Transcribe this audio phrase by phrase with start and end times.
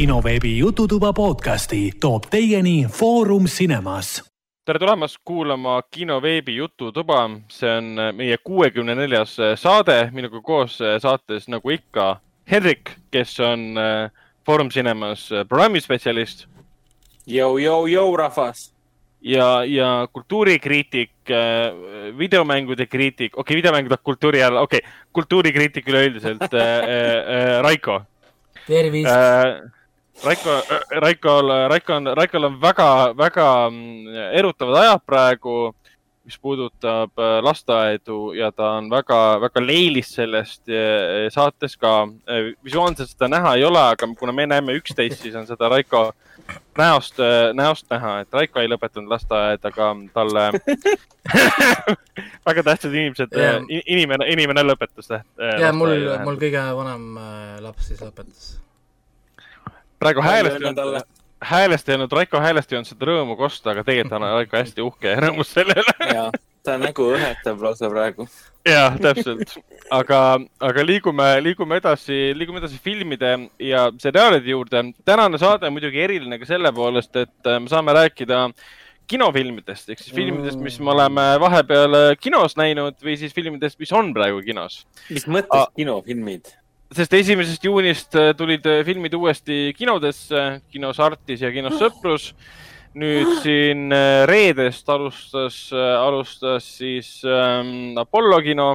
[0.00, 4.24] kinoveebi Jututuba podcasti toob teieni Foorum Cinemas.
[4.64, 11.70] tere tulemast kuulama kinoveebi Jututuba, see on meie kuuekümne neljas saade, minuga koos saates nagu
[11.70, 12.06] ikka
[12.50, 13.76] Henrik, kes on
[14.46, 16.46] Foorum Cinemas programmispetsialist.
[17.26, 18.70] Jou, jou, jou, rahvas
[19.20, 21.12] ja, ja kultuurikriitik,
[22.18, 28.00] videomängude kriitik, okei okay,, videomängude kultuuri all, okei okay,, kultuurikriitik üleüldiselt äh, äh, Raiko.
[28.64, 29.79] tervist äh,.
[30.24, 35.54] Raiko, Raikol, Raiko on, Raikol on väga, väga mm, erutavad ajad praegu,
[36.28, 40.68] mis puudutab lasteaedu ja ta on väga, väga leilis sellest
[41.32, 42.08] saates ka.
[42.64, 46.12] visuaalselt seda näha ei ole, aga kuna me näeme üksteist, siis on seda Raiko
[46.78, 47.16] näost,
[47.56, 50.46] näost näha, et Raiko ei lõpetanud lasteaeda, aga talle
[52.48, 55.14] väga tähtsad inimesed yeah., inimene, inimene lõpetas.
[55.40, 55.96] ja mul,
[56.28, 57.14] mul kõige vanem
[57.64, 58.58] laps siis lõpetas
[60.00, 61.02] praegu häälest ei olnud,
[61.40, 64.84] häälest ei olnud, Raiko häälest ei olnud seda rõõmu kosta, aga tegelikult on Raiko hästi
[64.84, 65.94] uhke ja rõõmus selle üle.
[66.14, 66.26] ja,
[66.66, 68.26] ta nägu õhetab lausa praegu.
[68.68, 69.56] jah, täpselt,
[69.94, 70.20] aga,
[70.70, 73.32] aga liigume, liigume edasi, liigume edasi filmide
[73.70, 74.84] ja seriaalide juurde.
[75.04, 78.48] tänane saade on muidugi eriline ka selle poolest, et äh, me saame rääkida
[79.10, 84.12] kinofilmidest ehk siis filmidest, mis me oleme vahepeal kinos näinud või siis filmidest, mis on
[84.14, 84.84] praegu kinos.
[85.10, 86.52] mis mõttes kinofilmid?
[86.90, 92.32] Sest esimesest juunist äh, tulid äh, filmid uuesti kinodesse, kinos Artis ja kinos Sõprus.
[92.90, 98.72] nüüd siin äh, reedest alustas, alustas siis ähm, Apollo kino.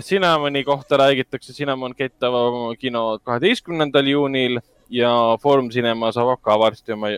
[0.00, 4.56] Cinnamoni kohta räägitakse, Cinnamon Gate avab oma kino kaheteistkümnendal juunil
[4.90, 5.10] ja
[5.42, 7.10] Foorum Cinemas avab ka varsti oma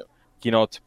[0.42, 0.80] kinod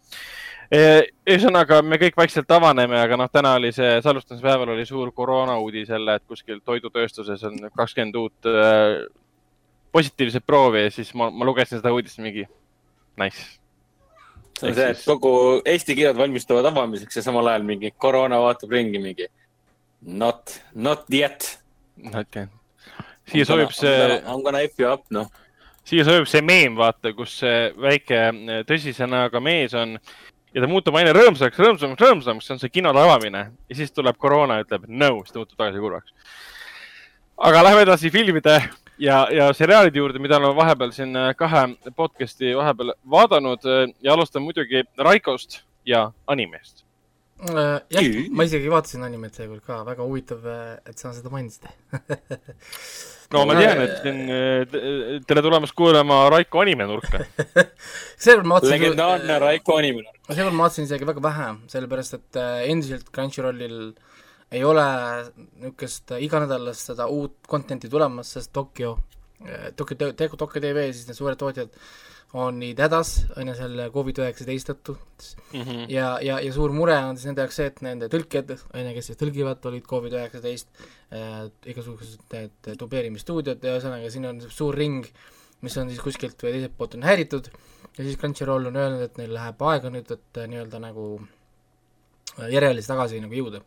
[0.74, 5.92] ühesõnaga, me kõik vaikselt avaneme, aga noh, täna oli see salvestamispäeval oli suur koroona uudis
[5.92, 9.04] jälle, et kuskil toidutööstuses on kakskümmend uut äh,
[9.94, 12.48] positiivset proovi ja siis ma, ma lugesin seda uudist mingi
[13.22, 13.46] nice.
[14.60, 15.34] see on see, et kogu
[15.66, 19.30] Eesti kinod valmistuvad avamiseks ja samal ajal mingi koroona vaatab ringi mingi
[20.02, 21.60] not, not yet.
[21.98, 22.50] Not yet.
[23.30, 23.94] siia sobib see.
[24.18, 25.30] I m gonna F you up, noh
[25.86, 28.26] siia sobib see meem, vaata, kus see väike
[28.68, 29.98] tõsise näoga mees on
[30.54, 34.18] ja ta muutub aina rõõmsamaks, rõõmsamaks, rõõmsamaks, see on see kinode avamine ja siis tuleb
[34.22, 36.14] koroona ütleb no, siis ta muutub tagasi kurvaks.
[37.50, 38.60] aga lähme edasi filmide
[38.98, 44.14] ja, ja seriaalide juurde, mida oleme vahepeal siin äh, kahe podcast'i vahepeal vaadanud äh, ja
[44.14, 46.83] alustame muidugi Raikost ja animest.
[47.52, 51.68] Jah, ma isegi vaatasin animet seekord ka, väga huvitav, äh, et sa seda mainisid.
[53.34, 57.24] No ma tean, et siin äh, tere tulemast kuulama Raiko animenurka.
[58.22, 60.20] Seekord ma vaatasin legendaarne Raiko animenurk.
[60.28, 63.80] seekord ma vaatasin isegi väga vähe, sellepärast et äh, endiselt Crunchyrollil
[64.54, 64.86] ei ole
[65.64, 69.00] niisugust iganädalast seda uut content'i tulemas, sest Tokyo,
[69.80, 71.74] Tokyo, Tokyo TV, siis need suured tootjad
[72.34, 75.62] on nii hädas, on ju, selle Covid-19 tõttu mm.
[75.62, 75.84] -hmm.
[75.94, 78.94] ja, ja, ja suur mure on siis nende jaoks see, et nende tõlkijad, on ju,
[78.96, 80.66] kes siis tõlgivad, olid Covid-19
[81.14, 85.06] äh,, igasugused need dubleerimisstuudiod ja ühesõnaga siin on suur ring,
[85.62, 87.54] mis on siis kuskilt või teiselt poolt on häiritud
[87.94, 92.50] ja siis Crunchyroll on öelnud, et neil läheb aega nüüd, et äh, nii-öelda nagu äh,
[92.50, 93.62] järelisi tagasi nagu jõuda.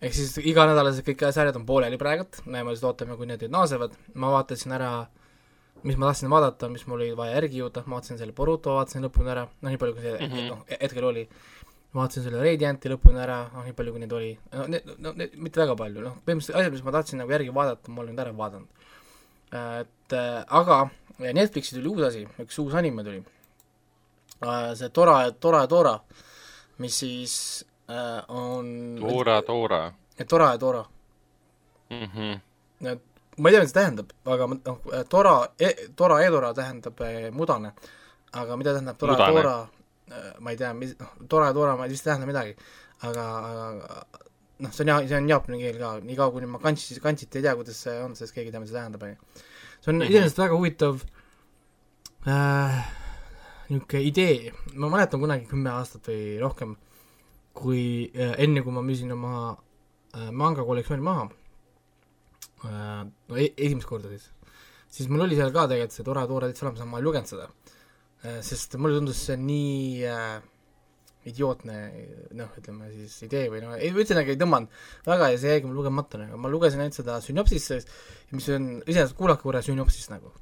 [0.00, 4.00] ehk siis iganädalased kõik sarjad on pooleli praegult, me lihtsalt ootame, kui need nüüd naasevad,
[4.14, 5.21] ma vaatasin ära äh,
[5.82, 9.04] mis ma tahtsin vaadata, mis mul oli vaja järgi jõuda, ma vaatasin selle Boruto, vaatasin
[9.06, 10.48] lõpuni ära, noh, nii palju, kui see mm -hmm.
[10.52, 11.26] noh, hetkel oli.
[11.94, 15.34] vaatasin selle Radianti lõpuni ära, noh, nii palju, kui neid oli, no need, no need,
[15.36, 18.24] mitte väga palju, noh, põhimõtteliselt asjad, mis ma tahtsin nagu järgi vaadata, ma olen nüüd
[18.24, 18.68] ära vaadanud.
[19.52, 23.22] et äh, aga Netflixi tuli uus asi, üks uus anime tuli
[24.40, 26.00] äh,, see Tora, Tora ja Tora,
[26.78, 27.34] mis siis
[27.90, 29.92] äh, on Tora, Tora.
[30.28, 30.84] Tora ja Tora
[31.90, 32.08] mm.
[32.14, 32.40] -hmm.
[32.92, 37.30] et ma ei tea, mida see tähendab, aga noh, tora e,, tora Edora tähendab eh,
[37.32, 37.72] mudane,
[38.36, 39.16] aga mida tähendab tora.
[39.16, 39.54] Tora,
[40.10, 42.52] eh, ma ei tea, mis, noh, tora ja Tora, ma ei vist ei tähenda midagi,
[43.08, 44.04] aga, aga
[44.66, 47.56] noh, see on, see on jaapani keel ka, niikaua kuni ma kantsi, kantsit ei tea,
[47.56, 49.42] kuidas see on, sest keegi ei tea, mida see tähendab, on ju.
[49.80, 50.10] see on mm -hmm.
[50.10, 51.02] iseenesest väga huvitav
[52.28, 52.86] äh,
[53.70, 56.76] niisugune idee, ma mäletan kunagi kümme aastat või rohkem,
[57.56, 59.56] kui äh, enne, kui ma müüsin oma
[60.16, 61.30] äh, manga kollektsiooni maha
[62.68, 64.28] no e esimest korda siis,
[64.92, 67.30] siis mul oli seal ka tegelikult see tore toore täitsa olemas, aga ma ei lugenud
[67.32, 67.48] seda.
[68.22, 70.36] Äh, sest mulle tundus see nii äh,
[71.30, 71.76] idiootne
[72.38, 76.20] noh, ütleme siis idee või noh, ühesõnaga ei tõmmanud väga ja see jäigi mul lugemata,
[76.26, 77.92] aga ma lugesin ainult seda sünopsist,
[78.34, 80.32] mis on, iseenesest kuulake korra sünopsist nagu,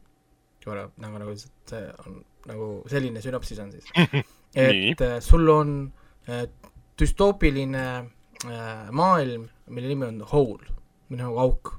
[0.65, 3.91] korra nagu, nagu lihtsalt see on nagu selline sünopsis on siis.
[4.57, 5.75] Et äh, sul on
[6.29, 6.47] äh,
[6.99, 7.85] düstoopiline
[8.47, 10.73] äh, maailm, mille nimi on Hole,
[11.11, 11.75] või nagu auk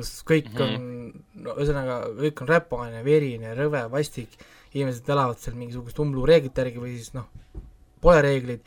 [0.00, 0.74] kus kõik mm -hmm.
[0.74, 4.36] on no ühesõnaga, kõik on räpane, verine, rõve, vastik,
[4.72, 7.28] inimesed elavad seal mingisugust umbluureeglite järgi või siis noh,
[8.00, 8.62] pole reegleid,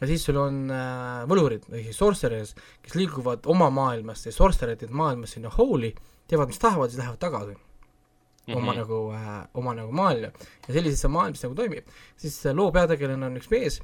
[0.00, 4.90] ja siis sul on äh, võlurid ehk siis sorcerers, kes liiguvad oma maailmast ja sorcererid
[4.90, 5.92] maailmas sinna holy,
[6.30, 7.60] teevad, mis tahavad, siis lähevad tagasi mm
[8.46, 8.56] -hmm.
[8.56, 10.32] oma nagu äh,, oma nagu maailma.
[10.68, 11.86] ja selliselt see maailm siis nagu toimib.
[12.16, 13.82] siis äh, loo peategelane on üks mees,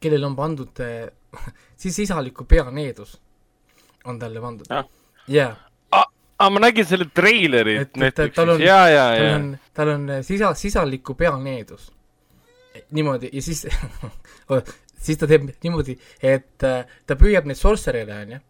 [0.00, 1.10] kellel on pandud äh,
[1.82, 3.20] siis isaliku peaneedus
[4.04, 4.66] on talle pandud.
[4.70, 4.86] jah
[5.28, 5.65] yeah.
[6.38, 9.28] Aa, ma nägin selle treilerit Netflixis, ja, ja, ja.
[9.28, 11.92] tal on, tal on äh, sisa, sisaliku peaneedus.
[12.90, 13.66] niimoodi ja siis
[15.06, 18.40] siis ta teeb niimoodi, et äh, ta püüab neid sorcere'e, onju,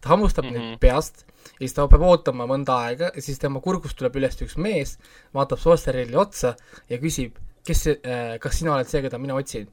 [0.00, 0.74] ta hammustab mm -hmm.
[0.74, 4.40] neid peast ja siis ta peab ootama mõnda aega ja siis tema kurgust tuleb üles
[4.40, 4.98] üks mees,
[5.34, 6.54] vaatab sorcere'ile otsa
[6.88, 7.36] ja küsib,
[7.66, 9.68] kes see äh,, kas sina oled see, keda mina otsin?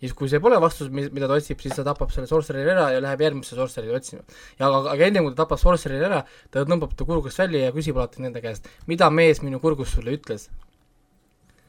[0.00, 2.88] Ja siis, kui see pole vastus, mida ta otsib, siis ta tapab selle sorcere'i ära
[2.94, 4.24] ja läheb järgmisse sorcere'i otsima.
[4.58, 7.76] ja aga, aga enne kui ta tapab sorcere'i ära, ta tõmbab ta kurgust välja ja
[7.76, 10.48] küsib alati nende käest, mida mees minu kurgust sulle ütles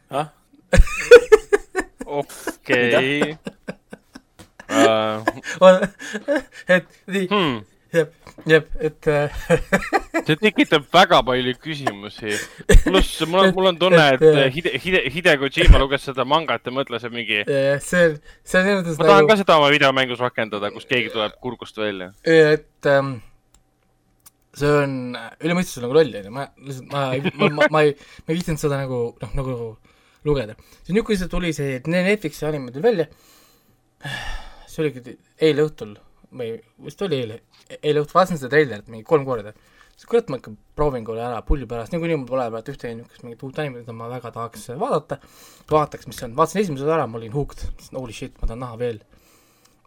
[0.10, 0.32] ah?
[2.22, 3.36] okei.
[6.76, 7.56] et nii hmm.,
[7.94, 8.14] jep,
[8.50, 9.10] jep, et
[10.28, 12.36] see tekitab väga palju küsimusi.
[12.86, 16.76] pluss mul on, mul on tunne, et Hide, Hide, Hide Kojima luges seda mangat ja
[16.76, 17.42] mõtles, et mingi.
[17.48, 19.02] see on, see on selles mõttes.
[19.02, 19.34] ma tahan nagu...
[19.34, 22.12] ka seda oma videomängus rakendada, kus keegi tuleb kurgust välja.
[22.28, 23.18] et ähm,
[24.58, 27.08] see on üle mõistuse nagu loll, onju, ma lihtsalt, ma,
[27.40, 29.58] ma, ma, ma ei, ma ei viitsinud seda nagu, noh, nagu
[30.28, 30.56] lugeda.
[30.82, 33.08] siis niisugune tuli see Netflixi anime tuli välja,
[34.68, 35.96] see oligi eile õhtul
[36.32, 36.54] või
[36.86, 37.40] vist oli eile,
[37.80, 39.54] eile õhtul vaatasin seda treilerit mingi kolm korda.
[39.96, 43.24] siis kurat, ma ikka proovin korra ära pulli pärast, niikuinii mul pole praegu ühtegi niisugust
[43.26, 45.20] mingit uut animet, mida ma väga tahaks vaadata,
[45.70, 48.64] vaataks, mis see on, vaatasin esimese osa ära, ma olin hooked, holy shit, ma tahan
[48.66, 49.02] näha veel.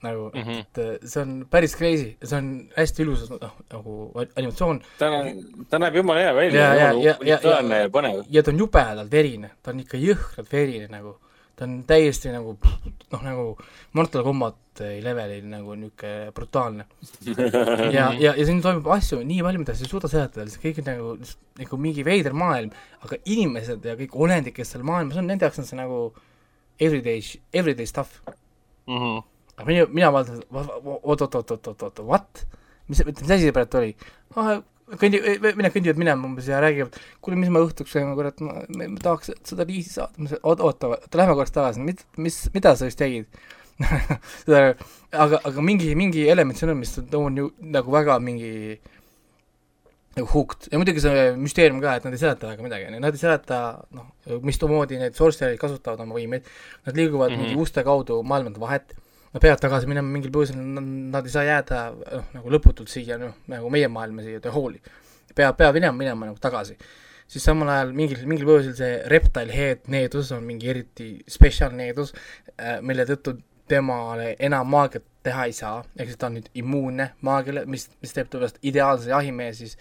[0.05, 0.61] Nagu mm, -hmm.
[0.61, 3.93] et see on päris crazy, see on hästi ilus noh, nagu
[4.37, 4.83] animatsioon.
[4.99, 5.31] ta on,
[5.71, 8.25] ta näeb jumala hea välja, jumala unikaalne ja põnev.
[8.31, 11.17] ja ta on jubedalt verine, ta on ikka jõhkralt verine nagu,
[11.55, 13.45] ta on täiesti nagu noh, nagu
[13.95, 16.87] Mortal Combat levelil nagu niisugune brutaalne.
[17.95, 20.81] ja, ja, ja siin toimub asju nii palju, mida sa ei suuda seletada, lihtsalt kõik
[20.83, 22.75] on nagu, nagu mingi veider maailm,
[23.06, 26.09] aga inimesed ja kõik olendid, kes seal maailmas on, nende jaoks on see nagu
[26.83, 27.23] everyday,
[27.55, 28.99] everyday stuff mm.
[28.99, 29.23] -hmm
[29.55, 32.45] aga mina, mina vaatan, oot-oot-oot-oot-oot-oot, what?
[32.89, 33.93] mis, mis asi see praegu oli
[34.37, 34.59] ah,?
[35.01, 35.21] Kõndi,
[35.57, 39.03] mine kõndivad minema umbes ja räägivad, kuule, mis me õhtuks sööme, kurat, ma, ma, ma
[39.03, 42.91] tahaks seda riisi saada, ma ütlesin, oota, oota, lähme korraks tagasi, mis, mis, mida sa
[42.91, 43.29] just tegid?
[45.15, 48.51] Aga, aga mingi, mingi element siin on, mis on ju nagu väga mingi
[50.15, 50.69] nagu hooked.
[50.73, 53.59] Ja muidugi see müsteerium ka, et nad ei seleta väga midagi, nad ei seleta
[53.95, 54.09] noh,
[54.47, 56.47] mis moodi need sorcererid kasutavad oma võimeid,
[56.87, 57.55] nad liiguvad mm -hmm.
[57.55, 58.95] mingi uste kaudu maailmade vahet
[59.35, 60.59] nad peavad tagasi minema mingil põhjusel,
[61.11, 64.79] nad ei saa jääda noh, nagu lõputult siia, noh, nagu meie maailma siia, The Halli.
[65.35, 66.77] peab, peab minema, minema nagu tagasi.
[67.27, 72.13] siis samal ajal mingil, mingil põhjusel see reptile head needus on mingi eriti spetsial needus,
[72.61, 73.39] äh, mille tõttu
[73.69, 78.13] temale enam maagiat teha ei saa, ehk siis ta on nüüd immuunne maagiale, mis, mis
[78.13, 79.79] teeb temast ideaalse jahimehe siis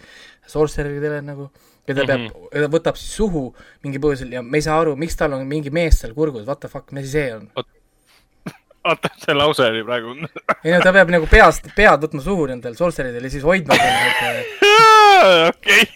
[0.48, 1.50] sorcereridele nagu,
[1.86, 2.32] keda mm -hmm.
[2.50, 3.44] peab, ta võtab siis suhu
[3.84, 6.60] mingil põhjusel ja me ei saa aru, miks tal on mingi mees seal kurgus, what
[6.60, 7.50] the fuck, mis see on?
[8.84, 10.14] Oota, see lause oli praegu
[10.64, 14.64] ei no ta peab nagu peast, pead võtma suhu nendel sorceridel ja siis hoidma neid
[15.54, 15.86] okei,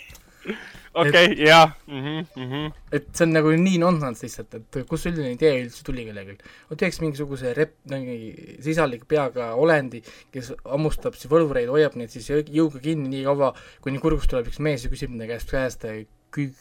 [0.94, 1.74] okei, jah.
[1.86, 2.72] Mhm, mhm.
[2.94, 6.38] et see on nagu nii nonsense lihtsalt, et kust selline idee üldse tuli kellelgi.
[6.70, 10.02] vot teeks mingisuguse rep-, mingi sisalik peaga olendi,
[10.34, 13.52] kes hammustab siis võlvureid, hoiab neid siis jõuga kinni nii kaua,
[13.84, 15.86] kuni kurgust tuleb üks mees ja küsib nende käest käest
[16.34, 16.52] kü-,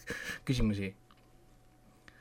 [0.48, 0.94] küsimusi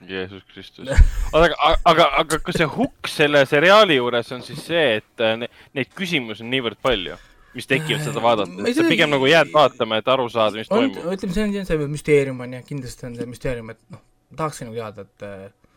[0.09, 0.89] Jeesus Kristus.
[1.37, 5.49] aga, aga, aga kas see hukk selle seriaali juures on siis see, et äh, ne,
[5.77, 7.17] neid küsimusi on niivõrd palju,
[7.57, 11.17] mis tekivad seda vaadates, sa pigem nagu jääd vaatama, et aru saada, mis on, toimub?
[11.17, 14.05] ütleme, see on see müsteerium on ju, kindlasti on see müsteerium, et noh,
[14.37, 15.75] tahaksin nagu teada, et äh,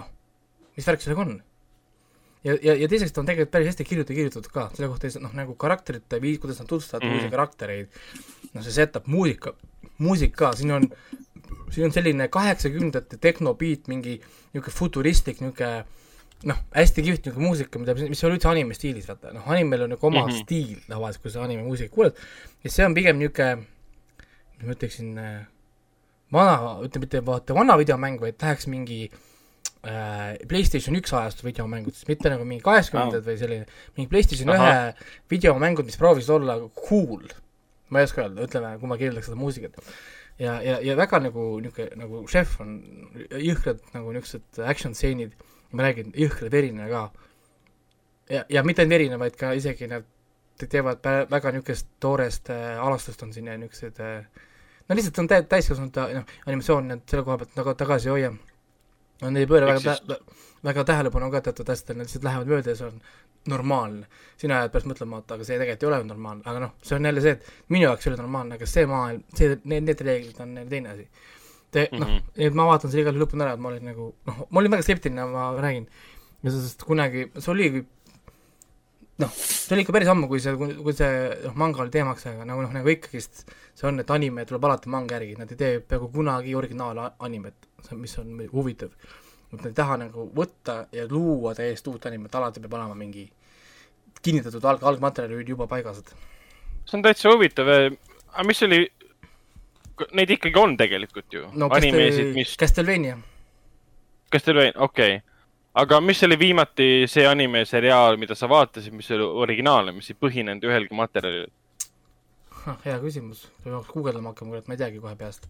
[0.00, 0.08] noh,
[0.78, 1.34] mis värk sellega on.
[2.44, 5.34] ja, ja, ja teiseks ta on tegelikult päris hästi kirjutatud, kirjutatud ka, selle kohta noh,
[5.36, 7.18] nagu karakterite viis, kuidas nad tutvustavad mm.
[7.18, 8.00] uusi karaktereid,
[8.52, 9.56] noh, see setup, muusika,
[10.04, 10.90] muusika, siin on
[11.74, 15.84] siin on selline kaheksakümnendate tehnobeat, mingi niisugune futuristlik niisugune
[16.48, 19.86] noh, hästi kihvt niisugune muusika, mida, mis ei ole üldse anime stiilis, vaata, noh, animel
[19.86, 20.44] on nagu oma mm -hmm.
[20.44, 22.24] stiil tavaliselt, kui sa anime muusikat kuuled,
[22.64, 23.66] ja see on pigem niisugune,
[24.58, 25.12] mis ma ütleksin,
[26.32, 32.32] vana, ütleme mitte vaata vana videomäng, vaid läheks mingi äh, PlayStation üks ajastu videomängudest, mitte
[32.32, 33.30] nagu mingi kaheksakümnendad oh.
[33.30, 33.66] või selline,
[33.96, 34.74] mingi PlayStation ühe
[35.30, 37.24] videomängud, mis proovisid olla cool,
[37.88, 39.80] ma ei oska öelda, ütleme, kui ma kirjeldaks seda muusikat
[40.38, 42.78] ja, ja, ja väga nagu niisugune, nagu šef on
[43.30, 45.36] jõhkrad nagu niisugused action stseenid,
[45.72, 47.04] ma räägin, jõhkralt verine ka.
[48.30, 50.06] ja, ja mitte ainult verine, vaid ka isegi nad
[50.58, 54.26] teevad väga niisugust toorest äh, alastust on siin ja niisugused äh,
[54.88, 58.32] no lihtsalt on tä-, täiskasvanute noh, animatsioon, et selle koha pealt nagu tagasi ei hoia.
[59.22, 60.18] Nad ei pööra väga tä-,
[60.64, 63.00] väga tähelepanu ka teatud asjadele, nad lihtsalt lähevad mööda ja see on
[63.52, 64.06] normaalne.
[64.40, 67.08] sina jääd pärast mõtlema, et aga see tegelikult ei ole normaalne, aga noh, see on
[67.10, 70.40] jälle see, et minu jaoks ei ole normaalne, aga see maailm, see, need, need reeglid
[70.44, 71.08] on teine asi.
[71.74, 73.88] Te, noh mm -hmm., et ma vaatan selle igal juhul lõpuni ära, et ma olin
[73.90, 75.88] nagu, noh, ma olin väga skeptiline, ma räägin.
[76.44, 77.68] sest kunagi, see oli
[79.18, 81.10] noh, see oli ikka päris ammu, kui see, kui see
[81.44, 83.44] noh, manga oli teemaks, aga nagu noh, nagu ikkagist
[83.74, 87.68] see on, et anime tuleb alati manga järgi, nad ei tee peaaegu kunagi originaalanimet,
[88.00, 88.90] mis on huvitav
[89.56, 93.24] nad ei taha nagu võtta ja luua täiesti uut animet, alati peab olema mingi
[94.24, 96.00] kinnitatud alg-, algmaterjalid juba paigas,
[96.84, 98.80] see on täitsa huvitav, aga mis oli,
[100.16, 103.18] neid ikkagi on tegelikult ju no,, animesid, mis Castlevania.
[104.32, 105.36] Castlevania, okei okay.
[105.82, 110.18] aga mis oli viimati see anime seriaal, mida sa vaatasid, mis oli originaalne, mis ei
[110.20, 111.52] põhinenud ühelgi materjalil?
[112.84, 115.48] hea küsimus, peaks guugeldama hakkama, kurat, ma ei teagi kohe peast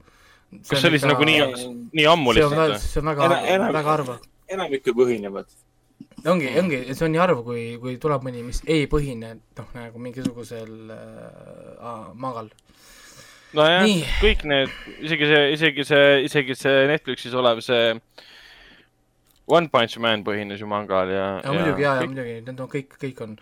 [0.62, 1.68] kas see oli siis nagu nii,
[1.98, 2.78] nii ammu lihtsalt?
[2.82, 3.28] see on väga,
[3.64, 4.18] väga harva.
[4.56, 5.48] enamik ju põhinevad.
[6.26, 10.04] ongi, ongi, see on nii harv, kui, kui tuleb mõni, mis ei põhine, noh, nagu
[10.06, 12.52] mingisugusel äh, magal.
[13.56, 13.88] nojah,
[14.22, 17.98] kõik need, isegi see, isegi see, isegi see Netflixis olev see
[19.46, 21.24] One Punch Man põhines ju mangal ja.
[21.44, 23.36] ja muidugi, ja, ja muidugi, need on kõik, kõik on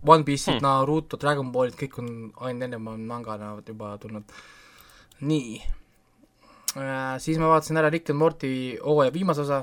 [0.00, 2.10] One Piece'id hmm., Naruto, Dragon Ballid, kõik on
[2.48, 4.36] ainult ennem on mangana juba tulnud.
[5.20, 5.58] nii
[7.22, 8.50] siis ma vaatasin ära Rick and Morty
[8.82, 9.62] hooaja viimase osa,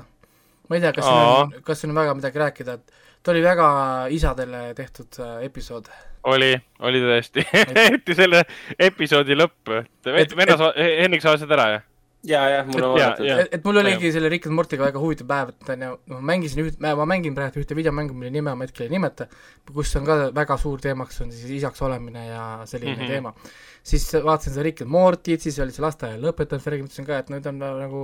[0.68, 3.42] ma ei tea, kas siin on, kas siin on väga midagi rääkida, et ta oli
[3.44, 3.68] väga
[4.14, 5.90] isadele tehtud äh, episood.
[6.32, 7.44] oli, oli tõesti.
[7.86, 8.44] Eriti selle
[8.78, 9.74] episoodi lõpp,
[10.16, 11.88] et venna sa, Henrik, sa vaatasid ära, jah?
[12.28, 13.30] Ja, jah, mul on vaadatud.
[13.44, 16.62] et, mul oligi selle Rick and Morty'ga väga huvitav päev, et on ju, noh, mängisin
[16.64, 19.26] üht, ma mängin praegu ühte videomängu, mille nime ma hetkel ei nimeta,
[19.72, 23.14] kus on ka väga suur teemaks, on siis isaks olemine ja selline mm -hmm.
[23.16, 23.34] teema
[23.82, 27.30] siis vaatasin seda Rick and Morty't, siis oli see lasteaia lõpetanud, Fergi mõtlesin ka, et
[27.32, 28.02] nüüd on nagu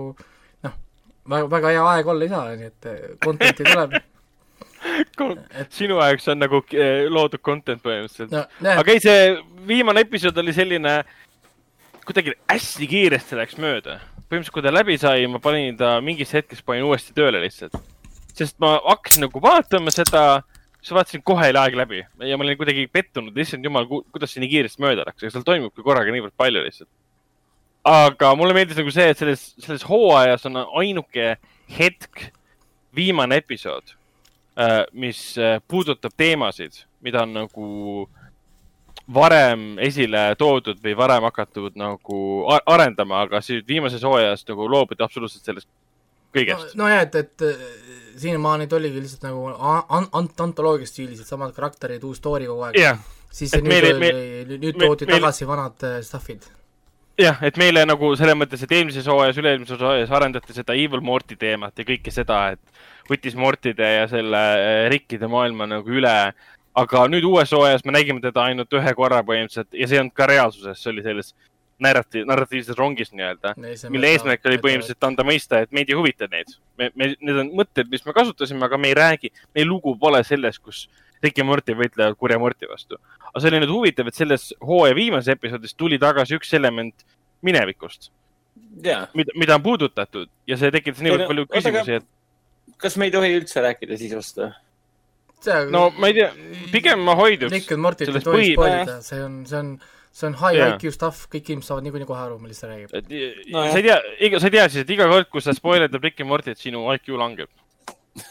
[0.67, 0.79] noh,
[1.31, 3.99] väga, väga hea aeg olla isa, nii et eh, content'i tuleb
[5.61, 5.71] et...
[5.75, 8.75] sinu ajaks on nagu eh, loodud content põhimõtteliselt no,.
[8.75, 9.31] aga ei, see
[9.69, 10.99] viimane episood oli selline,
[12.09, 14.01] kuidagi hästi kiiresti läks mööda.
[14.29, 17.77] põhimõtteliselt, kui ta läbi sai, ma panin ta mingis hetkes panin uuesti tööle lihtsalt.
[18.35, 20.43] sest ma hakkasin nagu vaatama seda
[20.81, 24.43] siis vaatasin, kohe oli aeg läbi ja ma olin kuidagi pettunud, issand jumal, kuidas see
[24.45, 26.91] nii kiiresti mööda läks, aga seal toimubki korraga niivõrd palju lihtsalt.
[27.89, 31.35] aga mulle meeldis nagu see, et selles, selles hooajas on ainuke
[31.79, 32.29] hetk,
[32.97, 33.95] viimane episood,
[34.59, 37.67] äh, mis äh, puudutab teemasid, mida on nagu
[39.15, 42.19] varem esile toodud või varem hakatud nagu
[42.67, 45.69] arendama, aga siis viimases hooajas nagu loobuti absoluutselt sellest
[46.35, 46.75] kõigest.
[46.77, 47.47] nojah, et, et
[48.19, 52.79] siiamaani oligi lihtsalt nagu an-, an-, antoloogia stiilis, et samad karakterid, uus story kogu aeg
[52.79, 53.01] yeah..
[53.33, 53.95] siis et nüüd meile,
[54.45, 55.53] oli, nüüd toodi meil, tagasi meil...
[55.55, 56.51] vanad äh, stuff'id.
[57.21, 61.39] jah, et meile nagu selles mõttes, et eelmises hooajas, üle-eelmises hooajas arendati seda Evil Morty
[61.41, 66.17] teemat ja kõike seda, et võttis Mortide ja selle äh, rikkide maailma nagu üle.
[66.79, 70.17] Aga nüüd uues hooajas me nägime teda ainult ühe korra põhimõtteliselt ja see ei olnud
[70.17, 71.33] ka reaalsuses, see oli selles
[71.83, 73.55] narratiiv, narratiivses rongis nii-öelda,
[73.93, 76.51] mille eesmärk oli põhimõtteliselt anda mõista, et meid ei huvita neid.
[76.79, 80.23] me, me, need on mõtted, mis me kasutasime, aga me ei räägi, meie lugu pole
[80.27, 80.87] selles, kus
[81.23, 82.99] Rick ja Morty võitlevad kurja Morty vastu.
[83.31, 87.07] aga see oli nüüd huvitav, et selles hooaja viimases episoodis tuli tagasi üks element
[87.43, 88.11] minevikust
[88.85, 89.09] yeah..
[89.15, 92.09] mida, mida on puudutatud ja see tekitas niivõrd palju küsimusi, et.
[92.79, 94.51] kas me ei tohi üldse rääkida sisust või?
[95.71, 96.33] No ma ei tea,
[96.73, 97.53] pigem ma hoiduks.
[97.55, 99.79] Rick and Morty't ei tohi spoilida, see on, see on
[100.13, 100.75] see on high yeah.
[100.75, 102.91] IQ stuff, kõik inimesed saavad niikuinii kohe aru, millest ta räägib.
[103.55, 106.03] no, sa ei tea, iga, sa ei tea siis, et iga kord, kui sa spoilerdad
[106.03, 107.53] Rick and Morty't, sinu IQ langeb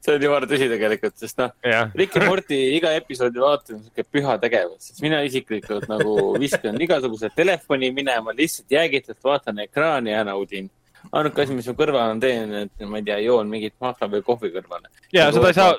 [0.00, 3.84] see on jumala tõsi tegelikult, sest noh yeah., Rick and Morty iga episoodi vaatamine on
[3.88, 10.10] siuke püha tegevus, sest mina isiklikult nagu viskan igasuguse telefoni minema, lihtsalt jäägitult vaatan ekraani
[10.14, 10.66] ja naudin
[11.12, 14.52] ainuke asi, mis ma kõrval teen, et ma ei tea, joon mingit mahla või kohvi
[14.54, 14.92] kõrvale.
[15.12, 15.74] ja seda ei saa,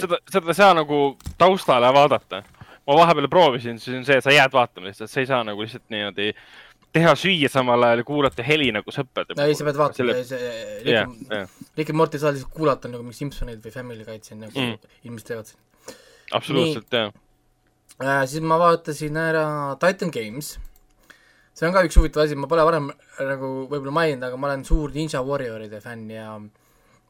[0.00, 1.00] seda, seda ei saa nagu
[1.38, 2.42] taustale vaadata
[2.84, 5.64] ma vahepeal proovisin, siis on see, et sa jääd vaatama lihtsalt, sa ei saa nagu
[5.64, 6.32] lihtsalt niimoodi
[6.94, 10.52] teha süüa samal ajal ja kuulata heli nagu sõprade ei, sa pead vaatama Selle..., see
[10.84, 10.92] Rick,
[11.32, 14.54] yeah, Rick and Morty saad lihtsalt kuulata nagu mingi Simsoneid või Family Guy'd siin nagu
[14.54, 14.92] mm.
[15.02, 15.96] inimesed teevad siin.
[16.38, 17.10] absoluutselt, jah
[18.02, 18.22] äh,.
[18.30, 19.46] siis ma vaatasin ära
[19.82, 20.54] Titan Games.
[21.54, 24.66] See on ka üks huvitav asi, ma pole varem nagu võib-olla maininud, aga ma olen
[24.66, 26.48] suur Ninja Warrioride fänn ja äh,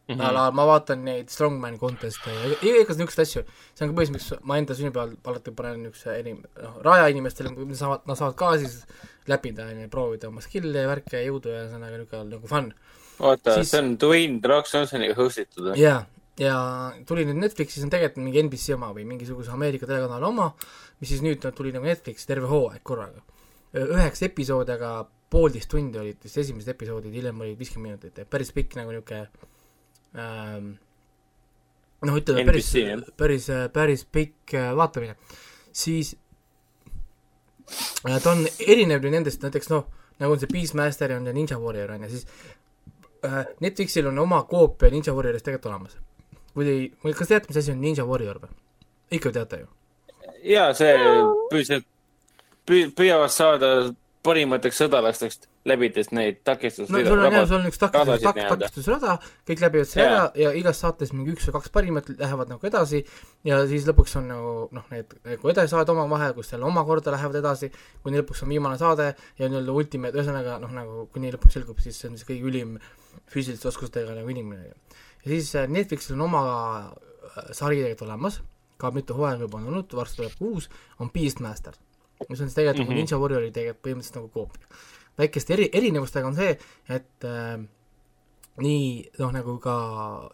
[0.09, 0.15] mm.
[0.15, 0.27] -hmm.
[0.27, 3.43] ala ma vaatan neid Strongman contest'e ja igasugust niisuguseid asju.
[3.75, 7.77] see on ka põhjus, miks ma enda sünnipäeval alati panen niisuguse enim-, noh, rajainimestele, nad
[7.83, 8.83] saavad, nad saavad ka siis
[9.33, 12.73] läbida, on ju, proovida oma skill'e ja värke ja jõudu ja ühesõnaga niisugune nagu fun.
[13.21, 15.79] oota siis..., see on Dwayne The Rock Johnsoniga host itud või?
[15.81, 16.01] jaa,
[16.41, 16.57] ja
[17.09, 20.53] tuli nüüd Netflixis on tegelikult mingi NBC oma või mingisuguse Ameerika telekanali oma,
[21.01, 23.25] mis siis nüüd tuli nagu Netflixi terve hooaeg korraga
[23.75, 24.95] üheksa episoodi, aga
[25.35, 29.25] poolteist tundi olid vist esimesed episoodid, hiljem olid viiskümmend minutit, et päris pikk nagu niisugune
[30.21, 30.75] ähm,
[32.07, 32.71] noh, ütleme päris,
[33.19, 35.16] päris, päris pikk äh, vaatamine,
[35.75, 36.14] siis
[38.07, 39.88] äh, ta on erinev nendest, näiteks noh,
[40.21, 42.26] nagu on see Beastmaster ja on see Ninja Warrior on ju, siis
[43.26, 45.97] äh, Netflixil on oma koopia Ninja Warriorist tegelikult olemas.
[46.54, 48.54] kui te ei, kas teate, mis asi on Ninja Warrior või?
[49.19, 49.73] ikka teate ju?
[50.52, 50.95] jaa, see
[51.50, 51.88] püüdsid,
[52.68, 53.71] püüavad saada
[54.25, 56.88] parimateks sõdalasteks, läbides neid takistus-.
[56.92, 59.16] no sul on jah, sul on üks takistus, tak, takistusrada,
[59.49, 63.02] kõik läbivad selle ära ja igas saates mingi üks või kaks parimat lähevad nagu edasi
[63.49, 67.40] ja siis lõpuks on nagu noh, need nagu edasi saavad omavahel, kus jälle omakorda lähevad
[67.42, 67.71] edasi,
[68.04, 72.00] kuni lõpuks on viimane saade ja nii-öelda ultimate, ühesõnaga noh, nagu kuni lõpuks selgub, siis
[72.00, 72.76] see on siis kõige ülim
[73.33, 74.73] füüsiliste oskustega nagu inimene.
[75.25, 76.44] ja siis äh, Netflixil on oma
[76.80, 78.40] äh, sari tegelikult olemas,
[78.80, 81.76] ka mitu hooaega juba on olnud, varsti tuleb uus, on Beastmaster
[82.28, 83.04] mis on siis tegelikult mm -hmm.
[83.04, 84.66] Ninja Warriori tegelikult põhimõtteliselt nagu koopia.
[85.19, 87.59] väikeste eri, erinevustega on see, et äh,
[88.62, 89.75] nii noh, nagu ka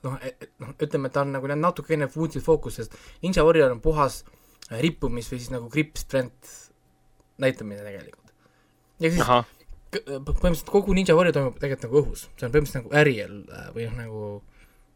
[0.05, 0.19] noh,
[0.61, 4.25] noh, ütleme, et ta on nagu natukene food'il fookus, sest Ninja Warrior on puhas
[4.71, 6.71] rippumis või siis nagu grip strength
[7.41, 8.35] näitamine tegelikult.
[9.01, 9.41] ja siis Aha.
[9.97, 13.89] põhimõtteliselt kogu Ninja Warrior toimub tegelikult nagu õhus, see on põhimõtteliselt nagu aerial äh, või
[13.89, 14.25] noh, nagu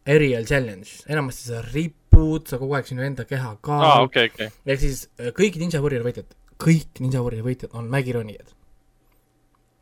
[0.05, 4.03] aerial challenge, enamasti sa ripud, sa kogu aeg sinu enda keha ka ah,.
[4.05, 4.53] Okay, okay.
[4.69, 8.53] ehk siis äh, kõik Ninja Warrior võitjad kõik Ninja Warriori võitjad on mägironijad.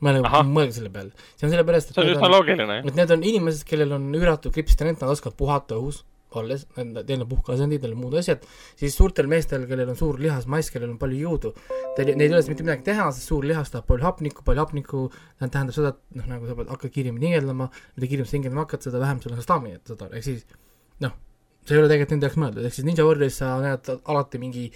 [0.02, 1.12] mõelge, mõelge selle peale.
[1.37, 4.50] see on sellepärast, et see on üsna loogiline, et need on inimesed, kellel on üüratu
[4.55, 6.02] kripstalent, nad oskavad puhata õhus,
[6.41, 8.45] olles, neil on puhkeasendid, neil on muud asjad,
[8.79, 11.52] siis suurtel meestel, kellel on suur lihasmass, kellel on palju jõudu,
[11.97, 15.02] teil, neil ei ole mitte midagi teha, sest suur lihas tahab palju hapnikku, palju hapnikku,
[15.43, 18.87] tähendab seda, et noh, nagu sa pead hakkad kiiremini hingeldama, mida kiiremini sa hingeldama hakkad,
[18.88, 20.47] seda vähem sul on staminat, saad aru, ehk siis
[21.05, 21.14] noh,
[21.67, 24.69] see ei ole tegelikult nende jaoks mõeldud, ehk siis Ninja Warrioris sa näed alati mingi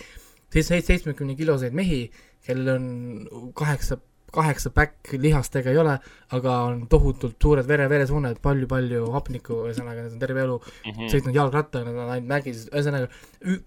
[0.63, 2.07] seitsmekümne kiloseid mehi,
[2.47, 3.99] kellel on kaheksa,
[4.37, 5.95] kaheksa päkk lihastega ei ole,
[6.37, 11.13] aga on tohutult suured vere, veresooned, palju-palju hapnikku, ühesõnaga nad on terve elu mm -hmm.
[11.15, 13.09] sõitnud jalgrattaga, nad on ainult mägis, ühesõnaga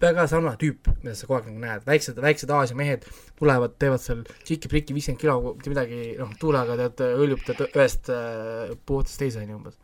[0.06, 3.08] väga sarnane tüüp, mida sa kogu aeg nagu näed, väiksed, väiksed Aasia mehed
[3.40, 8.76] tulevad, teevad seal tšiki-priki viiskümmend kilo, mitte midagi, noh, tuulega tead, hõljub tead ühest äh,
[8.86, 9.78] puhtast teise, on ju umbes.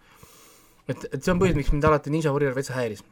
[0.88, 3.02] et, et see on põhjus, miks mind alati Ninja Warrior veitsa häiris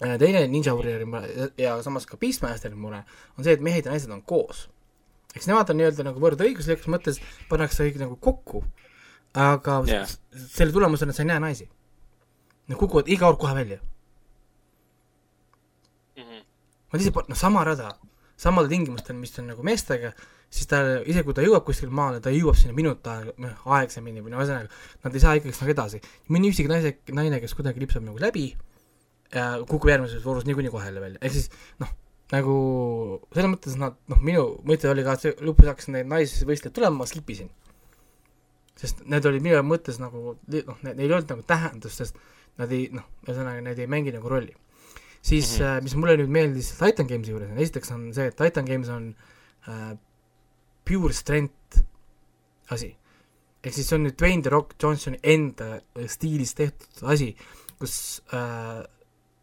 [0.00, 3.04] teine Ninja Warriori mure ja samas ka Beastmasteri mure
[3.38, 4.68] on see, et mehed ja naised on koos.
[5.34, 7.18] eks nemad on nii-öelda nagu võrdõiguslikus mõttes,
[7.50, 8.62] pannakse kõik nagu kokku,
[9.34, 10.10] aga yeah.
[10.54, 11.66] selle tulemusena sa ei näe naisi.
[12.70, 13.78] Nad kukuvad iga kord kohe välja
[16.16, 16.22] mm.
[16.22, 16.44] -hmm.
[16.92, 17.96] Nad lihtsalt, noh, sama rada,
[18.36, 20.12] samadel tingimustel, mis on nagu meestega,
[20.50, 24.22] siis ta, isegi kui ta jõuab kuskile maale, ta jõuab sinna minut aega, noh, aegsemini
[24.22, 24.70] või no ühesõnaga,
[25.04, 26.00] nad ei saa ikkagi nagu edasi.
[26.28, 28.46] mõni üksik naise, naine, kes kuidagi lipsab nagu läbi,
[29.68, 31.50] kukub järgmises voorus niikuinii kohe jälle välja, ehk siis
[31.82, 31.90] noh,
[32.32, 32.54] nagu
[33.34, 37.02] selles mõttes nad, noh, minu mõte oli ka, et see lõpus hakkas neid naisvõistlejaid tulema,
[37.02, 37.50] ma skip isin.
[38.74, 42.18] sest need olid minu mõttes nagu noh, neil ei olnud nagu tähendust, sest
[42.58, 44.54] nad ei noh, ühesõnaga need ei mängi nagu rolli.
[45.22, 45.82] siis mm, -hmm.
[45.82, 49.14] mis mulle nüüd meeldis Titan Games'i juures, esiteks on see, et Titan Games on
[49.68, 49.96] äh,
[50.84, 51.84] pure strength
[52.70, 52.96] asi.
[53.64, 57.36] ehk siis see on nüüd Dwayne The Rock Johnsoni enda stiilis tehtud asi,
[57.78, 58.84] kus äh,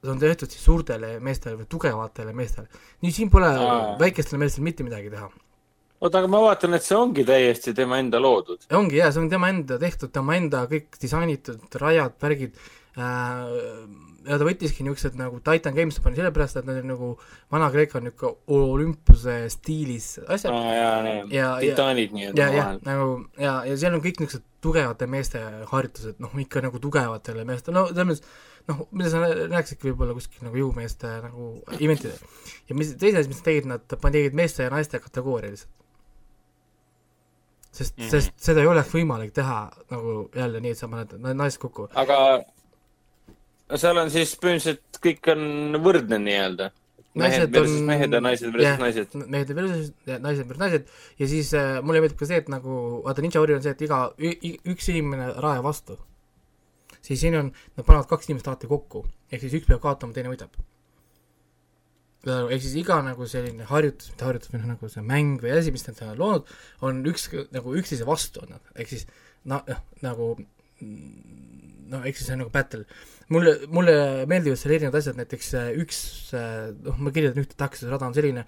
[0.02, 2.68] see on tehtud siis suurtele meestele või tugevatele meestele.
[3.06, 3.96] nii, siin pole Aa.
[4.02, 5.30] väikestele meestele mitte midagi teha.
[6.02, 8.66] oota, aga ma vaatan, et see ongi täiesti tema enda loodud.
[8.78, 12.58] ongi jaa, see on tema enda tehtud, tema enda kõik disainitud rajad, värgid
[12.98, 13.52] äh,,
[14.26, 17.14] ja ta võttiski niisugused nagu Titan Games pani sellepärast, et nad on nagu
[17.54, 20.70] Vana-Kreeka niisugune olümpuse stiilis asjad ah,.
[20.78, 22.86] jaa, need ja, titaanid nii-öelda vahel.
[22.90, 27.78] nagu ja, ja seal on kõik niisugused tugevate meeste harjutused, noh, ikka nagu tugevatele meestele,
[27.78, 32.18] no selles mõttes noh, mida sa näeksidki võib-olla kuskil nagu jõumeeste nagu eventidel.
[32.70, 35.78] ja mis, teine asi, mis nad tegid, nad tegid meeste ja naiste kategooria lihtsalt.
[37.72, 38.12] sest mm, -hmm.
[38.12, 41.88] sest seda ei oleks võimalik teha nagu jälle nii, et sa paned naised kokku.
[41.96, 42.20] aga
[43.78, 46.72] seal on siis põhimõtteliselt kõik on võrdne nii-öelda
[47.16, 47.88] mehed versus on...
[47.88, 49.16] mehed ja naised versus naised.
[49.28, 50.88] mehed versus naised versus naised
[51.20, 53.84] ja siis äh, mulle meeldib ka see, et nagu vaata Ninja Warrior on see, et
[53.88, 54.00] iga,
[54.72, 55.98] üks inimene raja vastu
[57.12, 60.32] siis siin on, nad panevad kaks inimest alati kokku, ehk siis üks peab kaotama, teine
[60.32, 60.56] võidab.
[62.24, 65.74] ehk siis iga nagu selline harjutus, mitte harjutus, või noh, nagu see mäng või asi,
[65.74, 66.56] mis nad on loonud,
[66.88, 69.08] on üks, nagu üksteise vastu on nad, ehk siis
[69.50, 69.66] noh,
[70.06, 70.36] nagu
[71.92, 72.86] noh, siis see on nagu battle.
[73.32, 73.96] mulle, mulle
[74.30, 76.02] meeldivad seal erinevad asjad, näiteks äh, üks,
[76.38, 78.46] äh, noh, ma kirjeldan ühte takistusrada on selline,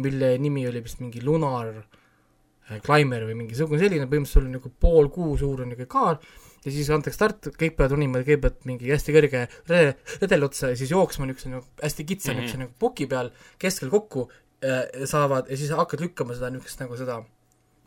[0.00, 4.72] mille nimi oli vist mingi Lunar äh, Climber või mingisugune selline, põhimõtteliselt sul on nagu
[4.82, 6.20] pool kuu suurune kaar,
[6.64, 10.78] ja siis antakse start, kõik peavad ronima kõigepealt mingi hästi kõrge redeli, redeli otsa ja
[10.78, 12.40] siis jooksma niisuguse nagu hästi kitsa mm -hmm.
[12.40, 16.96] niisuguse nagu puki peal keskel kokku äh, saavad ja siis hakkad lükkama seda niisugust nagu
[17.00, 17.22] seda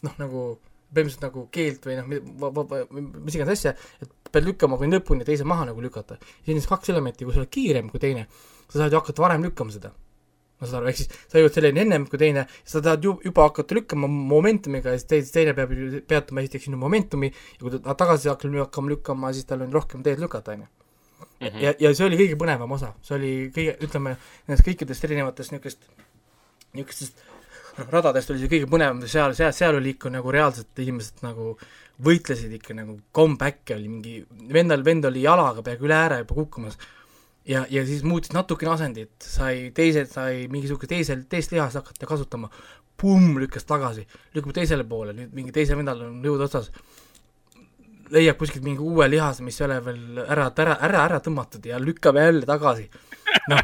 [0.04, 0.46] noh, nagu
[0.94, 2.10] põhimõtteliselt nagu keelt või noh,
[3.26, 6.18] mis iganes asja, et pead lükkama kuni lõpuni teise maha nagu lükata.
[6.46, 8.28] siis on kaks elementi, kui sa oled kiirem kui teine,
[8.70, 9.94] sa saad ju hakata varem lükkama seda.
[10.64, 13.48] Ma saan aru, ehk siis sa jõuad selleni ennem kui teine, sa tahad ju juba
[13.50, 17.98] hakata lükkama momentumiga ja siis teine peab ju peatuma esiteks sinu momentumi ja kui ta
[18.00, 20.72] tagasi hakkab hakkama lükkama, siis tal on rohkem teed lükata, on ju.
[21.44, 21.60] Mhm.
[21.60, 24.16] ja, ja see oli kõige põnevam osa, see oli kõige, ütleme,
[24.48, 25.88] nendest kõikidest erinevatest niisugust,
[26.74, 27.24] niisugustest
[27.92, 31.54] radadest oli see kõige põnevam, seal, seal, seal oli ikka nagu reaalselt inimesed nagu
[32.04, 34.18] võitlesid ikka nagu comeback'e oli mingi,
[34.54, 36.78] vendal, vend oli jalaga peaaegu üle ääre juba kukkumas.
[37.50, 42.50] Ja, ja siis muutis natukene asendit, sai teised, sai mingisugust teisel, teist lihast hakata kasutama,
[43.00, 46.70] pumm, lükkas tagasi, lükkab teisele poole, nüüd mingi teisel vendal on jõud otsas,
[48.14, 51.80] leiab kuskilt mingi uue lihase, mis ei ole veel ära, ära, ära, ära tõmmatud ja
[51.82, 52.88] lükkab jälle tagasi.
[53.52, 53.64] noh,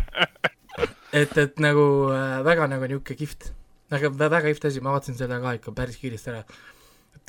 [1.13, 3.51] et, et nagu äh, väga nagu niisugune kihvt.
[3.89, 6.43] Väga, väga kihvt asi, ma vaatasin selle ka ikka päris kiiresti ära.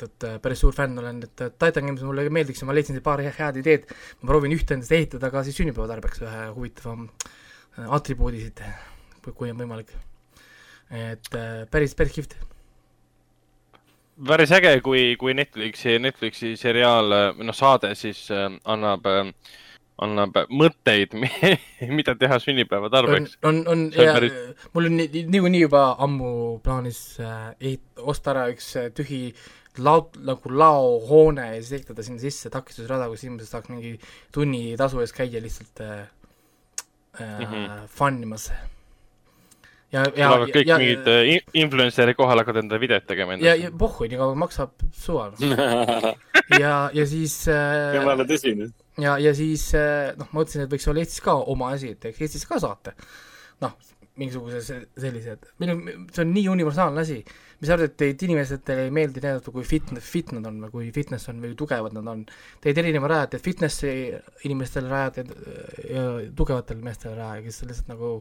[0.05, 2.99] Et, et äh, päris suur fänn olen, et Titan Games mulle meeldiks ja ma leidsin
[3.05, 3.89] paar head ideed,
[4.21, 8.63] ma proovin ühte endast ehitada ka siis sünnipäeva tarbeks ühe huvitava äh, atribuudi siit,
[9.31, 9.91] kui on võimalik.
[10.91, 12.37] et äh, päris, päris kihvt
[14.27, 19.31] päris äge, kui, kui Netflixi, Netflixi seriaal, noh, saade siis annab äh,
[20.01, 21.13] annab mõtteid,
[21.97, 23.37] mida teha sünnipäeva tarbeks.
[23.45, 24.37] on, on, on ja päris...
[24.73, 26.31] mul on niikuinii juba ammu
[26.65, 29.23] plaanis äh, ehit-, osta ära üks äh, tühi
[29.79, 33.95] laud-, nagu laohoone ja siis ehitada sinna sisse takistusrada, kus inimesed saaks mingi
[34.33, 36.05] tunni tasu eest käia lihtsalt äh,
[37.19, 37.87] mm -hmm.
[37.87, 38.51] fun imas
[39.91, 43.47] ja, ja, tulevad kõik ja, mingid ja, äh, influencer'id kohale, hakkavad endale videot tegema endast.
[43.47, 45.29] ja, ja pohhui, nii kaua maksab suva
[46.63, 48.71] ja, ja siis äh, jumala tõsine.
[49.01, 52.01] ja, ja siis äh, noh, ma mõtlesin, et võiks olla Eestis ka oma asi, et
[52.03, 52.95] teeks Eestis ka saate.
[53.63, 53.75] noh,
[54.19, 54.61] mingisuguse
[54.99, 57.21] sellised, meil on, see on nii universaalne asi,
[57.61, 60.71] mis sa arvad, et teid inimestele ei meeldi näidata, kui fit, fit nad on või
[60.73, 62.23] kui fitness on või tugevad nad on.
[62.63, 63.91] Teid erineva rajate fitnessi
[64.49, 65.25] inimestele rajate
[65.85, 66.05] ja
[66.37, 68.15] tugevatele meestele raja, kes lihtsalt nagu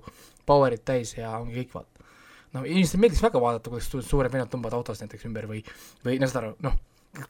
[0.49, 2.05] power'it täis ja ongi kõik, vaata.
[2.53, 5.63] no inimestele meeldiks väga vaadata, kuidas suured vennad tõmbavad autos näiteks ümber või,
[6.05, 6.77] või no saad aru, noh,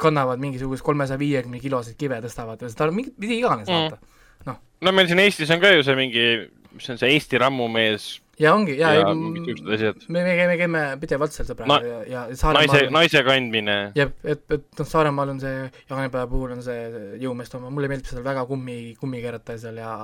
[0.03, 4.59] kannavad mingisugust kolmesaja viiekümne kiloseid kive, tõstavad, saad aru, mingit, mida iganes mm., vaata, noh.
[4.83, 6.27] no meil siin Eestis on ka ju see mingi,
[6.75, 10.07] mis on see Eesti rammumees ja ongi, ja, ja mingid niisugused asjad.
[10.09, 13.77] me, me käime, käime pidevalt seal sõbraga no, ja, ja Saaremaal naise, naise kandmine.
[13.99, 18.11] jah, et, et noh, Saaremaal on see, jaanipäeva puhul on see jõumeeste oma, mulle meeldib
[18.11, 19.95] seal väga kummi, kummi keerata seal ja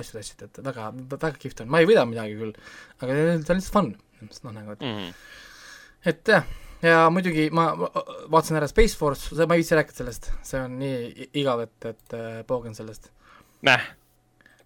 [0.00, 2.54] asju tassida, et väga, väga kihvt on, ma ei võida midagi küll,
[3.00, 3.92] aga see on lihtsalt fun,
[4.26, 5.12] noh nagu, et mm -hmm.
[6.12, 6.48] et jah,
[6.82, 11.30] ja muidugi ma vaatasin ära Space Force, ma ei viitsi rääkida sellest, see on nii
[11.38, 13.12] igav, et, et äh, poogen sellest.
[13.62, 13.86] näh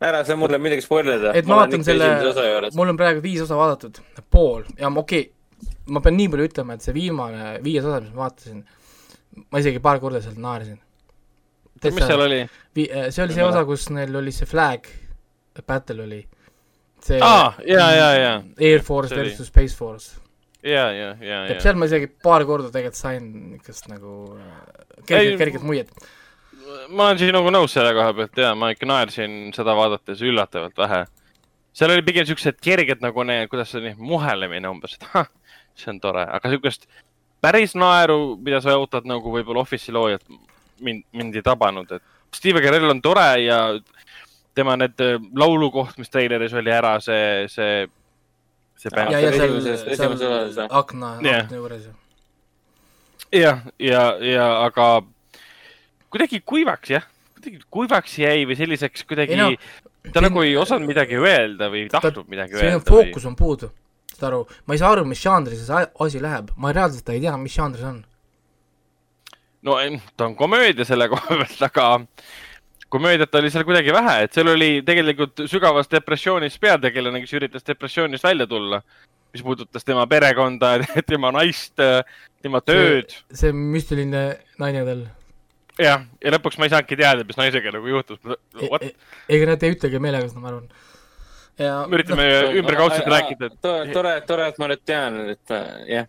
[0.00, 1.34] ära sa mulle midagi spoilida.
[1.36, 4.00] et ma, vaatan selle, mul on praegu viis osa vaadatud,
[4.32, 8.14] pool, ja okei okay,, ma pean nii palju ütlema, et see viimane, viies osa, mis
[8.14, 8.62] ma vaatasin,
[9.50, 10.80] ma isegi paar korda sealt naersin.
[11.84, 12.40] mis seal oli?
[12.44, 14.88] Eh, see oli see osa, kus neil oli see flag
[15.66, 16.20] battle oli.
[17.04, 18.32] see aa, ja, ja, ja.
[18.60, 20.16] Air Force versus Space Force.
[20.62, 21.60] ja, ja, ja, ja.
[21.60, 24.16] seal ma isegi paar korda tegelikult sain niisugust nagu
[25.08, 25.92] kerget, kerget muiet
[26.88, 31.04] ma olen sinuga nõus selle koha pealt ja ma ikka naersin seda vaadates üllatavalt vähe.
[31.72, 35.30] seal oli pigem siuksed kerged nagu need, kuidas see oli, muhelemine umbes, et ahah,
[35.78, 36.88] see on tore, aga siukest
[37.40, 40.26] päris naeru, mida sa ootad nagu võib-olla Office'i loojalt,
[40.80, 43.60] mind, mind ei tabanud, et Steve Carell on tore ja
[44.54, 47.86] tema need äh, laulukoht, mis treileris oli ära, see, see,
[48.78, 49.14] see bänd.
[49.14, 51.88] ja, ja seal, seal akna, akna juures.
[53.32, 54.90] jah, ja, ja, ja aga
[56.10, 59.50] kuidagi kuivaks jah, kuidagi kuivaks jäi või selliseks kuidagi no,
[60.12, 62.78] ta nagu ei osanud midagi öelda või ei tahtnud midagi öelda.
[62.78, 63.30] see fookus või...
[63.30, 63.70] on puudu,
[64.12, 67.34] saad aru, ma ei saa aru, mis žanris see asi läheb, ma reaalselt ei tea,
[67.40, 68.00] mis žanris on.
[69.66, 69.76] no
[70.16, 71.90] ta on komöödia selle koha pealt, aga
[72.90, 78.26] komöödiat oli seal kuidagi vähe, et seal oli tegelikult sügavas depressioonis peategelane, kes üritas depressioonist
[78.26, 78.82] välja tulla,
[79.30, 80.74] mis puudutas tema perekonda,
[81.12, 81.78] tema naist,
[82.42, 83.14] tema tööd.
[83.30, 84.26] see müstiline
[84.58, 85.06] naine tal
[85.80, 88.20] jah, ja lõpuks ma ei saanudki teada, mis naisega nagu juhtus.
[88.60, 88.92] E-,
[89.36, 90.68] ega nad ei ütlegi meelega seda, ma arvan.
[91.60, 95.54] ja me üritame no, ümberkaudselt no, rääkida, et tore, tore, et ma nüüd tean, et
[95.56, 96.08] äh, jah.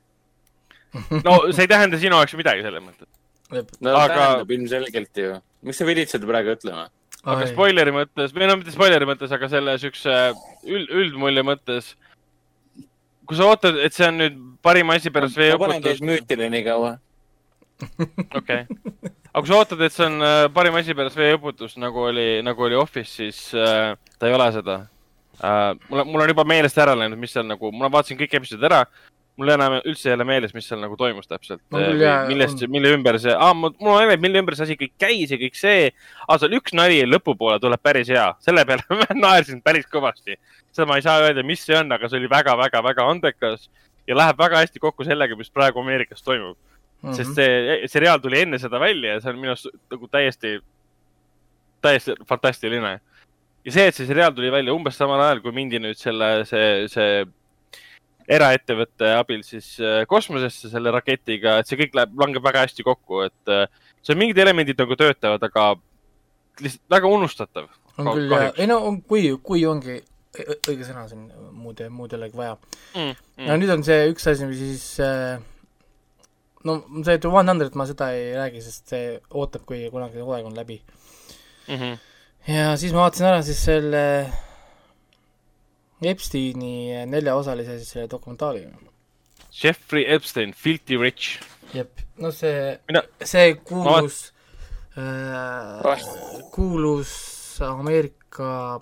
[1.27, 3.09] no see ei tähenda sinu jaoks midagi selles mõttes.
[3.51, 4.15] no aga...
[4.15, 5.37] tähendab ilmselgelt ju.
[5.67, 6.87] miks sa vilitsed praegu ütlema?
[7.21, 10.17] aga spoileri mõttes, või no mitte spoileri mõttes, aga selle siukse
[10.65, 11.93] üld, üldmulje mõttes.
[13.29, 15.63] kui sa ootad, et see on nüüd parim asi pärast veeõpetust.
[15.63, 16.95] ma panen teid müütile nii kaua.
[18.39, 22.03] okei okay aga kui sa ootad, et see on äh, parim asi pärast veeõputust, nagu
[22.09, 24.81] oli, nagu oli Office, siis äh, ta ei ole seda
[25.39, 25.71] äh,.
[25.87, 28.83] mul, mul on juba meelest ära läinud, mis seal nagu, ma vaatasin kõik episoodid ära.
[29.39, 31.79] mul enam üldse ei ole meeles, mis seal nagu toimus täpselt no,.
[32.27, 35.39] millest, mille ümber see ah,, mul on meeles, mille ümber see asi kõik käis ja
[35.39, 35.93] kõik see.
[36.27, 40.35] aga seal üks nali lõpupoole tuleb päris hea, selle peale ma naersin päris kõvasti.
[40.75, 43.69] seda ma ei saa öelda, mis see on, aga see oli väga-väga-väga andekas
[44.11, 46.59] ja läheb väga hästi kokku sellega, mis praegu Ameerikas toimub
[47.01, 47.09] mm.
[47.09, 47.15] -hmm.
[47.17, 50.59] sest see seriaal tuli enne seda välja ja see on minu arust nagu täiesti,
[51.81, 52.99] täiesti fantastiline.
[53.65, 56.87] ja see, et see seriaal tuli välja umbes samal ajal, kui mindi nüüd selle, see,
[56.91, 57.25] see
[58.31, 63.25] eraettevõtte abil siis äh, kosmosesse selle raketiga, et see kõik läheb, langeb väga hästi kokku,
[63.27, 63.67] et äh,
[64.01, 65.73] see on mingid elemendid nagu töötavad, aga
[66.61, 67.69] lihtsalt väga unustatav.
[67.97, 69.99] on küll jah, ei no on, kui, kui ongi
[70.31, 73.15] õige sõna siin muud, muud ei olegi vaja mm,.
[73.35, 73.47] Mm.
[73.49, 75.41] ja nüüd on see üks asi, mis siis äh,
[76.63, 80.55] no see One Hundred ma seda ei räägi, sest see ootab, kui kunagi hooaeg on
[80.57, 80.81] läbi
[81.67, 81.75] mm.
[81.75, 81.97] -hmm.
[82.53, 84.03] ja siis ma vaatasin ära siis selle
[86.01, 88.65] Epsteini neljaosalise siis selle dokumentaali.
[89.63, 91.39] Jeffrey Epstein, Filthy Rich.
[91.73, 94.33] jep, no see Mina..., see kuulus
[94.95, 95.93] ma...
[95.93, 96.01] äh,
[96.51, 97.11] kuulus
[97.61, 98.81] Ameerika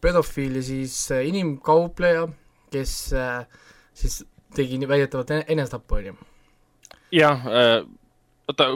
[0.00, 2.28] pedofiili siis äh, inimkaupleja,
[2.70, 3.46] kes äh,
[3.94, 4.24] siis
[4.56, 6.16] tegi väidetavalt enesetapu, on ju.
[7.14, 7.80] jah äh,,
[8.48, 8.70] oota,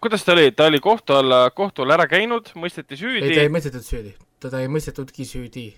[0.00, 3.26] kuidas ta oli, ta oli kohtu alla, kohtu alla ära käinud, mõisteti süüdi?
[3.28, 5.68] ei, ta ei mõistetud süüdi, teda ei mõistetudki süüdi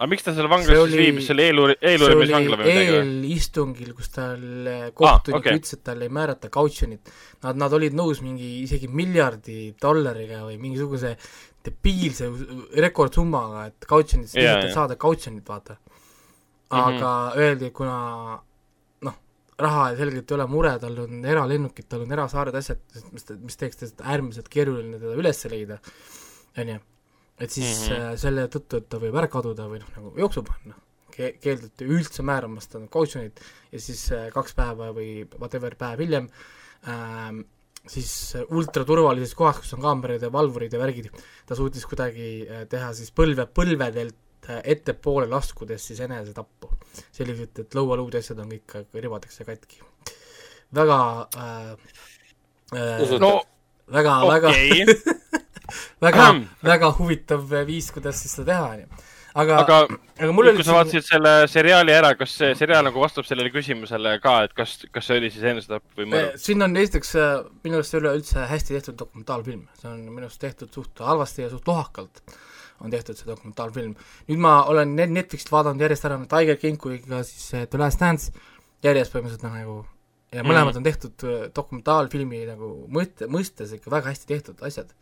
[0.00, 3.00] aga miks ta seal vanglas siis viibis, see oli eeluuri-, eeluurimisvangla või midagi või?
[3.00, 4.44] eelistungil, kus tal
[4.96, 5.60] kohtunik ah, okay.
[5.60, 7.10] ütles, et talle ei määrata kautšonit.
[7.44, 11.12] Nad, nad olid nõus mingi isegi miljardi dollariga või mingisuguse
[11.66, 12.30] debiilse
[12.80, 13.88] rekordsummaga, et
[14.40, 14.64] yeah.
[14.72, 15.76] saada kautšonit, vaata.
[16.70, 17.38] aga mm -hmm.
[17.44, 18.40] öeldi, kuna
[19.62, 22.80] raha selgelt ei ole mure, tal on eralennukid, tal on erasaared, asjad,
[23.12, 25.80] mis, mis teeks tast äärmiselt keeruline teda üles leida,
[26.58, 26.78] on ju
[27.40, 28.16] et siis mm -hmm.
[28.20, 30.74] selle tõttu, et ta võib ära kaduda või noh, nagu jooksu panna
[31.14, 33.40] ke-, keelduti üldse määramast talle kautsjonit
[33.72, 36.28] ja siis äh, kaks päeva või whatever päev hiljem
[36.88, 37.42] ähm,
[37.88, 41.08] siis ultraturvalises kohas, kus on kaamerad ja valvurid ja värgid,
[41.46, 44.16] ta suutis kuidagi äh, teha siis põlve, põlvedelt
[44.64, 46.70] ettepoole laskudes siis enesetappu.
[47.12, 49.82] selliselt, et lõualuud ja asjad on kõik ribadeks ja katki.
[50.74, 50.98] väga
[51.36, 51.72] äh,
[52.74, 53.42] äh, no,
[53.92, 54.84] väga okay.
[54.84, 55.30] väga
[56.06, 56.26] väga,
[56.64, 59.06] väga huvitav viis, kuidas siis seda teha, onju.
[59.42, 59.78] aga, aga,
[60.18, 63.52] aga mul oli kui sa vaatasid selle seriaali ära, kas see seriaal nagu vastab sellele
[63.54, 66.30] küsimusele ka, et kas, kas see oli siis enesetapp või mõrv?
[66.32, 67.34] Eh, siin on esiteks äh,
[67.66, 71.68] minu arust üleüldse hästi tehtud dokumentaalfilm, see on minu arust tehtud suht halvasti ja suht
[71.70, 72.24] lohakalt
[72.80, 73.94] on tehtud see dokumentaalfilm.
[74.28, 78.32] nüüd ma olen Netflixilt vaadanud järjest ära Tiger King kui ka siis The Last Dance
[78.84, 79.78] järjest põhimõtteliselt noh, nagu
[80.30, 80.80] ja mõlemad mm.
[80.80, 84.92] on tehtud äh, dokumentaalfilmi nagu mõtte, mõistes ikka väga hästi tehtud asjad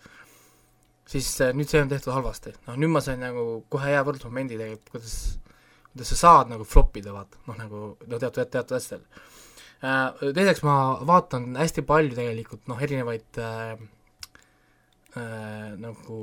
[1.09, 2.55] siis äh, nüüd see on tehtud halvasti.
[2.69, 5.19] noh, nüüd ma sain nagu kohe hea võrdlusmomendi tegelikult, kuidas,
[5.93, 9.07] kuidas sa saad nagu flop ida, vaata, noh nagu no teatud, teatud asjadel.
[9.79, 10.75] Teiseks ma
[11.07, 13.79] vaatan hästi palju tegelikult noh, erinevaid äh,
[15.21, 16.19] äh, nagu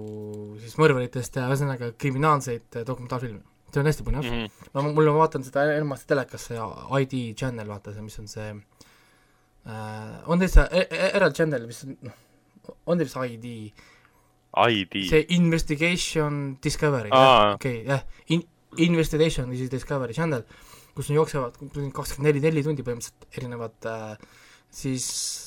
[0.62, 3.42] siis mõrvaritest ja ühesõnaga kriminaalseid äh, dokumentaalfilme.
[3.72, 4.44] see on hästi põnev mm.
[4.46, 4.70] -hmm.
[4.74, 6.68] no mul, ma vaatan seda enamasti telekas, see
[7.02, 8.48] ID channel, vaata see, mis on see
[9.66, 12.16] äh, on see e-, e-, eraldi channel, mis on, noh,
[12.86, 13.48] on teil see ID
[14.70, 14.96] ID.
[15.10, 20.44] see Investigation Discovery, okei jah, in-, Investigation Discovery channel,
[20.96, 21.60] kus jooksevad
[21.94, 24.18] kakskümmend neli, neli tundi põhimõtteliselt erinevad äh,
[24.76, 25.06] siis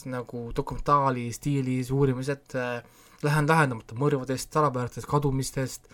[0.09, 2.81] nagu dokumentaali stiilis uurimised äh,
[3.23, 5.89] lähen lahendamata mõrvadest, salapärastest kadumistest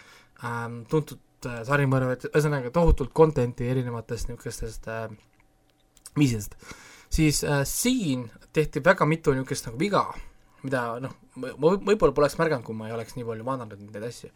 [0.44, 5.08] ähm,, tuntud äh, sarimõrvad, ühesõnaga tohutult content'i erinevatest niisugustest äh,
[6.18, 6.56] viisidest.
[7.10, 10.08] siis äh, siin tehti väga mitu niisugust nagu viga
[10.64, 14.30] mida noh, ma võib-olla poleks märganud, kui ma ei oleks nii palju vaadanud neid asju.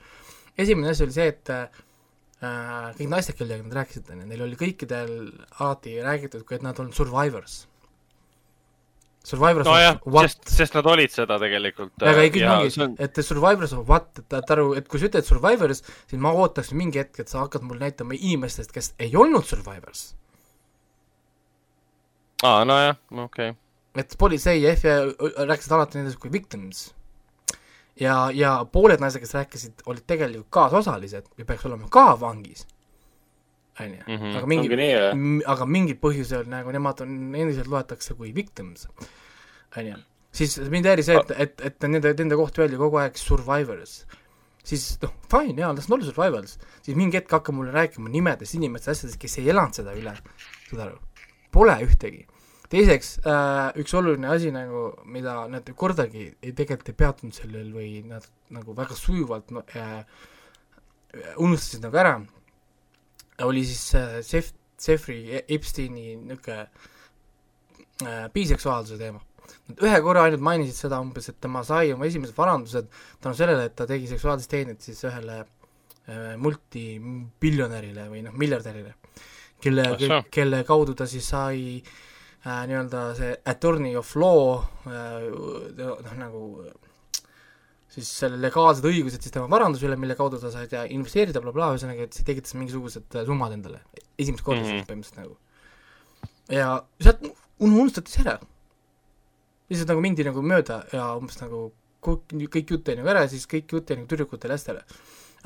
[0.59, 1.83] esimene asi oli see, et äh,
[2.98, 5.14] kõik naised, kellega nad rääkisid, neil oli kõikidel
[5.59, 7.64] alati räägitud, et nad on survivors.
[9.29, 11.93] Survivors nojah, sest, sest nad olid seda tegelikult.
[12.01, 15.11] aga ei, kõik ongi on..., et survivors of what, et saad aru, et kui sa
[15.11, 19.12] ütled survivors, siis ma ootaks mingi hetk, et sa hakkad mulle näitama inimestest, kes ei
[19.17, 20.11] olnud survivors.
[22.43, 23.57] aa, nojah, okei okay
[23.99, 26.95] et politsei ja FBI rääkisid alati nendest kui victims.
[28.01, 32.67] ja, ja pooled naised, kes rääkisid, olid tegelikult kaasosalised ja peaks olema ka vangis.
[33.81, 34.37] On ju, mhm.
[34.38, 34.93] aga mingi,
[35.55, 38.88] aga mingil põhjusel nagu nemad on, endiselt loetakse kui victims.
[39.77, 39.99] on ju,
[40.33, 44.01] siis mind häiris see, et, et, et nende, nende kohta öeldi kogu aeg survivors
[44.69, 48.59] siis noh, fine, jaa, las nad olla survivors, siis mingi hetk hakkab mulle rääkima nimedest
[48.59, 50.12] inimestest, asjadest, kes ei elanud seda üle,
[50.69, 50.99] saad aru?
[51.55, 52.27] Pole ühtegi
[52.73, 58.03] teiseks äh, üks oluline asi nagu, mida nad kordagi ei, tegelikult ei peatunud sellel või
[58.09, 60.03] nad nagu väga sujuvalt no, äh,
[61.41, 62.19] unustasid nagu ära,
[63.46, 64.53] oli siis äh, Jeff,
[64.87, 66.61] Jeffrey Epsteini niisugune
[68.05, 69.22] äh, biseksuaalsuse teema.
[69.68, 72.88] Nad ühe korra ainult mainisid seda umbes, et tema sai oma esimesed varandused
[73.22, 78.94] tänu sellele, et ta tegi seksuaalset teenet siis ühele äh, multibiljonärile või noh, miljardärile,
[79.64, 79.88] kelle,
[80.33, 85.29] kelle kaudu ta siis sai äh, nii-öelda see attorney of law äh,
[85.79, 86.44] noh, nagu
[88.03, 91.77] siis selle legaalsed õigused siis tema varanduse üle, mille kaudu ta sai investeerida bla,, blablabla,
[91.77, 93.83] ühesõnaga, et see tekitas mingisugused äh, summad endale,
[94.19, 94.89] esimest korda mm -hmm.
[94.89, 95.37] põhimõtteliselt nagu.
[96.49, 97.27] ja sealt
[97.59, 98.39] unustati see ära
[99.69, 101.69] lihtsalt nagu mindi nagu mööda ja umbes nagu
[102.05, 104.85] kõik jutt jäi nagu ära ja siis kõik jutt jäi nagu tüdrukutele ja lastele.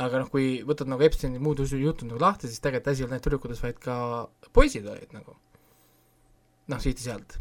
[0.03, 3.17] aga noh, kui võtad nagu Epsteini muud jutud nagu lahti, siis tegelikult asi ei olnud
[3.17, 3.97] ainult tüdrukutes, vaid ka
[4.53, 5.37] poisid olid nagu
[6.69, 7.37] noh, siit-sealt,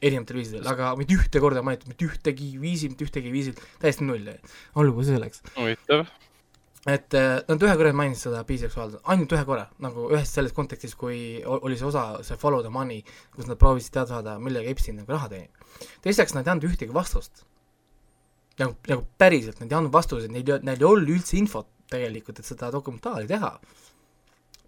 [0.00, 4.32] erinevatel viisidel, aga mitte ühte korda mainitud, mitte ühtegi viisil, mitte ühtegi viisil, täiesti null,
[4.80, 5.44] olgu see selleks.
[5.58, 6.08] huvitav
[6.88, 10.94] et äh, nad ühe korra mainisid seda biseksuaalselt, ainult ühe korra, nagu ühes selles kontekstis,
[10.96, 13.02] kui oli see osa, see follow the money,
[13.34, 15.66] kus nad proovisid teada saada, millega Epstein nagu raha teenib.
[16.06, 17.44] teiseks, nad ei andnud ühtegi vastust.
[18.60, 22.48] nagu, nagu päriselt, nad ei andnud vastuseid, neil, neil ei olnud üldse infot tegelikult, et
[22.48, 23.52] seda dokumentaali teha.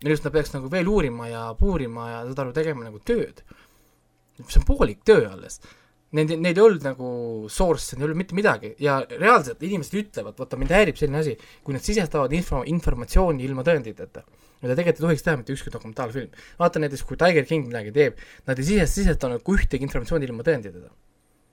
[0.02, 3.40] minu arust nad peaks nagu veel uurima ja puurima ja saad aru, tegema nagu tööd.
[4.40, 5.60] See on poolik töö alles.
[6.12, 7.10] Neil, neil ei olnud nagu
[7.48, 8.74] source'i, neil ei olnud mitte midagi.
[8.84, 13.64] Ja reaalselt inimesed ütlevad, vaata mind häirib selline asi, kui nad sisestavad info, informatsiooni ilma
[13.64, 14.24] tõenditeta,
[14.60, 16.36] mida tegelikult ei tohiks teha mitte ükski dokumentaalfilm.
[16.60, 20.92] vaata näiteks, kui Tiger King midagi teeb, nad ei sisest-, sisestanud ühtegi informatsiooni ilma tõenditeta.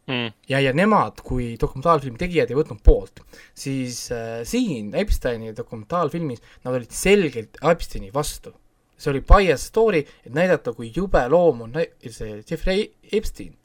[0.09, 0.31] Mm..
[0.49, 3.21] ja, ja nemad kui dokumentaalfilmi tegijad ei võtnud poolt,
[3.53, 8.55] siis äh, siin Epsteini dokumentaalfilmis nad olid selgelt Epsteini vastu.
[8.99, 11.79] See oli bias story, et näidata, kui jube loom on
[12.11, 13.55] see Jeffrey Epstein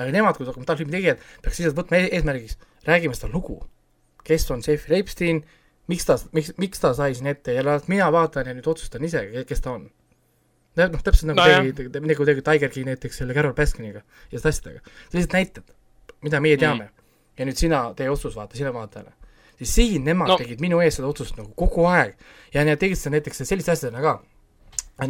[0.00, 2.58] aga nemad kui dokumentaalfilmi tegijad peaks lihtsalt võtma e-, eesmärgiks,
[2.88, 3.60] räägime seda lugu.
[4.24, 5.42] kes on Jeffrey Epstein,
[5.90, 9.04] miks ta, miks, miks ta sai siin ette ja las mina vaatan ja nüüd otsustan
[9.04, 9.88] ise, kes ta on.
[10.78, 14.54] noh, täpselt nagu no, tegi, nagu tegi Tiger King näiteks selle Carol Baskiniga ja seda
[14.54, 14.94] asjadega.
[15.10, 15.74] sellised näited,
[16.22, 17.08] mida meie teame mm..
[17.38, 19.12] ja nüüd sina, tee otsus, vaata, sina vaata ära.
[19.58, 20.40] siis siin nemad no.
[20.40, 22.16] tegid minu eest seda otsust nagu kogu aeg
[22.54, 24.20] ja nad tegid seda näiteks selliste asjadena ka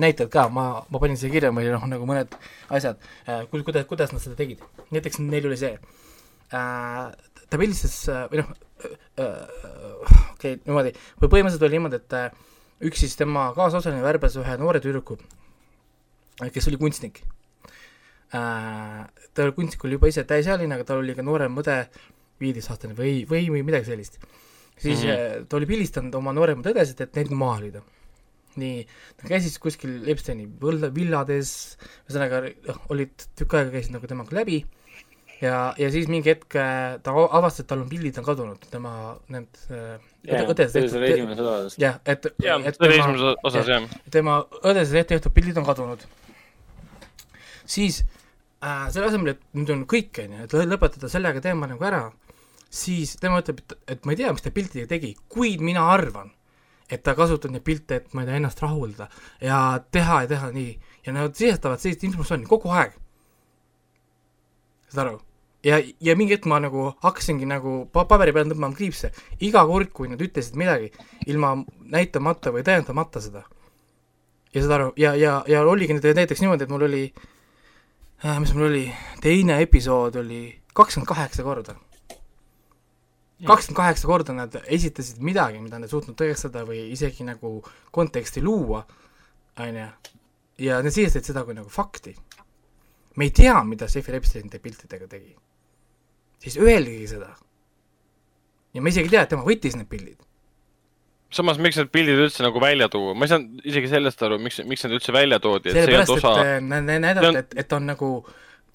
[0.00, 2.37] näited ka, ma, ma panin siia kirja, meil noh, nagu mõned
[2.72, 4.62] asjad äh,, kuidas, kuidas nad seda tegid.
[4.94, 7.05] näiteks neil oli see äh,,
[7.48, 8.55] ta pildistas äh, või noh
[9.18, 14.81] okei okay,, niimoodi, või põhimõtteliselt oli niimoodi, et üks siis tema kaasosaline värbas ühe noore
[14.83, 15.18] tüdruku,
[16.42, 17.22] kes oli kunstnik
[18.33, 21.76] ta oli kunstnik, oli juba ise täisealine, aga tal oli ka noorem õde,
[22.40, 24.18] viieteistaastane või, või, või midagi sellist.
[24.76, 25.46] siis mm -hmm.
[25.48, 27.83] ta oli pildistanud oma nooremaid õdesid, et neid maalida
[28.61, 28.85] nii,
[29.21, 30.47] ta käis kuskil Epsteini
[30.95, 31.57] villades,
[32.07, 34.62] ühesõnaga noh, olid tükk aega käisid nagu temaga läbi.
[35.43, 38.93] Ja, ja siis mingi hetk äh, ta avastas, et tal on pildid on kadunud, tema
[39.33, 41.03] need yeah, õdes tehtud
[41.83, 43.88] jah, et jah, see oli esimeses osas, jah.
[44.15, 44.37] tema
[44.71, 46.05] õdes tehtud pildid on kadunud.
[47.67, 48.05] siis
[48.62, 52.05] äh, selle asemel, et nüüd on kõik, on ju, et lõpetada sellega teema nagu ära,
[52.71, 56.31] siis tema ütleb, et, et ma ei tea, mis ta piltidega tegi, kuid mina arvan
[56.90, 59.09] et ta kasutab neid pilte, et ma ei tea, ennast rahuldada
[59.40, 59.59] ja
[59.90, 60.73] teha ja teha nii.
[61.07, 62.97] ja nad sisestavad sellist informatsiooni kogu aeg.
[64.88, 65.21] saad aru?
[65.64, 69.92] ja, ja mingi hetk ma nagu hakkasingi nagu pa-, paberi peal tõmbama kriipse, iga kord,
[69.95, 70.92] kui nad ütlesid midagi,
[71.27, 71.55] ilma
[71.92, 73.45] näitamata või tõendamata seda.
[74.55, 77.07] ja saad aru, ja, ja, ja oligi näiteks niimoodi, et mul oli
[78.25, 78.85] äh,, mis mul oli,
[79.23, 81.77] teine episood oli kakskümmend kaheksa korda
[83.46, 87.59] kakskümmend kaheksa korda nad esitasid midagi, mida nad suutnud tõestada või isegi nagu
[87.94, 88.83] konteksti luua,
[89.62, 89.87] on ju,
[90.68, 92.14] ja nad sisestasid seda kui nagu fakti.
[93.16, 95.35] me ei tea, mida Jeffrey Epstein nende piltidega tegi.
[96.38, 97.35] siis öelgegi seda.
[98.74, 100.20] ja me isegi ei tea, et tema võttis need pildid.
[101.31, 104.62] samas, miks need pildid üldse nagu välja tuua, ma ei saanud isegi sellest aru, miks,
[104.64, 106.61] miks need üldse välja toodi, et sellepärast, et osa...
[106.62, 108.14] näidata, et, et on nagu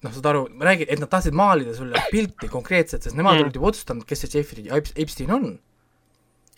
[0.04, 3.46] noh, saad aru, ma räägin, et nad tahtsid maalida sulle pilti konkreetselt, sest nemad mm.
[3.46, 5.48] olid juba otsustanud, kes see Jeffrey Epstein on.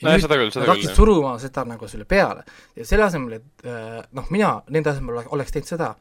[0.00, 0.72] nojah, seda küll, seda küll.
[0.74, 2.44] hakkasid suruma seda nagu sulle peale
[2.76, 5.94] ja selle asemel, et äh, noh, mina nende asemel oleks teinud seda,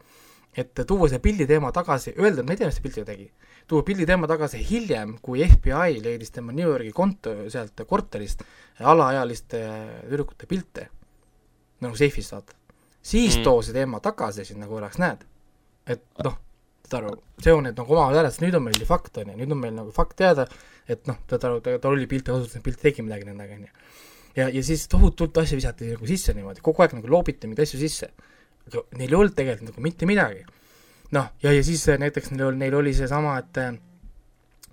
[0.56, 3.30] et tuua see pildi teema tagasi, öelda, ma ei tea, mis ta pildiga tegi,
[3.72, 8.44] tuua pildi teema tagasi hiljem, kui FBI leidis tema New Yorgi konto sealt korterist
[8.80, 9.64] alaealiste
[10.10, 10.90] tüdrukute pilte,
[11.86, 12.56] nagu seifis vaata.
[13.02, 13.48] siis mm.
[13.48, 15.24] too see teema tagasi sinna korraks, näed,
[15.88, 16.40] et noh
[16.90, 19.56] saad aru, seoned nagu omavahel ära, sest nüüd on meil ju fakt, on ju, nüüd
[19.56, 20.46] on meil nagu fakt teada,
[20.90, 23.74] et noh, saad aru, ta, ta oli pilte kasutas, pilt tegi midagi nendega, on ju.
[24.40, 27.82] ja, ja siis tohutult asju visati nagu sisse niimoodi, kogu aeg nagu loobiti mingeid asju
[27.82, 28.10] sisse.
[28.70, 30.42] aga neil ei olnud tegelikult nagu mitte midagi.
[31.16, 33.62] noh, ja, ja siis näiteks neil oli, neil oli seesama, et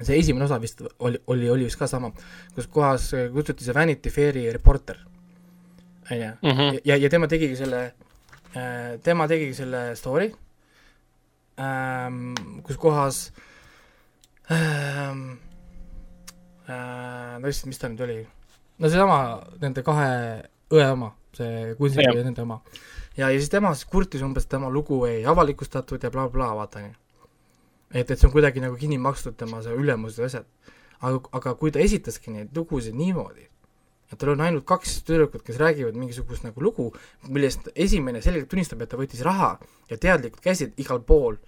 [0.04, 2.12] see esimene osa vist oli, oli, oli vist ka sama,
[2.54, 4.98] kus kohas kutsuti see Vanity Fairi reporter,
[6.10, 6.82] on ju, mhm.
[6.84, 7.84] ja, ja tema tegigi selle
[8.56, 10.32] äh, tema tegigi selle story
[11.60, 12.34] ähm,,
[12.64, 13.20] kus kohas
[14.50, 15.38] ähm,
[16.68, 18.18] äh, no issand, mis ta nüüd oli,
[18.78, 19.18] no seesama
[19.62, 20.10] nende kahe
[20.72, 22.60] õe oma, see kunstnik ja nende oma.
[23.16, 26.84] ja, ja siis tema siis kurtis umbes, tema lugu ei avalikustatud ja blablabla bla,, vaata
[26.84, 26.94] nii.
[27.92, 30.48] et, et see on kuidagi nagu kinni makstud tema see ülemused ja asjad.
[31.00, 33.48] aga, aga kui ta esitaski neid lugusid niimoodi,
[34.12, 36.88] et tal on ainult kaks tüdrukut, kes räägivad mingisugust nagu lugu,
[37.28, 39.56] millest esimene selgelt tunnistab, et ta võttis raha
[39.90, 41.38] ja teadlikult käisid igal pool,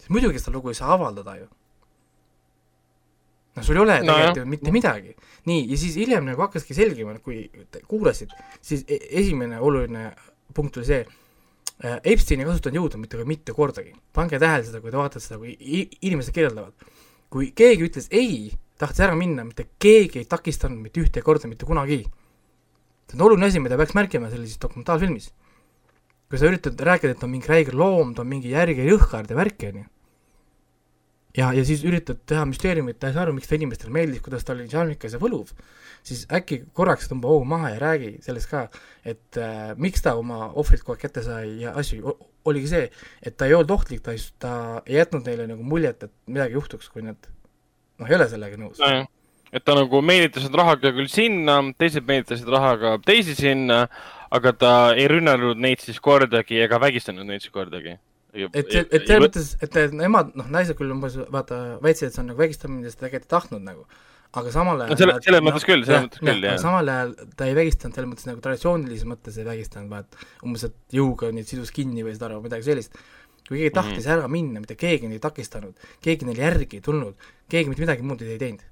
[0.00, 1.48] siis muidugi seda lugu ei saa avaldada ju.
[3.56, 5.14] noh, sul ei ole no, tegelikult ju mitte midagi.
[5.50, 7.44] nii, ja siis hiljem nagu hakkaski selgima, kui
[7.88, 8.32] kuulasid,
[8.64, 10.10] siis e-, esimene oluline
[10.54, 11.04] punkt oli see,
[11.84, 13.92] äh, Epstein ei kasutanud jõudu mitte, mitte kordagi.
[14.16, 15.52] pange tähele seda, kui te vaatate seda, kui
[16.00, 16.72] inimesed kirjeldavad.
[17.30, 21.68] kui keegi ütles ei, tahtis ära minna, mitte keegi ei takistanud mitte ühte korda mitte
[21.68, 22.02] kunagi.
[23.10, 25.30] see on oluline asi, mida peaks märkima sellises dokumentaalfilmis.
[26.30, 29.36] kui sa üritad rääkida, et on mingi räige loom, ta on mingi järge jõhkard ja
[29.36, 29.84] värki, on ju.
[31.36, 34.46] ja, ja siis üritad teha müsteeriumit, ta ei saa aru, miks ta inimestele meeldis, kuidas
[34.46, 35.50] ta oli šarmikas ja võluv,
[36.06, 38.68] siis äkki korraks tõmba hoogu maha ja räägi sellest ka,
[39.04, 42.14] et äh, miks ta oma ohvrit kogu aeg kätte sai ja asju,
[42.48, 42.86] oligi see,
[43.26, 44.54] et ta ei olnud ohtlik, ta ei, ta
[44.86, 47.28] ei jätnud neile nagu muljet, et midagi juhtuks, kui nad
[48.00, 49.06] noh, ei ole sellega nõus no,.
[49.50, 53.84] et ta nagu meelitasid rahaga küll sinna, teised meelitasid rahaga teisi sinna,
[54.30, 57.96] aga ta ei rünnanud neid siis kordagi ega vägistanud neid siis kordagi.
[58.34, 62.22] et, et, et selles mõttes, et nemad, noh, naised küll umbes vaata, väitsid, et see
[62.22, 63.88] on nagu vägistamine, sest ta tegelikult ei tahtnud nagu
[64.38, 66.58] aga samal ajal no selle, selles mõttes küll, selles mõttes küll, jah.
[66.62, 70.76] samal ajal ta ei vägistanud selles mõttes nagu traditsioonilises mõttes ei vägistanud, vaat umbes, et
[70.94, 72.94] jõuga neid sidus kinni või saad aru, midagi sellist
[73.50, 76.84] kui keegi tahtis mm ära minna, mitte keegi neid ei takistanud, keegi neile järgi ei
[76.84, 78.62] tulnud, keegi mitte midagi muud ei teinud.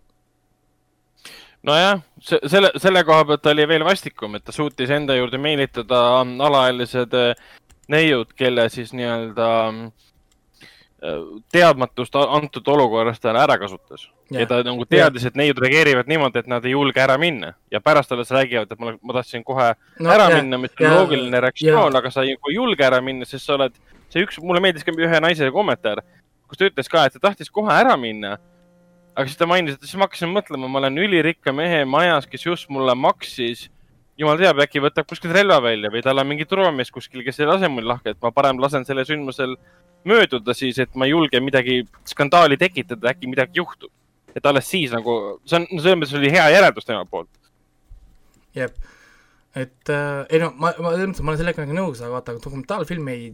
[1.66, 6.02] nojah, see, selle, selle koha pealt oli veel vastikum, et ta suutis enda juurde meelitada
[6.22, 7.48] alaealised äh,
[7.90, 14.06] neiud, kelle siis nii-öelda äh, teadmatust antud olukorrast ta ära kasutas.
[14.30, 17.54] ja ta nagu teadis, et neiud reageerivad niimoodi, et nad ei julge ära minna.
[17.70, 20.98] Ja pärast alles räägivad, et ma, ma tahtsin kohe no, ära ja, minna, mis on
[21.00, 23.74] loogiline reaktsioon, aga sa ei julge ära minna, sest sa oled
[24.12, 26.02] see üks, mulle meeldis ka ühe naise kommentaar,
[26.48, 28.36] kus ta ütles ka, et ta tahtis kohe ära minna.
[29.18, 32.46] aga siis ta mainis, et siis ma hakkasin mõtlema, ma olen ülirikka mehe majas, kes
[32.46, 33.68] just mulle maksis.
[34.18, 37.46] jumal teab, äkki võtab kuskilt relva välja või tal on mingi turvamees kuskil, kes ei
[37.46, 39.54] lase mul lahti, et ma parem lasen selle sündmusel
[40.04, 43.92] mööduda siis, et ma ei julge midagi skandaali tekitada, äkki midagi juhtub.
[44.34, 47.30] et alles siis nagu, see on, selles mõttes oli hea järeldus tema poolt.
[48.54, 48.74] jep
[49.58, 53.08] et äh, ei no ma, ma mõttes ma olen sellega nagu nõus, aga vaata, dokumentaalfilm
[53.12, 53.30] ei,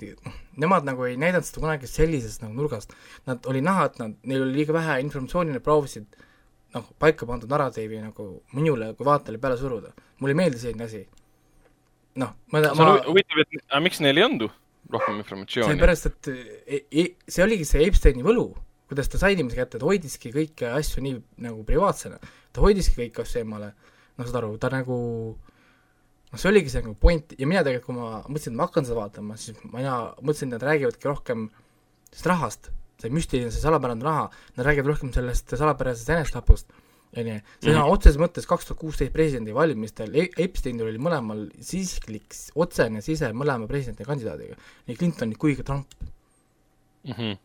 [0.61, 2.95] nemad nagu ei näidanud seda kunagi sellisest nagu nurgast.
[3.29, 6.18] Nad, oli näha, et nad, neil oli liiga vähe informatsiooni, nad proovisid
[6.75, 9.93] noh, paika pandud narratiivi nagu minule kui vaatajale peale suruda.
[10.18, 11.05] mulle ei meeldi selline asi.
[12.22, 14.47] noh, ma see on huvitav, et aga miks neil ei olnud
[14.95, 15.70] rohkem informatsiooni?
[15.70, 18.49] sellepärast, et e, e, see oligi see Epsteini võlu,
[18.91, 21.16] kuidas ta sai inimese kätte, ta hoidiski kõiki asju nii
[21.47, 22.20] nagu privaatsena.
[22.53, 23.72] ta hoidiski kõiki asju eemale,
[24.18, 24.99] noh, saad aru, ta nagu
[26.35, 28.87] noh, see oligi see nagu point ja mina tegelikult, kui ma mõtlesin, et ma hakkan
[28.89, 31.45] seda vaatama, siis mina mõtlesin, et nad räägivadki rohkem
[32.11, 32.70] sellest rahast,
[33.03, 34.24] see müstiline, see salapärane raha,
[34.57, 36.74] nad räägivad rohkem sellest salapärasest enesetapust,
[37.14, 37.93] on ju, on mm.
[37.95, 44.59] otseses mõttes kaks tuhat kuusteist presidendivalimistel e, Epsteinil oli mõlemal isiklik otsene sise mõlema presidendikandidaadiga,
[44.89, 47.12] nii Clintoni kui ka Trump mm.
[47.12, 47.39] -hmm.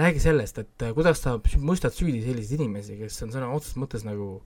[0.00, 4.02] räägi sellest, et äh, kuidas sa mõistad süüdi selliseid inimesi, kes on sõna otseses mõttes
[4.02, 4.42] nagu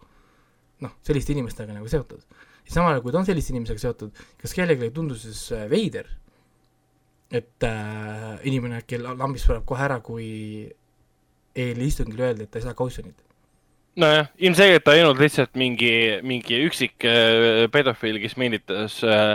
[0.84, 2.20] noh, selliste inimestega nagu seotud
[2.68, 5.68] ja samal ajal, kui ta on selliste inimesega seotud, kas kellelegi ei tundu siis äh,
[5.70, 6.10] veider,
[7.32, 10.28] et äh, inimene äkki lambist sureb kohe ära, kui
[11.58, 13.16] eile istungil öeldi, et ta ei saa kautsjonit?
[13.98, 19.34] nojah, ilmselgelt ta ei olnud lihtsalt mingi, mingi üksik äh, pedofiil, kes meelitas äh,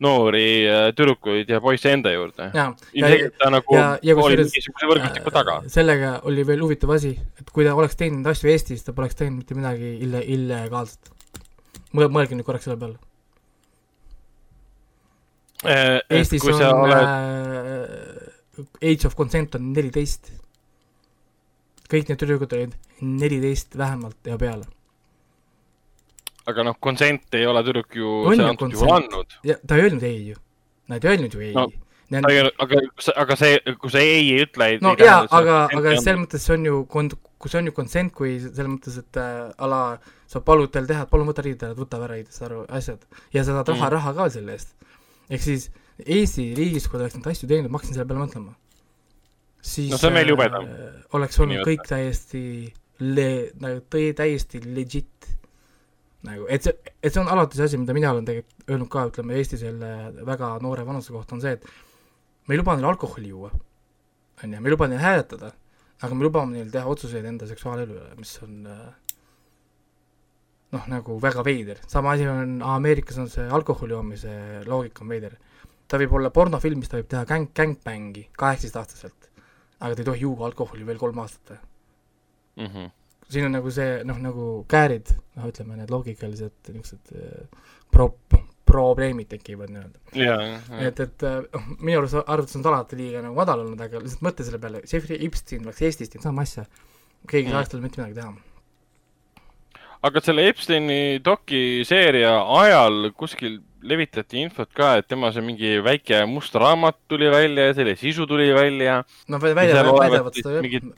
[0.00, 2.48] noori äh, tüdrukuid ja poisse enda juurde.
[2.94, 5.58] ilmselgelt ta nagu ja, ja oli mingisuguse võrgustiku taga.
[5.60, 9.20] Äh, sellega oli veel huvitav asi, et kui ta oleks teinud asju Eestis, ta poleks
[9.20, 11.12] teinud mitte midagi ille-, illegaalset
[11.92, 12.98] mõelge nüüd korraks selle peale
[15.64, 16.00] äh,.
[16.10, 17.06] Eestis on oled...
[17.06, 20.32] äh, age of consent on neliteist.
[21.90, 24.66] kõik need tüdrukud olid neliteist vähemalt ja peale.
[26.46, 29.38] aga noh, consent ei ole tüdruk ju see antud juhul andnud.
[29.44, 30.42] ta ei öelnud ei ju.
[30.90, 31.70] Nad ei öelnud ju ei no
[32.10, 32.26] Need...
[32.58, 32.78] aga,
[33.22, 36.64] aga see, kui sa ei ei ütle, no jaa, aga, aga selles mõttes see on
[36.66, 40.00] ju kui see on ju consent, kui selles mõttes, et äh, ala
[40.30, 43.06] sa palud tal teha, palun võta riided ära, võta ära riided, saad aru, asjad.
[43.34, 44.74] ja sa saad raha mm., raha ka selle eest.
[45.28, 45.70] ehk siis
[46.00, 48.54] Eesti riigis, kui ta oleks neid asju teinud, ma hakkasin selle peale mõtlema.
[49.72, 51.02] siis no äh,.
[51.18, 52.44] oleks olnud kõik täiesti
[53.02, 55.28] le-, nagu tõi täiesti legit
[56.26, 59.06] nagu, et see, et see on alati see asi, mida mina olen tegelikult öelnud ka,
[59.10, 59.90] ütleme Eesti selle
[60.28, 61.66] väga noore vanuse kohta, on see, et
[62.46, 63.50] me ei luba neil alkoholi juua,
[64.44, 65.52] on ju, me ei luba neil hääletada,
[66.00, 68.84] aga me lubame neil teha otsuseid enda seksuaalelu üle, mis on äh,
[70.74, 74.34] noh, nagu väga veider, sama asi on, Ameerikas on see alkoholi joomise
[74.68, 75.36] loogika on veider.
[75.90, 79.30] ta võib olla pornofilmis, ta võib teha gäng, gängbängi kaheksateistaastaselt,
[79.80, 81.56] aga ta ei tohi juua alkoholi veel kolm aastat
[82.56, 82.66] mm.
[82.66, 82.90] -hmm.
[83.28, 89.28] siin on nagu see, noh, nagu käärid, noh, ütleme need loogikalised niisugused äh, pro-, probleemid
[89.32, 89.98] tekivad nii-öelda.
[90.86, 94.46] et, et noh, minu arust arvutus on alati liiga nagu madal olnud, aga lihtsalt mõtle
[94.46, 96.64] selle peale, Jeffrey Epstein oleks Eestis teinud sama asja,
[97.26, 98.49] keegi ei saaks talle mitte midagi teha
[100.06, 106.56] aga selle Epsteini dokiseeria ajal kuskil levitati infot ka, et tema see mingi väike must
[106.56, 109.02] raamat tuli välja ja selle sisu tuli välja.
[109.28, 110.90] no väidavad, väidavad seda jah mingid...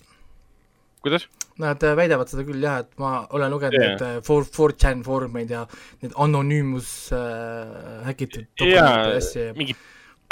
[1.03, 1.29] kuidas?
[1.63, 3.93] Nad äh, väidavad seda küll jah, et ma olen lugenud yeah.
[3.93, 5.67] neid äh, for, 4chan foorumeid ja
[6.03, 9.51] need anonüümus äh, häkitud dokumente ja asju.
[9.59, 9.77] mingi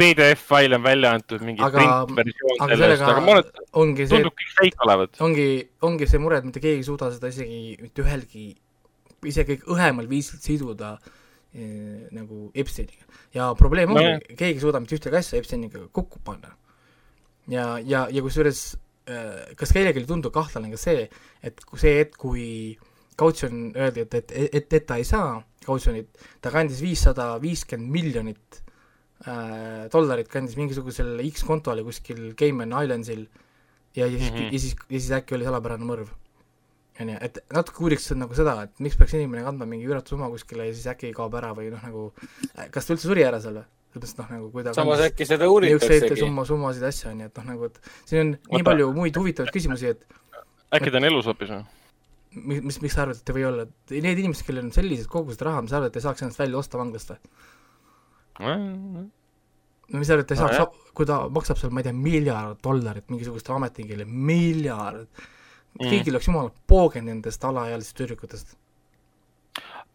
[0.01, 5.23] PDF-fail on välja antud, mingi aga, printversioon sellest, aga ma olen, tundub kõik fake olevat.
[5.27, 5.47] ongi,
[5.87, 8.45] ongi see mure, et mitte keegi ei suuda seda isegi mitte ühelgi,
[9.31, 13.09] isegi õhemal viisil siduda eh, nagu Epsteiniga.
[13.37, 16.55] ja probleem ongi no,, keegi ei suuda mitte ühtegi asja Epsteiniga kokku panna.
[17.51, 18.65] ja, ja, ja kusjuures
[19.11, 21.09] eh, kas kellelegi ei tundu kahtlane ka see,
[21.45, 22.49] et see hetk, kui
[23.21, 26.09] kautsjon öeldi, et, et, et, et ta ei saa kautsjonit,
[26.41, 28.63] ta kandis viissada viiskümmend miljonit
[29.27, 33.27] äh, dollarit kandis mingisugusele X kontole kuskil Cayman Islandsil
[33.95, 34.53] ja, ja siis mm, -hmm.
[34.53, 36.09] ja siis, ja siis äkki oli salapärane mõrv.
[37.01, 40.67] onju, et natuke uuriks nagu seda, et miks peaks inimene kandma mingi üüratu summa kuskile
[40.67, 42.13] ja siis äkki kaob ära või noh, nagu
[42.71, 43.69] kas ta üldse suri ära seal või?
[43.91, 46.17] sellepärast noh, nagu kui ta samas äkki seda uuritaksegi.
[46.21, 48.57] summa, summasid asju, onju, et noh, nagu, et siin on Oota.
[48.57, 50.05] nii palju muid huvitavaid küsimusi, et
[50.77, 51.65] äkki ta on elus hoopis või?
[52.35, 55.43] mis, mis, miks sa arvad, et ta või olla, need inimesed, kellel on sellised kogused
[55.43, 57.33] raha, mis sa arvad, et ei saaks ennast välja osta vanglast või?
[59.91, 62.59] No mis arvad, ta ei saaks no,, kui ta maksab seal, ma ei tea, miljard
[62.65, 68.55] dollarit mingisugustele ametnikele, miljard mm., kõigil oleks jumala poogen nendest alaealistest tüdrukutest.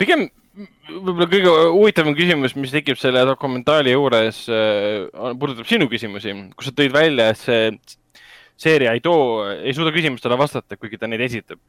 [0.01, 6.69] pigem võib-olla kõige huvitavam küsimus, mis tekib selle dokumentaali juures äh,, puudutab sinu küsimusi, kus
[6.69, 7.71] sa tõid välja, et see
[8.55, 11.59] seeria ei too, ei suuda küsimustele vastata, kuigi ta neid esitab.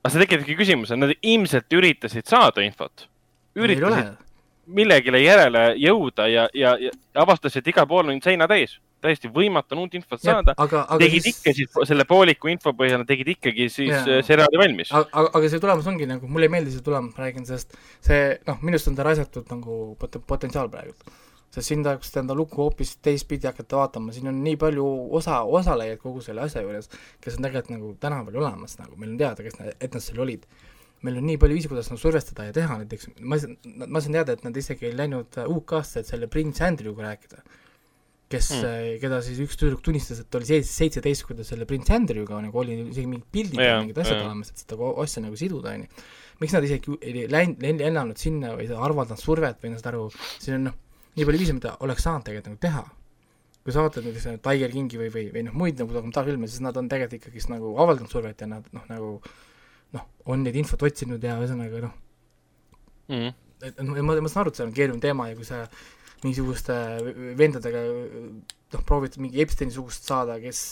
[0.00, 3.06] aga see tekitabki küsimuse, nad ilmselt üritasid saada infot.
[3.58, 4.16] üritasid
[4.74, 6.92] millegile järele jõuda ja, ja, ja
[7.22, 8.78] avastasid, igal pool on seina täis.
[9.00, 10.52] täiesti võimatu on uut infot saada.
[11.00, 11.38] tegid siis...
[11.38, 13.94] ikka siis selle pooliku info põhjal, tegid ikkagi siis.
[13.96, 14.92] Äh, seriaali valmis.
[14.92, 18.36] aga, aga see tulemus ongi nagu, mulle ei meeldi see tulemus, ma räägin, sest see,
[18.48, 21.04] noh, minu arust on ta raisatud nagu pot-, potentsiaal praegult.
[21.50, 24.86] sest siin tahaks enda lugu hoopis teistpidi hakata vaatama, siin on nii palju
[25.18, 29.22] osa, osalejaid kogu selle asja juures, kes on tegelikult nagu tänaval olemas, nagu meil on
[29.24, 30.46] teada, kes, et nad seal olid
[31.06, 33.38] meil on nii palju viisi, kuidas nagu survestada ja teha, näiteks ma,
[33.86, 37.40] ma saan teada, et nad isegi ei läinud UK-sse, et selle prints Andrewga rääkida,
[38.30, 42.42] kes mm., keda siis üks tüdruk tunnistas, et oli seitseteist, kui ta selle prints Andrewga
[42.44, 45.86] nagu oli isegi mingid pildid ja mingid asjad olemas, et seda asja nagu siduda, on
[45.86, 46.06] ju.
[46.44, 50.70] miks nad isegi ei läinud, lennanud sinna või avaldanud survet või saad aru, siin on
[50.70, 50.80] noh,
[51.16, 52.88] nii palju viise, mida oleks saanud tegelikult nagu teha
[53.60, 56.78] kui sa vaatad näiteks Tiger Kingi või, või, või noh, muid nagu dokumentaalfilme, siis nad
[56.80, 59.10] on tegelikult ikkagist nagu avaldanud survet ja nad noh, nagu
[59.96, 61.94] noh, on neid infot otsinud ja ühesõnaga noh
[63.10, 65.64] mm., et ma, ma, saan aru, et see on keeruline teema ja kui sa
[66.22, 66.76] mingisuguste
[67.38, 70.62] vendadega noh, proovid mingi Epsteini-sugust saada, kes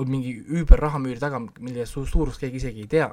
[0.00, 3.10] on mingi üüber rahamüüri taga, mille su suurust keegi isegi ei tea.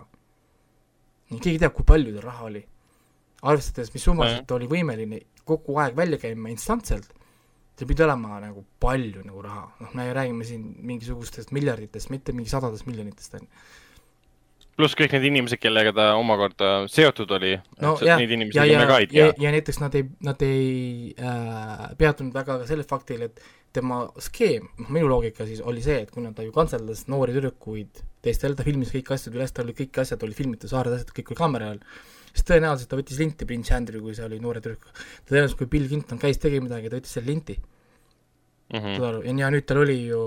[1.34, 2.64] keegi teab, kui palju tal raha oli.
[3.44, 7.10] arvestades, mis summasid ta oli võimeline kogu aeg välja käima instantselt,
[7.76, 12.52] see pidi olema nagu palju nagu raha, noh, me räägime siin mingisugustest miljarditest, mitte mingi
[12.52, 13.83] sadadest miljonitest, on ju
[14.78, 17.54] pluss kõik need inimesed, kellega ta omakorda seotud oli.
[17.84, 22.60] no jah, ja, ja, ja, ja, ja näiteks nad ei, nad ei äh, peatunud väga
[22.62, 23.44] ka sellel faktil, et
[23.74, 28.02] tema skeem, noh minu loogika siis oli see, et kuna ta ju kantseldas noori tüdrukuid
[28.26, 31.34] teistel, ta filmis kõik asjad üles, tal oli kõik asjad oli filmitud, saared asjad, kõik
[31.34, 31.82] oli kaamera all,
[32.32, 34.90] siis tõenäoliselt ta võttis linti Prince Andrew, kui see oli noore tüdruk.
[35.30, 38.80] tõenäoliselt, kui Bill Clinton käis, tegi midagi, ta võttis selle linti mm.
[38.80, 38.96] -hmm.
[38.98, 40.24] saad aru, ja, nüüd tal oli ju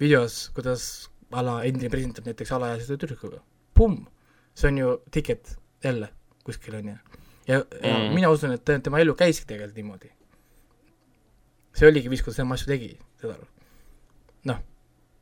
[0.00, 0.82] videos, kuidas
[1.30, 3.42] ala endine president näiteks alaealise tüdrukuga
[3.78, 4.06] pumm,
[4.58, 6.08] see on ju ticket jälle
[6.44, 6.96] kuskil, on ju.
[7.46, 8.14] ja, ja mm.
[8.14, 10.10] mina usun, et tema elu käiski tegelikult niimoodi.
[11.78, 13.46] see oligi viis, kuidas tema asju tegi, saad aru.
[14.50, 14.62] noh,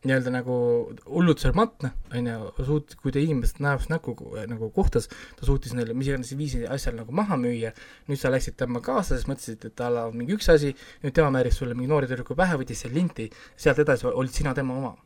[0.07, 0.57] nii-öelda nagu
[1.05, 4.15] hullult šarmantne, on ju, suut-, kui ta inimest näost näkku
[4.49, 7.75] nagu kohtas, ta suutis neile mis iganes viisi asjal nagu maha müüa,
[8.09, 10.73] nüüd sa läksid temaga kaasa, siis mõtlesid, et tal on mingi üks asi,
[11.05, 13.29] nüüd tema määris sulle mingi noori tüdruku pähe, võttis selle linti,
[13.59, 14.97] sealt edasi olid sina tema oma.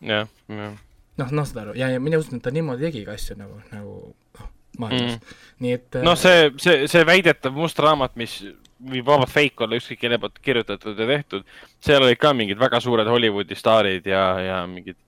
[0.00, 0.85] jah, jah
[1.20, 3.96] noh, noh, saad aru, ja, ja mina usun, et ta niimoodi tegigi asju nagu, nagu
[4.38, 8.38] noh, maailmas mm., nii et noh, see, see, see väidetav must raamat, mis
[8.76, 11.46] võib vabalt fake olla, ükskõik kelle poolt kirjutatud ja tehtud.
[11.80, 14.98] seal olid ka mingid väga suured Hollywoodi staarid ja, ja mingid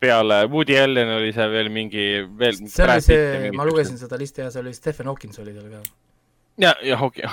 [0.00, 2.06] peale Woody Allen oli seal veel mingi,
[2.38, 2.58] veel.
[2.68, 5.82] see oli see, ma lugesin seda listi ja see oli Stephen Hawkins oli seal ka.
[6.62, 7.26] ja, ja okei,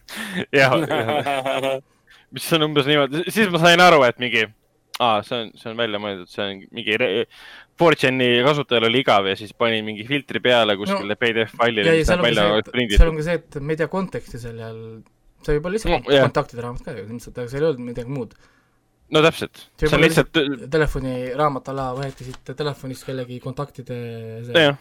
[0.60, 0.76] jah,
[2.34, 4.44] mis on umbes niimoodi, siis ma sain aru, et mingi,
[5.00, 6.98] aa, see on, see on välja mõeldud, see on mingi
[7.80, 11.96] 4chan'i kasutajal oli igav ja siis pani mingi filtri peale kuskile no, PDF failile.
[12.04, 12.22] seal,
[12.92, 14.62] seal on ka see, et me ei tea konteksti seal,
[15.40, 16.26] see võib olla lihtsalt no, yeah.
[16.28, 18.38] kontaktide raamat ka ju ilmselt, aga seal ei olnud midagi muud.
[19.16, 19.66] no täpselt.
[19.80, 20.40] see on lihtsalt.
[20.76, 24.00] telefoniraamat ala võeti siit telefonist kellegi kontaktide.
[24.52, 24.80] jah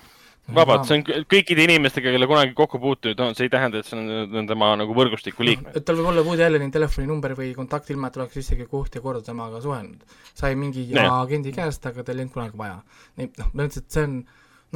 [0.56, 3.98] vabalt, see on kõikide inimestega, kelle kunagi kokku puutunud on, see ei tähenda, et see
[3.98, 5.78] on, tema nagu võrgustiku liikmed.
[5.78, 9.04] et tal võib olla Woody Alleni telefoninumber või kontakt, ilma et oleks isegi koht ja
[9.06, 10.06] kord temaga suhelnud.
[10.34, 11.08] sai mingi nee.
[11.08, 12.80] agendi käest, aga tal ei olnud kunagi vaja.
[13.20, 14.16] nii, noh, ma ütlesin, et see on,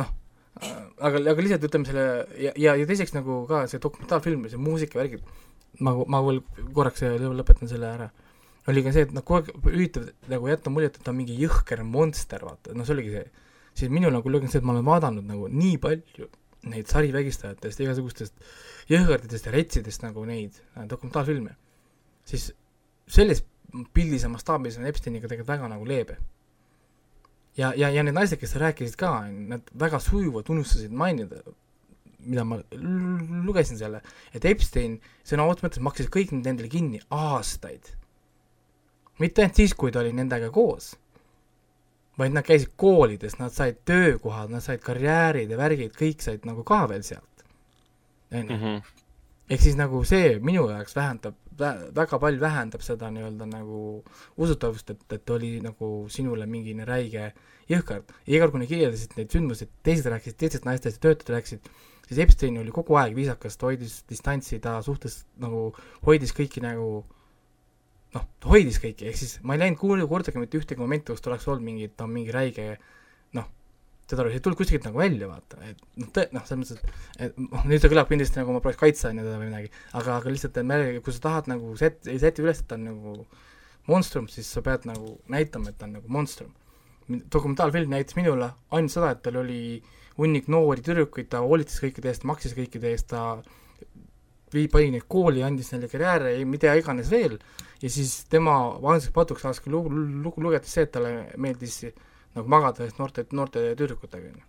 [0.02, 0.12] noh,
[0.64, 2.08] aga, aga lihtsalt ütleme selle
[2.38, 5.24] ja, ja, ja teiseks nagu ka see dokumentaalfilm ja see muusikavärgid,
[5.80, 6.44] ma, ma veel
[6.74, 8.12] korraks lõpetan selle ära
[8.72, 11.36] oli ka see, et noh, kogu aeg üritab nagu jätta muljet, et ta on mingi
[11.36, 13.26] jõhker monster, vaata, noh, see oligi see
[13.74, 16.30] siis minul on küll olnud see, et ma olen vaadanud nagu nii palju
[16.72, 18.46] neid sarivägistajatest, igasugustest
[18.92, 21.56] jõhkarditest ja retsidest nagu neid äh, dokumentaalfilme,
[22.28, 22.52] siis
[23.08, 23.44] selles
[23.96, 26.18] pildis ja mastaabis on Epsteiniga tegelikult väga nagu leebe.
[27.58, 31.42] ja, ja, ja need naised, kes rääkisid ka, nad väga sujuvalt unustasid mainida,
[32.24, 32.62] mida ma
[33.44, 34.00] lugesin selle,
[34.34, 37.92] et Epstein sõna otseses mõttes maksis kõik need endale kinni aastaid.
[39.20, 40.94] mitte ainult siis, kui ta oli nendega koos
[42.18, 46.64] vaid nad käisid koolides, nad said töökohad, nad said karjäärid ja värgid, kõik said nagu
[46.68, 47.30] ka veel sealt.
[48.34, 48.56] on ju.
[48.56, 48.84] Mhm.
[49.50, 54.04] ehk siis nagu see minu jaoks vähendab vä,, väga palju vähendab seda nii-öelda nagu
[54.38, 57.32] usutavust, et, et oli nagu sinule mingine räige
[57.70, 58.14] jõhkard.
[58.26, 61.70] ja iga kord, kui nad kirjeldasid neid sündmusi, teised rääkisid teistest naistest ja töötajad rääkisid,
[62.08, 65.72] siis Epstein oli kogu aeg viisakas, ta hoidis distantsi, ta suhtes nagu
[66.06, 67.06] hoidis kõiki nagu
[68.14, 71.24] noh, ta hoidis kõiki, ehk siis ma ei läinud kuulda kordagi mitte ühtegi momenti, kus
[71.24, 72.68] ta oleks olnud mingi, ta on mingi räige
[73.38, 73.48] noh,
[74.10, 77.40] see ei tulnud kuskilt nagu välja, vaata, et noh, tõ-, noh, selles mõttes, et, et
[77.42, 80.60] noh, nüüd see kõlab kindlasti nagu ma on ju, teda või midagi, aga, aga lihtsalt,
[80.60, 83.16] et me, kui sa tahad nagu set-, seti üles, et ta on nagu
[83.90, 86.54] monstrum, siis sa pead nagu näitama, et ta on nagu monstrum.
[87.10, 89.82] dokumentaalfilm näitas minule ainult seda, et tal oli
[90.18, 93.42] hunnik noori tüdrukuid, ta hoolitses kõikide eest, maksis kõikide eest, ta
[94.54, 97.40] vii-, pani neid kooli, andis neile karjääre, mida iganes veel,
[97.84, 99.92] ja siis tema vanuseks patuks ajas lugu,
[100.24, 101.82] lugu lugedes see, et talle meeldis
[102.34, 104.46] nagu magada noorte, noorte tüdrukutega, on ju.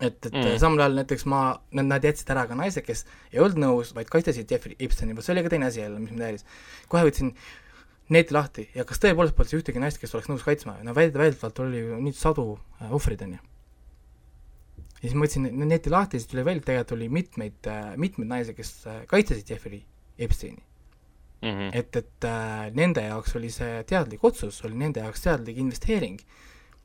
[0.00, 0.58] et, et mm.
[0.60, 1.40] samal ajal näiteks ma,
[1.80, 5.32] nad, jätsid ära ka naised, kes ei olnud nõus, vaid kaitsesid Jeffrey Epsteini, vot see
[5.34, 6.44] oli ka teine asi jälle, mis mind häiris.
[6.92, 7.32] kohe võtsin
[8.12, 11.64] neeti lahti ja kas tõepoolest polnud ühtegi naist, kes oleks nõus kaitsma, no väid-, väidetavalt
[11.64, 12.50] oli ju nüüd sadu
[12.82, 13.40] äh, ohvreid, on ju.
[15.00, 18.32] ja siis ma võtsin neeti lahti, siis tuli välja, et tegelikult oli mitmeid äh,, mitmeid
[18.36, 19.80] naisi, kes äh, kaitsesid Jeffrey
[20.20, 20.60] Epsteini
[21.44, 21.54] mm.
[21.58, 21.70] -hmm.
[21.80, 26.20] et, et äh, nende jaoks oli see teadlik otsus, oli nende jaoks teadlik investeering.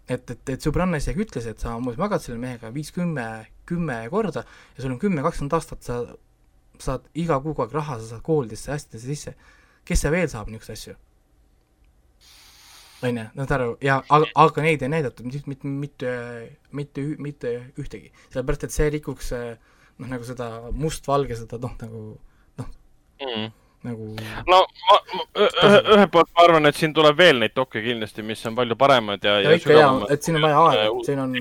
[0.10, 4.00] et, et, et sõbranna isegi ütles, et sa umbes magad selle mehega viis, kümme, kümme
[4.10, 6.00] korda ja sul on kümme, kakskümmend aastat, sa
[6.80, 9.36] saad iga kuu kogu aeg raha, sa saad koolidesse, asjadesse sisse.
[9.86, 10.96] kes see veel saab niisuguseid asju?
[13.04, 16.14] on ju, saad aru, ja aga, aga neid ei näidatud mitte, mitte, mitte,
[16.82, 19.32] mitte, mitte ühtegi, sellepärast et see rikuks
[20.00, 22.04] noh, nagu seda mustvalge, seda noh, nagu
[22.60, 22.70] noh
[23.22, 23.50] mm.,
[23.88, 24.14] nagu.
[24.50, 24.98] no ma,
[25.46, 29.24] ühelt poolt ma arvan, et siin tuleb veel neid dokke kindlasti, mis on palju paremad
[29.26, 31.38] ja, ja, ja ikka jaa, et siin on vaja aega, äh, siin on,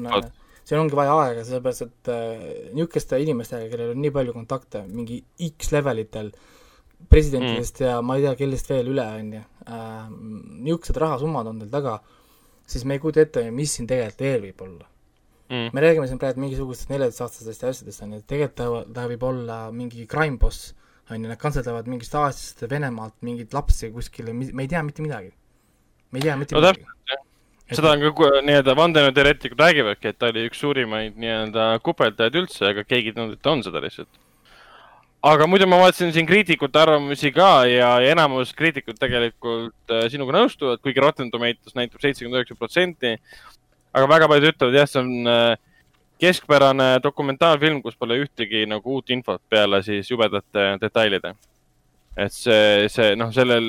[0.68, 2.44] siin ongi vaja aega, sellepärast et äh,
[2.76, 6.30] niisuguste inimestega, kellel on nii palju kontakte mingi X levelitel,
[7.08, 7.88] presidentidest mm.
[7.88, 9.96] ja ma ei tea, kellest veel üle, on ju, äh,
[10.68, 11.98] niisugused rahasummad on tal taga,
[12.68, 14.94] siis me ei kujuta ette, mis siin tegelikult veel võib olla.
[15.48, 15.70] Mm..
[15.72, 19.62] me räägime siin praegu mingisugustest neljateistaastastest ja asjadest, on ju, tegelikult ta, ta võib olla
[19.72, 20.74] mingi crime boss
[21.10, 25.32] on ju, nad kantseldavad mingist Aasiast, Venemaalt mingeid lapsi kuskile, me ei tea mitte midagi.
[26.10, 26.84] me ei tea mitte no, midagi.
[27.72, 32.84] seda on ka nii-öelda vandenõuteoreetikud räägivadki, et ta oli üks suurimaid nii-öelda kupeldajaid üldse, aga
[32.88, 34.10] keegi ei tundnud, et ta on seda lihtsalt.
[35.32, 40.36] aga muidu ma vaatasin siin kriitikute arvamusi ka ja, ja enamus kriitikud tegelikult äh, sinuga
[40.38, 43.16] nõustuvad, kuigi Rotten Tomatoes näitab seitsekümmend üheksa protsenti.
[43.96, 45.56] aga väga paljud ütlevad, jah, see on äh,
[46.18, 51.34] keskpärane dokumentaalfilm, kus pole ühtegi nagu uut infot peale siis jubedate detailide.
[52.18, 53.68] et see, see noh, sellel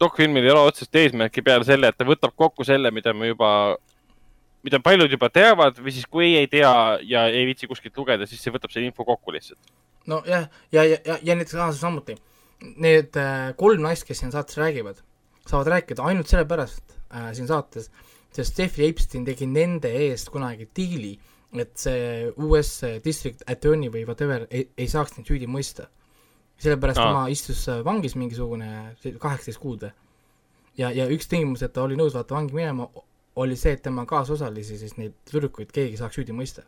[0.00, 3.50] dokfilmil ei ole otsest eesmärki peale selle, et ta võtab kokku selle, mida me juba,
[4.64, 6.72] mida paljud juba teavad või siis kui ei tea
[7.04, 9.60] ja ei viitsi kuskilt lugeda, siis see võtab selle info kokku lihtsalt.
[10.08, 12.16] nojah, ja, ja, ja, ja näiteks samuti
[12.80, 15.02] need äh, kolm naist, kes siin saates räägivad,
[15.50, 17.90] saavad rääkida ainult sellepärast äh, siin saates,
[18.32, 21.12] sest Jeffrey Epstein tegi nende eest kunagi diili
[21.60, 22.70] et see US
[23.04, 25.88] district attorney või whatever ei, ei saaks neid süüdi mõista.
[26.62, 27.08] sellepärast Aa.
[27.08, 29.92] tema istus vangis mingisugune kaheksateist kuud või.
[30.78, 32.88] ja, ja üks tingimus, et ta oli nõus vaata vangi minema,
[33.36, 36.62] oli see, et tema kaasosalisi, siis neid tüdrukuid keegi saaks süüdi mõista.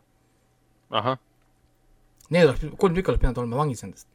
[0.89, 1.17] ahah.
[2.29, 4.07] Need oleks, kolm tükki oleks pidanud olema vangis nendest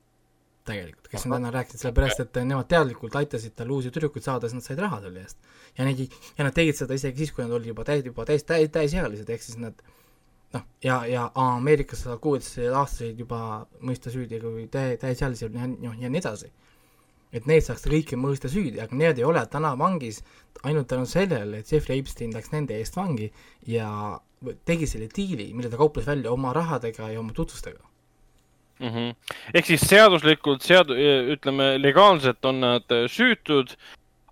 [0.71, 4.59] tegelikult, kes on täna rääkinud, sellepärast et nemad teadlikult aitasid tal uusi tüdrukuid saada, siis
[4.59, 5.39] nad said raha selle eest.
[5.79, 6.03] ja neid,
[6.39, 9.31] ja nad tegid seda isegi siis, kui nad olid juba täis, juba täis, täis, täisealised,
[9.31, 9.81] ehk siis nad
[10.55, 16.11] noh, ja, ja Ameerikas saavad kuueteistaastaseid juba mõista süüdi kui täi-, täisealisi ja noh, ja
[16.11, 16.51] nii edasi.
[17.33, 20.25] et neid saaks kõiki mõista süüdi, aga need ei ole täna vangis
[20.67, 23.29] ainult tänu sellele, et Jeffrey Epstein läks nende eest vangi
[23.67, 24.19] ja
[24.67, 27.85] tegi selle diili, mille ta kauples välja oma rahadega ja oma tutvustega
[28.81, 28.89] mm.
[28.89, 29.15] -hmm.
[29.55, 30.97] ehk siis seaduslikult sead-,
[31.37, 33.77] ütleme legaalselt on nad süütud,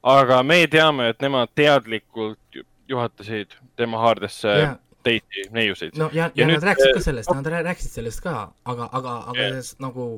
[0.02, 4.76] aga me teame, et nemad teadlikult juhatasid tema haardesse yeah
[5.08, 5.94] teisi neiusid.
[6.00, 6.58] no ja, ja, ja nüüd...
[6.58, 8.34] nad rääkisid ka sellest, nad rääkisid sellest ka,
[8.64, 9.70] aga, aga, aga yeah.
[9.82, 10.10] nagu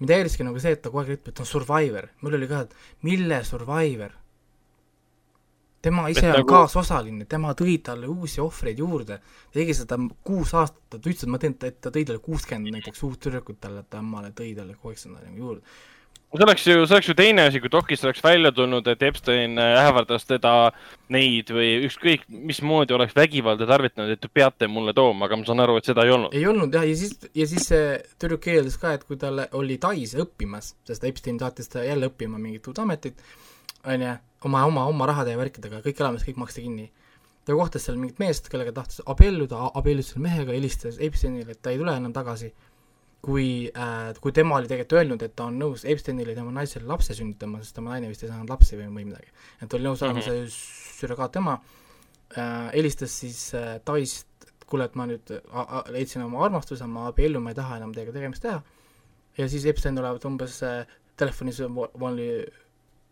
[0.00, 2.10] mind häiriski nagu see, et ta kogu aeg ütleb, et ta on survivor.
[2.22, 4.18] mul oli ka, et mille survivor?
[5.82, 6.48] tema ise on nagu...
[6.50, 9.18] kaasosaline, tema tõi talle uusi ohvreid juurde,
[9.54, 13.02] tegi seda kuus aastat, ta ütles, et ma teen, et ta tõi talle kuuskümmend näiteks
[13.08, 15.90] uut tüdrukut talle, ta emale tõi talle kogu aeg seda nagu juurde
[16.38, 19.58] see oleks ju, see oleks ju teine asi, kui dokis oleks välja tulnud, et Epstein
[19.60, 20.72] äh, ähvardas teda,
[21.12, 25.60] neid või ükskõik mismoodi oleks vägivalda tarvitanud, et te peate mulle tooma, aga ma saan
[25.64, 26.32] aru, et seda ei olnud.
[26.36, 29.76] ei olnud jah, ja siis, ja siis see tüdruk keeldas ka, et kui tal oli
[29.82, 33.20] Tais õppimas, sest Epstein saatis ta jälle õppima mingit uut ametit,
[33.84, 34.16] onju,
[34.48, 36.90] oma, oma, oma rahade ja värkidega, kõik elamis, kõik maksti kinni.
[37.44, 41.74] ta kohtas seal mingit meest, kellega tahtis abielluda, abiellus selle mehega, helistas Epsteinile, et ta
[41.74, 42.52] ei tule enam tagasi
[43.22, 47.14] kui äh,, kui tema oli tegelikult öelnud, et ta on nõus Epsteinile tema naisele lapse
[47.14, 49.30] sünnitama, sest tema naine vist ei saanud lapsi või, või midagi.
[49.60, 50.50] et ta oli nõus olema mm -hmm.
[50.50, 51.58] see surrogaat tema
[52.36, 54.26] äh,, helistas siis äh, Taist,
[54.66, 55.30] kuule, et ma nüüd
[55.92, 58.62] leidsin oma armastuse, ma abiellun, ma ei taha enam teiega tegemist teha,
[59.38, 62.28] ja siis Epstein olevat umbes äh, telefonis oli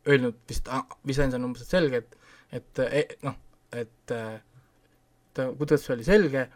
[0.08, 0.68] öelnud vist,
[1.06, 2.16] vist ainult on umbes selge, et,
[2.52, 3.36] et e, noh,
[3.72, 4.40] et äh,
[5.34, 6.48] ta, kuidas see oli selge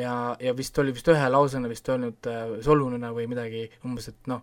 [0.00, 4.30] ja, ja vist oli vist ühe lausena vist öelnud äh, solvununa või midagi umbes, et
[4.30, 4.42] noh,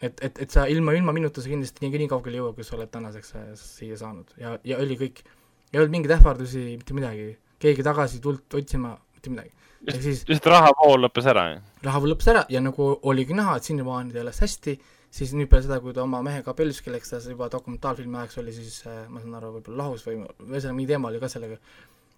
[0.00, 2.66] et, et, et sa ilma, ilma minuta sa kindlasti nii, nii kaugele ei jõua, kui
[2.66, 5.24] sa oled tänaseks äh, siia saanud ja, ja oli kõik.
[5.72, 7.32] ei olnud mingeid ähvardusi, mitte midagi,
[7.62, 9.52] keegi tagasi tuld otsima, mitte midagi.
[9.98, 11.68] siis lihtsalt rahavool lõppes ära, jah?
[11.88, 14.76] rahavool lõppes ära ja nagu oligi näha, et sinnamaani ta elas hästi,
[15.10, 18.54] siis nüüd peale seda, kui ta oma mehega abiellus, kelleks ta juba dokumentaalfilmi ajaks oli,
[18.54, 21.58] siis äh, ma saan aru, võib-olla lahus või ühesõnaga mingi teema oli ka sellega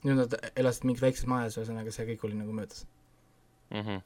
[0.03, 2.87] nüüd nad elasid mingis väikses majas, ühesõnaga see kõik oli nagu möödas
[3.71, 4.03] mm -hmm..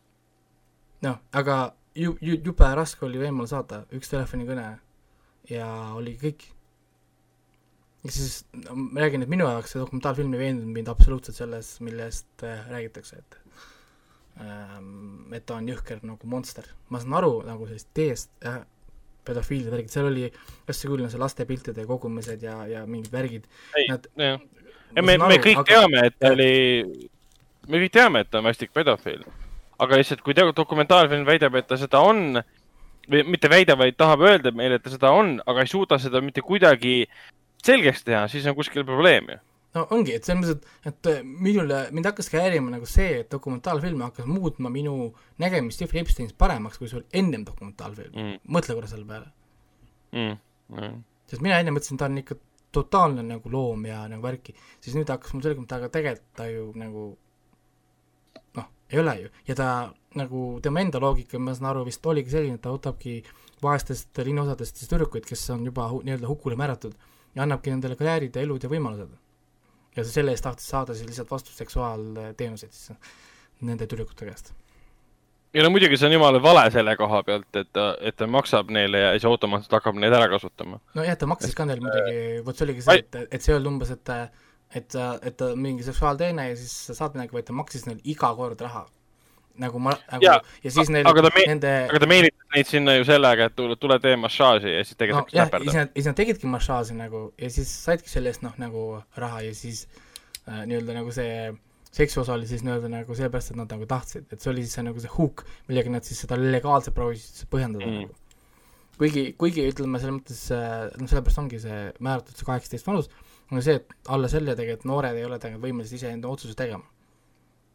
[1.09, 1.57] noh, aga
[1.95, 4.69] ju-, ju-, jube raske oli võimule saada, üks telefonikõne
[5.51, 6.47] ja oli kõik.
[8.05, 11.77] ja siis no, ma räägin, et minu jaoks see dokumentaalfilm ei veendunud mind absoluutselt selles,
[11.81, 13.41] millest äh, räägitakse, et
[14.41, 16.69] ähm, et ta on jõhker nagu monster.
[16.89, 18.61] ma saan aru nagu sellest teest äh,,
[19.27, 20.29] pedofiilide värgid, seal oli,
[20.67, 23.49] kas see küll on see lastepiltide kogumised ja, ja mingid värgid.
[23.89, 23.99] ja
[25.03, 25.69] me, me kõik aga...
[25.71, 26.53] teame, et ta oli,
[27.69, 29.25] me kõik teame, et ta on vastik pedofiil.
[29.79, 32.39] aga lihtsalt, kui dokumentaalfilm väidab, et ta seda on,
[33.11, 36.23] või mitte väidab, vaid tahab öelda meile, et ta seda on, aga ei suuda seda
[36.25, 37.03] mitte kuidagi
[37.67, 39.43] selgeks teha, siis on kuskil probleem ju.
[39.77, 44.01] No ongi, et selles mõttes, et, et minule, mind hakkaski häirima nagu see, et dokumentaalfilm
[44.07, 45.11] hakkas muutma minu
[45.43, 48.39] nägemist Jeffrey Epsteinist paremaks, kui see oli ennem dokumentaalfilm mm..
[48.57, 49.29] mõtle korra selle peale.
[50.17, 50.39] Mm..
[50.73, 51.03] Mm.
[51.29, 52.39] sest mina enne mõtlesin, ta on ikka
[52.77, 54.55] totaalne nagu loom ja nagu värki,
[54.85, 57.07] siis nüüd hakkas mul selguma, et aga tegelikult ta ju nagu
[58.59, 59.69] noh, ei ole ju, ja ta
[60.17, 63.19] nagu, tema enda loogika, ma saan aru, vist oligi selline, et ta võtabki
[63.65, 66.97] vaestest linnaosadest siis tüdrukuid, kes on juba hu, nii-öelda hukule määratud
[67.37, 69.17] ja annabki nendele karjäärid ja elud ja võimalused.
[69.97, 72.93] ja selle eest tahtis saada siis lihtsalt vastu seksuaalteenuseid siis
[73.65, 74.53] nende tüdrukute käest
[75.55, 78.73] ei no muidugi see on jumala vale selle koha pealt, et ta, et ta maksab
[78.75, 80.81] neile ja siis automaatselt hakkab neid ära kasutama.
[80.99, 83.77] nojah, ta maksis ka neile muidugi, vot see oligi see, et, et see ei olnud
[83.77, 84.13] umbes, et
[84.77, 88.33] et et ta mingi seksuaalteene ja siis sa saad midagi, vaid ta maksis neile iga
[88.39, 88.87] kord raha.
[89.57, 92.69] nagu ma, nagu ja, ja siis neil, aga ta me, nende aga ta meelitas neid
[92.69, 95.79] sinna ju sellega, et tule, tule tee massaaži ja siis tegelikult no, jah, ja siis
[95.79, 98.83] nad, siis nad tegidki massaaži nagu ja siis saidki selle eest noh, nagu
[99.17, 99.87] raha ja siis
[100.45, 101.57] äh, nii-öelda nagu see äh,
[101.97, 104.85] seksuosa oli siis nii-öelda nagu sellepärast, et nad nagu tahtsid, et see oli siis see
[104.85, 108.03] nagu see hook, millega nad siis seda legaalselt proovisid põhjendada mm.
[108.03, 108.19] nagu.
[109.01, 110.43] kuigi, kuigi ütleme, selles mõttes,
[111.01, 113.09] noh, sellepärast ongi see määratud see kaheksateist vanus,
[113.53, 116.85] on see, et alla selle tegelikult noored ei ole tegelikult võimelised iseenda otsuseid tegema.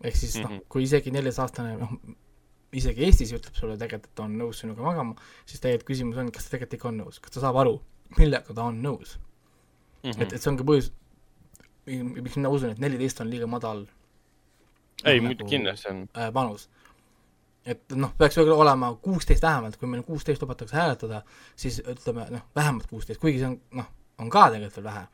[0.04, 0.50] ehk siis mm -hmm.
[0.50, 0.68] noh, mhm.
[0.70, 1.92] kui isegi neljateistaastane, noh,
[2.74, 5.16] isegi Eestis ütleb sulle tegelikult, et ta on nõus sinuga magama,
[5.46, 7.82] siis tegelikult küsimus on, kas ta tegelikult ikka on nõus, kas ta saab aru,
[8.18, 9.18] millega ta on nõus
[10.04, 10.12] mm.
[10.12, 10.22] -hmm.
[10.22, 10.92] et, et see on ka põhjus,
[11.86, 13.86] miks mina usun, et neliteist on liiga madal
[15.06, 16.32] ei, muidugi kindlasti on äh,.
[16.34, 16.70] panus.
[17.66, 21.22] et noh, peaks olema kuusteist vähemalt, kui meil kuusteist lubatakse hääletada,
[21.56, 23.90] siis ütleme noh, vähemalt kuusteist, kuigi see on noh,
[24.20, 25.08] on ka tegelikult veel vähe.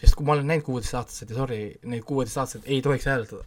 [0.00, 3.44] sest kui ma olen näinud kuueteistaastased ja sorry, neid kuueteistaastased ei tohiks hääletada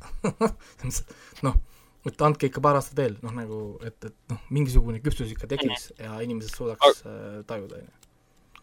[1.47, 1.59] noh,
[2.07, 5.91] et andke ikka paar aastat veel, noh nagu, et, et noh, mingisugune küpsus ikka tekiks
[5.99, 7.97] ja inimesed suudaks äh, tajuda, on ju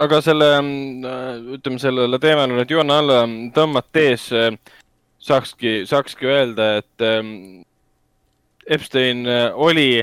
[0.02, 3.20] aga selle, mm, ütleme sellele teemale nüüd joone alla
[3.54, 4.56] tõmmates äh,
[5.24, 7.62] saakski, saakski öelda, et ähm,
[8.66, 10.02] Epstein äh, oli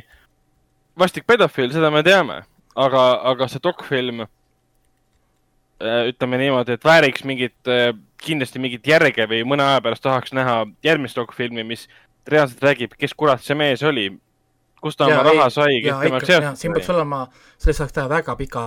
[0.98, 2.42] vastik pedofiil, seda me teame,
[2.76, 7.92] aga, aga see dokfilm, äh, ütleme niimoodi, et vääriks mingit, äh,
[8.22, 11.88] kindlasti mingit järge või mõne aja pärast tahaks näha järgmist dokfilmi, mis
[12.30, 14.12] reaalselt räägib, kes kurat see mees oli,
[14.82, 16.62] kust ta oma raha sai, kes temaga seotud.
[16.62, 17.24] siin peaks olema,
[17.58, 18.66] sellest saaks teha väga pika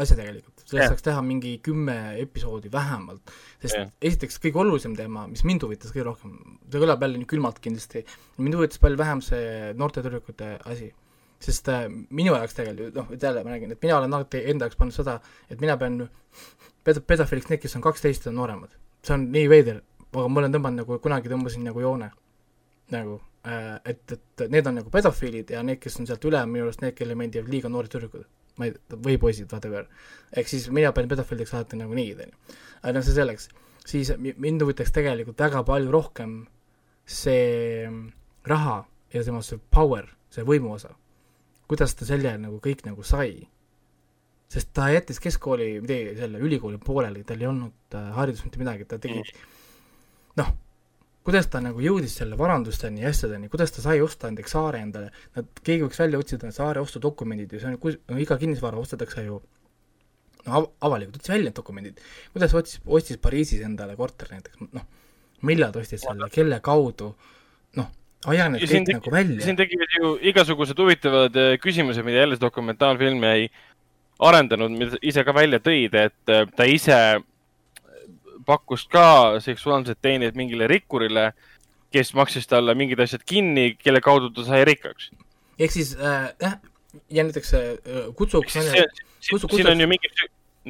[0.00, 3.84] asja tegelikult, sellest saaks teha mingi kümme episoodi vähemalt, sest ja.
[4.10, 6.34] esiteks kõige olulisem teema, mis mind huvitas kõige rohkem,
[6.70, 8.04] see kõlab jälle nii külmalt kindlasti,
[8.38, 10.92] mind huvitas palju vähem see noorte tüdrukute asi.
[11.40, 14.66] sest äh, minu jaoks tegelikult, noh, et jälle ma räägin, et mina olen alati enda
[14.66, 15.14] jaoks pannud seda,
[15.48, 16.02] et mina pean
[16.84, 18.76] ped-, pedofiiliks need, kes on kaksteist ja nooremad.
[19.02, 19.80] see on nii veider,
[20.12, 22.10] aga ma olen tõmmanud nagu, kunagi tõmbasin nagu joone,
[22.92, 26.50] nagu Äh, et, et need on nagu pedofiilid ja need, kes on sealt üle, on
[26.52, 28.26] minu arust need, kellele meeldivad liiga noored tüdrukud.
[28.58, 29.88] Ma ei, või poisid, whatever.
[30.36, 32.56] ehk siis mina pean pedofiilideks alati nagunii, on ju.
[32.82, 33.48] aga noh, see selleks.
[33.86, 36.40] siis mind huvitaks tegelikult väga palju rohkem
[37.06, 37.86] see
[38.46, 40.94] raha ja tema see power, see võimu osa.
[41.70, 43.48] kuidas ta selle nagu kõik nagu sai.
[44.50, 48.88] sest ta jättis keskkooli, mitte selle ülikooli pooleli, tal ei olnud äh, haridust mitte midagi,
[48.88, 49.22] ta tegi
[50.40, 50.50] noh
[51.26, 55.10] kuidas ta nagu jõudis selle varandusteni ja asjadeni, kuidas ta sai osta näiteks saare endale,
[55.36, 59.26] nad, keegi võiks välja otsida need saare ostudokumendid ja see on, no iga kinnisvara ostetakse
[59.26, 59.40] ju
[60.46, 62.00] no av-, avalikult, otsi välja need dokumendid.
[62.32, 64.86] kuidas otsis, ostis Pariisis endale korteri näiteks, noh,
[65.48, 67.12] millal ta ostis selle, kelle kaudu,
[67.78, 67.90] noh,
[68.32, 69.40] aja need kõik tegi, nagu välja.
[69.44, 73.50] siin tekivad ju igasugused huvitavad äh, küsimused, mida jälle see dokumentaalfilm jäi
[74.30, 76.96] arendanud, mida ise ka välja tõid, et äh, ta ise
[78.50, 79.06] pakkus ka
[79.44, 81.30] seksuaalset teeneid mingile rikkurile,
[81.94, 85.10] kes maksis talle mingid asjad kinni, kelle kaudu ta sai rikkaks.
[85.58, 86.58] ehk siis äh, jah
[87.10, 87.68] ja näiteks äh,
[88.16, 88.56] kutsuks
[89.30, 90.10] kutsuks, siin on ju mingi,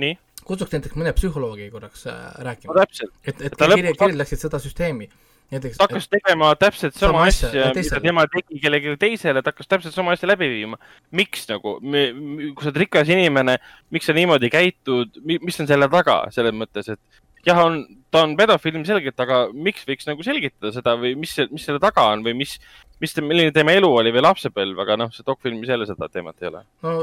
[0.05, 0.19] nii?
[0.45, 2.87] kutsuks näiteks mõne psühholoogi korraks äh, rääkima no,.
[3.25, 5.11] et, et kirja, kirjeldaksid seda süsteemi
[5.51, 9.53] näiteks ta hakkas tegema täpselt sama, sama asja, asja, mida tema tegi kellelegi teisele, ta
[9.53, 10.79] hakkas täpselt sama asja läbi viima.
[11.11, 13.57] miks nagu, kui sa oled rikas inimene,
[13.91, 17.81] miks sa niimoodi käitud, mis on selle taga, selles mõttes, et jah, on,
[18.13, 22.09] ta on pedofiil selgelt, aga miks võiks nagu selgitada seda või mis, mis selle taga
[22.13, 22.57] on või mis,
[23.03, 26.51] mis, milline tema elu oli või lapsepõlv, aga noh, see dokfilmis jälle seda teemat ei
[26.53, 26.65] ole.
[26.87, 26.97] no,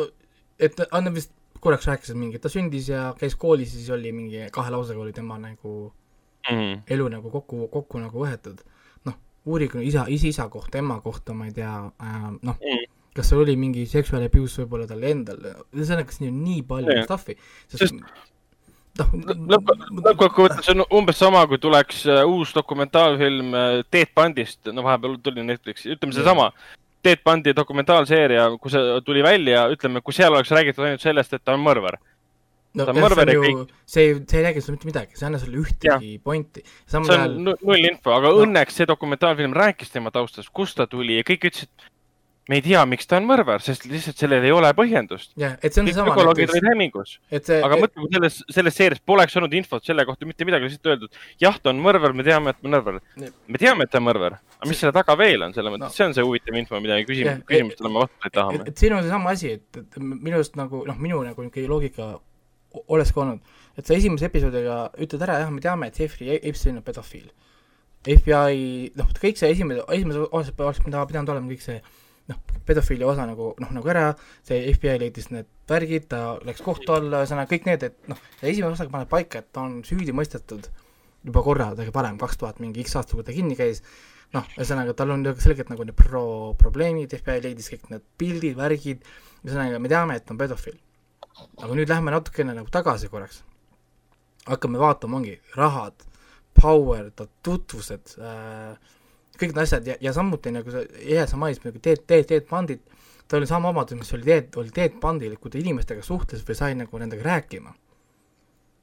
[0.60, 4.46] et Anne vist korraks rääkis, et mingi, ta sündis ja käis koolis, siis oli mingi
[4.54, 6.84] kahe lausega oli tema nagu mm -hmm.
[6.94, 8.62] elu nagu kokku, kokku nagu võetud.
[9.06, 13.32] noh, uurige isa, isa-isa kohta, ema kohta, ma ei tea äh,, noh mm, -hmm kas
[13.32, 15.40] seal oli mingi sexual abuse võib-olla tal endal,
[15.74, 17.34] ühesõnaga, siin on nii palju stuff'i,
[17.66, 17.94] sest, sest
[19.02, 19.62] noh,
[20.06, 25.46] lõppkokkuvõttes on umbes sama, kui tuleks äh, uus dokumentaalfilm äh, Ted Bundist, no vahepeal tuli
[25.46, 26.52] Netflixi, ütleme seesama.
[27.06, 31.44] Ted Bundi dokumentaalseeria, kui see tuli välja, ütleme, kui seal oleks räägitud ainult sellest, et
[31.46, 32.00] ta on mõrvar.
[32.78, 33.70] no ta on mõrvar ja kõik.
[33.90, 36.64] see ei, see ei räägi sulle mitte midagi, see ei anna sulle ühtegi pointi.
[36.86, 37.38] see on ajal...
[37.46, 38.42] null info, aga no.
[38.46, 41.88] õnneks see dokumentaalfilm rääkis tema taustast, kust ta tuli ja kõik ütlesid,
[42.48, 45.34] me ei tea, miks ta on mõrvar, sest lihtsalt sellel ei ole põhjendust.
[45.40, 46.14] jah, et see on seesama.
[46.14, 47.18] ökoloogid olid hämmingus.
[47.32, 47.52] aga et...
[47.84, 51.60] mõtle, kui selles, selles seerias poleks olnud infot selle kohta mitte midagi, lihtsalt öeldud, jah,
[51.62, 53.02] ta on mõrvar, me teame, et ta on mõrvar.
[53.20, 55.98] me teame, et ta on mõrvar, aga mis selle taga veel on, selles mõttes no.,
[56.00, 58.64] see on see huvitav info, mida me küsim-, küsimustele me vastuseid tahame.
[58.72, 62.14] et siin on seesama asi, et, et minu arust nagu noh, minu nagu niisugune loogika
[62.88, 66.80] oleks ka olnud, et sa esimese episoodiga ütled ära, jah, me teame, et Jeffrey Epstein
[66.80, 67.28] on pedofiil.
[68.08, 71.80] FBI, noh, kõik see esimene, esimese osas oleks pidanud olema kõik see
[72.28, 74.10] noh, pedofiili osa nagu noh, nagu ära,
[74.48, 78.74] see FBI leidis need värgid, ta läks kohtu alla, ühesõnaga kõik need, et noh, esimese
[78.74, 80.68] osaga paneb paika, et ta on süüdi mõistetud
[81.28, 83.82] juba korra, tegelikult varem, kaks tuhat mingi X aasta, kui ta kinni käis,
[84.36, 89.08] noh, ühesõnaga tal on selgelt nagu need pro-, probleemid, FBI leidis kõik need pildid, värgid,
[89.46, 90.78] ühesõnaga me teame, et on pedofiil.
[91.62, 93.44] aga nüüd lähme natukene nagu tagasi korraks.
[94.48, 96.06] hakkame vaatama, ongi rahad,
[96.56, 97.12] power,
[97.44, 98.96] tutvused äh,,
[99.40, 102.48] kõik need asjad ja, ja samuti nagu sa, ehe sa mainisid nagu Teet, Teet, Teet
[102.50, 102.84] Bandit,
[103.28, 106.46] ta oli sama omadus, mis oli Teet, oli Teet Bandil, et kui ta inimestega suhtles
[106.48, 107.74] või sai nagu nendega rääkima,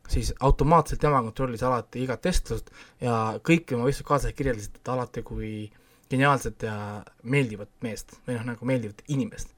[0.09, 5.55] siis automaatselt tema kontrollis alati igat vestlust ja kõik oma vestluskaaslased kirjeldasid alati kui
[6.11, 6.77] geniaalset ja
[7.23, 9.54] meeldivat meest või noh, nagu meeldivat inimest.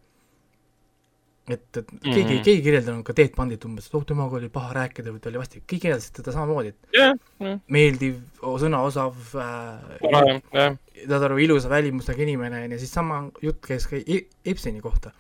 [1.49, 2.45] Et, et keegi mm, -hmm.
[2.45, 5.31] keegi ei kirjeldanud ka Ted Bundit umbes, et oh, temaga oli paha rääkida või ta
[5.31, 7.61] oli vastik, kõik kirjeldasid teda samamoodi, et yeah, yeah.
[7.69, 10.79] meeldiv, sõnaosav äh,, yeah.
[11.07, 14.01] saad aru, ilusa välimustega inimene, on ju, siis sama jutt käis ka
[14.45, 15.13] Epsteini kohta.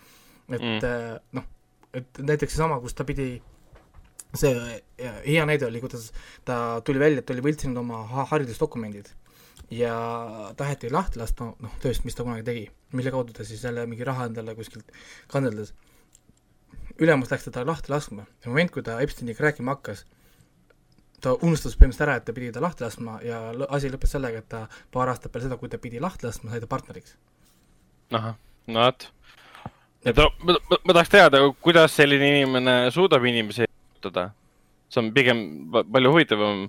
[0.51, 0.81] et mm.
[0.85, 1.45] äh, noh,
[1.95, 3.43] et näiteks seesama, kus ta pidi
[4.37, 6.11] see hea näide oli, kuidas
[6.45, 9.09] ta tuli välja, et oli võltsinud oma haridusdokumendid
[9.70, 9.97] ja
[10.57, 14.07] taheti lahti lasta, noh, tööst, mis ta kunagi tegi, mille kaudu ta siis jälle mingi
[14.07, 14.93] raha endale kuskilt
[15.33, 15.72] kandeldas.
[17.03, 20.05] Ülemus läks teda lahti laskma ja moment, kui ta Epsteiniga rääkima hakkas,
[21.20, 24.49] ta unustas põhimõtteliselt ära, et ta pidi ta lahti laskma ja asi lõppes sellega, et
[24.53, 27.16] ta paar aastat peale seda, kui ta pidi lahti laskma, sai ta partneriks.
[28.12, 28.36] ahah,
[28.66, 29.09] no vot.
[30.05, 34.30] et ma, ma, ma tahaks teada, kuidas selline inimene suudab inimesi kasutada.
[34.88, 35.40] see on pigem
[35.72, 36.68] palju huvitavam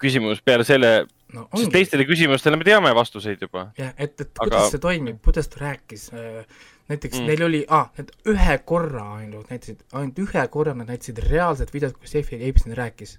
[0.00, 3.68] küsimus peale selle no,, sest teistele küsimustele me teame vastuseid juba.
[3.78, 4.46] jah, et, et aga...
[4.46, 6.62] kuidas see toimib, kuidas ta rääkis, äh,
[6.92, 7.28] näiteks mm.
[7.30, 11.96] neil oli ah,, need ühe korra ainult näitasid, ainult ühe korra nad näitasid reaalset videot,
[12.00, 13.18] kus Jeffrey Epstein rääkis.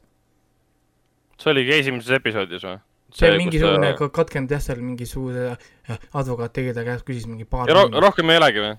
[1.42, 2.78] see oligi esimeses episoodis või?
[3.16, 4.10] see on mingisugune ta...
[4.20, 8.30] katkenud jah, seal mingisuguse äh, advokaat tegi ta käest, küsis mingi paar ja ro rohkem
[8.34, 8.76] ei olegi või?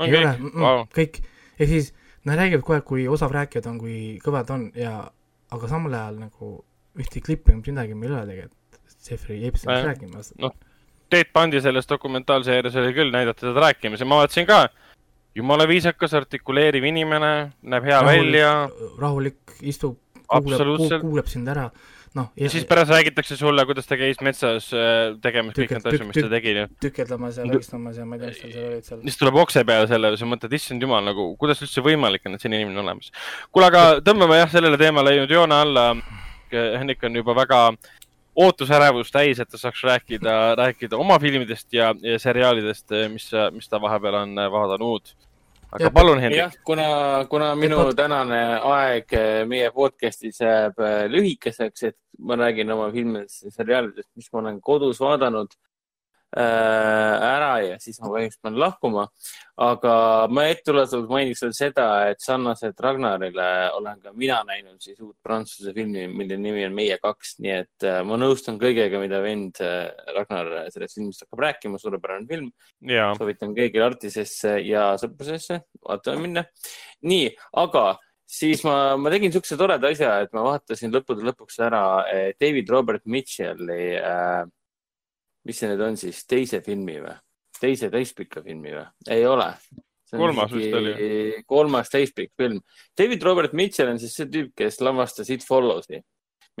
[0.00, 0.18] ei kõik?
[0.20, 0.84] ole mm, wow.
[0.96, 1.20] kõik,
[1.60, 1.92] ja siis
[2.28, 4.96] nad räägivad kogu aeg, kui osav rääkijad on, kui kõvad on ja
[5.50, 6.50] aga samal ajal nagu
[7.00, 8.58] ühtegi klippi mitte midagi meil ei ole tegelikult
[9.00, 10.32] Jeffrey Epsteinist rääkimas.
[10.40, 10.56] noh,
[11.10, 14.64] Ted Bundi selles dokumentaalseerias oli küll näidata teda rääkimas ja ma vaatasin ka,
[15.34, 17.32] jumala viisakas, artikuleeriv inimene,
[17.62, 18.52] näeb hea rahulik, välja.
[18.98, 19.98] rahulik, istub,
[20.30, 21.70] kuuleb, kuuleb sind ära
[22.14, 22.30] noh.
[22.36, 26.18] ja siis pärast räägitakse sulle, kuidas ta käis metsas äh, tegemas kõik need asju, mis
[26.18, 26.54] ta tegi.
[26.82, 29.04] tükeldamas ja lõistamas ja ma ei tea, mis tal seal olid seal.
[29.06, 32.44] siis tuleb okse peale selle, sa mõtled, issand jumal, nagu kuidas üldse võimalik on, et
[32.44, 33.12] selline inimene olemas.
[33.50, 35.86] kuule, aga tõmbame jah, sellele teemale nüüd joone alla.
[36.50, 37.58] Henrik on juba väga
[38.36, 43.80] ootusärevust täis, et ta saaks rääkida, rääkida oma filmidest ja, ja seriaalidest, mis, mis ta
[43.82, 45.14] vahepeal on vaadanud
[45.70, 46.40] aga ja, palun, Hendrik.
[46.40, 46.86] jah, kuna,
[47.30, 48.40] kuna minu tänane
[48.72, 54.30] aeg eh, meie podcast'is jääb eh, lühikeseks, et ma räägin oma filmidest ja seriaalidest, mis
[54.32, 55.54] ma olen kodus vaadanud
[56.36, 59.08] ära ja siis ma kahjuks pean lahkuma.
[59.60, 59.92] aga
[60.32, 65.74] ma etteruttavalt mainiks veel seda, et sarnaselt Ragnarile olen ka mina näinud siis uut prantsuse
[65.76, 69.90] filmi, mille nimi on Meie kaks, nii et äh, ma nõustun kõigega, mida vend äh,
[70.16, 72.52] Ragnar sellest filmist hakkab rääkima, suurepärane film.
[73.18, 76.46] soovitan kõigile Artisesse ja Sõprusesse vaatama minna.
[77.02, 77.98] nii, aga
[78.30, 81.82] siis ma, ma tegin niisuguse toreda asja, et ma vaatasin lõppude lõpuks ära
[82.40, 84.46] David Robert Mitchell'i äh,
[85.48, 87.14] mis see nüüd on siis, teise filmi või?
[87.60, 88.86] teise täispika filmi või?
[89.12, 89.50] ei ole.
[90.10, 91.10] kolmas vist oli.
[91.46, 92.60] kolmas täispikk film.
[92.98, 96.02] David Robert Mitchell on siis see tüüp, kes lavastas It Follows'i,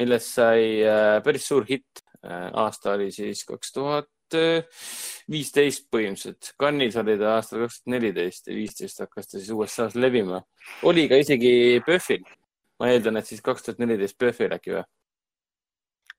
[0.00, 2.48] millest sai äh, päris suur hitt äh,.
[2.52, 6.52] aasta oli siis kaks tuhat viisteist põhimõtteliselt.
[6.60, 10.42] Cannes'is oli ta aastal kaks tuhat neliteist ja viisteist hakkas ta siis USA-s levima.
[10.86, 12.22] oli ka isegi PÖFFil.
[12.80, 14.84] ma eeldan, et siis kaks tuhat neliteist PÖFFil äkki või?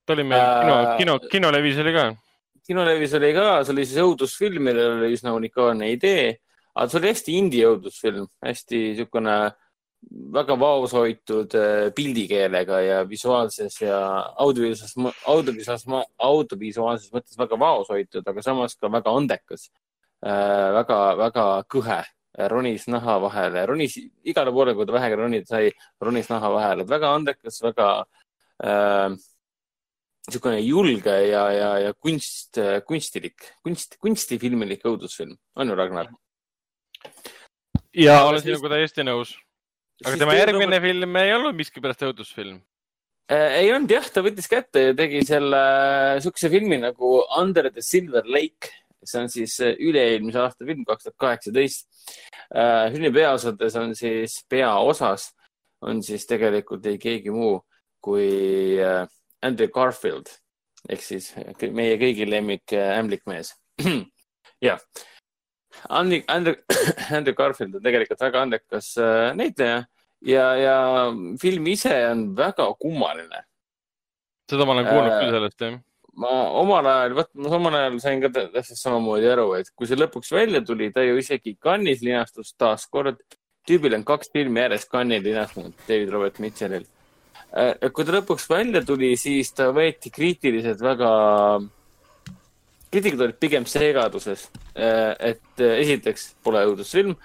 [0.06, 2.06] ta oli meil kino, äh, kino, kinolevis oli ka
[2.68, 6.38] kinolevis oli ka, see oli siis õudusfilm, millel oli üsna unikaalne idee,
[6.76, 9.38] aga see oli hästi indie õudusfilm, hästi niisugune
[10.34, 14.00] väga vaos hoitud äh, pildikeelega ja visuaalses ja
[14.42, 14.98] audiovisuaalses,
[15.30, 19.70] audiovisuaalses, audiovisuaalses mõttes väga vaos hoitud, aga samas ka väga andekas.
[20.22, 20.70] Äh,.
[20.78, 22.02] väga, väga kõhe,
[22.52, 27.14] ronis naha vahele, ronis igale poole, kuhu ta vähegi ronida sai, ronis naha vahele, väga
[27.18, 27.88] andekas, väga
[28.64, 29.16] äh,
[30.28, 36.12] niisugune julge ja, ja, ja kunst, kunstilik, kunst, kunstifilmilik õudusfilm, on ju, Ragnar?
[37.98, 39.34] ja olen sinuga täiesti nõus.
[40.06, 40.86] aga tema järgmine Robert...
[40.86, 42.60] film ei olnud miskipärast õudusfilm
[43.32, 43.58] äh,.
[43.64, 45.62] ei olnud jah, ta võttis kätte ja tegi selle
[46.20, 48.72] niisuguse filmi nagu Under the Silver Lake.
[49.02, 51.88] see on siis üle-eelmise aasta film, kaks tuhat kaheksateist
[52.54, 52.92] äh,.
[52.94, 55.32] filmi peaosades on siis, peaosas
[55.82, 57.58] on siis tegelikult ei keegi muu
[58.02, 59.06] kui äh,
[59.46, 60.30] Andrew Garfield
[60.90, 61.32] ehk siis
[61.62, 63.54] meie kõigi lemmik äh, ämblikmees.
[64.68, 64.82] jah,
[65.90, 66.22] Andrew,
[67.18, 69.84] Andrew, Garfield on tegelikult väga andekas äh, näitleja
[70.26, 70.76] ja, ja
[71.42, 73.46] film ise on väga kummaline.
[74.52, 75.80] seda ma olen kuulnud küll äh, sellest, jah
[76.22, 79.96] ma omal ajal, vot ma omal ajal sain ka täpselt samamoodi aru, et kui see
[79.96, 83.22] lõpuks välja tuli, ta ju isegi Cannes'is linastus taaskord.
[83.70, 86.84] tüübil on kaks filmi järjest Cannes'is linastunud, David Robert Mitchellil
[87.92, 91.12] kui ta lõpuks välja tuli, siis ta võeti kriitiliselt väga,
[92.92, 94.48] kriitikud olid pigem segaduses.
[94.76, 97.16] Äh, et äh, esiteks pole õudusfilm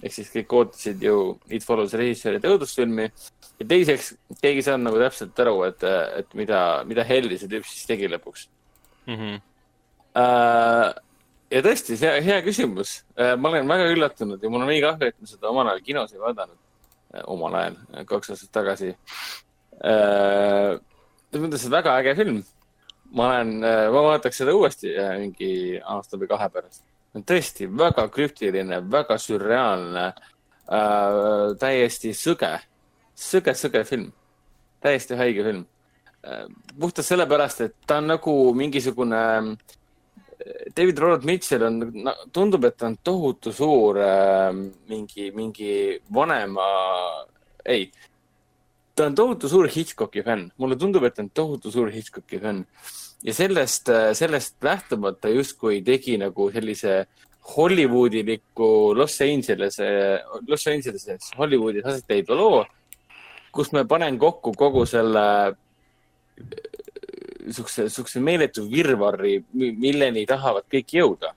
[0.00, 1.16] ehk siis kõik ootasid ju
[1.52, 3.04] It Follows režissööride õudusfilmi
[3.60, 5.84] ja teiseks keegi ei saanud nagu täpselt aru, et,
[6.22, 8.46] et mida, mida helli see tüüp siis tegi lõpuks
[9.06, 9.18] mm.
[9.18, 9.38] -hmm.
[11.50, 13.00] Ja tõesti, see hea küsimus.
[13.18, 15.80] Äh, ma olen väga üllatunud ja mul on nii kahju, et ma seda omal ajal
[15.82, 16.58] kinos ei vaadanud.
[17.10, 18.92] Äh, omal ajal, kaks aastat tagasi.
[19.80, 22.42] Selles mõttes, et väga äge film.
[23.10, 26.84] ma olen, ma vaataks seda uuesti mingi aasta või kahe pärast.
[27.26, 30.06] tõesti väga krüptiline, väga sürreaalne
[30.70, 32.52] äh,, täiesti sõge,
[33.16, 34.12] sõge, sõge film.
[34.80, 35.66] täiesti haige film
[36.22, 36.46] äh,.
[36.78, 39.78] puhtalt sellepärast, et ta on nagu mingisugune äh,
[40.76, 41.80] David Ronald Mitchell on
[42.32, 44.52] tundub, et ta on tohutu suur äh,
[44.88, 45.72] mingi, mingi
[46.14, 46.68] vanema,
[47.64, 47.90] ei,
[49.00, 50.50] ta on tohutu suur Hitchcocki fänn.
[50.58, 52.66] mulle tundub, et ta on tohutu suur Hitchcocki fänn.
[53.24, 57.06] ja sellest, äh, sellest lähtuvalt ta justkui tegi nagu sellise
[57.56, 59.88] Hollywoodiliku Los Angelese,
[60.46, 62.60] Los Angeleses Hollywoodis aset leidva loo,
[63.52, 65.24] kus me panen kokku kogu selle
[67.46, 71.34] niisuguse, niisuguse meeletu virvarri, milleni tahavad kõik jõuda.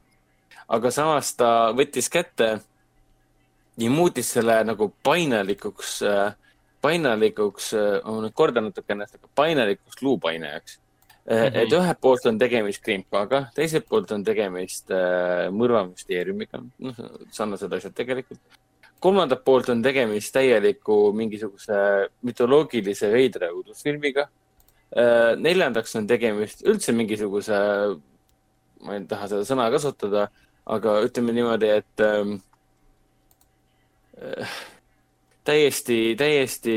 [0.67, 2.47] aga samas ta võttis kätte
[3.77, 5.99] ja muutis selle nagu painalikuks,
[6.83, 7.71] painalikuks,
[8.03, 11.31] ma nüüd kordan natuke ennast, aga painalikuks luupainajaks mm.
[11.31, 11.61] -hmm.
[11.63, 17.95] et ühelt poolt on tegemist krimpaga, teiselt poolt on tegemist äh, mõrvamüsteeriumiga, noh, sarnased asjad
[17.95, 18.39] tegelikult.
[18.99, 21.75] kolmandalt poolt on tegemist täieliku mingisuguse
[22.23, 24.29] mütoloogilise veidra õudusfilmiga
[24.93, 27.57] Äh, neljandaks on tegemist üldse mingisuguse,
[28.85, 30.27] ma ei taha seda sõna kasutada,
[30.69, 32.35] aga ütleme niimoodi, et ähm,
[34.21, 34.53] äh,
[35.43, 36.75] täiesti, täiesti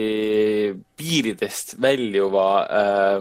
[0.97, 3.19] piiridest väljuva äh,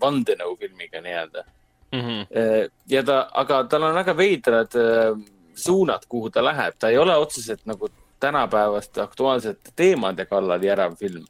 [0.00, 1.44] vandenõufilmiga nii-öelda
[1.92, 2.00] mm.
[2.00, 2.70] -hmm.
[2.88, 5.18] ja ta, aga tal on väga veidrad äh,
[5.54, 7.90] suunad, kuhu ta läheb, ta ei ole otseselt nagu
[8.20, 11.26] tänapäevaste aktuaalsete teemade kallal järav film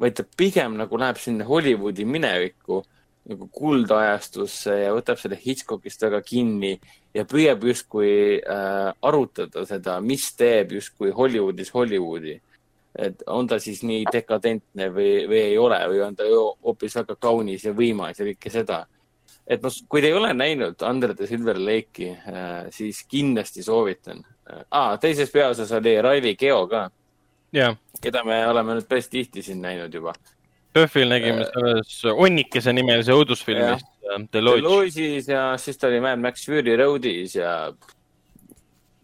[0.00, 2.82] vaid ta pigem nagu läheb sinna Hollywoodi minevikku
[3.30, 6.74] nagu kuldajastusse ja võtab selle Hitchcockist väga kinni
[7.16, 12.36] ja püüab justkui äh, arutada seda, mis teeb justkui Hollywoodis Hollywoodi.
[12.98, 17.16] Et on ta siis nii dekadentne või, või ei ole või on ta hoopis väga
[17.20, 18.84] kaunis ja võimas ja kõike seda.
[19.46, 24.22] et noh, kui te ei ole näinud Under the Silver Lake'i äh,, siis kindlasti soovitan
[24.70, 24.98] ah,.
[25.00, 26.90] teises peaosas oli Riley Keo ka
[27.54, 27.76] yeah..
[28.02, 30.14] keda me oleme nüüd päris tihti siin näinud juba.
[30.74, 34.30] PÖFFil nägime äh, selles Onnikese nimelise õudusfilmis äh, Lodge.
[34.30, 37.72] The Lodge'is ja siis ta oli Mad Max Fury Road'is ja.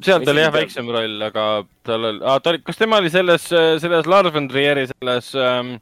[0.04, 1.46] Seal ta oli jah väiksem roll, aga
[1.86, 3.46] tal oli ah,, ta oli, kas tema oli selles,
[3.82, 5.78] selles Lars von Trieri selles um,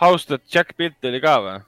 [0.00, 1.58] House that Jack built oli ka või?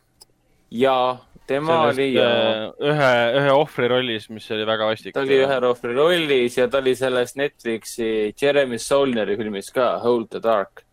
[0.72, 2.28] jaa tema Sellest, oli ja...
[2.28, 3.10] Äh, ühe,
[3.40, 5.14] ühe ohvri rollis, mis oli väga vastik.
[5.16, 8.10] ta oli ühe ohvri rollis ja ta oli selles Netflixi
[8.40, 10.84] Jeremy Saulneri filmis ka, Hold the Dark.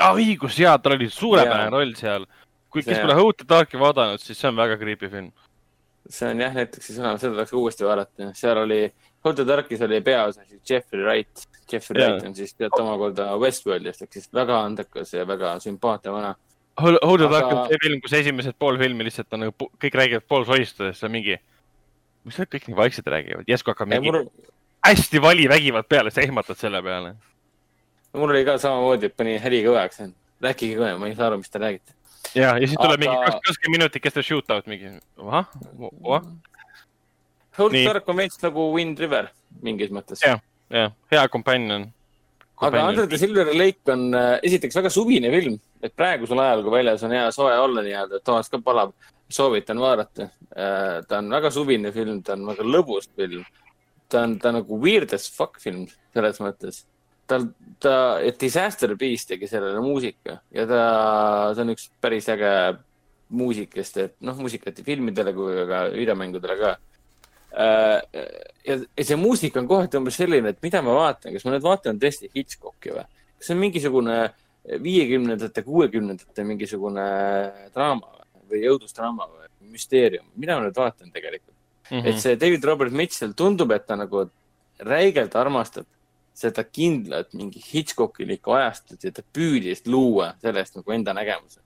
[0.00, 2.26] aa, ah, õigus, jaa, tal oli suurepärane roll seal.
[2.70, 5.30] kui, kes pole Hold the Darki vaadanud, siis see on väga creepy film.
[6.08, 8.32] see on jah Netflixis olemas, seda tuleks uuesti vaadata.
[8.34, 8.82] seal oli,
[9.20, 11.48] The Darkis oli peaosas Jeffrey Wright.
[11.72, 12.12] Jeffrey yeah.
[12.12, 16.34] Wright on siis tead omakorda Westworldist ehk siis väga andekas ja väga sümpaatne vana
[16.80, 21.02] the Dark on see film, kus esimesed pool filmi lihtsalt on nagu kõik räägivad poolsoistades
[21.02, 21.36] ja mingi,
[22.28, 24.26] mis nad kõik nii vaikselt räägivad, järsku hakkab mingi mul...
[24.86, 27.14] hästi vali vägivald peale, sa ehmatad selle peale.
[28.16, 30.04] mul oli ka samamoodi, et pani heli kõvaks,
[30.44, 31.96] rääkige kõve, ma ei saa aru, mis te räägite.
[32.34, 33.02] ja, ja siis tuleb Aga...
[33.04, 34.94] mingi kakskümmend minutit kestab shootout mingi,
[35.26, 35.50] ahah,
[36.04, 36.30] ahah.
[37.68, 39.30] Dark on veits nagu Wind River
[39.62, 40.22] mingis mõttes.
[40.24, 40.40] jah,
[40.72, 41.90] jah, hea companion
[42.60, 46.74] aga Under the Silver Lake on äh, esiteks väga suvine film, et praegusel ajal, kui
[46.74, 48.92] väljas on hea soe olla nii-öelda, et toas ka palab,
[49.32, 50.28] soovitan vaadata.
[50.52, 53.46] Äh, ta on väga suvine film, ta on väga lõbus film.
[54.10, 56.84] ta on, ta on nagu weird as fuck film selles mõttes.
[57.30, 57.44] tal,
[57.78, 57.94] ta,
[58.40, 60.80] Disaster Beast tegi sellele muusika ja ta,
[61.54, 62.50] see on üks päris äge
[63.30, 66.72] muusik, kes teeb, noh, muusikat nii filmidele kui ka videomängudele ka
[67.52, 71.66] ja, ja see muusika on kohati umbes selline, et mida ma vaatan, kas ma nüüd
[71.66, 73.06] vaatan tõesti Hitchcocki või?
[73.38, 74.16] kas see on mingisugune
[74.82, 77.06] viiekümnendate, kuuekümnendate mingisugune
[77.74, 78.20] draama
[78.50, 81.56] või õudusdraama või müsteerium, mida ma nüüd vaatan tegelikult
[81.90, 81.96] mm.
[81.96, 82.10] -hmm.
[82.12, 84.28] et see David Robert Mitchell tundub, et ta nagu
[84.86, 85.88] räigelt armastab
[86.40, 91.60] seda kindlat mingi Hitchcockilikku ajastut ja ta püüdis luua sellest nagu enda nägemuse.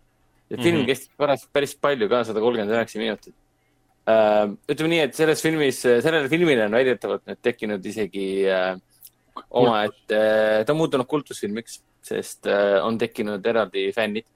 [0.51, 0.87] ja film mm -hmm.
[0.87, 3.44] kestis pärast päris palju ka, sada kolmkümmend üheksa minutit äh,.
[4.05, 8.75] Ütleme nii, et selles filmis, sellele filmile on väidetavalt nüüd tekkinud isegi äh,
[9.51, 14.27] omaette äh,, ta on muutunud kultusfilmiks, sest äh, on tekkinud eraldi fännid,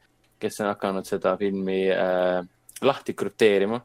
[0.40, 2.40] kes on hakanud seda filmi äh,
[2.82, 3.80] lahti krüpteerima.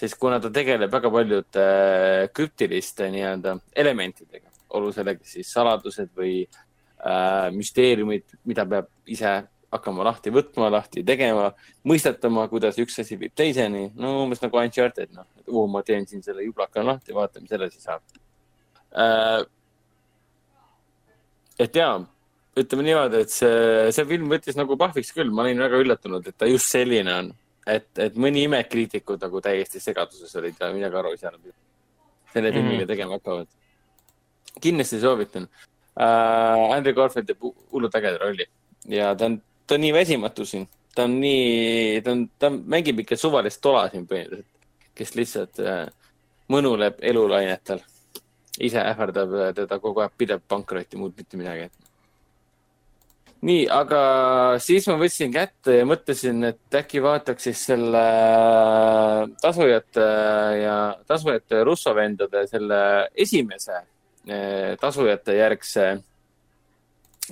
[0.00, 6.46] sest kuna ta tegeleb väga paljude äh, krüptiliste nii-öelda elementidega, olgu selleks siis saladused või
[6.46, 9.34] äh, müsteeriumid, mida peab ise
[9.70, 11.50] hakkama lahti võtma, lahti tegema,
[11.86, 13.90] mõistatama, kuidas üks asi viib teiseni.
[13.94, 17.54] no umbes nagu Uncharted, noh, et oo, ma teen siin selle jublaka lahti, vaatame, mis
[17.58, 18.02] edasi saab
[18.98, 19.44] äh,.
[21.60, 22.00] et jaa,
[22.58, 26.38] ütleme niimoodi, et see, see film võttis nagu pahviks küll, ma olin väga üllatunud, et
[26.38, 27.32] ta just selline on.
[27.70, 31.52] et, et mõni imekriitikud nagu täiesti segaduses olid ja midagi aru ei saanud.
[32.32, 32.88] selle filmiga mm -hmm.
[32.88, 33.46] tegema hakkavad.
[34.60, 35.46] kindlasti soovitan
[36.00, 36.74] äh,.
[36.74, 38.46] Andrew Garfield teeb hullult ägeda rolli
[38.88, 39.40] ja ta on,
[39.70, 43.84] ta on nii väsimatu siin, ta on nii, ta on, ta mängib ikka suvalist tola
[43.92, 44.48] siin põhimõtteliselt,
[44.98, 45.84] kes lihtsalt äh,
[46.50, 47.84] mõnuleb elulainetel.
[48.60, 51.70] ise ähvardab äh, teda kogu aeg pidev pankrot ja muud mitte midagi.
[53.46, 54.02] nii, aga
[54.58, 60.10] siis ma võtsin kätte ja mõtlesin, et äkki vaataks siis selle äh, tasujate
[60.64, 60.76] ja
[61.06, 62.82] tasujate russovendade selle
[63.14, 65.90] esimese äh, tasujate järgse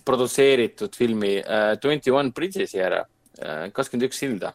[0.04, 1.38] produtseeritud filmi
[1.82, 3.02] Twenty One Bridges'i ära,
[3.38, 4.54] äh, kakskümmend üks silda.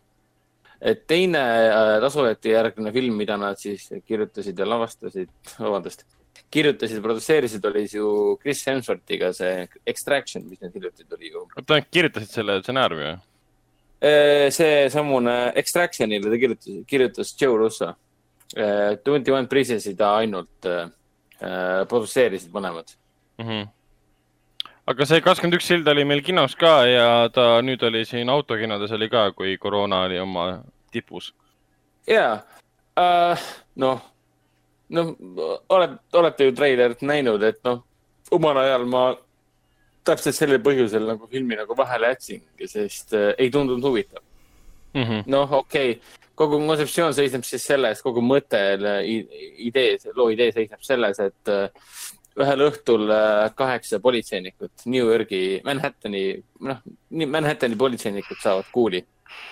[0.83, 5.29] et teine äh, tasujate järgne film, mida nad siis kirjutasid ja lavastasid,
[5.65, 6.03] vabandust,
[6.51, 11.45] kirjutasid, produtseerisid, oli ju Chris Hemsworthiga see Extraction, mis nüüd hiljuti tuli ju.
[11.55, 13.13] oota, kirjutasid selle stsenaariumi või?
[14.03, 17.93] Äh, seesamune Extractionile ta kirjutas, kirjutas Joe Russo.
[18.53, 20.83] Twenty One Bridges'i ta ainult äh,
[21.89, 22.91] produtseerisid mõlemad
[23.39, 23.47] mm.
[23.47, 23.71] -hmm
[24.87, 28.91] aga see kakskümmend üks sild oli meil kinos ka ja ta nüüd oli siin autokinodes
[28.97, 30.47] oli ka, kui koroona oli oma
[30.91, 31.33] tipus.
[32.07, 32.41] ja
[32.99, 33.45] uh,,
[33.75, 34.01] noh,
[34.89, 35.13] noh,
[35.69, 37.83] oled, olete ju treilerit näinud, et noh,
[38.31, 39.05] omal ajal ma
[40.03, 44.23] täpselt sellel põhjusel nagu filmi nagu vahele jätsingi, sest uh, ei tundunud huvitav
[44.93, 45.23] mm -hmm..
[45.31, 48.59] noh, okei okay., kogu kontseptsioon seisneb siis selles, kogu mõte,
[49.61, 51.69] idee, loo idee seisneb selles, et uh,
[52.39, 56.25] ühel õhtul äh, kaheksa politseinikut New Yorgi, Manhattani,
[56.65, 59.03] noh, Manhattani politseinikud saavad kuuli.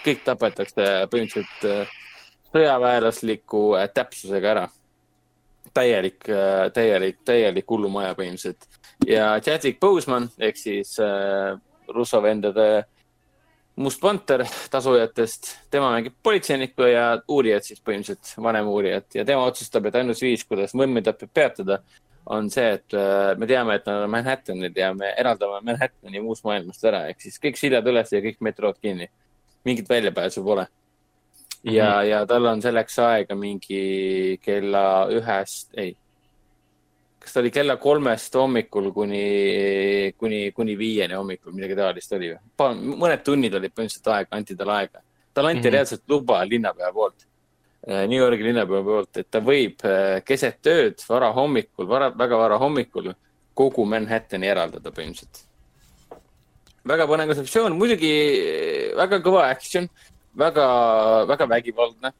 [0.06, 1.95] kõik tapetakse põhimõtteliselt äh,
[2.53, 4.70] sõjaväelasliku äh, täpsusega ära.
[5.74, 6.26] täielik,
[6.74, 8.66] täielik, täielik hullumaja põhimõtteliselt.
[9.08, 12.86] ja Chadwick Boseman ehk siis äh, Russo vendade
[13.76, 19.86] Must Panter tasujatest, tema mängib politseinikku ja uurijat siis põhimõtteliselt, vanem uurijat ja tema otsustab,
[19.88, 21.80] et ainus viis, kuidas mõmmitappe peatada,
[22.26, 26.45] on see, et äh, me teame, et nad on Manhattanid ja me eraldame Manhattani muust
[26.45, 29.10] maailmast ära, ehk siis kõik sillad üles ja kõik metrood kinni.
[29.65, 30.68] mingit väljapääsu pole.
[31.64, 32.10] ja mm, -hmm.
[32.10, 35.95] ja tal on selleks aega mingi kella ühest, ei.
[37.19, 42.95] kas ta oli kella kolmest hommikul kuni, kuni, kuni viieni hommikul, midagi taolist oli või?
[42.98, 45.02] mõned tunnid olid põhimõtteliselt aega, anti talle aega.
[45.34, 45.73] talle anti mm -hmm.
[45.73, 47.31] reaalselt luba linnapea poolt
[47.88, 53.08] New Yorgi linnapea poolt, et ta võib äh, keset ööd, varahommikul, vara, väga varahommikul
[53.58, 55.48] kogu Manhattani eraldada põhimõtteliselt.
[56.86, 59.90] väga põnev kontseptsioon, muidugi äh, väga kõva action,
[60.38, 60.68] väga,
[61.32, 62.14] väga vägivaldne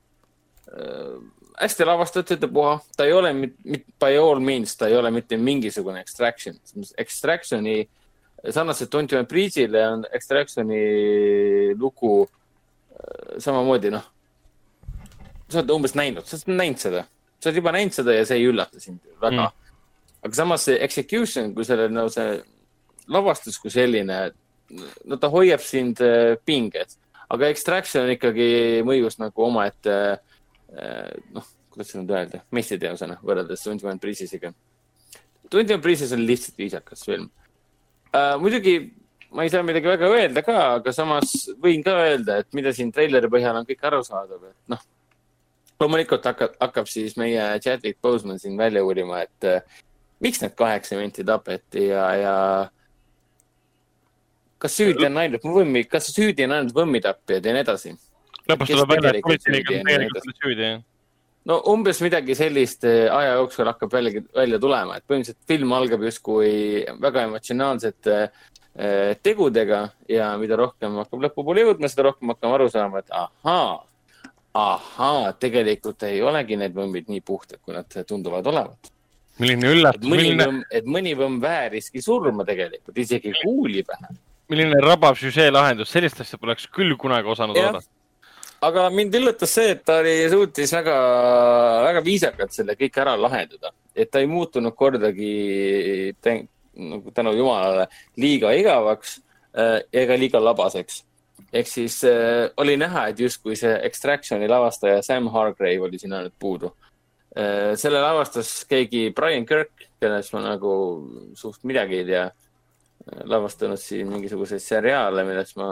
[0.74, 1.22] äh,.
[1.62, 3.32] hästi lavastatud ja puha, ta ei ole,
[4.02, 6.56] by all means, ta ei ole mitte mingisugune extraction.
[6.98, 7.84] Extraction'i,
[8.50, 14.10] sarnaselt Twenty One Bridge'ile on extraction'i lugu äh, samamoodi, noh
[15.52, 17.04] sa oled umbes näinud, sa oled näinud seda,
[17.42, 19.70] sa oled juba näinud seda ja see ei üllata sind väga mm..
[20.28, 22.40] aga samas see execution kui selle, no see
[23.12, 24.20] lavastus kui selline,
[25.06, 26.98] no ta hoiab sind äh, pinges,
[27.32, 28.52] aga extraction ikkagi
[28.88, 33.64] mõjus nagu omaette äh, noh, kuidas seda nüüd öelda, meistriteosena võrreldes
[34.02, 34.52] Bridges'iga.
[35.52, 37.30] Twenty One Bridges on lihtsalt viisakas film
[38.14, 38.38] uh,.
[38.40, 38.80] muidugi
[39.32, 41.34] ma ei saa midagi väga öelda ka, aga samas
[41.64, 44.82] võin ka öelda, et mida siin treileri põhjal on kõik arusaadav, et noh
[45.82, 49.82] loomulikult hakkab, hakkab siis meie Chadwick Boseman siin välja uurima, et äh,
[50.22, 52.36] miks need kaheksa minti tapeti ja, ja
[54.62, 57.98] kas süüdi on ainult võmmi, kas süüdi on ainult võmmitapjad ja nii edasi.
[58.50, 60.80] lõpus tuleb välja, et politseinikud on tegelikult süüdi, jah
[61.50, 66.04] no umbes midagi sellist äh, aja jooksul hakkab välja, välja tulema, et põhimõtteliselt film algab
[66.06, 66.52] justkui
[67.02, 73.02] väga emotsionaalsete äh, tegudega ja mida rohkem hakkab lõpupoole jõudma, seda rohkem hakkame aru saama,
[73.02, 73.80] et ahaa,
[74.54, 78.92] ahaa, tegelikult ei olegi need võmmid nii puhtad, kui nad tunduvad olevat.
[79.40, 80.10] milline üllatus.
[80.10, 80.48] Milline...
[80.72, 84.14] et mõni võmm vääriski surma tegelikult, isegi kuuli pähe.
[84.52, 87.88] milline rabav süžee lahendus, sellist asja poleks küll kunagi osanud oodata.
[88.68, 90.98] aga mind üllatas see, et ta oli, suutis väga,
[91.88, 95.32] väga viisakalt selle kõik ära lahendada, et ta ei muutunud kordagi
[96.82, 97.88] nagu tänu jumalale
[98.20, 99.20] liiga igavaks
[99.56, 101.04] äh, ega liiga labaseks
[101.54, 106.36] ehk siis äh, oli näha, et justkui see Extractioni lavastaja Sam Hargrave oli siin ainult
[106.40, 106.74] puudu
[107.38, 107.74] äh,.
[107.76, 110.74] selle lavastas keegi Brian Kirk, kellest ma nagu
[111.36, 112.30] suht midagi ei tea.
[113.26, 115.70] lavastanud siin mingisuguseid seriaale, millest ma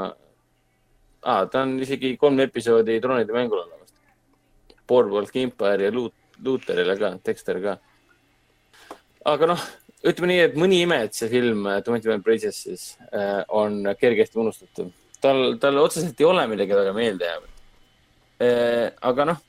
[1.23, 3.93] ah,, ta on isegi kolm episoodi troonide mängul olemas.
[4.87, 7.77] Boardwalk Empire ja Loot, Looterile ka, Dexter ka.
[9.29, 9.65] aga noh,
[10.09, 14.39] ütleme nii, et mõni ime, et see film Twenty One Bridges siis äh, on kergesti
[14.39, 14.89] unustatav.
[15.21, 17.63] Tal, tal otseselt ei ole midagi väga meeldejäävat
[18.41, 18.91] äh,.
[19.01, 19.39] aga noh,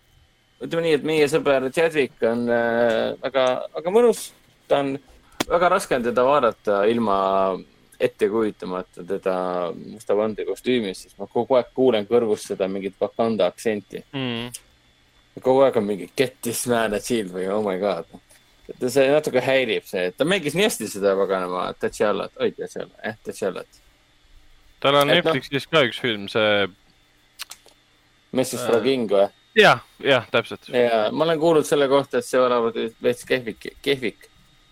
[0.61, 4.31] ütleme nii, et meie sõber Chadwick on äh, väga, väga mõnus.
[4.69, 4.95] ta on,
[5.49, 7.19] väga raske on teda vaadata ilma
[8.01, 9.37] ette kujutamata teda
[9.77, 14.49] musta vande kostüümis, siis ma kogu aeg kuulen kõrvust seda mingit Wakanda aktsenti mm..
[15.43, 18.09] kogu aeg on mingi get this man a shield või oh my god.
[18.87, 23.21] see natuke häirib see, et ta mängis nii hästi seda paganama T'Challat, oi T'Challa, jah,
[23.27, 23.81] T'Challat.
[24.81, 26.70] Tal on et Netflixis no, ka üks film, see.
[28.36, 28.81] Mrs äh...
[28.85, 29.28] King või?
[29.59, 30.69] jah, jah, täpselt.
[30.73, 34.28] ja ma olen kuulnud selle kohta, et see olevat veits kehvik, kehvik.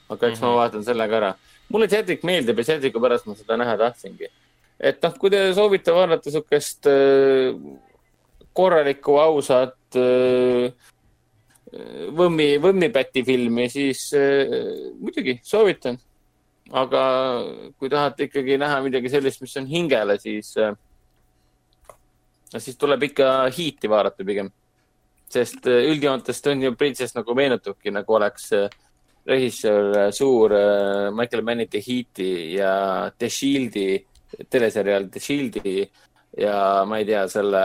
[0.09, 0.47] aga eks mm -hmm.
[0.47, 0.59] ma mhm.
[0.63, 1.37] vaatan selle ka ära
[1.73, 4.31] mulle Cedric meeldib ja Cedricu pärast ma seda näha tahtsingi.
[4.79, 7.57] et noh, kui te soovite vaadata siukest äh,
[8.55, 10.71] korralikku, ausat äh,
[12.19, 14.55] võmmi, võmmipäti filmi, siis äh,
[15.01, 15.99] muidugi soovitan.
[16.73, 17.03] Aga
[17.79, 20.55] kui tahate ikkagi näha midagi sellist, mis on hingele, siis,
[22.57, 24.51] siis tuleb ikka Heat'i vaadata pigem.
[25.29, 28.71] sest üldjoontes Tony Princess nagu meenutabki, nagu oleks äh,
[29.29, 34.05] režissöör suur äh, Michael Manniti Heat'i ja The Shield'i,
[34.49, 35.91] teleseriaal The Shield'i
[36.39, 37.63] ja ma ei tea, selle,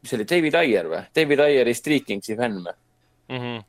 [0.00, 1.02] mis see oli, David Ayer või?
[1.14, 3.66] David Ayeri Street Kingsi fänn või mm -hmm.?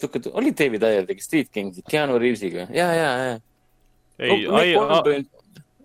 [0.00, 2.66] Sihuke, oli David Ayer tegi Street Kingsi Keanu Reavesiga?
[2.72, 3.40] ja, ja, ja.
[4.18, 4.78] ei no,, Ayer,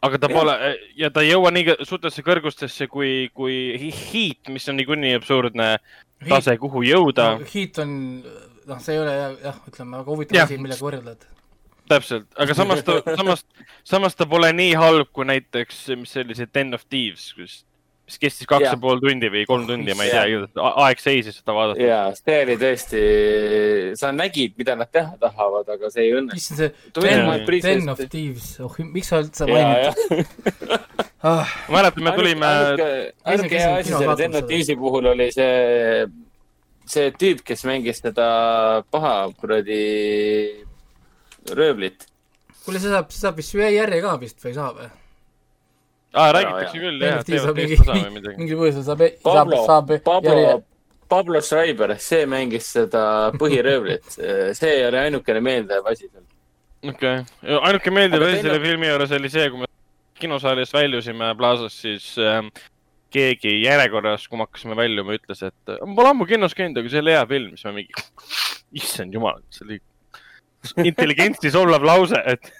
[0.00, 0.36] aga ta ja.
[0.36, 0.54] pole
[0.96, 5.72] ja ta ei jõua nii suurtesse kõrgustesse kui, kui Heat, mis on niikuinii absurdne
[6.28, 7.50] tase, kuhu jõuda no,.
[7.50, 7.92] Heat on,
[8.70, 11.39] noh, see ei ole jah, ütleme väga huvitav asi, millega võrrelda, et
[11.90, 13.44] täpselt, aga samas ta, samas,
[13.86, 17.60] samas ta pole nii halb kui näiteks, mis see oli, see Den of Thieves, kus
[18.10, 21.54] mis kestis kaks ja pool tundi või kolm tundi, ma ei tea, aeg seisis seda
[21.54, 21.82] vaadata.
[21.84, 23.02] ja, see oli tõesti,
[24.00, 26.70] sa nägid, mida nad teha tahavad, aga see ei see
[27.62, 29.94] Den of Thieves, oh, miks sa üldse mainid
[31.30, 31.54] ah.?
[31.70, 32.50] mäletan, me tulime.
[33.24, 36.08] ainuke hea asi selle Den of Thievesi puhul oli see,
[36.90, 38.26] see tüüp, kes mängis seda
[38.90, 39.84] paha kuradi
[41.56, 42.06] röövlit.
[42.64, 44.88] kuule, see saab, see saab vist järje ka vist või ei saa või?
[46.12, 48.34] aa, räägitakse küll, jah, midagi.
[48.40, 50.58] mingil põhjusel saab, saab, saab Pablo,
[51.10, 53.04] Pablo Schreiber, see mängis seda
[53.38, 54.06] põhiröövlit,
[54.58, 56.26] see oli ainukene meeldejääv asi seal.
[56.90, 59.70] okei okay., ainuke meeldiv asi selle filmi juures oli see, kui me
[60.20, 62.42] kinosaalist väljusime Plaza's, siis äh,
[63.14, 67.02] keegi järjekorras, kui me hakkasime väljuma, ütles, et ma pole ammu kinos käinud, aga see
[67.02, 68.04] oli hea film, siis me mingi,
[68.82, 69.80] issand jumal, see oli
[70.84, 72.52] intelligentsi solvav lause, et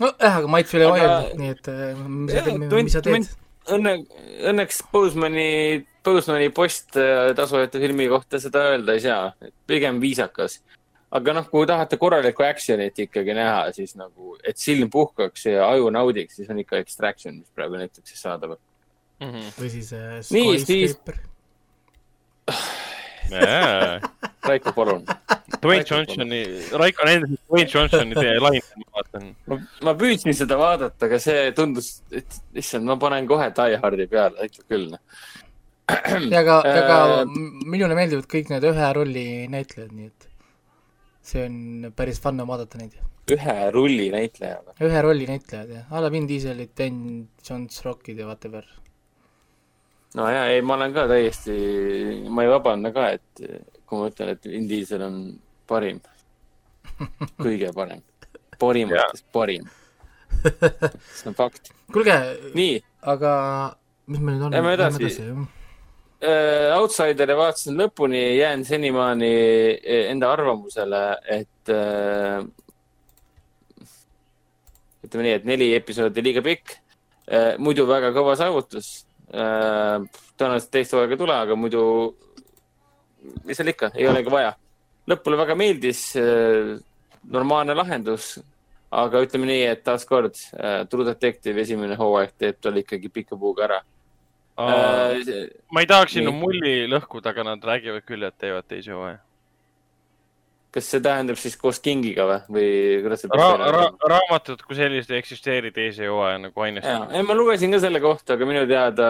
[0.00, 3.28] nojah, aga Mait File vaielnud, nii et äh, mis sa teed, mis sa teed?
[3.68, 3.92] Õnne,
[4.48, 5.48] õnneks Bosemani,
[6.06, 10.62] Bosemani post äh, tasujate filmi kohta seda öelda ei saa, pigem viisakas.
[11.12, 15.88] aga noh, kui tahate korralikku action'it ikkagi näha, siis nagu, et silm puhkaks ja aju
[15.92, 18.58] naudiks, siis on ikka Extraction, mis praegu Netflixis saadaval
[19.20, 19.30] mm.
[19.30, 19.52] -hmm.
[19.60, 21.16] või siis äh, Skyscraper.
[24.46, 25.02] Raiko, palun.
[25.62, 26.40] Dwayne Johnsoni,
[26.78, 29.26] Raiko on endiselt Dwayne Johnsoni tee laine, ma vaatan.
[29.86, 34.38] ma püüdsin seda vaadata, aga see tundus, et issand, ma panen kohe Die Hardi peale,
[34.44, 34.88] aitab küll.
[36.32, 37.36] ja aga, aga äh,
[37.66, 40.28] minule meeldivad kõik need ühe rolli näitlejad, nii et
[41.28, 42.98] see on päris fun on vaadata neid.
[43.32, 44.76] ühe rolli näitleja või?
[44.88, 45.88] ühe rolli näitlejad, jah.
[45.90, 47.00] a la Vin Dieselid, Ben
[47.44, 48.68] Jones, Rockid ja whatever
[50.16, 51.56] no ja, ei, ma olen ka täiesti,
[52.28, 53.42] ma ei vabanda ka, et
[53.88, 55.18] kui ma ütlen, et Vin Diesel on
[55.68, 56.00] parim,
[57.44, 58.02] kõige parem,
[58.60, 59.68] parimatest parim.
[60.38, 61.72] see on fakt.
[61.92, 62.18] kuulge,
[63.02, 63.32] aga
[64.06, 64.56] mis meil nüüd on?
[64.56, 65.28] Lähme edasi, edasi.
[66.18, 69.28] Uh, Outsideri vaatasin lõpuni, jään senimaani
[69.78, 72.40] e, enda arvamusele, et uh,
[75.06, 77.54] ütleme nii, et neli episoodi liiga pikk uh,.
[77.62, 78.96] muidu väga kõva saavutus
[79.28, 80.00] Äh,
[80.40, 81.82] tõenäoliselt teist hooaega ei tule, aga muidu,
[83.44, 84.54] mis seal ikka, ei olegi vaja.
[85.08, 86.74] lõpule väga meeldis, äh,
[87.28, 88.34] normaalne lahendus,
[88.90, 93.66] aga ütleme nii, et taaskord äh, True Detective esimene hooaeg teeb tal ikkagi pika puuga
[93.68, 93.78] ära
[94.58, 95.48] äh,.
[95.72, 99.20] ma ei tahaks sinu mulli lõhkuda, aga nad räägivad küll, et teevad teise hooaja
[100.74, 102.70] kas see tähendab siis koos Kingiga või, või
[103.04, 103.48] kuidas see ra?
[103.72, 106.88] Ra raamatud kui sellised ei eksisteeri teise hooaja nagu ainest.
[106.88, 109.08] ei, ma lugesin ka selle kohta, aga minu teada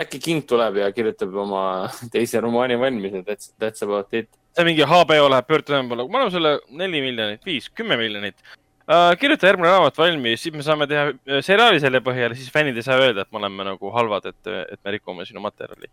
[0.00, 1.64] äkki King tuleb ja kirjutab oma
[2.14, 4.30] teise romaani valmis ja that's, that's about it.
[4.56, 9.12] see mingi HBO läheb pöördujama poole, ma annan sulle neli miljonit, viis, kümme miljonit uh,.
[9.20, 12.86] kirjuta järgmine raamat valmis, siis me saame teha äh, seriaali selle põhjal, siis fännid ei
[12.86, 15.90] saa öelda, et me oleme nagu halvad, et, et me rikume sinu materjali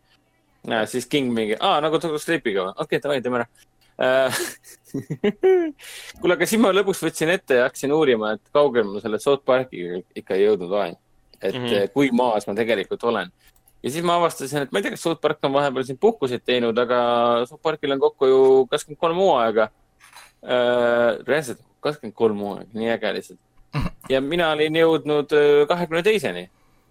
[0.67, 3.47] ja siis King mingi, aa nagu Doctor Sleepiga okei okay,, davai, teeme ära
[4.01, 4.39] äh,
[6.19, 9.45] kuule, aga siis ma lõpuks võtsin ette ja hakkasin uurima, et kaugel ma selle South
[9.45, 10.97] Parkiga ikka ei jõudnud olen.
[11.41, 11.93] et mm -hmm.
[11.93, 13.31] kui maas ma tegelikult olen.
[13.83, 16.43] Ja siis ma avastasin, et ma ei tea, kas South Park on vahepeal siin puhkuseid
[16.45, 16.99] teinud, aga
[17.49, 18.41] South Parkil on kokku ju
[18.71, 19.69] kakskümmend kolm hooaega
[20.43, 21.17] äh,.
[21.27, 23.41] reaalselt kakskümmend kolm hooaega, nii äge lihtsalt.
[24.13, 26.47] ja mina olin jõudnud äh, kahekümne teiseni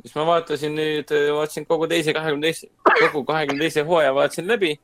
[0.06, 2.68] siis ma vaatasin nüüd, vaatasin kogu teise kahekümne teise,
[3.00, 4.76] kogu kahekümne teise hooaja vaatasin läbi.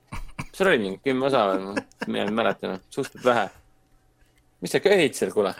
[0.52, 1.84] seal oli mingi kümme osa või?
[2.08, 3.44] ma ei mäleta, suhteliselt vähe.
[4.60, 5.54] mis sa köhid seal, kuule?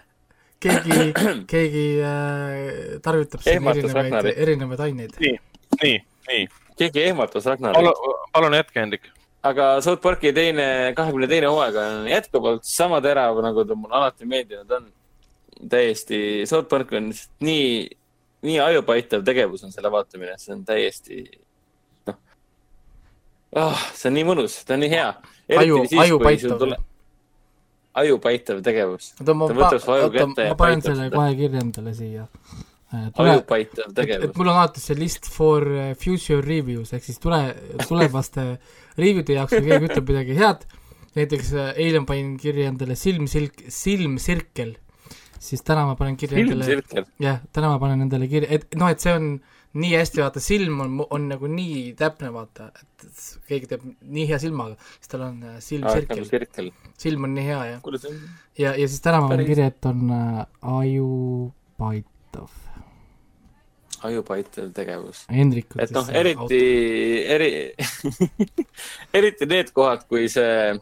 [0.62, 1.12] keegi,
[1.52, 5.16] keegi äh, tarvitab siin erinevaid, erinevaid aineid.
[5.20, 5.38] nii,
[5.80, 5.96] nii,
[6.28, 6.44] nii.
[6.78, 7.80] keegi ehmatas Ragnarit.
[7.80, 9.08] palun, palun jätke, Hendrik.
[9.42, 14.28] aga South Parki teine, kahekümne teine hooaeg on jätkuvalt sama terav, nagu ta mulle alati
[14.28, 14.92] meeldinud on.
[15.70, 17.90] täiesti, South Park on nii
[18.42, 21.20] nii ajupaitav tegevus on selle vaatamine, see on täiesti,
[22.08, 22.16] noh
[23.62, 25.12] oh,, see on nii mõnus, ta on nii hea.
[25.62, 26.66] aju, ajupaitav.
[28.02, 29.12] ajupaitav tegevus.
[29.20, 32.26] oota, ma, oota, ma panen selle kohe kirja endale siia.
[32.92, 34.34] Ajupaitav tegevus.
[34.36, 37.40] mul on alati see list for uh, future reviews ehk siis tule,
[37.88, 38.46] tulevaste
[39.00, 40.66] review'de jaoks, kui keegi ütleb midagi head,
[41.16, 44.76] näiteks uh, eile ma panin kirja endale silmsilk, silmsirkel
[45.42, 49.02] siis täna ma panen kirja endale, jah, täna ma panen endale kirja, et noh, et
[49.02, 49.34] see on
[49.72, 54.38] nii hästi, vaata, silm on, on nagu nii täpne, vaata, et keegi teeb nii hea
[54.42, 56.70] silmaga, siis tal on äh, silmsirkel.
[57.00, 57.86] silm on nii hea, jah.
[58.58, 60.42] ja, ja siis täna ma panen kirja, et on äh,
[60.76, 62.52] ajupaitav.
[64.08, 65.24] Ajupaitav tegevus.
[65.82, 66.62] Et noh, eriti,
[67.34, 67.50] eri
[69.18, 70.72] eriti need kohad, kui see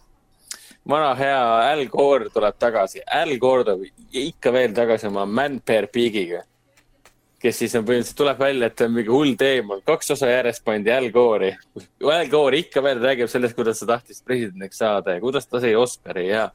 [0.89, 1.41] vana hea
[1.71, 3.03] Al Gore tuleb tagasi.
[3.07, 3.85] Al Gore tuleb
[4.25, 6.45] ikka veel tagasi oma Man Per Pigiga.
[7.41, 9.81] kes siis on põhimõtteliselt, tuleb välja, et ta on mingi hull teemal.
[9.81, 11.55] kaks osa järjest pandi Al Gore'i.
[12.05, 15.73] Al Gore ikka veel räägib sellest, kuidas ta tahtis presidendiks saada ja kuidas ta sai
[15.75, 16.51] Oscari ja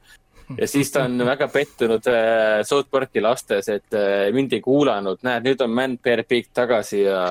[0.60, 5.22] ja siis ta on väga pettunud äh, South Parki lastes, et äh, mind ei kuulanud,
[5.26, 7.24] näed, nüüd on Man Per Pig tagasi ja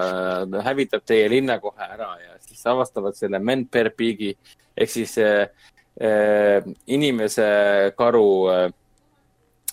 [0.43, 4.35] äh, hävitab teie linna kohe ära ja siis avastavad selle Man Per Pigi
[4.75, 5.47] ehk siis äh,
[6.01, 8.71] Äh, inimese karu äh,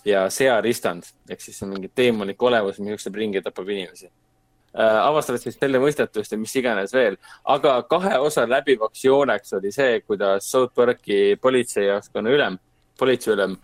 [0.05, 4.07] ja searistand ehk siis on mingi teemonlik olevus, mis jookseb ringi ja tapab inimesi.
[4.07, 9.75] Äh, avastavad siis selle mõistatust ja mis iganes veel, aga kahe osa läbivaks jooneks oli
[9.75, 12.61] see, kuidas South Parki politseijaoskonna ülem,
[12.99, 13.57] politseiülem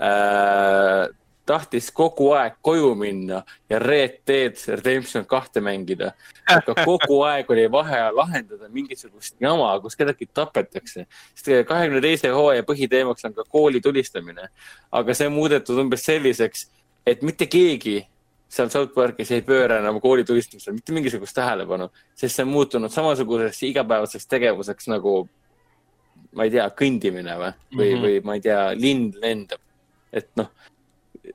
[0.00, 1.08] äh,
[1.46, 6.12] tahtis kogu aeg koju minna ja Red Dead Redemption kahte mängida.
[6.50, 11.06] aga kogu aeg oli vahe lahendada mingisugust jama, kus kedagi tapetakse.
[11.34, 14.48] sest kahekümne teise hooaja põhiteemaks on ka kooli tulistamine.
[14.92, 16.66] aga see on muudetud umbes selliseks,
[17.06, 18.06] et mitte keegi
[18.52, 22.92] seal South Parkis ei pööra enam kooli tulistamisele mitte mingisugust tähelepanu, sest see on muutunud
[22.92, 25.22] samasuguseks igapäevaseks tegevuseks nagu,
[26.36, 28.04] ma ei tea, kõndimine või, või mm, -hmm.
[28.06, 29.60] või ma ei tea, lind lendab.
[30.12, 30.50] et noh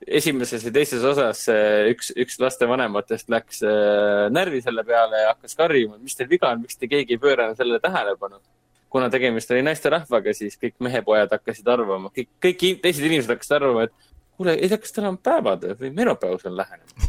[0.06, 1.40] esimeses ja teises osas
[1.88, 6.52] üks, üks lastevanematest läks äh, närvi selle peale ja hakkas karjuma, et mis teil viga
[6.52, 8.40] on, miks te keegi ei pööranud sellele tähelepanu.
[8.88, 13.84] kuna tegemist oli naisterahvaga, siis kõik mehepojad hakkasid arvama, kõik, kõik teised inimesed hakkasid arvama,
[13.84, 14.07] et
[14.38, 17.08] kuule, ei tea, kas tal on päevad või menopaus on lähenemas.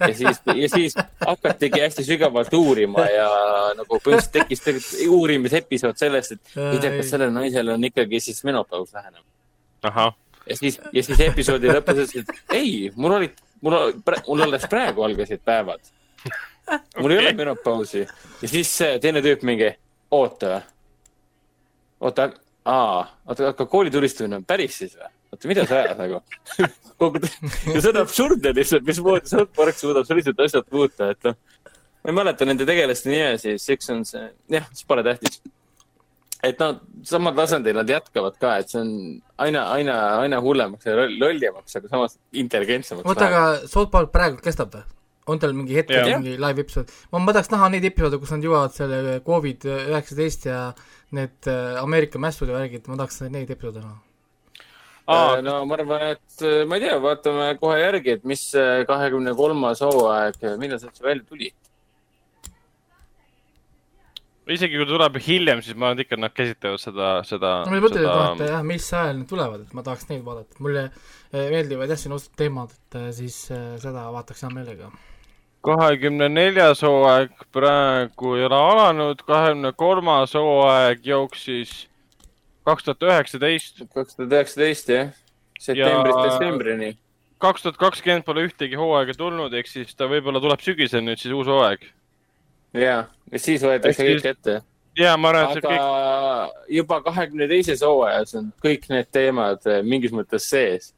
[0.00, 3.28] ja siis, ja siis hakatigi hästi sügavalt uurima ja
[3.78, 8.42] nagu põhimõtteliselt tekkis tegelikult uurimisepisood sellest, et ei tea, kas sellel naisel on ikkagi siis
[8.48, 9.28] menopaus lähenemas.
[9.86, 10.16] ahah
[10.48, 13.76] ja siis, ja siis episoodi lõpus ütles, et ei, mul olid, mul,
[14.26, 15.92] mul alles praegu algasid päevad.
[16.98, 18.06] mul ei ole menopausi.
[18.42, 19.70] ja siis teine tüüp mingi,
[20.10, 20.60] oota,
[22.00, 22.30] oota,
[22.64, 25.12] aa, oota, aga koolitulistamine on päris siis või?
[25.32, 26.22] Oota, mida sa ajad nagu
[27.00, 31.38] kogu, ja see on absurdne lihtsalt, mismoodi South Park suudab sellised asjad muuta, et noh.
[32.02, 35.40] ma ei mäleta nende tegelaste nime siis, üks on see, jah, see pole tähtis
[36.44, 38.92] et nad samal tasandil nad jätkavad ka, et see on
[39.42, 43.08] aina, aina, aina hullemaks ja lollimaks, aga samas intelligentsemaks.
[43.08, 44.86] oota, aga South Park praegu kestab või?
[45.28, 46.06] on tal mingi yeah.
[46.14, 46.92] mingi live episood?
[47.12, 50.60] ma, ma tahaks näha neid episoode, kus nad jõuavad selle Covid üheksateist ja
[51.18, 53.98] need äh, Ameerika mässud ja värgid, ma tahaks neid episoode näha
[55.08, 58.42] Aa, no ma arvan, et ma ei tea, vaatame kohe järgi, et mis
[58.88, 61.48] kahekümne kolmas hooaeg, millal see üldse välja tuli?
[64.48, 67.52] isegi kui tuleb hiljem, siis ma arvan, et ikka nad käsitlevad seda, seda.
[67.68, 70.62] mul ei mõtle, et vaadata jah, mis ajal need tulevad, et ma tahaks neid vaadata,
[70.64, 70.84] mulle
[71.32, 73.36] meeldivad jah, siin ausad teemad, et siis
[73.82, 74.90] seda vaataks hea meelega.
[75.68, 81.78] kahekümne neljas hooaeg praegu ei ole alanud, kahekümne kolmas hooaeg jooksis
[82.68, 83.84] kaks tuhat üheksateist.
[83.94, 85.12] kaks tuhat üheksateist jah,
[85.58, 86.90] septembrist detsembrini.
[87.42, 91.34] kaks tuhat kakskümmend pole ühtegi hooaega tulnud, ehk siis ta võib-olla tuleb sügisel nüüd siis
[91.34, 91.86] uus hooaeg
[92.76, 92.98] ja,
[93.32, 94.58] ja siis võetakse kõik ette.
[94.98, 96.60] ja ma arvan, et see kõik.
[96.78, 100.92] juba kahekümne teises hooajas on kõik need teemad eh, mingis mõttes sees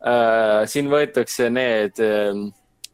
[0.00, 0.64] uh,.
[0.70, 2.46] siin võetakse need uh,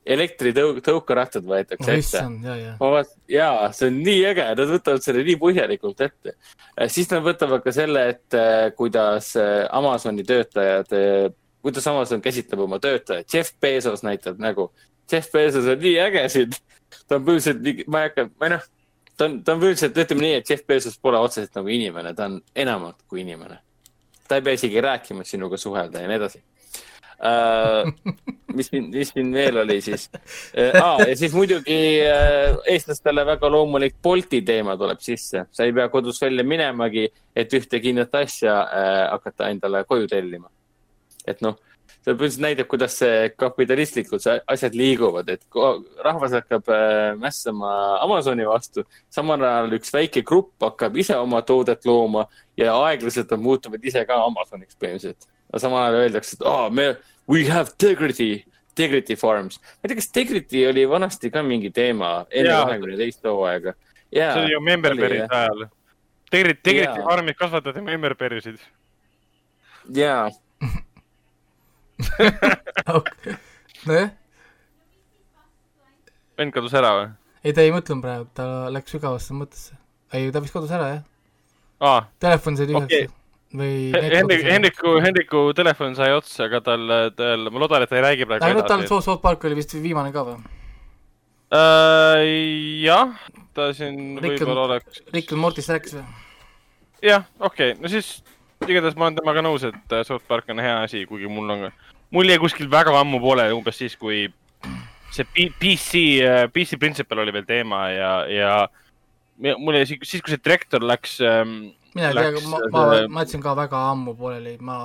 [0.07, 2.21] elektritõukerattad võetakse oh, ette.
[2.47, 3.01] ja, ja.
[3.33, 6.87] ja see on nii äge, nad võtavad selle nii põhjalikult ette uh,.
[6.93, 8.45] siis nad võtavad ka selle ette,
[8.79, 9.33] kuidas
[9.75, 10.95] Amazoni töötajad,
[11.67, 13.27] kuidas Amazon käsitleb oma töötajaid.
[13.33, 14.69] Jeff Bezos näitab nägu.
[15.11, 16.55] Jeff Bezos on nii äge siin
[17.09, 18.67] ta on põhiliselt, ma ei hakka, või noh,
[19.17, 22.29] ta on, ta on põhiliselt, ütleme nii, et Jeff Bezos pole otseselt nagu inimene, ta
[22.31, 23.61] on enamat kui inimene.
[24.27, 26.43] ta ei pea isegi rääkima, et sinuga suhelda ja nii edasi
[27.21, 27.93] uh,.
[28.57, 30.81] mis siin, mis siin veel oli siis uh,?
[30.81, 35.47] Ah, ja siis muidugi uh, eestlastele väga loomulik Bolti teema tuleb sisse.
[35.51, 40.51] sa ei pea kodus välja minemagi, et ühte kindlat asja uh, hakata endale koju tellima.
[41.27, 41.57] et noh
[42.07, 45.43] see põhimõtteliselt näitab, kuidas see kapitalistlikult see asjad liiguvad, et
[46.05, 47.71] rahvas hakkab äh, mässama
[48.05, 48.85] Amazoni vastu.
[49.11, 52.27] samal ajal üks väike grupp hakkab ise oma toodet looma
[52.57, 55.27] ja aeglaselt nad muutuvad ise ka Amazoniks põhimõtteliselt.
[55.57, 56.87] Aga samal ajal öeldakse, et aa oh,, me,
[57.33, 59.59] we have integrity, integrity farms.
[59.59, 63.75] ma ei tea, kas integrity oli vanasti ka mingi teema enne kahekümne teist hooaega.
[64.13, 65.67] see oli ju Memberberry'de ajal.
[66.27, 68.59] Integrity, integrity farm'id kasvatati Memberberry'sid.
[69.97, 70.29] jaa
[73.87, 74.11] nojah.
[76.37, 77.11] vend kadus ära või?
[77.41, 79.79] ei, ta ei mõtlenud praegu, ta läks sügavasse mõttesse.
[80.13, 81.05] ei, ta vist kadus ära, jah
[81.81, 82.11] ah..
[82.21, 83.09] telefon sai tühjaks okay.
[83.57, 86.85] Või Hendrik, Hendriku, Hendriku telefon sai otsa, aga tal,
[87.17, 88.69] tal, ma loodan, et ta ei räägi praegu edasi.
[88.69, 92.23] tal South, South Park oli vist viimane ka või uh,?
[92.83, 93.13] jah,
[93.57, 95.03] ta siin võib-olla oleks.
[95.15, 96.07] Rick and Mortist rääkis või?
[97.05, 98.19] jah, okei okay., no siis
[98.67, 101.69] igatahes ma olen temaga nõus, et äh, South Park on hea asi, kuigi mul on,
[102.15, 104.27] mul jäi kuskil väga ammu pooleli, umbes siis, kui
[105.15, 110.43] see PC, äh, PC Principle oli veel teema ja, ja mul jäi siis, kui see
[110.43, 111.59] direktor läks ähm,.
[111.97, 112.83] Mina ei tea, ma, ma,
[113.13, 114.79] ma jätsin ka väga ammu pooleli, ma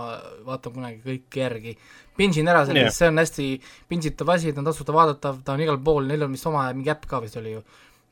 [0.48, 1.76] vaatan kunagi kõik järgi.
[2.18, 3.48] Pingin ära selle yeah., see on hästi
[3.90, 6.92] pintsitav asi, ta on tasuta vaadatav, ta on igal pool, neil on vist oma mingi
[6.94, 7.66] äpp ka vist oli ju.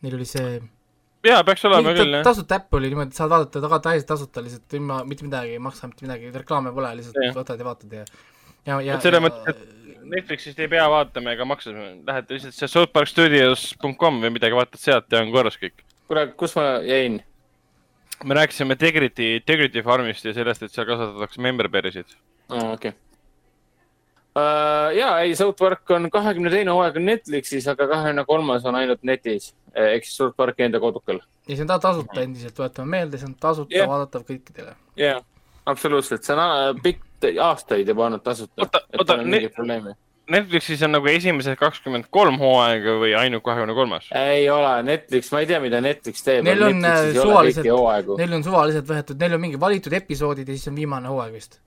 [0.04, 0.60] Neil oli see
[1.26, 2.24] jaa, peaks olema küll, jah.
[2.28, 5.90] tasuta äpp oli niimoodi, saad vaadata taga täiesti tasuta lihtsalt ilma mitte midagi, ei maksa
[5.92, 7.34] mitte midagi, reklaame pole, lihtsalt ja.
[7.36, 8.06] võtad ja vaatad ja
[8.66, 11.74] ja, ja et selles mõttes, et Netflixist ei pea vaatama ega maksa,
[12.08, 15.84] lähed lihtsalt see southparkstudios.com või midagi, vaatad sealt ja on korras kõik.
[16.08, 17.20] kuule, kus ma jäin?
[18.24, 22.18] Me rääkisime Integrity, Integrity Farmist ja sellest, et seal kasvatatakse memberberry'sid.
[22.50, 22.94] aa, okei okay
[24.36, 24.98] uh,.
[24.98, 29.04] ja, ei, South Park on kahekümne teine hooaeg on Netflixis, aga kahekümne kolmas on ainult
[29.08, 31.22] netis eh, ehk siis South Parki enda kodukal.
[31.48, 33.90] ja see on ta tasuta endiselt, tuletame meelde, see on tasuta yeah.
[33.90, 34.76] vaadatav kõikidele.
[34.96, 35.24] jah yeah,,
[35.66, 37.06] absoluutselt, see on äh, pikk,
[37.44, 38.54] aastaid juba olnud tasuta.
[38.66, 39.20] oota, oota,
[40.30, 44.12] Netflixis on nagu esimesed kakskümmend kolm hooaega või ainult kahekümne kolmas?
[44.16, 46.46] ei ole, Netflix, ma ei tea, mida Netflix teeb.
[46.48, 50.72] Neil on äh, suvaliselt, neil on suvaliselt võetud, neil on mingi valitud episoodid ja siis
[50.72, 51.60] on viimane hooaeg vist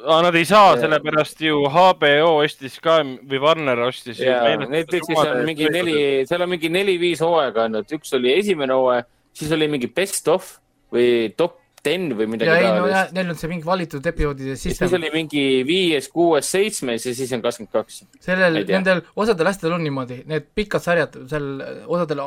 [0.00, 4.20] Nad ei saa, sellepärast ju HBO ostis ka või Warner ostis.
[4.20, 5.96] Netflixis on mingi neli,
[6.28, 10.54] seal on mingi neli-viis hooaega ainult, üks oli esimene hooaeg, siis oli mingi best of
[10.94, 13.14] või top ten või midagi taolist.
[13.16, 14.88] Neil on see mingi valitud episoodide system.
[14.88, 18.00] siis oli mingi viies, kuues, seitsmes ja siis on kakskümmend kaks.
[18.24, 21.50] sellel, nendel osadel asjadel on niimoodi, need pikad sarjad seal
[21.86, 22.24] osadel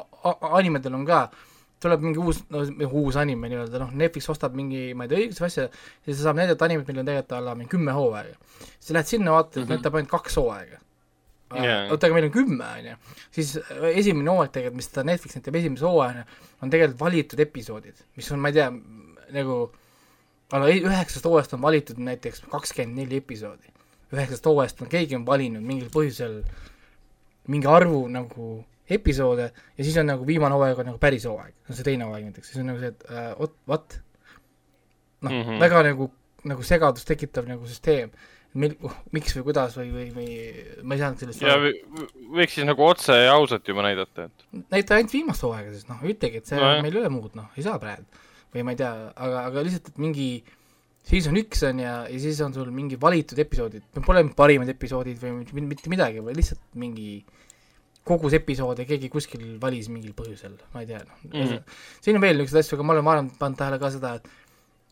[0.54, 1.26] animedel on ka
[1.84, 2.62] tuleb mingi uus, no
[3.02, 6.40] uus anime nii-öelda, noh, Netflix ostab mingi, ma ei tea, õiguse asja, ja siis saab
[6.40, 8.38] näidata animet, millel on tegelikult alla mingi kümme hooaega.
[8.78, 9.76] siis lähed sinna, vaatad mm, -hmm.
[9.76, 10.80] näitab ainult kaks hooaega
[11.60, 11.92] yeah..
[11.92, 12.98] oota, aga meil on kümme, on ju.
[13.38, 16.26] siis äh, esimene hooaeg tegelikult, mis seda Netflix näitab esimese hooajana,
[16.62, 18.70] on tegelikult valitud episoodid, mis on, ma ei tea,
[19.34, 19.58] nagu
[20.54, 23.72] aga üheksast hooajast on valitud näiteks kakskümmend neli episoodi.
[24.14, 26.42] üheksast hooajast on, keegi on valinud mingil põhjusel
[27.50, 31.76] mingi arvu nagu episoode ja siis on nagu viimane hooaeg on nagu päris hooaeg, no
[31.76, 33.98] see teine hooaeg näiteks, siis on nagu see, et äh, what, what?
[35.24, 36.10] noh mm -hmm., väga nagu,
[36.52, 38.12] nagu segadust tekitav nagu süsteem.
[38.54, 40.28] mil-, uh, miks või kuidas või, või, või
[40.84, 44.96] ma ei saanud sellest ja võiks siis nagu otse ja ausalt juba näidata, et näita
[44.96, 47.66] ainult viimast hooaega siis, noh, ütlegi, et see no, meil ei ole muud, noh, ei
[47.66, 48.06] saa praegu.
[48.54, 50.28] Või ma ei tea, aga, aga lihtsalt, et mingi
[51.04, 55.66] season üks on ja, ja siis on sul mingi valitud episoodid, pole parimad episoodid või
[55.66, 57.24] mitte midagi, vaid lihtsalt mingi
[58.08, 61.76] kogus episood ja keegi kuskil valis mingil põhjusel, ma ei tea, noh mm -hmm.
[62.04, 64.28] siin on veel niisuguseid asju, aga ma olen varem pannud tähele ka seda, et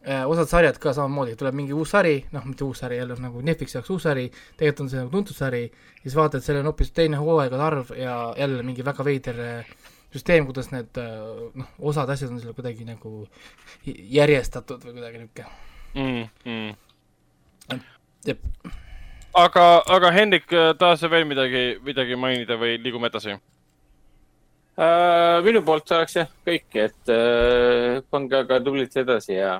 [0.07, 3.41] äh, osad sarjad ka samamoodi, tuleb mingi uus sari, noh, mitte uus sari, jälle nagu
[3.41, 5.63] Netflixi jaoks uus sari, tegelikult on see nagu tuntud sari,
[6.03, 9.75] siis vaatad, seal on hoopis teine hooaegade arv ja jälle mingi väga veider äh,
[10.11, 11.19] süsteem, kuidas need äh,
[11.55, 13.27] noh, osad asjad on seal kuidagi nagu
[13.85, 15.47] järjestatud või kuidagi niisugune
[15.93, 16.25] mm.
[16.45, 17.81] -hmm.
[18.27, 18.39] jep.
[19.33, 20.47] aga, aga Hendrik,
[20.77, 23.41] tahad sa veel midagi, midagi mainida või liigume edasi uh,?
[25.45, 27.03] minu poolt oleks jah kõik, et
[28.09, 29.59] pange aga tublilt edasi ja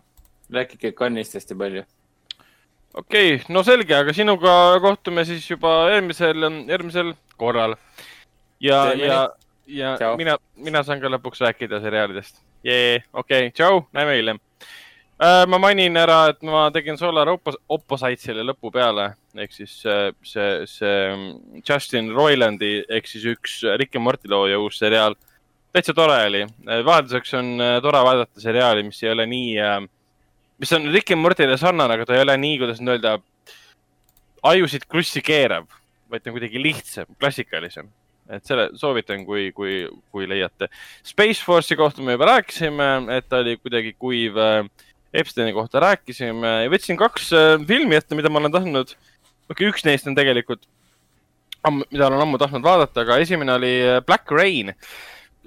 [0.52, 1.84] rääkige kannist hästi palju.
[2.94, 7.76] okei okay,, no selge, aga sinuga kohtume siis juba eelmisel, järgmisel korral.
[8.60, 9.30] ja, ja,
[9.68, 10.16] ja Ciao.
[10.18, 12.42] mina, mina saan ka lõpuks rääkida seriaalidest.
[12.64, 14.40] jee, okei okay,, tšau, näeme hiljem
[15.22, 20.48] Äh, ma mainin ära, et ma tegin Solar Opposites'ile lõpu peale ehk siis see, see,
[20.66, 25.14] see mm, Justin Roilandi ehk siis üks Rick and Morty looja uus seriaal.
[25.76, 26.42] täitsa tore oli.
[26.66, 29.70] Äh, vahelduseks on äh, tore vaadata seriaali, mis ei ole nii,
[30.64, 33.14] mis on Rick and Morty'le sarnane, aga ta ei ole nii, kuidas nüüd öelda,
[34.56, 35.70] ajusid krussi keerav,
[36.10, 37.94] vaid ta on kuidagi lihtsam, klassikalisem
[38.30, 39.84] et selle soovitan, kui, kui,
[40.14, 40.70] kui leiate.
[41.08, 44.66] Space Force'i kohta me juba rääkisime, et ta oli kuidagi kuiv äh,
[45.14, 48.94] Epsteini kohta rääkisime ja võtsin kaks äh, filmi ette, mida ma olen tahtnud.
[49.50, 50.64] okei okay,, üks neist on tegelikult,
[51.92, 54.76] mida olen ammu tahtnud vaadata, aga esimene oli äh, Black Rain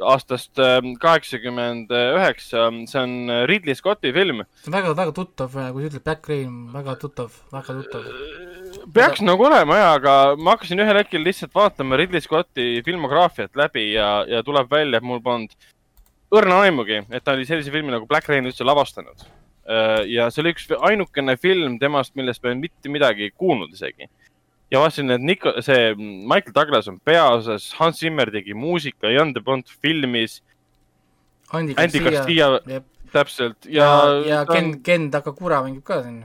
[0.03, 0.59] aastast
[0.99, 2.65] kaheksakümmend üheksa.
[2.91, 4.43] see on Ridley Scotti film.
[4.59, 8.11] see on väga, väga tuttav, kui sa ütled Black Rain, väga tuttav, väga tuttav.
[8.93, 9.31] Peaks Seda...
[9.31, 14.25] nagu olema ja, aga ma hakkasin ühel hetkel lihtsalt vaatama Ridley Scotti filmograafiat läbi ja,
[14.29, 15.55] ja tuleb välja, et mul polnud
[16.35, 19.27] õrna aimugi, et ta oli sellise filmi nagu Black Rain üldse lavastanud
[19.65, 24.11] Äh, ja see oli üks ainukene film temast, millest ma ei mitte midagi kuulnud isegi.
[24.73, 29.41] ja vaatasin, et Nico, see Michael Douglas on peaosas, Hans Zimmer tegi muusika, Jan de
[29.41, 30.43] Bont filmis.
[31.53, 32.49] Andy Garcia,
[33.13, 33.87] täpselt ja.
[33.87, 36.25] ja, ja Ken, Ken Takakura mängib ka siin.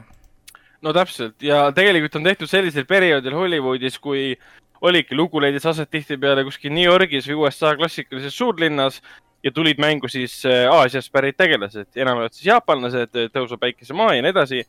[0.82, 4.34] No täpselt ja tegelikult on tehtud sellisel perioodil Hollywoodis, kui
[4.82, 9.02] oligi lugu leidis aset tihtipeale kuskil New Yorgis või USA klassikalises suurlinnas
[9.44, 14.24] ja tulid mängu siis äh, Aasiast pärit tegelased, enamjaolt siis jaapanlased, äh, tõusva päikesemaa ja
[14.24, 14.64] nii edasi.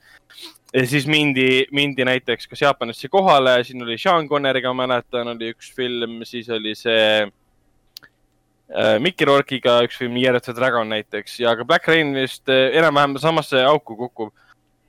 [0.74, 5.50] ja siis mindi, mindi näiteks kas Jaapanisse kohale, siin oli Sean Conneriga, ma mäletan, oli
[5.54, 11.40] üks film, siis oli see äh, Mickey Rourke'iga üks film, Year of the Dragon näiteks
[11.42, 14.34] ja ka Black Rain vist äh, enam-vähem samasse auku kukub.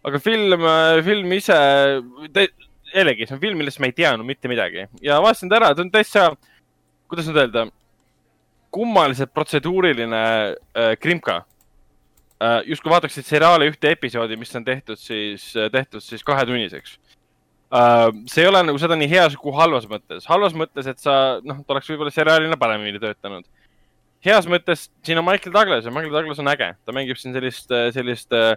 [0.08, 0.66] Aga film,
[1.06, 1.58] film ise,
[2.96, 5.86] jällegi, see on film, millest ma ei teadnud mitte midagi ja vaatasin ta ära, ta
[5.86, 6.32] on täitsa,
[7.12, 7.68] kuidas nüüd öelda
[8.72, 11.42] kummaliselt protseduuriline äh, krimka
[12.42, 12.62] äh,.
[12.72, 16.98] justkui vaataksid seriaali ühte episoodi, mis on tehtud siis, äh, tehtud siis kahetunniseks
[17.76, 18.08] äh,.
[18.32, 20.28] see ei ole nagu seda nii heas kui halvas mõttes.
[20.30, 23.48] halvas mõttes, et sa, noh, ta oleks võib-olla seriaalina paremini töötanud.
[24.26, 26.74] heas mõttes, siin on Michael Douglas ja Michael Douglas on äge.
[26.86, 28.56] ta mängib siin sellist, äh, sellist äh,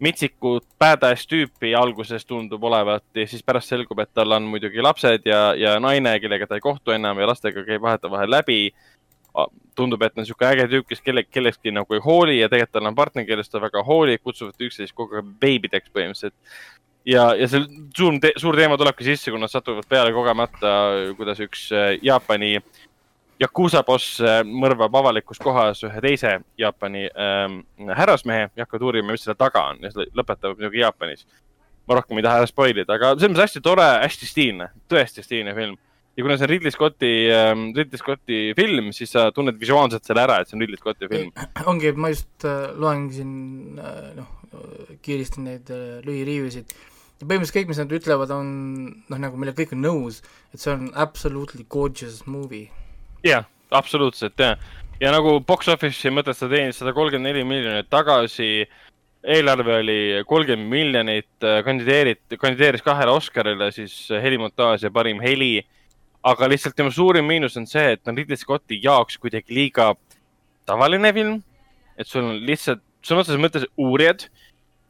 [0.00, 5.24] mitsikut badass tüüpi alguses tundub olevat ja siis pärast selgub, et tal on muidugi lapsed
[5.28, 8.60] ja, ja naine, kellega ta ei kohtu enam ja lastega käib vahetevahel läbi
[9.76, 12.88] tundub, et on niisugune äge tüüp, kes kelle, kellestki nagu ei hooli ja tegelikult tal
[12.88, 16.34] on partner, kellest ta väga hoolib, kutsuvad üksteist kogu aeg beebideks põhimõtteliselt.
[17.06, 17.62] ja, ja see
[17.96, 20.72] suur te,, suur teema tulebki sisse, kui nad satuvad peale kogemata,
[21.18, 22.56] kuidas üks äh, Jaapani
[23.40, 27.58] Yakuusa boss äh, mõrvab avalikus kohas ühe teise Jaapani ähm,
[27.92, 31.26] härrasmehe ja hakkavad uurima, mis selle taga on ja see lõpetab muidugi Jaapanis.
[31.86, 35.22] ma rohkem ei taha ära spoil ida, aga selles mõttes hästi tore, hästi stiilne, tõesti
[35.22, 35.76] stiilne film
[36.16, 40.24] ja kuna see on Ridley Scotti äh,, Ridley Scotti film, siis sa tunned visuaalselt selle
[40.24, 41.32] ära, et see on Ridley Scotti film.
[41.70, 44.32] ongi, ma just äh, loen siin äh, noh,
[45.04, 46.72] kiiristan neid äh, lühiriivisid
[47.20, 48.48] ja põhimõtteliselt kõik, mis nad ütlevad, on
[49.10, 50.22] noh, nagu millega kõik on nõus,
[50.52, 52.68] et see on absolutely gorgeous movie.
[53.24, 54.58] Jah absoluutselt jah.
[55.00, 58.66] ja nagu box office'i mõttes ta teenis sada kolmkümmend neli miljonit tagasi,
[59.26, 65.64] eelarve oli kolmkümmend miljonit, äh, kandideerit-, kandideeris kahele Oscarile siis helimontaaž ja parim heli
[66.26, 69.92] aga lihtsalt tema suurim miinus on see, et on Ridley Scotti jaoks kuidagi liiga
[70.66, 71.42] tavaline film.
[71.96, 74.26] et sul on lihtsalt sõna otseses mõttes uurijad,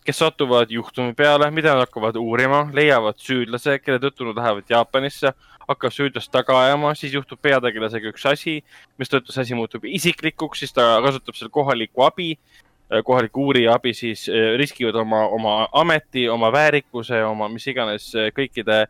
[0.07, 5.33] kes satuvad juhtumi peale, mida nad hakkavad uurima, leiavad süüdlase, kelle tõttu nad lähevad Jaapanisse,
[5.67, 8.61] hakkavad süüdlast taga ajama, siis juhtub peategelasega üks asi,
[9.01, 13.95] mistõttu see asi muutub isiklikuks, siis ta kasutab seal kohalikku abi äh, kohaliku uurija abi,
[13.97, 18.87] siis äh, riskivad oma, oma ameti, oma väärikuse, oma mis iganes äh, kõikide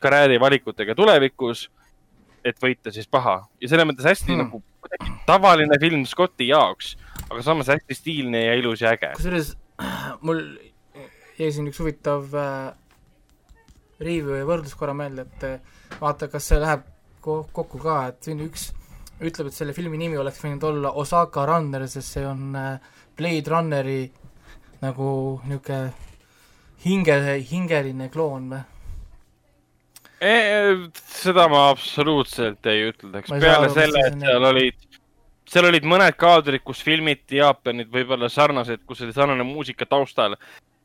[0.00, 1.68] karjäärivalikutega tulevikus
[2.44, 4.46] et võita siis paha ja selles mõttes hästi hmm.
[4.46, 4.62] nagu
[5.28, 6.94] tavaline film Scotti jaoks,
[7.28, 9.12] aga samas hästi stiilne ja ilus ja äge.
[9.18, 9.52] kusjuures
[10.26, 10.42] mul
[11.40, 12.72] jäi siin üks huvitav äh,
[14.00, 16.84] review ja võrdlus korra meelde, et äh, vaata, kas see läheb
[17.24, 18.70] ko kokku ka, et siin üks
[19.20, 23.52] ütleb, et selle filmi nimi oleks võinud olla Osaka Runner, sest see on äh, Blade
[23.52, 24.02] Runneri
[24.80, 25.08] nagu
[25.44, 25.90] niisugune
[26.84, 27.16] hinge,
[27.50, 28.62] hingeline kloon või?
[30.20, 34.89] Seda ma absoluutselt ei ütleks, peale selle, et seal olid,
[35.50, 40.36] seal olid mõned kaadrid, kus filmiti Jaapanit võib-olla sarnased, kus oli sarnane muusika taustal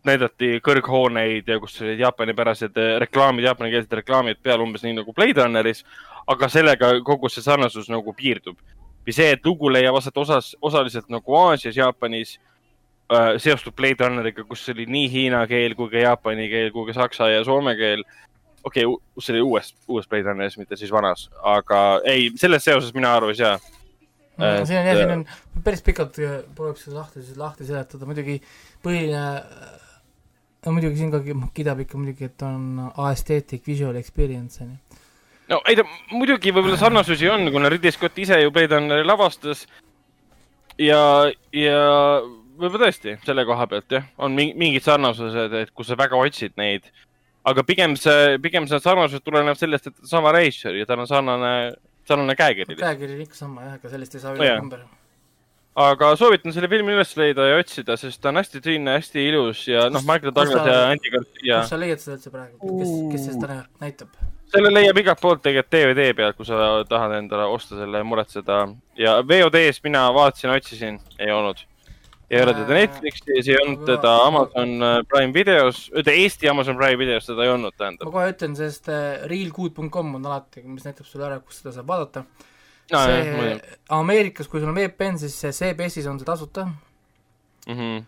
[0.06, 5.84] näidati kõrghooneid ja kus olid jaapanipärased reklaamid, jaapanikeelsed reklaamid peal umbes nii nagu Blade Runneris.
[6.28, 8.58] aga sellega kogu see sarnasus nagu piirdub.
[9.06, 12.40] või see, et lugu leiab aset osas, osaliselt nagu Aasias, Jaapanis
[13.12, 16.94] äh,, seostub Blade Runneriga, kus oli nii hiina keel kui ka jaapani keel kui ka
[16.94, 18.04] saksa ja soome keel.
[18.64, 22.94] okei okay,, see oli uues, uues Blade Runneris, mitte siis vanas, aga ei, selles seoses
[22.94, 23.60] mina aru ei saa
[24.38, 24.66] no,.
[24.66, 25.26] siin on jah, siin on
[25.66, 26.20] päris pikalt
[26.56, 28.40] proovib seda lahti, lahti seletada, muidugi
[28.86, 29.26] põhiline
[30.66, 31.22] no muidugi siin ka
[31.56, 35.02] kiidab ikka muidugi, et on aesthetic visual experience, on ju.
[35.54, 39.66] no ei ta, muidugi võib-olla sarnasusi on, kuna Ridley Scott ise ju Blade Runneri lavastas.
[40.82, 41.00] ja,
[41.54, 41.80] ja
[42.58, 46.90] võib-olla tõesti selle koha pealt jah, on mingid sarnasused, et kus sa väga otsid neid.
[47.46, 51.76] aga pigem see, pigem see sarnasus tuleneb sellest, et sama reisijal ja tal on sarnane,
[52.08, 52.78] sarnane käekiri.
[52.80, 54.86] käekiri on ikka sama jah, ega sellest ei saa üle ümber
[55.76, 59.66] aga soovitan selle filmi üles leida ja otsida, sest ta on hästi tühine, hästi ilus
[59.68, 61.60] ja noh, Michael Douglas ja Andy Garcia.
[61.60, 64.16] kus sa leiad seda üldse praegu, kes, kes seda näitab?
[64.56, 68.60] selle leiab igalt poolt tegelikult DVD pealt, kui sa tahad endale osta selle ja muretseda
[69.00, 71.60] ja VOD-s mina vaatasin, otsisin, ei olnud.
[72.30, 77.28] Ei ole teda Netflixis, ei olnud teda Amazon äh, Prime videos, Eesti Amazon Prime videos
[77.30, 78.10] teda ei olnud, tähendab.
[78.10, 81.92] ma kohe ütlen, sest äh, realgood.com on alati, mis näitab sulle ära, kus seda saab
[81.92, 86.66] vaadata no, see jah, Ameerikas, kui sul on VPN, siis see CBS-is on see tasuta
[86.66, 87.78] mm.
[87.78, 88.04] -hmm.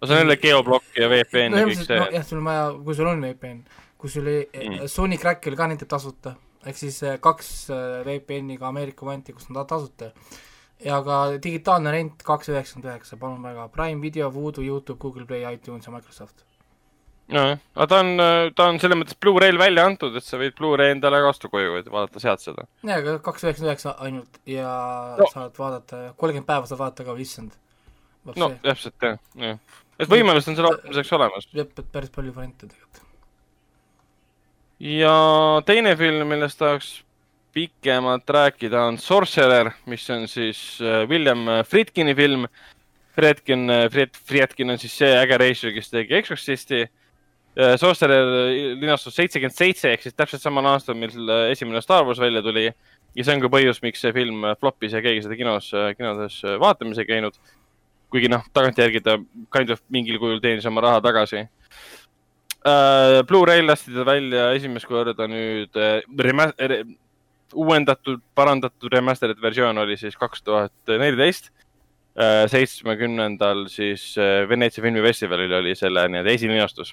[0.00, 2.02] no see on jälle geoblokk ja VPN no, ja kõik see.
[2.16, 3.64] jah, sul on vaja, kui sul on VPN,
[3.98, 7.56] kui sul ei mm., Sony Crack oli ka näiteks tasuta, ehk siis kaks
[8.08, 10.14] VPN-i ka Ameerika varianti, kus on ta tasuta.
[10.84, 15.46] Ja ka digitaalne rent kaks üheksakümmend üheksa, palun väga, Prime Video, Voodoo, Youtube, Google Play,
[15.54, 16.44] iTunes ja Microsoft
[17.32, 18.12] nojah, aga ta on,
[18.56, 21.76] ta on selles mõttes Blu-ray'l välja antud, et sa võid Blu-ray endale ka osta koju,
[21.80, 22.64] et vaadata sealt seda.
[22.82, 24.70] jaa, aga kaks üheksakümmend üheksa ainult ja
[25.18, 25.28] no.
[25.32, 27.58] saad vaadata, kolmkümmend päeva saad vaadata ka, issand.
[28.28, 29.60] no täpselt jah, jah.
[29.98, 31.50] et võimalust on selle vaatamiseks olemas.
[31.56, 33.04] jah, päris palju variante tegelikult.
[34.94, 35.14] ja
[35.68, 36.94] teine film, millest tahaks
[37.54, 42.46] pikemalt rääkida, on Sorcerer, mis on siis äh, William Friedkini film.
[43.18, 46.84] Friedkin, Fried, Friedkin on siis see äge reisijal, kes tegi Exorcisti
[47.58, 48.28] Äh, Sorcerer
[48.78, 52.68] linastus seitsekümmend seitse ehk siis täpselt samal aastal, mil äh, esimene Star Wars välja tuli.
[53.16, 56.36] ja see on ka põhjus, miks see film flop'is ja keegi seda kinos, äh, kinodes
[56.62, 57.40] vaatamas ei käinud.
[58.14, 59.16] kuigi noh, tagantjärgi ta
[59.52, 63.26] kind of mingil kujul teenis oma raha tagasi uh,.
[63.26, 65.98] Blu-ray'l lasti ta välja esimest korda nüüd uh,
[67.54, 71.52] uuendatud, parandatud remastered versioon oli siis kaks tuhat neliteist
[72.50, 74.16] seitsmekümnendal siis
[74.50, 76.90] Veneetsia filmifestivalil oli selle nii-öelda esilinastus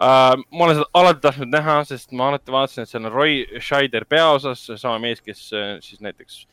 [0.00, 0.36] uh,.
[0.50, 4.06] ma olen seda alati tahtnud näha, sest ma alati vaatasin, et seal on Roy Scheider
[4.08, 6.44] peaosas, sama mees, kes äh, siis näiteks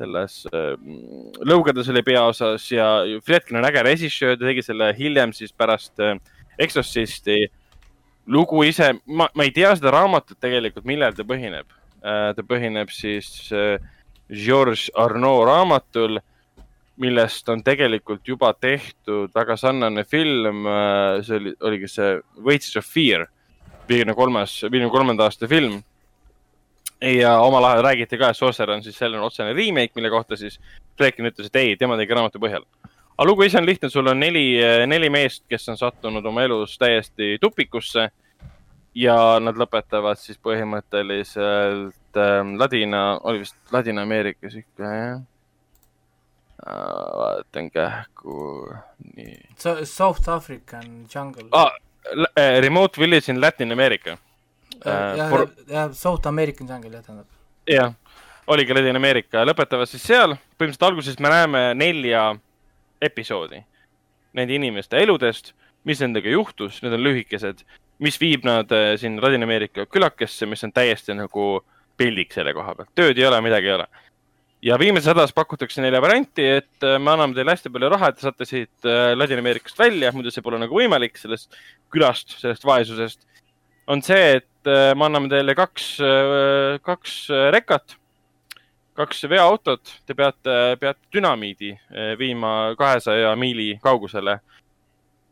[0.00, 0.74] selles äh,
[1.44, 2.90] Lõugades oli peaosas ja
[3.26, 6.16] Friedkin on äge režissöör, ta tegi selle hiljem siis pärast äh,
[6.60, 7.50] Exorcisti.
[8.26, 11.79] lugu ise, ma, ma ei tea seda raamatut tegelikult, millel ta põhineb äh,.
[12.02, 13.78] Ta põhineb siis äh,
[14.30, 16.20] Georges Arnaud raamatul
[17.00, 20.66] millest on tegelikult juba tehtud väga sarnane film.
[20.66, 23.26] Äh, see oli, oligi see Wages of Fear,
[23.88, 25.80] viiekümne kolmas, viiekümne kolmanda aasta film.
[27.00, 30.58] ja omal ajal räägiti ka, et Sorcerer on siis selline otsene remake, mille kohta siis
[30.98, 32.66] Flekin ütles, et ei, tema tegi raamatu põhjal.
[33.16, 36.76] aga lugu ise on lihtne, sul on neli, neli meest, kes on sattunud oma elus
[36.78, 38.10] täiesti tupikusse.
[39.00, 45.20] Ja nad lõpetavad siis põhimõtteliselt äh, Ladina, oli vist Ladina-Ameerikas ikka, jah
[46.66, 48.74] vaatan kähku,
[49.16, 49.38] nii.
[49.84, 51.72] South African Jungle ah,.
[52.60, 54.16] Remote Village in Latin America
[54.84, 55.16] uh,.
[55.16, 57.26] jah for..., jah, South American Jungle jah, tähendab.
[57.66, 57.94] jah,
[58.46, 62.34] oligi Latin America, lõpetavad siis seal, põhimõtteliselt alguses me näeme nelja
[63.00, 63.64] episoodi
[64.36, 65.54] nende inimeste eludest,
[65.84, 67.64] mis nendega juhtus, need on lühikesed,
[68.00, 68.70] mis viib nad
[69.00, 71.60] siin Ladina-Ameerika külakesse, mis on täiesti nagu
[72.00, 73.88] peldik selle koha pealt, tööd ei ole, midagi ei ole
[74.62, 78.18] ja viimases hädas pakutakse neile varianti, et äh, me anname teile hästi palju raha, et
[78.18, 81.56] te saate siit äh, Ladina-Ameerikast välja, muidu see pole nagu võimalik sellest
[81.92, 83.24] külast, sellest vaesusest.
[83.90, 85.88] on see, et äh, me anname teile kaks,
[86.84, 87.16] kaks
[87.56, 87.96] rekat,
[89.00, 91.72] kaks veoautot, te peate, peate dünamiidi
[92.20, 94.38] viima kahesaja miili kaugusele.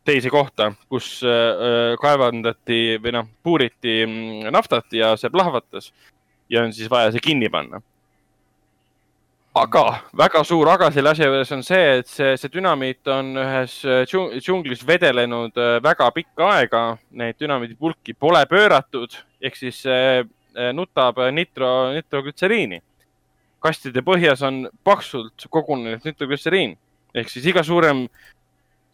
[0.09, 5.93] Teise kohta, kus äh, kaevandati või noh, puuriti mm, naftat ja see plahvatas
[6.48, 7.82] ja on siis vaja see kinni panna.
[9.59, 9.82] aga
[10.16, 13.74] väga suur aga selle asja juures on see, et see, see dünamiit on ühes
[14.06, 19.82] džunglis vedelenud väga pikka aega, neid dünamiidipulki pole pööratud, ehk siis
[20.74, 22.80] nutab nitro, nitroglütseriini.
[23.59, 26.76] kastide põhjas on paksult kogunenud nitroglütseriin
[27.14, 28.06] ehk siis iga suurem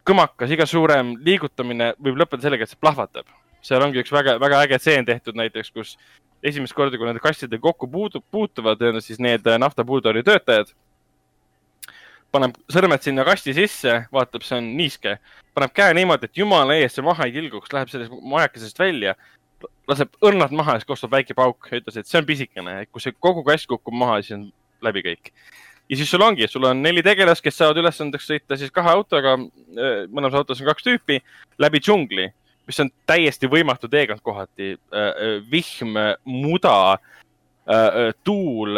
[0.09, 3.27] kõmakas, iga suurem liigutamine võib lõppeda sellega, et see plahvatab.
[3.65, 5.97] seal ongi üks väga, väga äge tseen tehtud näiteks, kus
[6.45, 10.75] esimest korda, kui need kastidega kokku puutu, puutuvad, siis need naftapuudori töötajad
[12.35, 15.17] paneb sõrmed sinna kasti sisse, vaatab, see on niiske,
[15.57, 19.15] paneb käe niimoodi, et jumala ees see maha ei tilguks, läheb sellest majakesest välja,
[19.91, 22.91] laseb õrnad maha ja siis kostab väike pauk ja ütles, et see on pisikene, et
[22.91, 24.49] kui see kogu kast kukub maha, siis on
[24.85, 25.31] läbi kõik
[25.89, 29.37] ja siis sul ongi, sul on neli tegelast, kes saavad ülesandeks sõita siis kahe autoga,
[29.37, 31.21] äh, mõlemas autos on kaks tüüpi,
[31.61, 32.31] läbi džungli,
[32.69, 34.75] mis on täiesti võimatu teekond kohati.
[34.95, 36.97] Äh, äh, vihm, muda,
[38.29, 38.77] tuul,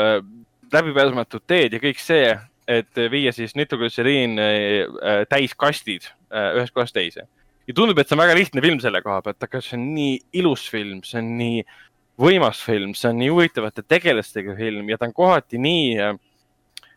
[0.70, 2.28] läbipääsmatud teed ja kõik see,
[2.70, 4.39] et viia siis nitroglütseriin
[5.27, 7.24] täiskastid ühest kohast teise.
[7.66, 10.12] ja tundub, et see on väga lihtne film selle koha pealt, aga see on nii
[10.39, 11.65] ilus film, see on nii
[12.20, 16.15] võimas film, see on nii huvitavate tegelastega film ja ta on kohati nii äh,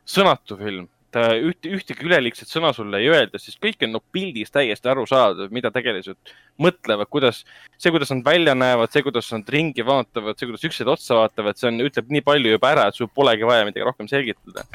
[0.10, 4.54] sõnatu film, ta üht, ühtegi üleliigset sõna sulle ei öelda, siis kõik on no pildis
[4.54, 7.44] täiesti arusaadav, mida tegelased mõtlevad, kuidas,
[7.78, 11.60] see, kuidas nad välja näevad, see, kuidas nad ringi vaatavad, see, kuidas üksteisele otsa vaatavad,
[11.60, 14.66] see on, ütleb nii palju juba ära, et sul polegi vaja midagi rohkem selgitada.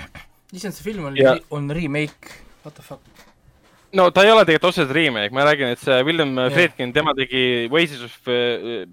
[0.54, 2.34] issand, see film on ja..., on remake,
[2.66, 3.02] what the fuck?
[3.94, 6.50] no ta ei ole tegelikult otseselt remake, ma räägin, et see William yeah.
[6.50, 8.16] Friedkin, tema tegi Oasis of,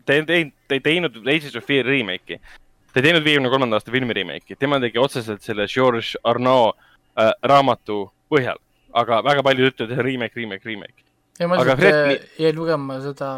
[0.05, 2.37] ta ei teinud Oasis of Fear remake'i
[2.91, 7.31] ta ei teinud viiekümne kolmanda aasta filmi remake'i, tema tegi otseselt selle George Arnaud äh,
[7.47, 8.59] raamatu põhjal,
[8.97, 11.05] aga väga paljud ütlevad, et remake, remake, remake.
[11.39, 11.99] ei, ma lihtsalt Fred...
[12.01, 13.31] Äh, jäin lugema seda,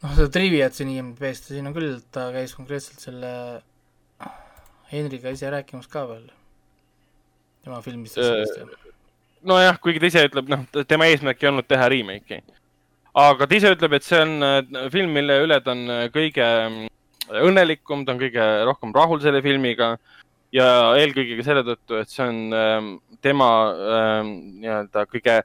[0.00, 3.32] noh, seda triviat siin IMDB-st ja siin on küll, ta käis konkreetselt selle
[4.92, 6.26] Henriga ise rääkimas ka veel,
[7.66, 8.92] tema filmist sellest äh,
[9.46, 12.40] nojah, kuigi ta ise ütleb, noh, tema eesmärk ei olnud teha remake'i.
[13.16, 16.46] aga ta ise ütleb, et see on äh, film, mille üle ta on kõige
[17.30, 19.96] õnnelikum, ta on kõige rohkem rahul selle filmiga
[20.54, 22.90] ja eelkõige ka selle tõttu, et see on ähm,
[23.24, 24.32] tema ähm,
[24.62, 25.40] nii-öelda kõige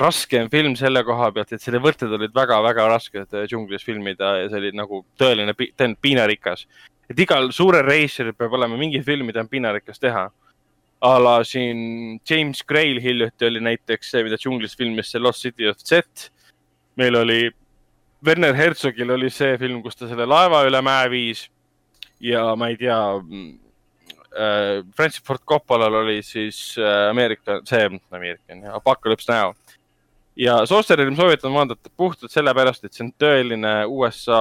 [0.00, 4.48] raskem film selle koha pealt, et selle võtted olid väga-väga rasked äh, džunglis filmida ja
[4.50, 6.66] see oli nagu tõeline, tõeline piinarikas.
[7.10, 10.30] et igal suurel reisijal peab olema mingi film, mida on piinarikas teha.
[11.00, 15.68] a la siin James Gray'l hiljuti oli näiteks see, mida džunglis filmis see Lost City
[15.68, 16.30] of Z.
[16.96, 17.50] meil oli
[18.24, 21.46] Werner Herzogil oli see film, kus ta selle laeva üle mäe viis
[22.20, 29.32] ja ma ei tea äh,, Francis Ford Coppolal oli siis äh, Ameerika, see Ameerikan, Apocalypse
[29.32, 29.52] Now.
[30.36, 34.40] ja Sorcererit ma soovitan vaadata puhtalt sellepärast, et see on tõeline USA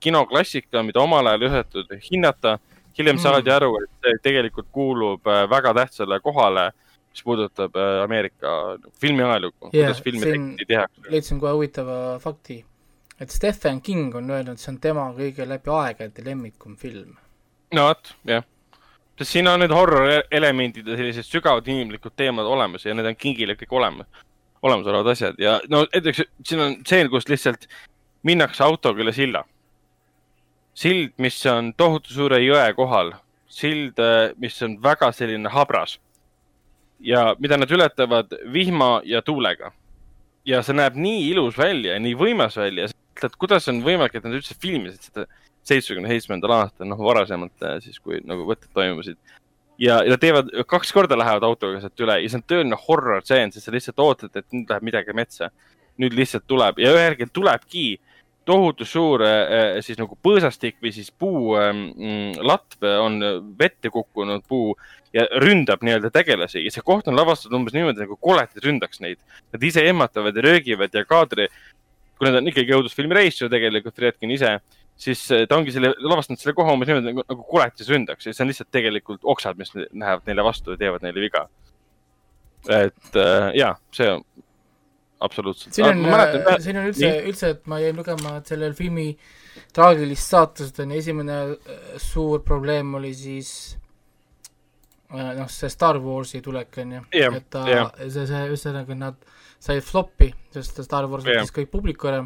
[0.00, 2.58] kinoklassika, mida omal ajal ei osatud hinnata.
[2.98, 3.22] hiljem mm.
[3.22, 6.70] saadi aru, et see tegelikult kuulub äh, väga tähtsale kohale
[7.14, 11.10] mis puudutab äh, Ameerika filmi ajalugu yeah,, kuidas filmi tehakse.
[11.10, 12.64] leidsin kohe huvitava fakti
[13.24, 17.16] et Stephen King on öelnud, see on tema kõige läbi aegade lemmikum film.
[17.74, 18.44] no vot, jah.
[19.18, 23.16] sest siin on need horror elemendid ja sellised sügavad inimlikud teemad olemas ja need on
[23.16, 24.24] Kingile kõik olemas,
[24.62, 27.68] olemasolevad asjad ja no näiteks siin on stseen, kus lihtsalt
[28.28, 29.44] minnakse autoga üle silla.
[30.74, 33.14] sild, mis on tohutu suure jõe kohal,
[33.48, 34.00] sild,
[34.42, 36.00] mis on väga selline habras
[37.00, 39.72] ja mida nad ületavad vihma ja tuulega
[40.44, 44.26] ja see näeb nii ilus välja ja nii võimas välja, mõtled, kuidas on võimalik, et
[44.26, 45.26] nad üldse filmisid seda
[45.64, 49.18] seitsmekümne seitsmendal aastal, noh, varasemalt äh, siis, kui nagu võtted toimusid.
[49.80, 53.52] ja, ja teevad, kaks korda lähevad autoga sealt üle ja see on tõeline horror tseen,
[53.52, 55.50] sest sa lihtsalt ootad, et nüüd läheb midagi metsa.
[55.98, 58.00] nüüd lihtsalt tuleb ja ühel hetkel tulebki
[58.44, 63.22] tohutu suur äh, siis nagu põõsastik või siis puu ähm, mm, latv on
[63.58, 64.74] vette kukkunud puu
[65.14, 69.22] ja ründab nii-öelda tegelasi ja see koht on lavastatud umbes niimoodi nagu koletid ründaks neid.
[69.54, 71.46] Nad ise ehmatavad ja röögivad ja kaadri
[72.18, 74.54] kui need on ikkagi jõudlusfilmi reisijad tegelikult, Fredkin ise,
[74.96, 78.34] siis eh, ta ongi selle, lavastanud selle koha umbes niimoodi nagu, nagu koletis ründaks ja
[78.34, 81.46] see on lihtsalt tegelikult oksad, mis lähevad neile vastu ja teevad neile viga.
[82.70, 84.22] et äh, jaa, see on
[85.24, 85.74] absoluutselt.
[85.74, 89.10] siin on, äh, siin on üldse, üldse, et ma jäin lugema, et sellel filmi
[89.74, 91.40] traagilist saatust on esimene
[92.00, 93.50] suur probleem oli siis
[95.14, 97.64] noh, see Star Warsi tulek on ju, et ta,
[98.00, 99.18] see, see ühesõnaga nad
[99.64, 102.24] sai flop'i, sest Star Wars võttis kõik publiku ära.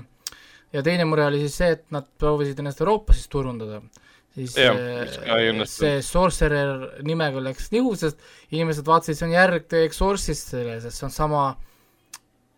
[0.75, 3.81] ja teine mure oli siis see, et nad proovisid ennast Euroopas siis turundada.
[4.35, 8.21] siis ja, äh, see Sorcerer nimega läks nihu, sest
[8.51, 11.45] inimesed vaatasid, see on järg The Exorcistile, sest see on sama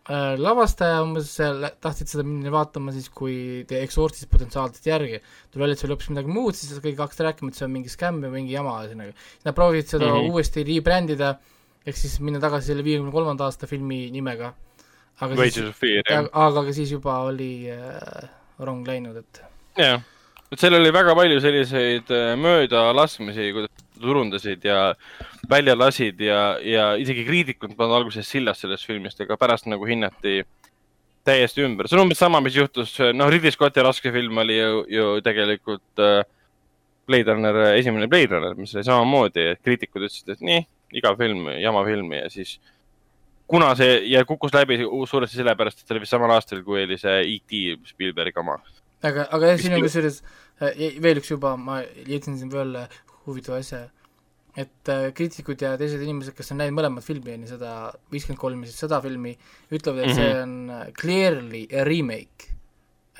[0.09, 5.77] äh, lavastaja umbes tahtsid seda minna vaatama siis, kui The Exorcist potentsiaalselt järgi tuli välja,
[5.77, 8.25] et see oli hoopis midagi muud, siis kõik hakkasid rääkima, et see on mingi skämm
[8.25, 9.13] või mingi jama, ühesõnaga.
[9.45, 10.33] Nad proovisid seda mm -hmm.
[10.33, 11.35] uuesti rebrändida,
[11.85, 14.53] ehk siis minna tagasi selle viiekümne kolmanda aasta filmi nimega.
[15.21, 18.29] Aga Wages siis, aga, aga siis juba oli äh,
[18.61, 19.43] rong läinud, et.
[19.77, 20.01] jah,
[20.51, 24.95] et seal oli väga palju selliseid äh, möödalaskmisi, kuidas turundasid ja
[25.49, 30.41] välja lasid ja, ja isegi kriitikud pannud alguses sillas sellest filmist, aga pärast nagu hinnati
[31.27, 31.87] täiesti ümber.
[31.87, 36.01] see on umbes sama, mis juhtus, noh, Ridley Scotti raske film oli ju, ju tegelikult
[36.01, 36.23] äh,
[37.07, 40.65] Blade Runner, esimene Blade Runner, mis oli samamoodi, et kriitikud ütlesid, et nii,
[40.97, 42.57] iga film, jama film ja siis
[43.51, 46.97] kuna see ja kukkus läbi suuresti sellepärast, et see oli vist samal aastal, kui oli
[47.01, 47.63] see E.T.
[47.91, 48.59] Spielbergi oma.
[49.03, 50.21] aga, aga siin on kusjuures
[50.63, 52.77] äh, veel üks juba, ma jätsin siin veel
[53.25, 53.87] huvitava asja
[54.57, 57.73] et äh, kriitikud ja teised inimesed, kes on näinud mõlemat filmi, on ju seda
[58.11, 59.35] viiskümmend kolm ja seda filmi,
[59.71, 60.19] ütlevad, et mm -hmm.
[60.19, 62.51] see on äh, clearly a remake,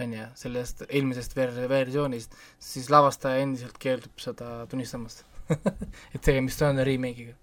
[0.01, 5.25] on ju, sellest eelmisest ver-, versioonist, siis lavastaja endiselt keeldub seda tunnistamast
[6.15, 7.35] et tegemist on remake'iga.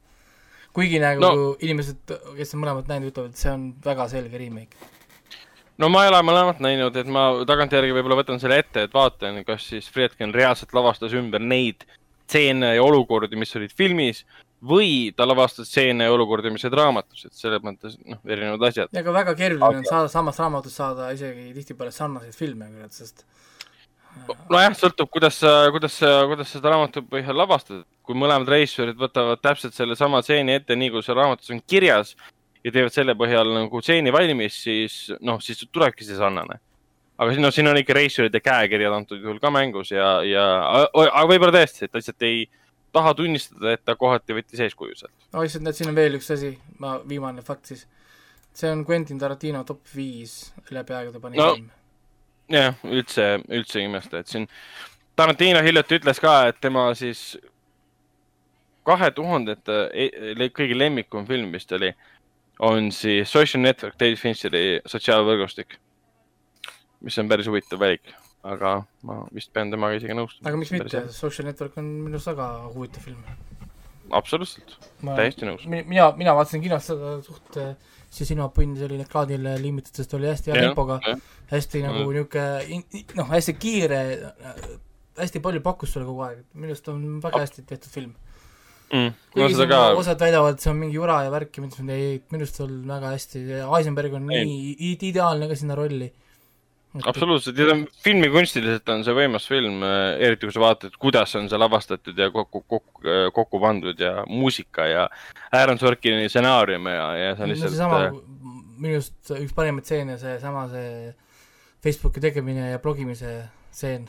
[0.77, 1.49] Kuigi nagu no.
[1.65, 4.89] inimesed, kes on mõlemat näinud, ütlevad, et see on väga selge remake
[5.78, 9.43] no ma ei ole mõlemat näinud, et ma tagantjärgi võib-olla võtan selle ette, et vaatan,
[9.47, 11.86] kas siis Friedkin reaalselt lavastas ümber neid
[12.28, 14.24] stseene ja olukordi, mis olid filmis
[14.69, 18.90] või ta lavastas stseene ja olukordi, mis olid raamatus, et selles mõttes noh, erinevad asjad.
[18.93, 19.82] ja ka väga keeruline aga...
[19.82, 23.24] on saada, samast raamatust saada isegi tihtipeale sarnaseid filme, sest
[24.51, 27.85] nojah, sõltub, kuidas sa, kuidas sa, kuidas seda raamatu põhjal lavastad.
[28.09, 32.14] kui mõlemad reisijad võtavad täpselt sellesama stseeni ette, nii kui see raamatus on kirjas
[32.64, 36.56] ja teevad selle põhjal nagu stseeni valmis, siis noh, siis tulebki see sarnane
[37.18, 40.44] aga siin, no siin on ikka reisijate käekirjad antud juhul ka mängus ja, ja,
[40.94, 42.44] aga võib-olla tõesti, et lihtsalt ei
[42.94, 45.14] taha tunnistada, et ta kohati võttis eeskuju sealt.
[45.35, 46.52] no lihtsalt, näed, siin on veel üks asi,
[46.82, 47.86] ma, viimane fakt siis.
[48.55, 50.39] see on Quentin Tarantino top viis
[50.74, 51.68] läbi aegade parim no, film.
[52.52, 54.48] Jah, üldse, üldse ei imesta, et siin
[55.18, 57.32] Tarantino hiljuti ütles ka, et tema siis
[58.86, 61.90] kahe tuhandete e-, kõige lemmikum film vist oli,
[62.64, 65.78] on siis Social Network, David Fincheri sotsiaalvõrgustik
[67.04, 68.10] mis on päris huvitav valik,
[68.46, 70.48] aga ma vist pean temaga isegi nõustuma.
[70.50, 73.22] aga miks mitte, Social Network on minu arust väga huvitav film.
[74.18, 75.66] absoluutselt, täiesti nõus.
[75.68, 77.60] mina, mina vaatasin kinos seda suht,
[78.12, 80.98] see silmapunn, see oli ekraanil liimitud, sest oli hästi hea tempoga,
[81.51, 84.01] hästi nagu niisugune, noh, hästi kiire,
[85.18, 88.16] hästi palju pakkus sulle kogu aeg, minu arust on väga hästi tehtud film.
[88.89, 89.12] Mm..
[89.35, 89.80] kuigi no, ka...
[90.01, 92.62] osad väidavad, et see on mingi jura ja värk ja ma ütlesin, ei, minu arust
[92.64, 94.47] on väga hästi, Eisenberg on ei.
[94.48, 96.09] nii ideaalne ka sinna rolli
[97.05, 101.48] absoluutselt, ja filmi kunstiliselt on see võimas film, äh, eriti kui sa vaatad, kuidas on
[101.51, 105.09] see lavastatud ja kokku, kokku, äh, kokku pandud ja muusika ja
[105.52, 107.77] Aaron Sorkini stsenaarium ja, ja see on lihtsalt no,.
[107.77, 111.12] seesama, äh, minu arust üks parimaid stseene, seesama see
[111.85, 113.35] Facebooki tegemine ja blogimise
[113.70, 114.09] stseen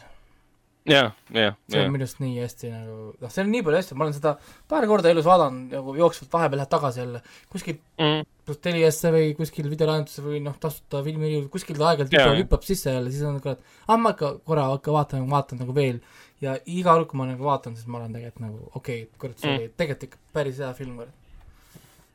[0.92, 1.56] jah, jah.
[1.70, 4.16] see on minu arust nii hästi nagu, noh, see on nii palju hästi, ma olen
[4.18, 4.34] seda
[4.72, 7.22] paar korda elus vaadanud nagu jooksvalt, vahepeal lähed tagasi jälle
[7.52, 8.26] kuskil mm.
[8.48, 13.14] pluss Teliasse või kuskil videolahendusse või noh, tasuta filmi, kuskil aeg-ajalt hüppab, hüppab sisse jälle,
[13.14, 16.02] siis on kurat, ah ma ikka korra hakka vaatama, vaatan nagu veel
[16.44, 19.40] ja iga kord, kui ma nagu vaatan, siis ma olen tegelikult nagu okei okay,, kurat,
[19.40, 19.64] see mm.
[19.64, 21.18] oli tegelikult ikka päris hea film, kurat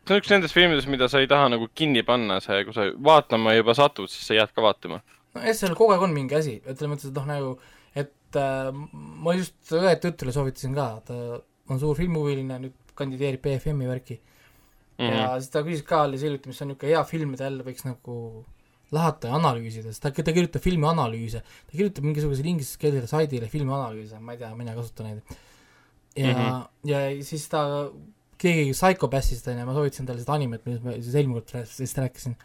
[0.05, 2.91] see on üks nendest filmidest, mida sa ei taha nagu kinni panna, see, kui sa
[3.09, 5.01] vaatama juba satud, siis sa jääd ka vaatama.
[5.35, 7.55] no jah, seal kogu aeg on mingi asi, et mõttes, et noh, nagu
[8.35, 8.71] et äh,
[9.25, 11.19] ma just õe tütrele soovitasin ka, ta
[11.71, 15.05] on suur filmihuviline, nüüd kandideerib BFM-i värki mm.
[15.05, 15.15] -hmm.
[15.15, 17.87] ja siis ta küsis ka alles hiljuti, mis on niisugune hea film, mida jälle võiks
[17.87, 18.45] nagu
[18.95, 24.37] lahata ja analüüsida, sest ta, ta kirjutab filmianalüüse, ta kirjutab mingisugusele ingliskeelsele saidile filmianalüüse, ma
[24.37, 25.37] ei tea, mina ei kasuta neid.
[26.17, 26.67] ja mm, -hmm.
[26.91, 27.91] ja siis ta,
[28.39, 31.99] keegi Psychopassist, on ju, ma soovitasin talle seda animet, millest ma siis eelmine kord sellest
[31.99, 32.37] rääkisin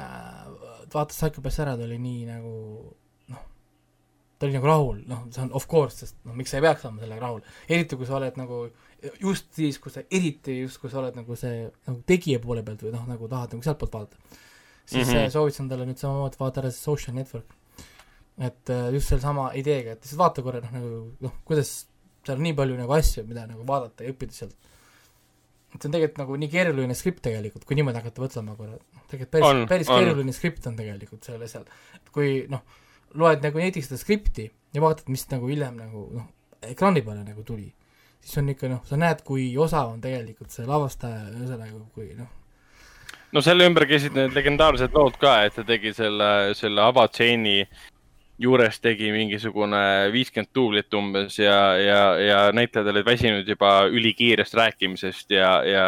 [0.00, 0.46] äh,,
[0.94, 2.52] vaatas Psychopass ära, ta oli nii nagu
[4.42, 6.82] ta oli nagu rahul, noh, see on of course, sest noh, miks sa ei peaks
[6.88, 8.64] olema sellega rahul, eriti kui sa oled nagu
[9.22, 12.82] just siis, kui sa, eriti just, kui sa oled nagu see nagu tegija poole pealt
[12.82, 14.18] või noh, nagu tahad nagu sealtpoolt vaadata,
[14.82, 15.30] siis mm -hmm.
[15.36, 17.54] soovitasin talle nüüd samamoodi vaadata ära see social network.
[18.38, 20.90] et äh, just sellesama ideega, et lihtsalt vaata korra noh, nagu
[21.20, 21.86] noh, kuidas
[22.26, 24.56] seal on nii palju nagu asju, mida nagu vaadata ja õppida sealt.
[25.74, 28.78] et see on tegelikult nagu nii keeruline skript tegelikult, kui niimoodi hakata mõtlema korra,
[29.10, 29.98] tegelikult päris, päris on.
[29.98, 32.64] keeruline skript on tegelikult seal asjal, et kui noh,
[33.18, 36.28] loed nagu näiteks seda skripti ja vaatad, mis nagu hiljem nagu noh,
[36.68, 37.68] ekraani peale nagu tuli,
[38.20, 42.30] siis on ikka noh, sa näed, kui osav on tegelikult see lavastaja, ühesõnaga kui noh.
[43.32, 47.60] no selle ümber käisid need legendaarsed lood ka, et ta tegi selle, selle avatseeni
[48.42, 49.82] juures tegi mingisugune
[50.12, 55.84] viiskümmend duublit umbes ja, ja, ja näitlejad olid väsinud juba ülikiirest rääkimisest ja, ja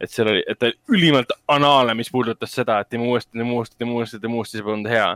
[0.00, 3.78] et seal oli, et ta ülimalt anaalne, mis puudutas seda, et teeme uuesti, teeme uuesti,
[3.78, 5.08] teeme uuesti, teeme uuesti, see polnud hea.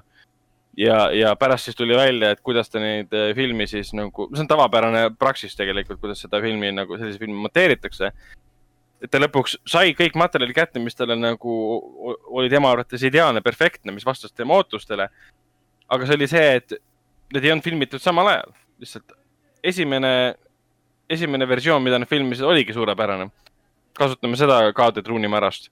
[0.77, 4.45] Ja, ja pärast siis tuli välja, et kuidas ta neid äh, filmi siis nagu, see
[4.45, 8.13] on tavapärane praksis tegelikult, kuidas seda filmi nagu, sellise filmi monteeritakse.
[9.01, 11.55] et ta lõpuks sai kõik materjali kätte, mis talle nagu
[12.29, 15.09] oli tema arvates ideaalne, perfektne, mis vastas tema ootustele.
[15.89, 16.77] aga see oli see, et
[17.35, 19.13] need ei olnud filmitud samal ajal, lihtsalt
[19.65, 20.35] esimene,
[21.11, 23.31] esimene versioon, mida nad filmisid, oligi suurepärane
[24.01, 25.71] kasutame seda kaadrit ruunimärast.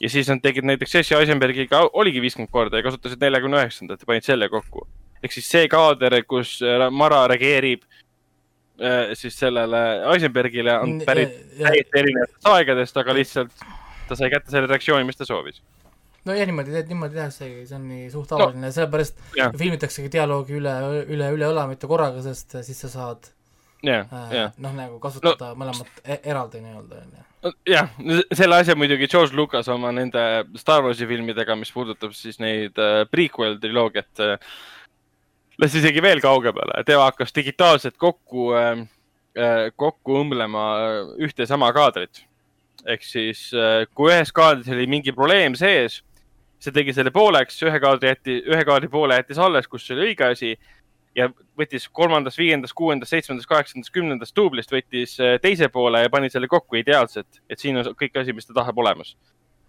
[0.00, 4.08] Ja siis nad tegid näiteks Jesse Eisenbergiga oligi viiskümmend korda ja kasutasid neljakümne üheksandat ja
[4.08, 4.86] panid selle kokku.
[5.22, 7.84] ehk siis see kaader, kus äh, Mara reageerib
[8.80, 9.84] äh, siis sellele
[10.14, 13.64] Eisenbergile on pärit täiesti erinevatest aegadest, aga lihtsalt
[14.08, 15.62] ta sai kätte selle reaktsiooni, mis ta soovis.
[16.24, 19.18] No ja niimoodi, niimoodi tehaksegi, see on nii suht tavaline no,, sellepärast
[19.60, 20.72] filmitaksegi dialoogi üle,
[21.04, 23.28] üle, üle õla, mitte korraga, sest siis sa saad
[23.84, 24.58] yeah, äh, yeah.
[24.58, 27.24] noh, nagu kasutada no, mõlemat e eraldi nii-öelda, on ju
[27.68, 27.90] jah,
[28.32, 30.20] selle asja muidugi George Lucas oma nende
[30.60, 34.52] Star Warsi filmidega, mis puudutab siis neid äh, prequel triloogiat äh,,
[35.60, 38.86] läks isegi veel kaugemale, tema hakkas digitaalselt kokku äh,,
[39.36, 42.24] äh kokku õmblema äh, ühte sama kaadrit.
[42.84, 46.02] ehk siis äh, kui ühes kaadris oli mingi probleem sees,
[46.60, 50.32] see tegi selle pooleks, ühe kaadri jätti, ühe kaadri poole jättis alles, kus oli õige
[50.32, 50.56] asi
[51.14, 51.28] ja
[51.58, 56.50] võttis kolmandast, viiendast, kuuendast, seitsmendast, kaheksandast, kümnendast duublist võttis äh, teise poole ja pani selle
[56.50, 59.14] kokku ideaalselt, et siin on kõik asi, mis ta tahab olemas.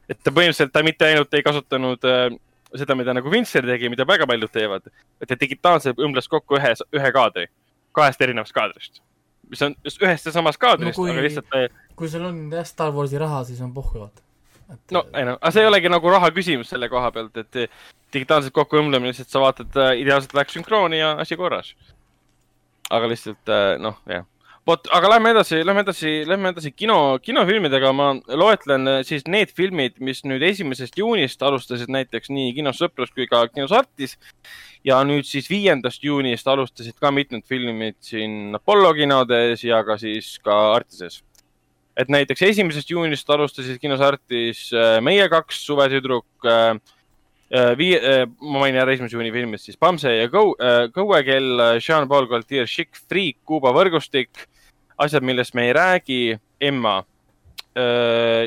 [0.09, 2.27] et ta põhimõtteliselt, ta mitte ainult ei kasutanud äh,
[2.75, 4.89] seda, mida nagu Vincer tegi, mida väga paljud teevad,
[5.21, 7.47] et ta digitaalselt õmbles kokku ühe, ühe kaadri,
[7.95, 9.01] kahest erinevast kaadrist,
[9.49, 11.81] mis on just ühest ja samast kaadrist no,, aga lihtsalt.
[11.95, 14.24] kui sul on jah Star Warsi raha, siis on pohhu vaata
[14.73, 14.81] et....
[14.95, 17.65] no ei noh, aga see ei olegi nagu raha küsimus selle koha pealt, et
[18.15, 21.73] digitaalselt kokku õmblemine, lihtsalt sa vaatad äh,, ideaalselt läks sünkrooni ja asi korras.
[22.93, 24.25] aga lihtsalt äh, noh, jah.
[24.67, 27.91] vot, aga lähme edasi, lähme edasi, lähme edasi kino, kinofilmidega.
[27.93, 28.11] ma
[28.43, 33.27] loetlen äh, siis need filmid, mis nüüd esimesest juunist alustasid näiteks nii kinos Sõprus kui
[33.31, 34.17] ka kinos Artis.
[34.85, 40.35] ja nüüd siis viiendast juunist alustasid ka mitmed filmid siin Apollo kinodes ja ka siis
[40.45, 41.23] ka Artises
[41.95, 47.71] et näiteks esimesest juunist alustasid kinos Artis äh, Meie kaks suvetüdruk äh, äh,.
[47.79, 48.01] Vii-
[48.41, 53.39] ma mainin ära esimese juuni filmid siis Bamse ja äh, Kõuekell, Jean-Paul Gaultier, Chic Freak,
[53.47, 54.47] Kuuba võrgustik,
[54.97, 56.23] asjad, millest me ei räägi,
[56.59, 57.01] Emma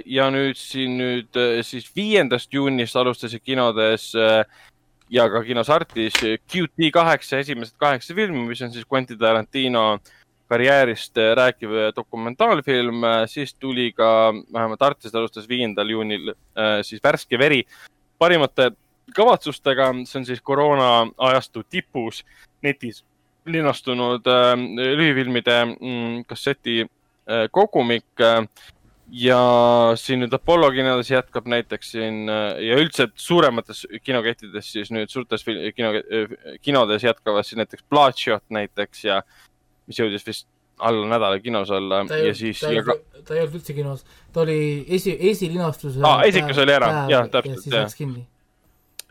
[0.09, 6.17] ja nüüd siin nüüd siis viiendast juunist alustasid kinodes ja ka kinos Artis
[6.49, 10.15] QT kaheksa, esimesed kaheksa filmi, mis on siis Quentin Tarantino äh,
[10.49, 16.33] karjäärist äh, rääkiv äh, dokumentaalfilm, äh, siis tuli ka, vähemalt Artis alustas viiendal juunil
[16.83, 17.63] siis Värske veri.
[18.19, 18.71] Parimate
[19.15, 22.25] kavatsustega, see on siis koroona ajastu tipus
[22.63, 23.05] netis
[23.49, 24.27] linastunud
[24.99, 26.83] lühifilmide mm, kasseti
[27.55, 28.25] kogumik
[29.09, 29.39] ja
[29.97, 35.95] siin nüüd Apollo kinodes jätkab näiteks siin ja üldse suuremates kinokettides siis nüüd suurtes kino,
[36.61, 39.23] kinodes jätkavad siis näiteks Bloodshot näiteks ja
[39.89, 40.49] mis jõudis vist
[40.79, 42.61] alla nädala kinos olla ta ja siis.
[42.61, 44.59] ta ei olnud, ta ei olnud üldse kinos, ta oli
[44.89, 48.15] esi, esilinastuse aa, esikus oli ära, jah, täpselt, jah.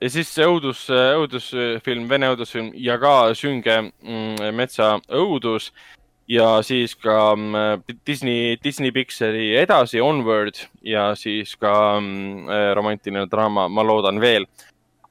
[0.02, 5.72] ja siis see õudus, õudusfilm, vene õudusfilm ja ka sünge mm, metsa õudus
[6.32, 13.68] ja siis ka mm, Disney, Disney Pixari edasi Onward ja siis ka mm, romantiline draama
[13.68, 14.48] Ma loodan veel.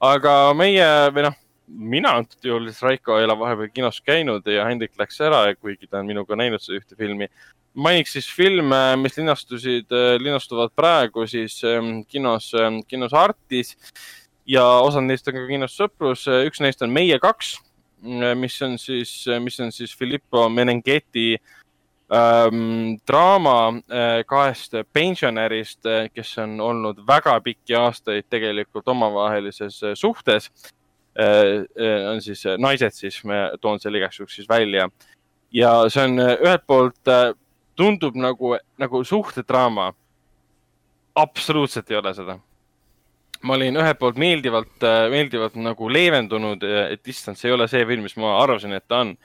[0.01, 4.65] aga meie või noh mina antud juhul siis Raiko ei ole vahepeal kinos käinud ja
[4.67, 7.27] Hendrik läks ära, kuigi ta on minuga näinud seda ühte filmi.
[7.77, 9.91] mainiks siis filme, mis linastusid,
[10.23, 13.75] linastuvad praegu siis ähm, kinos, ähm, kinos Artis
[14.47, 16.25] ja osad neist on ka kinos Sõprus.
[16.47, 17.57] üks neist on Meie kaks,
[18.37, 21.35] mis on siis, mis on siis Filippo Menengeti
[22.13, 23.57] ähm, draama
[23.91, 25.83] äh, kahest pensionärist,
[26.13, 30.51] kes on olnud väga pikki aastaid tegelikult omavahelises äh, suhtes
[32.11, 34.89] on siis äh, naised, siis ma toon selle igaks juhuks siis välja.
[35.51, 37.09] ja see on ühelt poolt
[37.77, 39.93] tundub nagu, nagu suhtedraama.
[41.15, 42.37] absoluutselt ei ole seda.
[43.41, 48.05] ma olin ühelt poolt meeldivalt, meeldivalt nagu leevendunud, et issand, see ei ole see film,
[48.05, 49.15] mis ma arvasin, et ta on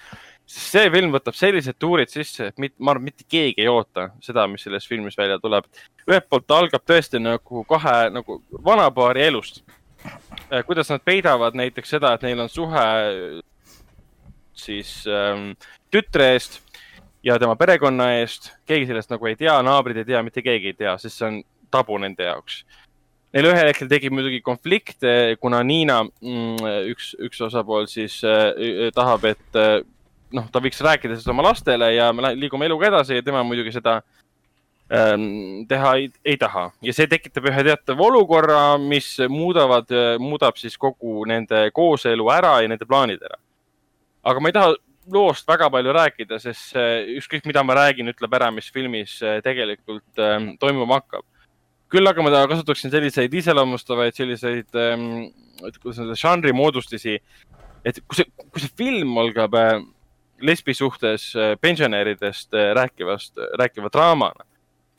[0.46, 4.44] see film võtab sellised tuurid sisse, et mit, ma arvan, mitte keegi ei oota seda,
[4.48, 5.68] mis sellest filmist välja tuleb.
[6.08, 9.81] ühelt poolt ta algab tõesti nagu kahe nagu vanapaari elust Äh,
[10.66, 12.84] kuidas nad peidavad näiteks seda, et neil on suhe
[14.62, 15.52] siis ähm,
[15.92, 16.60] tütre eest
[17.24, 18.52] ja tema perekonna eest.
[18.66, 21.42] keegi sellest nagu ei tea, naabrid ei tea, mitte keegi ei tea, sest see on
[21.72, 22.62] tabu nende jaoks.
[23.32, 29.24] Neil ühel hetkel tekib muidugi konflikte, kuna Niina mm,, üks, üks osapool siis äh, tahab,
[29.30, 29.78] et äh,
[30.36, 33.72] noh, ta võiks rääkida sellest oma lastele ja me liigume eluga edasi ja tema muidugi
[33.72, 34.21] seda ähm,
[34.92, 39.88] teha ei, ei taha ja see tekitab ühe teatava olukorra, mis muudavad,
[40.20, 43.38] muudab siis kogu nende kooselu ära ja nende plaanid ära.
[44.28, 44.74] aga ma ei taha
[45.12, 46.76] loost väga palju rääkida, sest
[47.16, 51.24] ükskõik, mida ma räägin, ütleb ära, mis filmis tegelikult ähm, toimuma hakkab.
[51.88, 55.32] küll aga ma kasutaksin selliseid iseloomustavaid, selliseid ähm,,
[55.82, 57.18] kuidas öelda, žanri moodustusi.
[57.84, 59.80] et kui see, kui see film algab äh,
[60.40, 64.46] lesbi suhtes äh, pensionäridest äh, rääkivast, rääkiva draamana,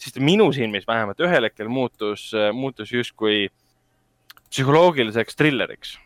[0.03, 3.47] siis ta minu silmis vähemalt ühel hetkel muutus, muutus justkui
[4.51, 5.97] psühholoogiliseks trilleriks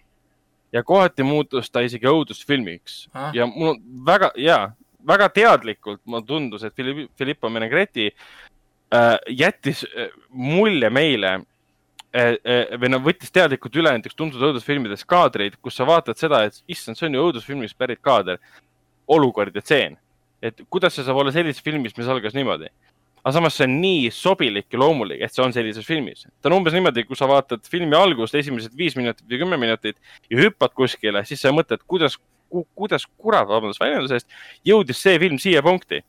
[0.71, 3.31] ja kohati muutus ta isegi õudusfilmiks ah.
[3.35, 4.59] ja mul väga, ja
[5.07, 6.75] väga teadlikult mulle tundus, et
[7.17, 14.17] Filippo Menegretti äh, jättis äh, mulje meile äh, äh, või no võttis teadlikult üle näiteks
[14.17, 18.41] tuntud õudusfilmides kaadreid, kus sa vaatad seda, et issand, see on ju õudusfilmist pärit kaader,
[19.07, 19.97] olukord ja tseen.
[20.41, 22.67] et kuidas see saab olla sellises filmis, mis algas niimoodi
[23.27, 26.23] aga samas see on nii sobilik ja loomulik, et see on sellises filmis.
[26.39, 29.97] ta on umbes niimoodi, kui sa vaatad filmi algust, esimesed viis minutit või kümme minutit
[30.31, 32.15] ja hüppad kuskile, siis sa mõtled, kuidas
[32.47, 34.37] ku,, kuidas kurat, vabandust väljenduse eest,
[34.67, 35.99] jõudis see film siia punkti.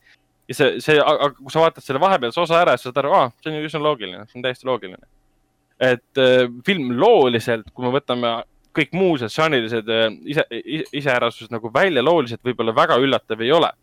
[0.49, 3.33] ja see, see, aga kui sa vaatad selle vahepealse osa ära, siis saad aru, aa,
[3.43, 5.11] see on ju üsna loogiline, see on täiesti loogiline.
[5.91, 8.37] et äh, film looliselt, kui me võtame
[8.79, 10.47] kõik muud žanrilised äh, ise,
[11.03, 13.75] iseärasused nagu välja looliselt võib-olla väga üllatav ei ole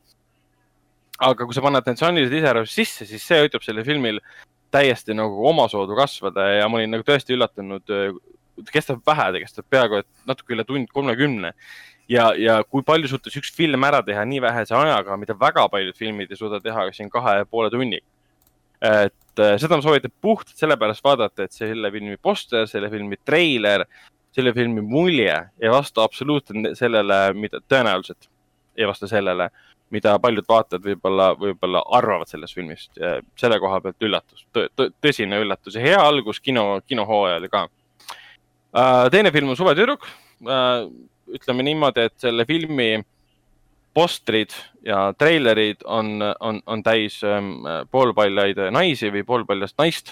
[1.24, 4.20] aga kui sa paned need žanrilised iseärased sisse, siis see aitab sellel filmil
[4.76, 7.96] täiesti nagu omasoodu kasvada ja ma olin nagu tõesti üllatunud.
[8.72, 11.52] kestab vähe, ta kestab peaaegu natuke üle tund kolmekümne
[12.08, 15.98] ja, ja kui palju suutis üks film ära teha nii vähese ajaga, mida väga paljud
[15.98, 18.06] filmid ei suuda teha siin kahe ja poole tunniga.
[18.82, 23.86] et äh, seda ma soovitan puhtalt sellepärast vaadata, et selle filmi poster, selle filmi treiler,
[24.36, 28.30] selle filmi mulje ei vasta absoluutselt sellele, mida tõenäoliselt
[28.76, 29.50] ei vasta sellele,
[29.94, 32.92] mida paljud vaatajad võib-olla, võib-olla arvavad sellest filmist.
[33.38, 37.68] selle koha pealt üllatus tõ, tõ, tõsine üllatus ja hea algus kino, kinohooajal ka.
[38.76, 40.08] Äh, teine film on Suvetüdruk.
[40.46, 40.88] Äh,
[41.36, 43.04] ütleme niimoodi, et selle filmi
[43.96, 44.54] postrid
[44.86, 50.12] ja treilerid on, on, on täis ähm, poolpaljaid naisi või poolpaljast naist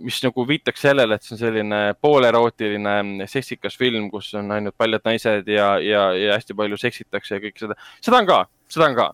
[0.00, 5.04] mis nagu viitaks sellele, et see on selline poolerootiline seksikas film, kus on ainult paljad
[5.08, 7.78] naised ja, ja, ja hästi palju seksitakse ja kõik seda.
[8.04, 8.38] seda on ka,
[8.72, 9.08] seda on ka.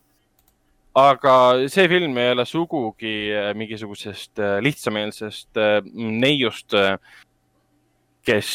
[0.98, 1.36] aga
[1.70, 5.62] see film ei ole sugugi äh, mingisugusest äh, lihtsameelsest
[5.94, 6.74] neiust,
[8.28, 8.48] kes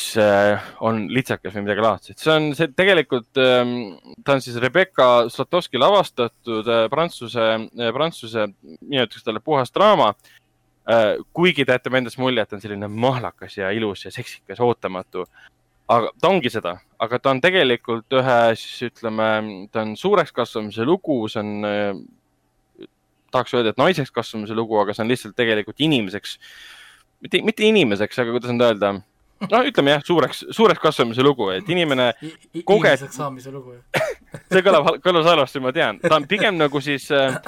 [0.85, 2.19] on litsakas või midagi laadset.
[2.19, 3.95] see on see tegelikult, ähm,
[4.27, 7.47] ta on siis Rebecca Zlotowski lavastatud prantsuse,
[7.95, 8.49] prantsuse,
[8.83, 10.42] nimetatakse talle puhas draama Äh,
[11.33, 15.25] kuigi ta jätab endast mulje, et ta on selline mahlakas ja ilus ja seksikas, ootamatu.
[15.87, 20.85] aga ta ongi seda, aga ta on tegelikult ühe, siis ütleme, ta on suureks kasvamise
[20.87, 22.87] lugu, see on, äh,
[23.31, 26.37] tahaks öelda, et naiseks kasvamise lugu, aga see on lihtsalt tegelikult inimeseks,
[27.21, 28.93] mitte, mitte inimeseks, aga kuidas nüüd öelda
[29.51, 32.11] no ütleme jah, suureks, suureks kasvamise lugu, et inimene
[32.63, 32.93] kogeb.
[32.93, 33.75] inimeseks saamise lugu
[34.51, 37.39] see kõlab, kõlas halvasti, ma tean, ta on pigem nagu siis äh,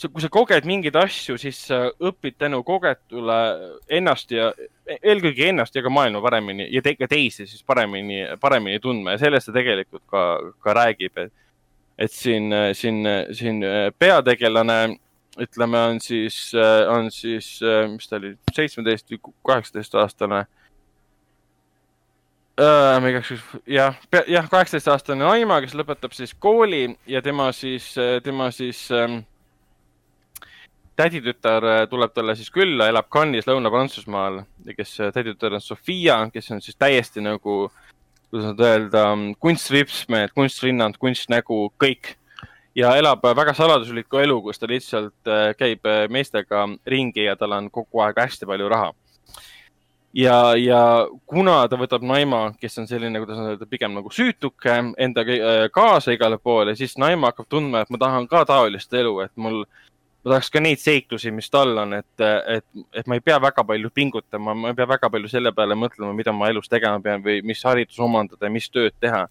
[0.00, 3.36] kui sa koged mingeid asju, siis sa õpid tänu kogetule
[3.92, 4.50] ennast ja
[4.96, 9.22] eelkõige ennast ja ka maailma paremini ja te, ka teisi siis paremini, paremini tundma ja
[9.22, 10.24] sellest see tegelikult ka,
[10.64, 11.32] ka räägib, et,
[12.00, 12.48] et siin,
[12.78, 13.04] siin,
[13.36, 13.62] siin
[14.00, 14.96] peategelane,
[15.42, 16.40] ütleme, on siis,
[16.90, 17.54] on siis,
[17.92, 19.20] mis ta oli, seitsmeteist või
[19.52, 20.44] kaheksateist aastane
[22.56, 22.96] äh,.
[22.96, 27.92] ma igaks juhuks, jah, jah, kaheksateist aastane naima, kes lõpetab siis kooli ja tema siis,
[28.24, 29.22] tema siis ähm,
[31.02, 34.42] täditütar äh, tuleb talle siis külla, elab Cannes'is Lõuna-Prantsusmaal,
[34.76, 37.66] kes äh, täditütar on Sofia, kes on siis täiesti nagu,
[38.30, 39.04] kuidas nüüd öelda,
[39.42, 42.16] kunstvipsmehed, kunstrinnad, kunstnägu, kõik.
[42.78, 47.70] ja elab äh, väga saladuslikku elu, kus ta lihtsalt käib meestega ringi ja tal on
[47.70, 48.92] kogu aeg hästi palju raha.
[50.14, 50.82] ja, ja
[51.26, 56.38] kuna ta võtab naima, kes on selline, kuidas öelda, pigem nagu süütuke endaga kaasa igale
[56.38, 59.64] poole, siis naima hakkab tundma, et ma tahan ka taolist elu, et mul
[60.22, 62.24] ma tahaks ka neid seiklusi, mis tal on, et,
[62.56, 65.76] et, et ma ei pea väga palju pingutama, ma ei pea väga palju selle peale
[65.78, 69.26] mõtlema, mida ma elus tegema pean või mis haridus omandada ja mis tööd teha.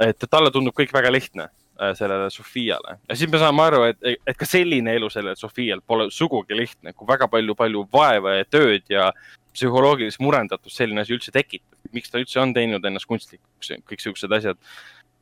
[0.00, 4.18] et talle tundub kõik väga lihtne äh, sellele Sofiale ja siis me saame aru, et,
[4.26, 8.84] et ka selline elu sellel Sofial pole sugugi lihtne, kui väga palju-palju vaeva ja tööd
[8.92, 9.10] ja
[9.56, 11.72] psühholoogilist murendatust selline asi üldse tekitab.
[11.92, 14.58] miks ta üldse on teinud ennast kunstlikuks, kõik siuksed asjad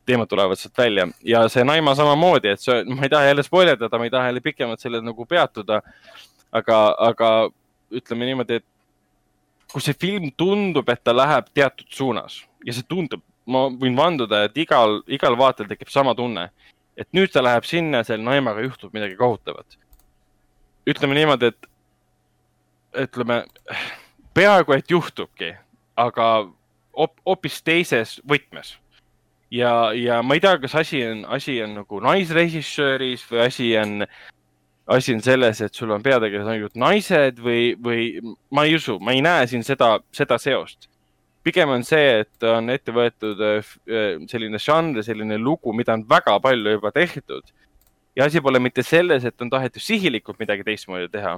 [0.05, 3.97] teemad tulevad sealt välja ja see Naima samamoodi, et see, ma ei taha jälle spoilerdada,
[3.97, 5.81] ma ei taha jälle pikemalt sellel nagu peatuda.
[6.55, 7.29] aga, aga
[7.91, 8.65] ütleme niimoodi, et
[9.71, 14.45] kui see film tundub, et ta läheb teatud suunas ja see tundub, ma võin vanduda,
[14.47, 16.49] et igal, igal vaatel tekib sama tunne,
[16.97, 19.77] et nüüd ta läheb sinna, seal Naimaga juhtub midagi kohutavat.
[20.87, 21.67] ütleme niimoodi, et
[23.05, 23.43] ütleme
[24.33, 25.53] peaaegu et juhtubki,
[25.97, 26.47] aga
[26.95, 28.75] hoopis teises võtmes.
[29.55, 34.07] Ja, ja ma ei tea, kas asi on, asi on nagu naisrežissööris või asi on,
[34.97, 38.09] asi on selles, et sul on peategelased ainult naised või, või
[38.51, 40.89] ma ei usu, ma ei näe siin seda, seda seost
[41.45, 43.75] pigem on see, et on ette võetud äh,
[44.31, 47.53] selline žanr, selline lugu, mida on väga palju juba tehtud.
[48.15, 51.35] ja asi pole mitte selles, et on tahetud sihilikult midagi teistmoodi teha,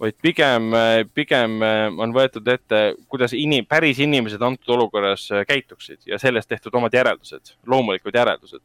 [0.00, 1.60] vaid pigem, äh, pigem
[2.02, 2.80] on võetud ette,
[3.10, 8.62] kuidas inim-, päris inimesed antud olukorras käituksid ja sellest tehtud omad järeldused, loomulikud järeldused.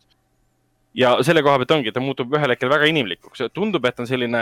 [0.94, 4.42] ja selle koha pealt ongi, ta muutub ühel hetkel väga inimlikuks, tundub, et on selline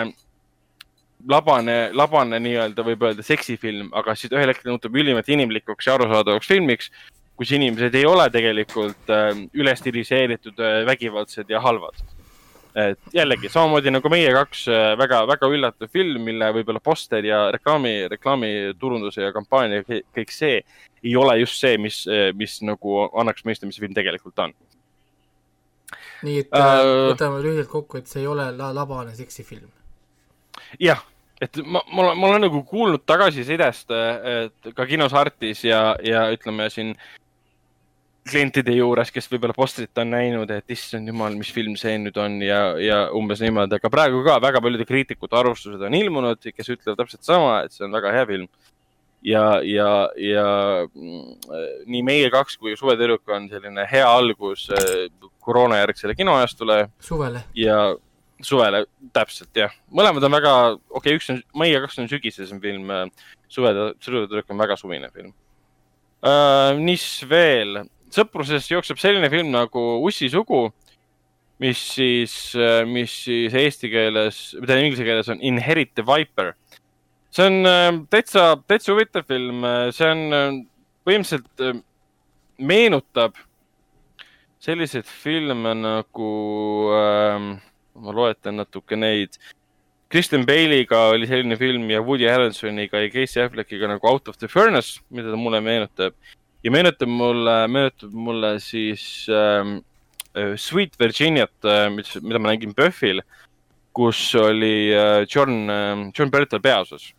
[1.28, 6.48] labane, labane nii-öelda võib öelda seksifilm, aga siis ühel hetkel muutub ülimalt inimlikuks ja arusaadavaks
[6.48, 6.92] filmiks,
[7.38, 9.12] kus inimesed ei ole tegelikult
[9.54, 12.00] üles stiliseeritud vägivaldsed ja halvad.
[12.78, 17.48] Et jällegi samamoodi nagu meie kaks äh, väga, väga üllatav film, mille võib-olla poster ja
[17.54, 20.60] reklaami, reklaamiturunduse ja kampaania, kõik see
[21.04, 24.56] ei ole just see, mis, äh, mis nagu annaks mõista, mis see film tegelikult on.
[26.28, 29.70] nii et uh, võtame lühidalt kokku, et see ei ole la labane seksifilm
[30.82, 31.02] jah,
[31.42, 36.70] et ma, ma, ma olen nagu kuulnud tagasisidest, et ka kinos Artis ja, ja ütleme
[36.74, 36.96] siin
[38.30, 42.40] klientide juures, kes võib-olla postrit on näinud, et issand jumal, mis film see nüüd on
[42.44, 47.00] ja, ja umbes niimoodi, aga praegu ka väga paljude kriitikute arvustused on ilmunud, kes ütlevad
[47.02, 48.50] täpselt sama, et see on väga hea film.
[49.26, 49.92] ja, ja,
[50.22, 50.48] ja
[50.88, 55.08] mm, nii meie kaks kui Suvetüdruk on selline hea algus eh,
[55.44, 56.88] koroonajärgsele kinoajastule.
[57.00, 57.44] suvele.
[57.56, 57.96] ja
[58.44, 62.90] suvele, täpselt jah, mõlemad on väga, okei okay,, üks on, Meie kaks on sügisesem film,
[62.94, 63.06] äh,
[63.50, 63.74] Suve,
[64.04, 65.34] Suvetüdruk on väga suvine film
[66.22, 66.76] uh,.
[66.80, 67.82] mis veel,
[68.14, 70.68] sõpruses jookseb selline film nagu Ussi sugu,
[71.64, 76.54] mis siis, äh, mis siis eesti keeles, tähendab inglise keeles on Inherit the Viper.
[77.32, 80.64] see on täitsa, täitsa huvitav film, see on
[81.06, 81.84] põhimõtteliselt
[82.58, 83.36] meenutab
[84.64, 86.32] selliseid filme nagu
[86.98, 87.52] ähm,
[87.98, 89.38] ma loetan natuke neid.
[90.12, 94.48] Kristen Bale'iga oli selline film ja Woody Harrelsoniga ja Casey Affleckiga nagu Out of the
[94.48, 96.16] Furnace, mida ta mulle meenutab.
[96.64, 99.80] Ja meenutab mulle, meenutab mulle siis ähm,
[100.34, 103.22] äh, Sweet Virginiat äh,, mis, mida ma nägin PÖFFil,
[103.94, 107.14] kus oli äh, John äh,, John Bertal peaosas.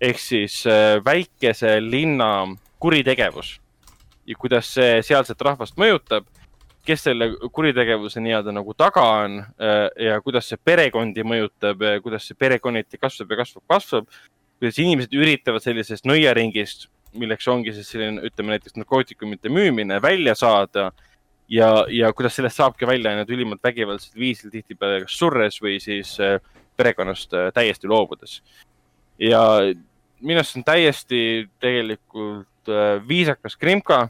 [0.00, 2.46] ehk siis äh, väikese linna
[2.78, 3.56] kuritegevus
[4.26, 6.28] ja kuidas see sealset rahvast mõjutab
[6.86, 12.38] kes selle kuritegevuse nii-öelda nagu taga on äh, ja kuidas see perekondi mõjutab, kuidas see
[12.38, 14.06] perekonniti kasvab ja kasvab, kasvab.
[14.58, 20.90] kuidas inimesed üritavad sellisest nõiaringist, milleks ongi siis selline, ütleme näiteks narkootikumite müümine, välja saada.
[21.48, 26.18] ja, ja kuidas sellest saabki välja ainult ülimalt vägivaldsel viisil, tihtipeale kas surres või siis
[26.20, 26.40] äh,
[26.76, 28.42] perekonnast äh, täiesti loobudes.
[29.18, 29.40] ja
[30.20, 32.46] minu arust on täiesti tegelikult
[33.08, 34.08] viisakas krimka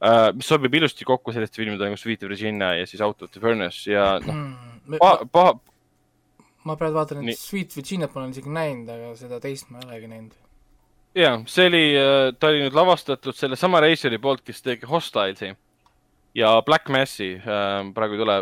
[0.00, 3.40] uh,, mis sobib ilusti kokku selliste filmide nagu Sweet Virginia ja siis Out of the
[3.40, 5.54] Furnace ja noh mm,, paha, paha.
[6.64, 7.38] ma praegu vaatan, et.
[7.38, 10.34] Sweet Virginiat ma olen isegi näinud, aga seda teist ma ei olegi näinud.
[11.16, 15.54] Ja, see oli, äh, ta oli nüüd lavastatud sellesama reisijari poolt, kes tegi Hostiles'i
[16.36, 18.40] ja Black Massi äh,, praegu ei tule,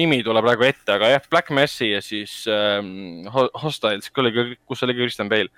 [0.00, 3.28] nimi ei tule praegu ette, aga jah, Black Massi ja siis ähm,
[3.62, 5.50] Hostiles, kus oli ka Kristjan Bale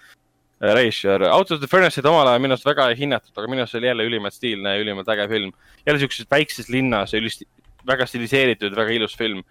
[0.61, 1.27] režissöör.
[1.33, 3.89] Out of the Furnace'id omal ajal minu arust väga ei hinnatud, aga minu arust oli
[3.91, 5.53] jälle ülimalt stiilne ja ülimalt äge film.
[5.87, 7.47] jälle siukses väikses linnas ja ülist-,
[7.87, 9.43] väga stiliseeritud, väga ilus film.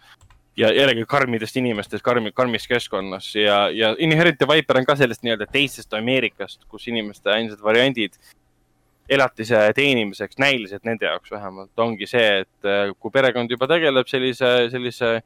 [0.57, 5.23] Ja jällegi karmidest inimestest, karmi, karmis keskkonnas ja, ja Inherent the Viper on ka sellest
[5.25, 8.17] nii-öelda teisest Ameerikast, kus inimeste ainsad variandid
[9.09, 14.51] elatise teenimiseks, näiliselt nende jaoks vähemalt, ongi see, et äh, kui perekond juba tegeleb sellise,
[14.71, 15.17] sellise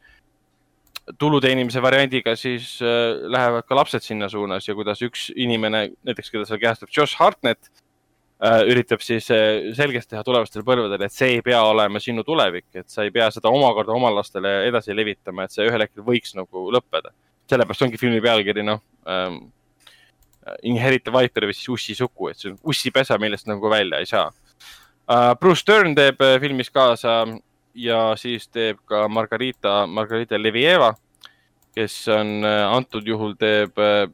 [1.19, 6.33] tulu teenimise variandiga, siis äh, lähevad ka lapsed sinna suunas ja kuidas üks inimene, näiteks
[6.33, 7.69] keda seal kehastab Josh Hartnett
[8.69, 12.89] üritab siis äh, selgeks teha tulevastele põlvedele, et see ei pea olema sinu tulevik, et
[12.89, 16.67] sa ei pea seda omakorda oma lastele edasi levitama, et see ühel hetkel võiks nagu
[16.73, 17.13] lõppeda.
[17.49, 19.47] sellepärast ongi filmi pealkiri, noh ähm,,
[20.63, 24.29] Inherit Viper või siis Ussi sugu, et see on ussipesa, millest nagu välja ei saa
[24.29, 25.33] uh,.
[25.39, 27.23] Bruce Stern teeb äh, filmis kaasa
[27.73, 30.93] ja siis teeb ka Margarita, Margarita Levieva,
[31.75, 34.05] kes on äh, antud juhul teeb äh,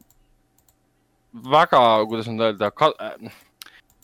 [1.34, 3.34] väga, kuidas nüüd öelda, äh,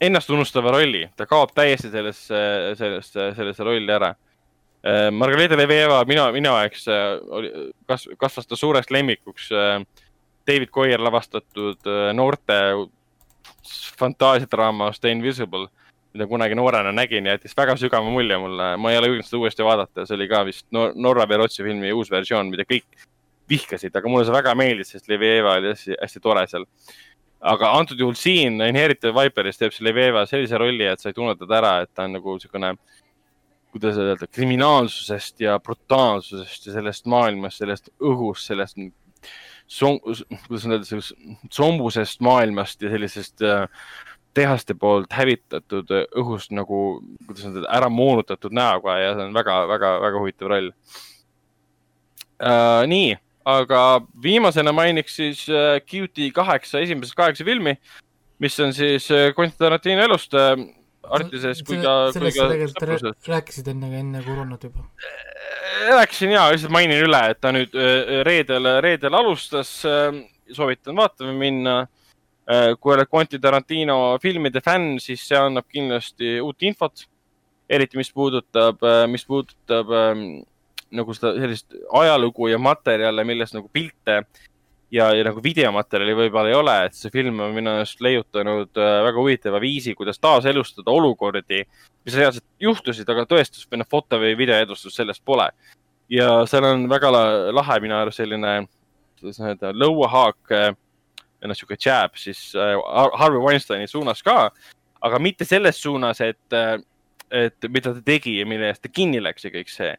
[0.01, 2.41] ennastunustava rolli, ta kaob täiesti sellesse,
[2.79, 4.15] sellesse, sellesse rolli ära.
[5.13, 7.51] Margarita Levieva minu, minu jaoks oli,
[7.85, 9.51] kas-, kasvas ta suureks lemmikuks
[10.49, 12.57] David Goyer lavastatud noorte
[14.01, 15.69] fantaasiadraama Stay Invisible
[16.15, 18.77] mida kunagi noorena nägin ja jättis väga sügava mulje mulle.
[18.77, 22.11] ma ei ole jõudnud seda uuesti vaadata, see oli ka vist Norra Verotsi filmi uus
[22.11, 23.07] versioon, mida kõik
[23.51, 26.67] vihkasid, aga mulle see väga meeldis, sest Levieva oli hästi, hästi tore seal.
[27.41, 31.37] Aga antud juhul siin Inherited Viperis teeb see Levieva sellise rolli, et sa ei tunne
[31.41, 32.75] teda ära, et ta on nagu niisugune,
[33.73, 38.77] kuidas öelda, kriminaalsusest ja brutaalsusest ja sellest maailmast, sellest õhust, sellest
[39.71, 41.15] kuidas öelda, sellest
[41.55, 43.67] sombusest maailmast ja sellisest äh,
[44.35, 50.53] tehaste poolt hävitatud õhust nagu, kuidas öelda, ära moonutatud näoga ja see on väga-väga-väga huvitav
[50.53, 50.71] roll
[52.41, 52.83] uh,.
[52.91, 53.17] nii,
[53.49, 57.77] aga viimasena mainiks siis uh, äh, kaheksa, esimesest kaheksa filmi,
[58.39, 60.57] mis on siis uh, Quentin Tarantino elust uh,
[61.11, 62.13] Artises kui ka.
[62.13, 64.85] sellest sa tegelikult rääkisid enne, enne koroonat juba.
[65.89, 67.73] rääkisin ja, lihtsalt mainin üle, et ta nüüd
[68.29, 69.73] reedel, reedel alustas.
[70.53, 71.79] soovitan vaatama minna
[72.51, 77.07] Äh, kui oled Quentin Tarantino filmide fänn, siis see annab kindlasti uut infot.
[77.71, 80.23] eriti, mis puudutab, äh, mis puudutab ähm,
[80.95, 84.21] nagu seda sellist ajalugu ja materjale, millest nagu pilte
[84.91, 88.97] ja, ja nagu videomaterjali võib-olla ei ole, et see film on minu arust leiutanud äh,
[89.07, 91.63] väga huvitava viisi, kuidas taaselustada olukordi,
[92.07, 95.51] mis reaalselt juhtusid, aga tõestust või noh, foto või videoedustus sellest pole.
[96.11, 97.13] ja seal on väga
[97.55, 98.55] lahe minu arust selline,
[99.21, 100.57] kuidas öelda, lõuahaak
[101.47, 102.75] noh, sihuke jab siis äh,
[103.21, 104.51] Harvey Weinsteini suunas ka,
[105.01, 106.59] aga mitte selles suunas, et,
[107.31, 109.95] et mida ta tegi ja mille eest ta kinni läks ja kõik see,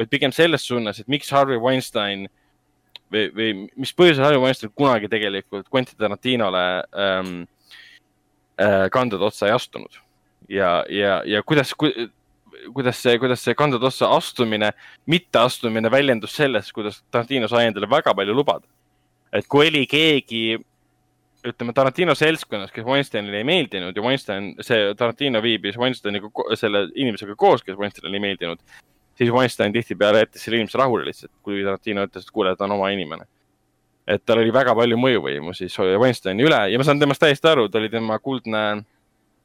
[0.00, 2.26] vaid pigem selles suunas, et miks Harvey Weinstein
[3.12, 6.64] või, või mis põhjusel Harvey Weinstein kunagi tegelikult Quentin Tarantinole
[6.96, 7.34] ähm,
[8.60, 10.00] äh, kandade otsa ei astunud
[10.48, 11.90] ja, ja, ja kuidas ku,,
[12.74, 14.72] kuidas see, kuidas see kandade otsa astumine,
[15.10, 18.66] mitteastumine väljendus selles, kuidas Tarantino sai endale väga palju lubada.
[19.32, 20.58] et kui oli keegi
[21.46, 26.28] ütleme Tarantino seltskonnas, kes Weinsteinile ei meeldinud ja Weinstein, see Tarantino viibis Weinsteiniga,
[26.58, 28.60] selle inimesega koos, kes Weinsteinile ei meeldinud,
[29.20, 32.78] siis Weinstein tihtipeale jättis selle inimese rahule lihtsalt, kui Tarantino ütles, et kuule, ta on
[32.78, 33.28] oma inimene.
[34.10, 37.68] et tal oli väga palju mõjuvõimu siis Weinsteini üle ja ma saan temast täiesti aru,
[37.68, 38.82] ta oli tema kuldne,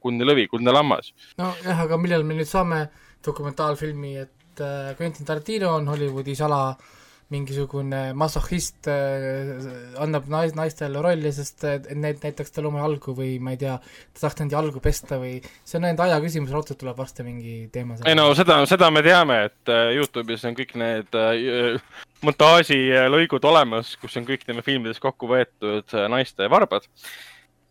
[0.02, 1.12] kuldne lõvi, kuldne lammas.
[1.38, 2.86] nojah, aga millal me nüüd saame
[3.26, 6.95] dokumentaalfilmi, et äh, Quentin Tarantino on Hollywoodi sala äh,
[7.32, 9.56] mingisugune masohhist äh,
[10.02, 13.74] annab nais, naistele rolli, sest need näiteks tal oma jalgu või ma ei tea,
[14.14, 17.56] ta tahaks nende jalgu pesta või see on ainult aja küsimus, raudselt tuleb varsti mingi
[17.74, 17.98] teema.
[18.06, 21.82] ei no seda, seda me teame, et äh, Youtube'is on kõik need äh,
[22.26, 26.86] montaažilõigud olemas, kus on kõik tema filmides kokku võetud äh, naiste varbad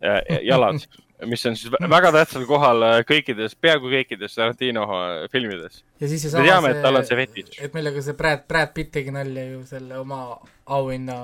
[0.04, 0.84] äh,, jalad
[1.24, 5.82] mis on siis väga tähtsal kohal äh, kõikides, peaaegu kõikides Tarantino äh, filmides.
[6.00, 7.58] ja siis me teame, et tal on see fetiš.
[7.64, 10.20] et millega see Brad, Brad Pitt tegi nalja ju selle oma
[10.76, 11.18] auhinna,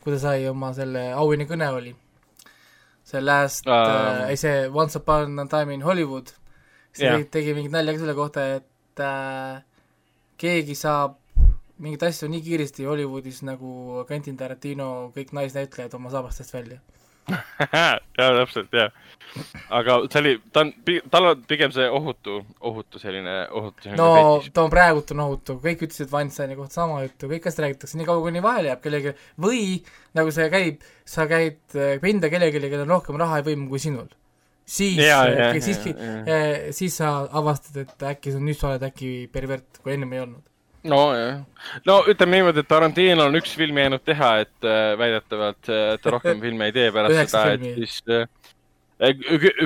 [0.00, 1.94] kui ta sai oma selle auhinnakõne oli.
[3.04, 6.32] see Last uh,, äh, ei see Once upon a time in Hollywood,
[6.92, 7.24] siis yeah.
[7.30, 9.60] tegi mingit nalja ka selle kohta, et äh,
[10.40, 11.18] keegi saab
[11.78, 16.80] mingeid asju nii kiiresti Hollywoodis nagu Quentin Tarantino kõik naisnäitlejad oma saabastest välja
[18.18, 18.88] ja täpselt ja,
[19.74, 20.72] aga see oli, ta on,
[21.12, 22.38] tal on pigem see ohutu,
[22.70, 24.52] ohutu selline, ohutu selline no fetiš.
[24.56, 28.08] ta on praegult on ohutu, kõik ütlesid Weinsteini kohta sama juttu, kõik asjad räägitakse nii
[28.08, 29.14] kaua, kuni vahele jääb kellelegi.
[29.44, 29.62] Või
[30.18, 34.08] nagu see käib, sa käid pinda kellelegi, kellel on rohkem raha ja võimu kui sinul.
[34.68, 35.00] siis,
[35.64, 35.78] siis,
[36.76, 40.44] siis sa avastad, et äkki sa nüüd sa oled äkki pervert, kui ennem ei olnud
[40.90, 41.42] nojah,
[41.86, 46.14] no ütleme niimoodi, et Tarantinol on üks film jäänud teha, et äh, väidetavalt äh, ta
[46.14, 48.24] rohkem filme ei tee pärast seda, et siis äh,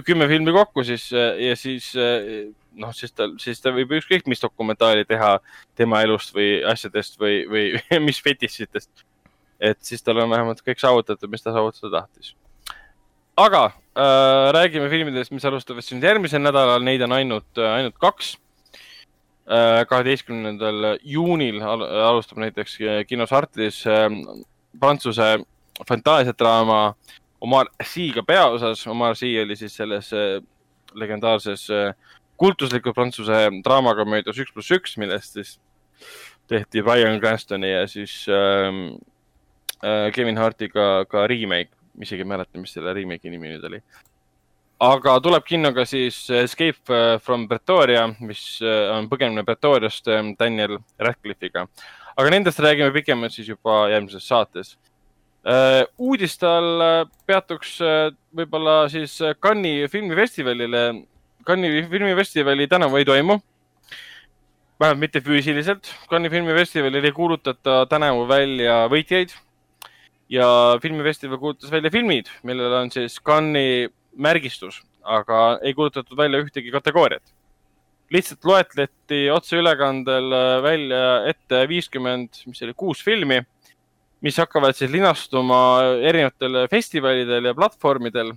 [0.06, 5.06] kümme filmi kokku siis ja siis noh, siis ta, siis ta võib ükskõik mis dokumentaali
[5.08, 5.38] teha
[5.78, 7.64] tema elust või asjadest või, või
[8.06, 9.06] mis fetišitest.
[9.62, 12.34] et siis tal on vähemalt kõik saavutatud, mis ta saavutada tahtis.
[13.40, 18.36] aga äh, räägime filmidest, mis alustavad siis järgmisel nädalal, neid on ainult, ainult kaks
[19.88, 24.08] kaheteistkümnendal juunil alustab näiteks äh, kinos Artis äh,
[24.80, 25.44] Prantsuse
[25.88, 26.94] fantaasiadraama
[27.40, 28.86] Omar Sy'ga peaosas.
[28.86, 30.12] Omar Sy oli siis selles
[30.94, 31.66] legendaarses
[32.36, 35.56] kultusliku Prantsuse draamakomöödias Üks pluss üks, millest siis
[36.48, 38.94] tehti Brian Cranstoni ja siis ähm,
[40.14, 43.82] Kevin Hartiga ka remake, isegi ei mäleta, mis selle remake'i nimi nüüd oli
[44.82, 50.32] aga tuleb kinno ka siis Escape äh, from Pretoria, mis äh, on põgenemine Pretoriast ähm,
[50.38, 51.68] Daniel Radcliffe'iga.
[52.16, 54.74] aga nendest räägime pikemalt siis juba järgmises saates.
[55.46, 57.78] Äh, uudistel peatuks
[58.34, 60.82] võib-olla siis Cannes'i filmifestivalile.
[61.46, 63.38] Cannes'i filmifestivali tänavu ei toimu.
[64.80, 65.94] vähemalt mitte füüsiliselt.
[66.10, 69.30] Cannes'i filmifestivalil ei kuulutata tänavu välja võitjaid
[70.28, 76.72] ja filmifestival kuulutas välja filmid, millel on siis Cannes'i märgistus, aga ei kuulutatud välja ühtegi
[76.72, 77.22] kategooriat.
[78.12, 83.40] lihtsalt loetleti otseülekandel äh, välja ette viiskümmend, mis oli kuus filmi
[84.22, 85.58] mis hakkavad siis linastuma
[86.02, 88.32] erinevatel festivalidel ja platvormidel.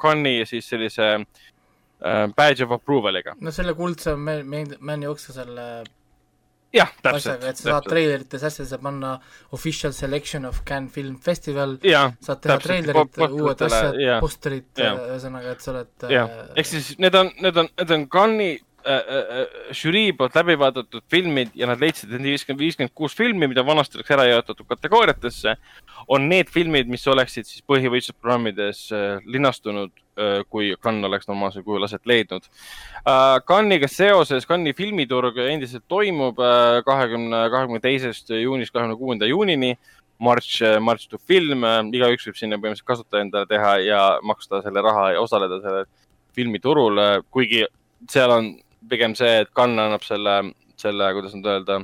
[0.00, 3.34] Cannes'i siis sellise äh, badge of approval'iga.
[3.40, 5.66] no selle kuldse Man jooksa selle
[6.74, 7.44] jah, täpselt.
[7.46, 9.16] et sa saad treilerites asjadesse panna
[9.56, 15.74] official selection of Cannes Film Festival, saad teha treilerid, uued asjad, posterid, ühesõnaga, et sa
[15.74, 18.56] oled äh, ehk siis need on, need on, need on Cannes'i
[18.86, 23.16] äh, äh, äh, žürii poolt läbi vaadatud filmid ja nad leidsid, et viiskümmend, viiskümmend kuus
[23.18, 25.56] filmi, mida vanasti oleks ära jaotatud kategooriatesse,
[26.12, 29.94] on need filmid, mis oleksid siis põhivõistlusprogrammides äh, linastunud
[30.48, 33.36] kui Cannes oleks normaalsel kujul aset leidnud äh,.
[33.48, 39.76] Cannes'iga seoses, Cannes'i filmiturg endiselt toimub äh, kahekümne, kahekümne teisest juunist kahekümne kuuenda juunini.
[40.18, 44.62] March, äh, March to film, äh, igaüks võib sinna põhimõtteliselt kasutaja endale teha ja maksta
[44.64, 45.84] selle raha ja osaleda sellel
[46.36, 47.00] filmiturul,
[47.32, 47.64] kuigi
[48.10, 48.50] seal on
[48.88, 50.36] pigem see, et Cannes annab selle,
[50.80, 51.78] selle, kuidas nüüd öelda,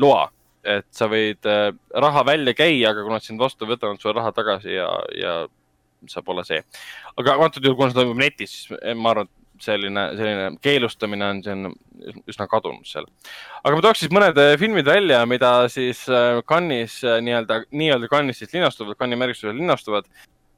[0.00, 0.26] loa,
[0.64, 1.70] et sa võid äh,
[2.04, 4.88] raha välja käia, aga kui nad sind vastu võtavad, sulle raha tagasi ja,
[5.18, 5.34] ja
[6.10, 6.62] see pole see.
[7.18, 11.42] aga antud juhul, kuna see toimub netis, siis ma arvan, et selline, selline keelustamine on,
[11.44, 11.72] see on
[12.30, 13.06] üsna kadunud seal.
[13.62, 18.46] aga ma tooks siis mõned äh, filmid välja, mida siis äh, Cannes'is nii-öelda, nii-öelda Cannes'is
[18.46, 20.08] siis linastuvad, Cannes'i märgistusel linastuvad.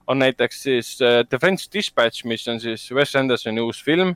[0.07, 4.15] on näiteks siis The French Dispatch, mis on siis Wes Andersoni uus film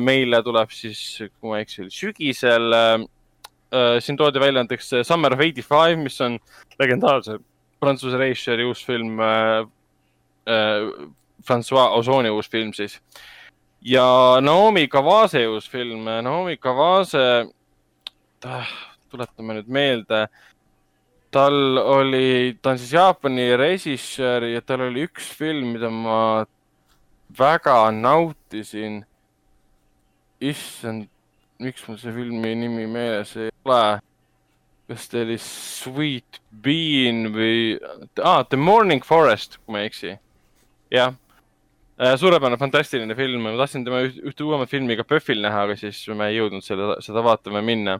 [0.00, 2.72] meile tuleb siis, kui ma ei eksi, sügisel.
[4.00, 6.38] Siin toodi välja näiteks Summer of eighty five, mis on
[6.80, 7.36] legendaarse
[7.78, 9.20] Prantsuse režissööri uus film.
[11.44, 12.98] Francois Ozoni uus film siis.
[13.82, 17.48] ja Naomi Kawase uus film, Naomi Kawase,
[19.10, 20.26] tuletame nüüd meelde
[21.30, 26.44] tal oli, ta on siis Jaapani režissöör ja tal oli üks film, mida ma
[27.38, 29.02] väga nautisin
[30.40, 31.08] issand,
[31.60, 34.00] miks mul see filmi nimi meeles ei ole.
[34.88, 37.76] kas ta oli Sweet Bean või
[38.24, 40.14] ah,, The Morning Forest, kui ma ei eksi.
[40.90, 41.14] Jah
[41.98, 46.00] äh,, suurepärane, fantastiline film, ma tahtsin tema ühte uuemat filmi ka PÖFFil näha, aga siis
[46.14, 47.98] me ei jõudnud selle, seda vaatama minna.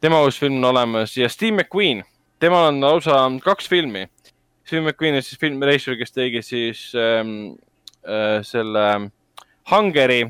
[0.00, 2.04] tema uus film on olemas ja Steve McQueen,
[2.38, 4.06] temal on lausa kaks filmi.
[4.66, 7.56] Steve McQueen on siis film, režissöör, kes tegi siis ähm,
[8.06, 9.10] äh, selle
[9.70, 10.28] Hungary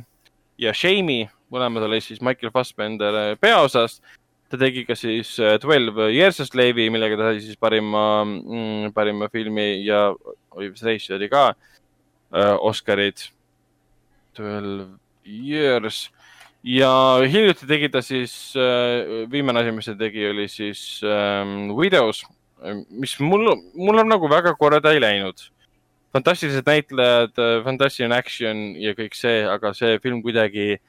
[0.58, 4.00] ja Shame'i mõlemad olid siis Michael Fassbender äh, peaosas.
[4.48, 8.92] ta tegi ka siis äh, Twelve Years a Slave'i, millega ta sai siis parima mm,,
[8.96, 10.08] parima filmi ja
[10.56, 11.77] oli vist režissööri ka äh,
[12.30, 13.28] Oscarid.
[14.36, 16.08] Twelve Years
[16.62, 16.90] ja
[17.26, 22.24] hiljuti tegi ta siis äh,, viimane asi, mis ta tegi, oli siis ähm, Widows,
[22.90, 25.48] mis mul, mul on nagu väga korda ei läinud
[26.14, 30.86] fantastilised näitlejad, fantastiline action ja kõik see, aga see film kuidagi äh,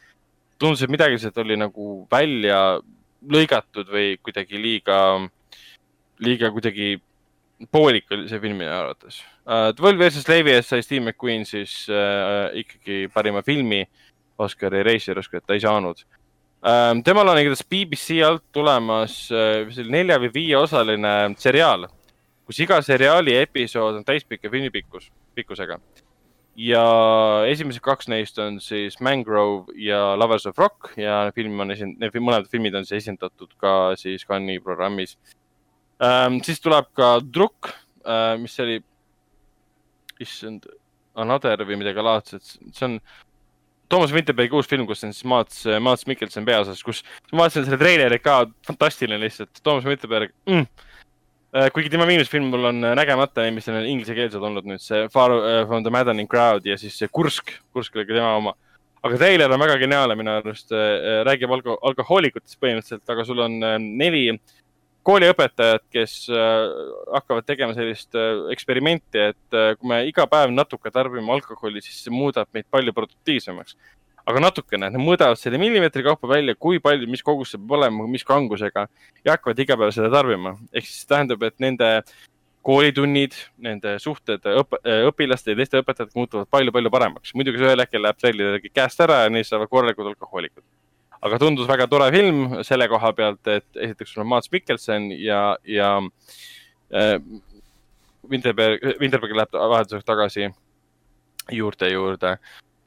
[0.60, 2.80] tundus, et midagi sealt oli nagu välja
[3.32, 4.98] lõigatud või kuidagi liiga,
[6.24, 6.98] liiga kuidagi
[7.72, 9.72] poolik oli see film minu arvates uh,.
[9.76, 13.84] Twelve versus Levi eest sai Steve McQueen siis uh, ikkagi parima filmi
[14.40, 17.00] Oscari reisijal, Oscarit ta ei saanud uh,.
[17.06, 21.90] temal on igatahes BBC alt tulemas uh, nelja või viieosaline seriaal,
[22.48, 25.80] kus iga seriaali episood on täispika filmi pikkus, pikkusega
[26.60, 26.84] ja
[27.48, 32.50] esimesed kaks neist on siis Mangrove ja Lovers of Rock ja film on esind-, mõlemad
[32.52, 35.16] filmid on siis esindatud ka siis Cannes'i programmis
[36.04, 36.42] ähm,.
[36.46, 37.72] siis tuleb ka Druk
[38.06, 38.80] äh,, mis oli,
[40.20, 40.70] issand,
[41.20, 43.00] Another või midagi laadset, see on
[43.90, 47.02] Toomas Vinterbergi uus film, kus on siis Maats, Maats Mikkelson peaosas, kus
[47.34, 50.88] ma vaatasin selle treileri ka, fantastiline lihtsalt, Toomas Vinterberg mm
[51.50, 55.08] Äh, kuigi tema viimane film mul on äh, nägemata, mis on inglisekeelsed olnud nüüd see
[55.10, 55.34] Far
[55.66, 58.54] from the Maddening Crowd ja siis see Kursk, Kursk oli ka tema oma.
[59.02, 60.74] aga treiler on väga geniaalne minu arust,
[61.26, 64.26] räägib alko-, alkohoolikutest põhimõtteliselt, aga sul on neli
[65.08, 68.16] kooliõpetajat, kes hakkavad tegema sellist
[68.54, 73.78] eksperimenti, et kui me iga päev natuke tarbime alkoholi, siis see muudab meid palju produktiivsemaks
[74.30, 78.08] aga natukene, nad mõõdavad selle millimeetri kaupa välja, kui palju, mis kogus see peab olema,
[78.10, 78.86] mis kangusega
[79.26, 80.58] ja hakkavad iga päev seda tarbima.
[80.74, 81.90] ehk siis tähendab, et nende
[82.66, 83.34] koolitunnid,
[83.66, 84.78] nende suhted õp
[85.10, 87.34] õpilaste ja teiste õpetajatega muutuvad palju-palju paremaks.
[87.34, 90.64] muidugi see ühel hetkel läheb trellidel käest ära ja neist saavad korralikud alkohoolikud.
[91.26, 95.98] Aga tundus väga tore film selle koha pealt, et esiteks on Mads Mikkelson ja, ja
[96.94, 97.18] äh,
[98.30, 100.50] Winterberg, Winterberg läheb vahelduseks tagasi
[101.50, 102.38] juurte juurde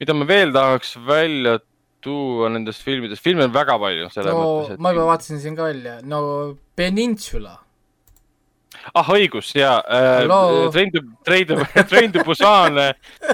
[0.02, 1.58] mida ma veel tahaks välja
[2.02, 4.80] tuua nendest filmidest, filme on väga palju no, mõttes, et.
[4.82, 6.22] ma juba vaatasin siin ka välja, no
[6.74, 7.60] Peninsula.
[8.94, 10.24] Ah, õigus ja äh,,
[10.72, 11.58] Train to, Train to,
[11.90, 12.80] Train to Busan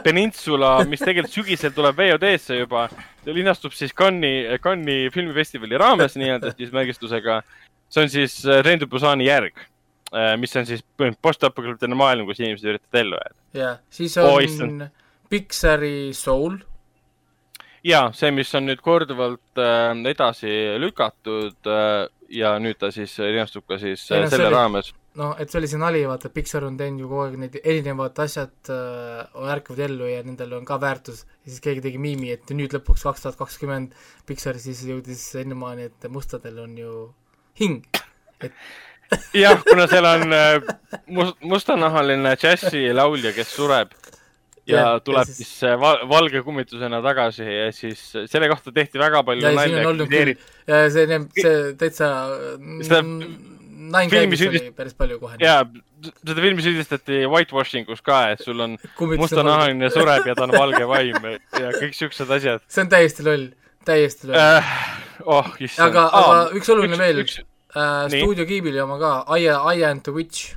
[0.05, 2.89] Peninsula, mis tegelikult sügisel tuleb VOD-sse juba,
[3.28, 7.43] linastub siis Cannes'i, Cannes'i filmifestivali raames nii-öelda siis märgistusega.
[7.89, 9.66] see on siis äh, Train to Busani järg
[10.40, 10.81] mis on siis
[11.20, 13.35] postapokalüptiline maailm, kus inimesed üritavad ellu jääda.
[13.60, 14.89] jah, siis on oh,
[15.28, 16.56] Pixari Soul.
[17.85, 23.66] ja see, mis on nüüd korduvalt äh, edasi lükatud äh, ja nüüd ta siis linastub
[23.69, 24.93] ka siis no, selle oli, raames.
[25.19, 28.19] No, et see oli see nali, vaata, Pixar on teinud ju kogu aeg neid erinevad
[28.24, 32.53] asjad äh, ärkavad ellu ja nendel on ka väärtus ja siis keegi tegi miimi, et
[32.55, 33.97] nüüd lõpuks kaks tuhat kakskümmend
[34.28, 36.93] Pixar siis jõudis sinnamaani, et mustadel on ju
[37.61, 38.03] hing,
[38.45, 38.55] et
[39.43, 40.61] jah, kuna seal on äh,
[41.07, 43.95] must, mustanahaline džässilaulja, kes sureb
[44.69, 49.01] ja, ja tuleb ja siis, siis val valge kummitusena tagasi ja siis selle kohta tehti
[49.01, 50.35] väga palju nalja.
[50.69, 52.11] ja see, see täitsa
[52.85, 53.03] seda
[53.89, 55.39] Nine Games oli päris palju kohe.
[55.43, 55.65] jaa,
[56.20, 58.77] seda filmi süüdistati whitewashing us ka, et sul on
[59.23, 62.65] mustanahaline sureb ja ta on valge vaim ja kõik siuksed asjad.
[62.69, 63.51] see on täiesti loll,
[63.89, 64.78] täiesti loll äh,.
[65.24, 65.89] oh, issand.
[65.90, 70.06] aga, aga ah, üks oluline üks, veel, äh, Stuudio Ghibli oma ka, I, I and
[70.06, 70.55] the Witch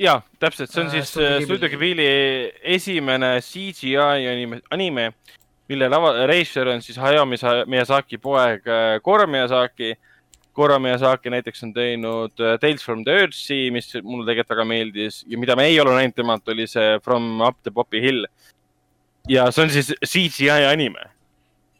[0.00, 2.06] jaa, täpselt, see on äh, siis äh, Studio Ghibli
[2.76, 5.10] esimene CGI anime, anime,
[5.70, 9.94] mille lava, reisijal on siis Hayao Miyazaki poeg äh, Koro Miyazaki.
[10.60, 15.40] Koro Miyazaki näiteks on teinud Tales from the Earthsea, mis mulle tegelikult väga meeldis ja
[15.40, 18.26] mida me ei ole näinud temalt, oli see From Up the Poppy Hill.
[19.28, 21.10] ja see on siis CGI anime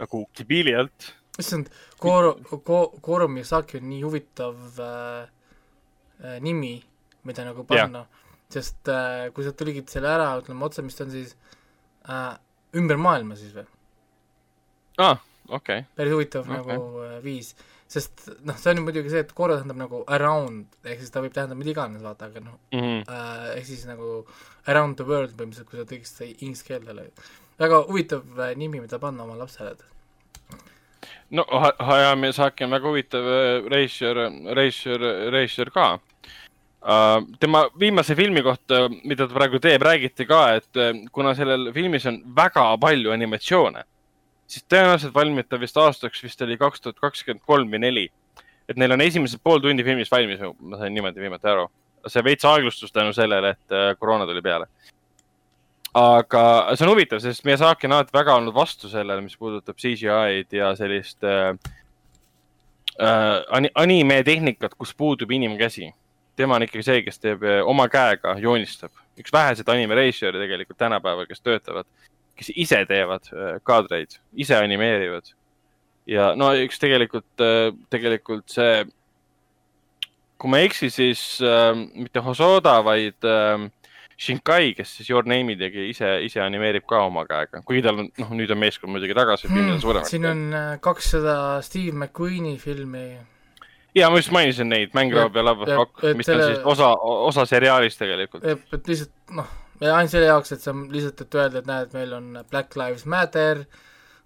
[0.01, 1.13] nagu Ghibli alt.
[1.39, 1.69] issand,
[2.01, 2.39] Koro,
[3.01, 5.29] Koro Miyazaki on nii huvitav äh,
[6.25, 6.79] äh, nimi
[7.25, 8.05] mida nagu panna,
[8.53, 11.35] sest äh, kui sa tõlgid selle ära, ütleme otse, mis ta on siis
[12.09, 12.33] äh,
[12.81, 13.67] ümber maailma siis või?
[15.01, 15.89] aa ah,, okei okay..
[15.99, 16.61] päris huvitav okay.
[16.61, 17.53] nagu äh, viis,
[17.91, 21.23] sest noh, see on ju muidugi see, et korra tähendab nagu around, ehk siis ta
[21.25, 23.01] võib tähendada mida iganes, vaata, aga noh mm -hmm.
[23.09, 24.25] äh, ehk siis nagu
[24.67, 27.09] around the world põhimõtteliselt, kui sa teeksid seda inglise keeldele.
[27.59, 29.75] väga huvitav äh, nimi, mida panna oma lapsele
[31.31, 31.47] no
[31.79, 34.23] Hayao Miyazaki on väga huvitav äh, reisijal,
[34.55, 35.99] reisijal, reisijal ka
[36.81, 41.67] Uh, tema viimase filmi kohta, mida ta praegu teeb, räägiti ka, et uh, kuna sellel
[41.77, 43.83] filmis on väga palju animatsioone,
[44.51, 48.07] siis tõenäoliselt valmib ta vist aastaks, vist oli kaks tuhat kakskümmend kolm või neli.
[48.69, 51.69] et neil on esimesed pool tundi filmis valmis, ma sain niimoodi viimati aru.
[52.07, 54.67] see veits aeglustus tänu sellele, et uh, koroona tuli peale.
[55.95, 56.43] aga
[56.75, 60.75] see on huvitav, sest Miyazaki on alati väga olnud vastu sellele, mis puudutab CGI-d ja
[60.77, 61.57] sellist uh,
[62.99, 65.93] uh, anime tehnikat, kus puudub inimkäsi
[66.41, 68.93] tema on ikkagi see, kes teeb eh, oma käega, joonistab.
[69.21, 71.85] üks väheseid animereisijari tegelikult tänapäeval, kes töötavad,
[72.41, 75.35] kes ise teevad eh, kaadreid, ise animeerivad.
[76.11, 78.85] ja no üks tegelikult, eh, tegelikult see,
[80.41, 83.69] kui ma ei eksi, siis äh, mitte Hosoda, vaid äh,
[84.21, 88.09] Shinkai, kes siis Your Name'i tegi, ise, ise animeerib ka oma käega, kuigi tal on,
[88.21, 90.09] noh, nüüd on meeskond muidugi tagasi hmm,, suuremad.
[90.09, 90.47] siin on
[90.85, 93.05] kakssada Steve McQueen'i filmi
[93.97, 96.93] ja ma just mainisin neid, Mangrove ja Love of Rock, mis on siis osa,
[97.31, 98.45] osa seriaalist tegelikult.
[98.45, 99.49] et lihtsalt noh,
[99.81, 103.65] ainult selle jaoks, et sa lihtsalt, et öelda, et näed, meil on Black Lives Matter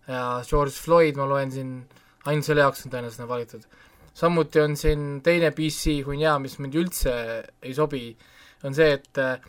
[0.09, 1.75] ja George Floyd, ma loen siin,
[2.27, 3.67] ainult selle jaoks on tõenäoliselt valitud.
[4.15, 7.15] samuti on siin teine PC hunnia, mis mind üldse
[7.63, 8.17] ei sobi,
[8.65, 9.41] on see, et äh,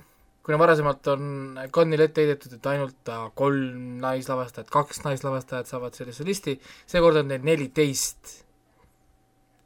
[0.45, 1.27] kuna varasemalt on
[1.73, 6.57] Cannes'ile ette heidetud, et ainult äh, kolm naislavastajat, kaks naislavastajat saavad sellesse listi,
[6.89, 8.41] seekord on neil neliteist.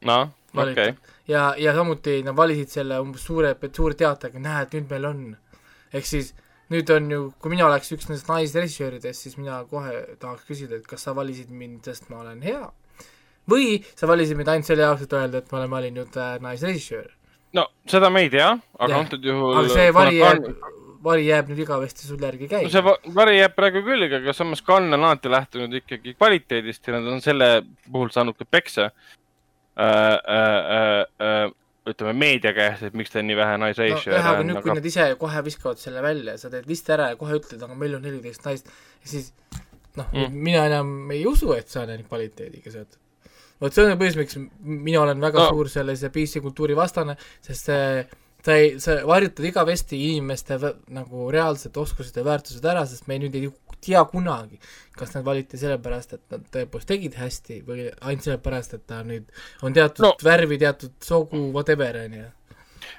[0.08, 0.94] noh valitud okay..
[1.28, 5.22] ja, ja samuti nad valisid selle umbes suure, suure teatega, näed, nüüd meil on.
[5.94, 6.32] Ehk siis
[6.70, 10.88] nüüd on ju, kui mina oleks üks nendest naisrežissööridest, siis mina kohe tahaks küsida, et
[10.90, 12.64] kas sa valisid mind, sest ma olen hea
[13.50, 17.14] või sa valisid mind ainult selle jaoks, et öelda, et ma olen valinud äh, naisrežissööri?
[17.58, 20.50] no seda me ei tea, aga antud juhul aga see vari jääb,
[21.02, 22.68] vari jääb nüüd igavesti sul järgi käima.
[22.68, 26.98] no see vari jääb praegu küll, aga samas Cannes on alati lähtunud ikkagi kvaliteedist ja
[26.98, 27.50] nad on selle
[27.90, 28.92] puhul saanud ka peksa
[29.80, 31.50] Äh, äh, äh,
[31.92, 34.30] ütleme meedia käest, et miks teil nii vähe naisreisijad no, on.
[34.30, 37.36] aga nüüd, kui nad ise kohe viskavad selle välja, sa teed listi ära ja kohe
[37.40, 38.72] ütled, aga meil on neliteist naist,
[39.06, 39.32] siis
[39.98, 42.98] noh mm., mina enam ei usu, et see on ainult kvaliteediga seotud.
[43.60, 45.52] vot see on põhjus, miks mina olen väga no.
[45.54, 47.86] suur sellise PC kultuuri vastane, sest see
[48.44, 50.58] sa ei, sa varjutad igavesti inimeste
[50.96, 53.50] nagu reaalsed oskused ja väärtused ära, sest me nüüd ei
[53.84, 54.60] tea kunagi,
[54.96, 59.30] kas nad valiti sellepärast, et nad tõepoolest tegid hästi või ainult sellepärast, et ta nüüd
[59.66, 60.12] on teatud no.
[60.24, 62.28] värvi, teatud sogu, whatever, on ju.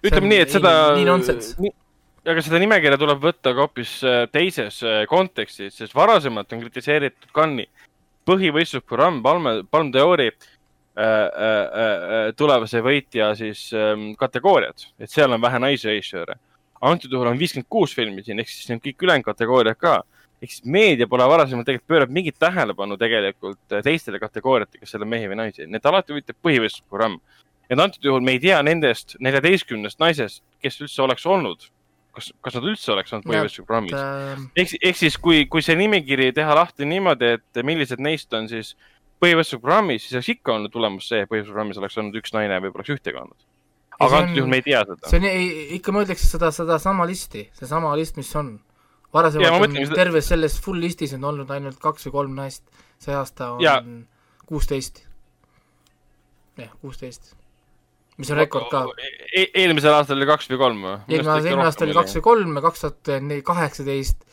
[0.09, 1.75] ütleme nii, et seda nii
[2.21, 7.31] aga seda nimekirja tuleb võtta ka hoopis äh, teises äh, kontekstis, sest varasemalt on kritiseeritud
[7.33, 7.89] Cannes'i
[8.29, 10.35] põhivõistlusprogramm Palme, Palm d'Ori äh,
[11.01, 16.37] äh, tulevase võitja siis ähm, kategooriad, et seal on vähe naisrežissööre.
[16.81, 20.01] antud juhul on viiskümmend kuus filmi siin, ehk siis need kõik ülejäänud kategooriad ka
[20.41, 25.11] ehk siis meedia pole varasemalt tegelikult pööranud mingit tähelepanu tegelikult teistele kategooriatele, kas seal on
[25.11, 27.19] mehi või naisi, need alati huvitab põhivõistlusprogramm.
[27.69, 31.69] et antud juhul me ei tea nendest neljateistkümnest naisest, kes üldse oleks olnud
[32.15, 34.41] kas, kas nad üldse oleks olnud põhivõistluse programmis äh...?
[34.63, 38.73] ehk, ehk siis, kui, kui see nimekiri teha lahti niimoodi, et millised neist on siis
[39.21, 42.73] põhivõistluse programmis, siis oleks ikka olnud tulemus see, põhivõistluse programmis oleks olnud üks naine või
[42.75, 43.37] poleks ühtegi olnud.
[44.01, 45.11] aga antud juhul me ei tea seda.
[45.11, 45.29] see on,
[45.77, 48.55] ikka ma ütleks seda, sedasama listi, seesama list, mis on.
[49.13, 49.95] Varasemalt on seda...
[49.95, 52.63] terves selles full listis on olnud ainult kaks või kolm naist,
[53.01, 54.05] see aasta on
[54.47, 55.05] kuusteist.
[56.57, 57.35] jah, kuusteist
[58.19, 59.47] mis on rekord ka e.
[59.63, 60.95] eelmisel aastal oli kaks või kolm või?
[61.07, 63.11] eelmine aasta, eelmine aasta oli kaks või kolm ja kaks tuhat
[63.47, 64.25] kaheksateist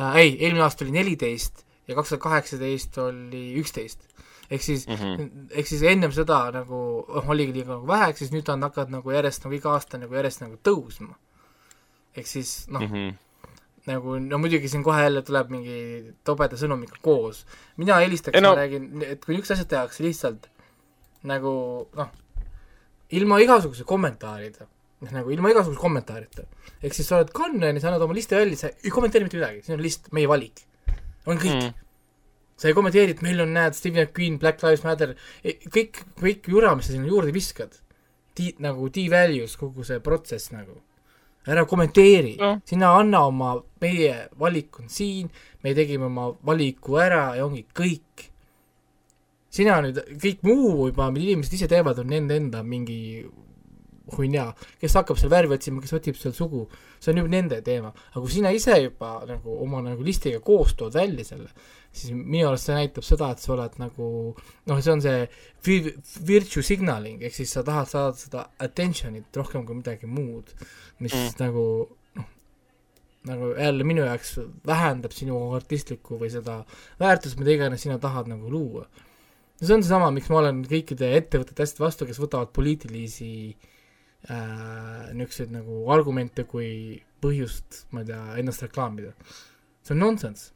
[0.00, 4.08] äh,, ei, eelmine aasta oli neliteist ja kaks tuhat kaheksateist oli üksteist.
[4.50, 5.28] ehk siis mm, -hmm.
[5.50, 8.98] ehk siis ennem seda nagu oh, oligi liiga nagu vähe, ehk siis nüüd on hakanud
[8.98, 11.14] nagu järjest nagu iga aasta nagu järjest nagu tõusma.
[12.16, 13.14] ehk siis noh mm, -hmm
[13.86, 15.78] nagu no muidugi siin kohe jälle tuleb mingi
[16.26, 17.44] tobeda sõnumiga koos.
[17.76, 18.54] mina eelistaks, no.
[18.54, 20.48] ma räägin, et kui niisugused asjad tehakse lihtsalt
[21.26, 21.52] nagu
[21.96, 22.10] noh,
[23.16, 24.66] ilma igasuguse kommentaarida,
[25.04, 26.46] noh nagu ilma igasuguse kommentaarita.
[26.82, 29.62] ehk siis sa oled Gunn, sa annad oma listi välja, sa ei kommenteeri mitte midagi,
[29.66, 30.64] see on list, meie valik.
[31.26, 31.86] on kõik mm..
[32.58, 36.50] sa ei kommenteeri, et meil on, näed, Stephen Queen, Black Lives Matter, e, kõik, kõik
[36.50, 37.78] jura, mis sa sinna juurde viskad,
[38.34, 40.80] ti-, nagu devalues kogu see protsess nagu.
[41.46, 45.28] Ära kommenteeri no., sina anna oma, meie valik on siin,
[45.62, 48.26] me tegime oma valiku ära ja ongi kõik
[49.56, 52.98] sina nüüd, kõik muu juba, mida inimesed ise teevad, on nende enda mingi
[54.14, 54.50] huinja,
[54.80, 56.66] kes hakkab seal värvi otsima, kes otsib seal sugu,
[57.02, 57.90] see on juba nende teema.
[58.12, 61.50] aga kui sina ise juba nagu oma nagu listiga koos tood välja selle,
[61.98, 65.26] siis minu arust see näitab seda, et sa oled nagu noh, see on see
[65.66, 65.92] vir-,
[66.30, 70.52] virtue signaling, ehk siis sa tahad saada seda attention'it rohkem kui midagi muud,
[71.04, 71.38] mis mm.
[71.42, 71.64] nagu
[72.18, 72.30] noh,
[73.30, 76.60] nagu jälle minu jaoks vähendab sinu artistlikku või seda
[77.02, 78.86] väärtust, mida iganes sina tahad nagu luua
[79.56, 83.30] no see on seesama, miks ma olen kõikide ettevõtete hästi vastu, kes võtavad poliitilisi
[84.28, 89.14] äh, niisuguseid nagu argumente kui põhjust, ma ei tea, ennast reklaamida.
[89.86, 90.52] see on nonsense.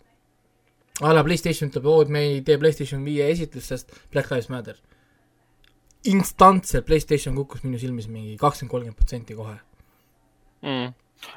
[1.01, 4.51] A la PlayStation ütleb, oo, et me ei tee PlayStation viie esitlust, sest Black Lives
[4.53, 4.81] Matter.
[6.11, 9.59] instantselt PlayStation kukkus minu silmis mingi kakskümmend, kolmkümmend protsenti kohe
[10.65, 10.93] mm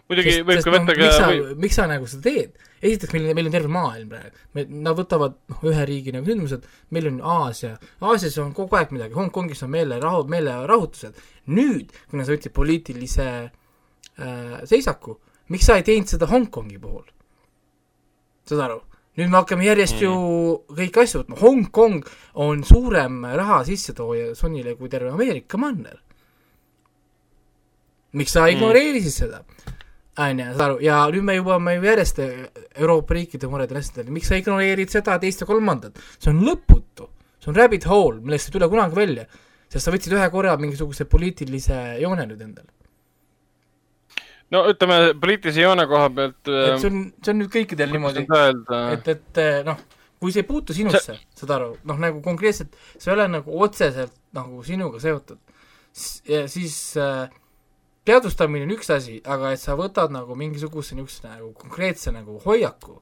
[0.10, 2.70] muidugi võib ka võtta ka miks sa või..., miks sa nagu seda teed?
[2.84, 6.66] esiteks, meil, meil on terve maailm praegu, me, nad võtavad noh, ühe riigi nagu sündmused,
[6.96, 11.22] meil on Aasia, Aasias on kogu aeg midagi, Hongkongis on meelerahu, meelerahutused,
[11.56, 15.16] nüüd, kuna sa võtsid poliitilise äh, seisaku,
[15.56, 17.08] miks sa ei teinud seda Hongkongi puhul?
[18.50, 18.82] saad aru?
[19.20, 20.04] Nüüd me hakkame järjest mm.
[20.06, 22.10] ju kõiki asju võtma, Hongkong
[22.42, 26.00] on suurem raha sissetooja Sonyle kui terve Ameerika manner
[28.14, 29.18] miks sa ignoreerisid mm.
[29.18, 29.44] seda?
[30.18, 34.30] on ju, saad aru, ja nüüd me jõuame ju järjest Euroopa riikide muredele asjadele, miks
[34.30, 37.08] sa ignoreerid seda, teist ja kolmandat, see on lõputu,
[37.42, 39.26] see on rabbit hole, millest ei tule kunagi välja,
[39.74, 42.70] sest sa võtsid ühe korra mingisuguse poliitilise joone nüüd endale.
[44.54, 48.26] No ütleme, poliitilise joone koha pealt et see on, see on nüüd kõikidel niimoodi,
[48.94, 49.80] et, et noh,
[50.22, 53.62] kui see ei puutu sinusse see..., saad aru, noh nagu konkreetselt, see ei ole nagu
[53.66, 55.42] otseselt nagu sinuga seotud,
[55.94, 57.28] siis äh,
[58.08, 62.98] teadvustamine on üks asi, aga et sa võtad nagu mingisuguse niisuguse nagu konkreetse nagu hoiaku,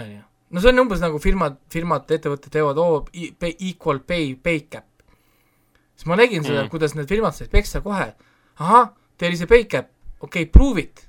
[0.00, 0.22] on ju.
[0.50, 3.02] no see on umbes nagu firmad, firmad, ettevõtted teevad, oo,
[3.40, 4.88] equal pay, pay cap.
[5.96, 8.12] siis ma nägin seda mm., kuidas need firmad said peksa kohe,
[8.60, 11.02] ahah, teil oli see pay cap, okei okay,, prove it.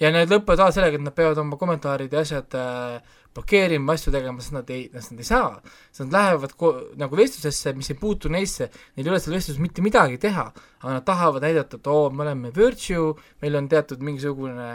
[0.00, 4.12] ja need lõpevad alati sellega, et nad peavad oma kommentaarid ja asjad äh, blokeerima, asju
[4.12, 5.60] tegema, sest nad ei, sest nad ei saa.
[5.90, 9.62] sest nad lähevad ko-, nagu vestlusesse, mis ei puutu neisse, neil ei ole seal vestluses
[9.62, 10.48] mitte midagi teha,
[10.82, 14.68] aga nad tahavad näidata, et oo, me oleme virtue, meil on teatud mingisugune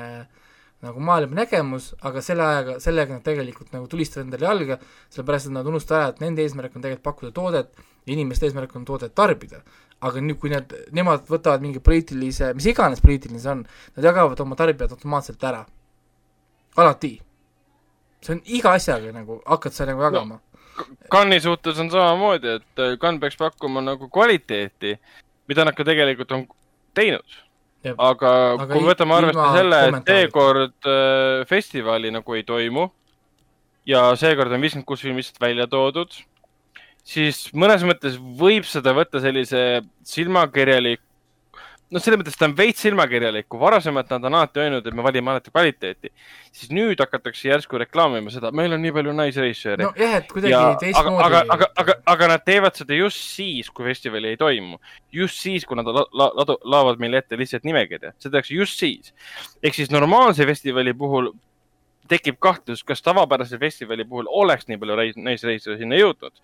[0.86, 5.56] nagu maailma nägemus, aga selle ajaga, sellega nad tegelikult nagu tulistavad endale jalga, sellepärast et
[5.58, 9.62] nad unustavad ära, et nende eesmärk on tegelikult pakkuda toodet inimeste eesmärk on toodet tarbida.
[10.02, 13.64] Aga nüüd, kui need, nemad võtavad mingi poliitilise, mis iganes poliitiline see on,
[13.98, 15.64] nad jagavad oma tarbijad automaatselt ära.
[16.78, 17.16] alati
[18.22, 20.44] see on iga asjaga nagu, hakkad sa nagu jagama no,.
[21.10, 24.92] Cannes'i suhtes on samamoodi, et äh, Cannes peaks pakkuma nagu kvaliteeti,
[25.50, 26.44] mida nad ka tegelikult on
[26.94, 27.38] teinud.
[27.88, 32.90] aga, aga kui võtame arvesse selle, et seekord äh, festivali nagu ei toimu
[33.88, 36.14] ja seekord on viiskümmend kuus filmi lihtsalt välja toodud,
[37.08, 41.02] siis mõnes mõttes võib seda võtta sellise silmakirjalik
[41.94, 45.06] noh, selles mõttes ta on veits silmakirjalik, kui varasemalt nad on alati öelnud, et me
[45.06, 46.12] valime alati kvaliteeti,
[46.52, 49.88] siis nüüd hakatakse järsku reklaamima seda, meil on nii palju naisrežissööre.
[49.88, 51.24] nojah, et kuidagi teistmoodi.
[51.24, 54.82] aga, aga, aga, aga nad teevad seda just siis, kui festivali ei toimu.
[55.16, 58.80] just siis, kui nad la, la, la, laavad meile ette lihtsalt nimekirja, seda tehakse just
[58.84, 59.14] siis.
[59.64, 61.32] ehk siis normaalse festivali puhul
[62.08, 66.36] tekib kahtlus, kas tavapärase festivali puhul oleks nii palju naisrežissööre sinna jõudnud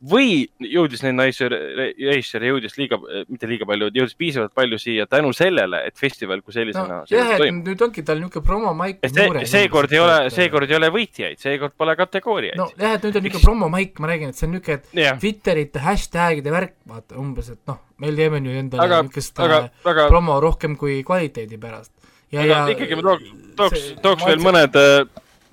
[0.00, 2.96] või jõudis neid naisrežissööre, jõudis liiga,
[3.28, 7.34] mitte liiga palju, jõudis piisavalt palju siia tänu sellele, et festival kui sellisena no, jah,
[7.36, 9.02] et nüüd ongi tal niisugune promomaik.
[9.04, 12.56] see, seekord ei ole, seekord ei ole võitjaid, seekord pole kategooriaid.
[12.60, 15.20] no jah, et nüüd on niisugune promomaik, ma räägin, et see on niisugune, yeah.
[15.20, 20.06] Twitterite hashtagide värk, vaata umbes, et noh, meil teeme nüüd endale niisugust aga...
[20.08, 21.92] promo rohkem kui kvaliteedi pärast.
[22.32, 24.80] ja, ja ikkagi ma tooks, tooks, tooks veel mõned,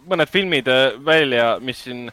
[0.08, 0.72] mõned filmid
[1.04, 2.08] välja, mis siin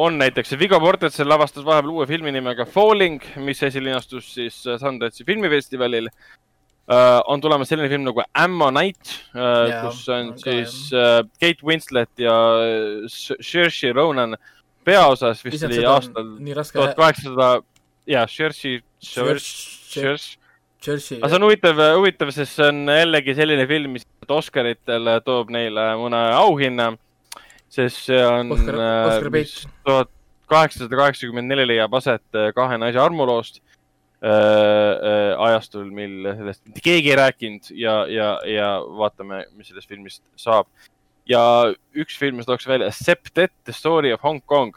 [0.00, 5.26] on näiteks Viggo Mortensen lavastas vahepeal uue filmi nimega Falling, mis esilinastus siis äh, Sundance'i
[5.28, 7.20] filmifestivalil uh,.
[7.26, 12.24] on tulemas selline film nagu Ammo Night uh,, yeah, kus on siis uh, Kate Winslet
[12.24, 12.36] ja
[13.10, 14.36] Saoirse Ronan
[14.84, 16.36] peaosas, vist oli aastal
[16.72, 17.50] tuhat kaheksasada,
[18.08, 20.38] jaa, Saoirse, Saoirse.
[20.80, 21.18] Chelsea.
[21.18, 25.90] aga see on huvitav, huvitav, sest see on jällegi selline film, mis Oscaritel toob neile
[25.98, 26.92] mõne auhinna
[27.70, 29.20] sest see on äh,
[29.86, 30.10] tuhat
[30.50, 36.82] kaheksasada kaheksakümmend neli leiab aset äh, kahe naise armuloost äh, äh, ajastul, mil sellest mitte
[36.84, 38.70] keegi ei rääkinud ja, ja, ja
[39.02, 40.66] vaatame, mis sellest filmist saab.
[41.30, 41.42] ja
[41.94, 44.74] üks film, mis tooks välja, Septet, The Story of Hong Kong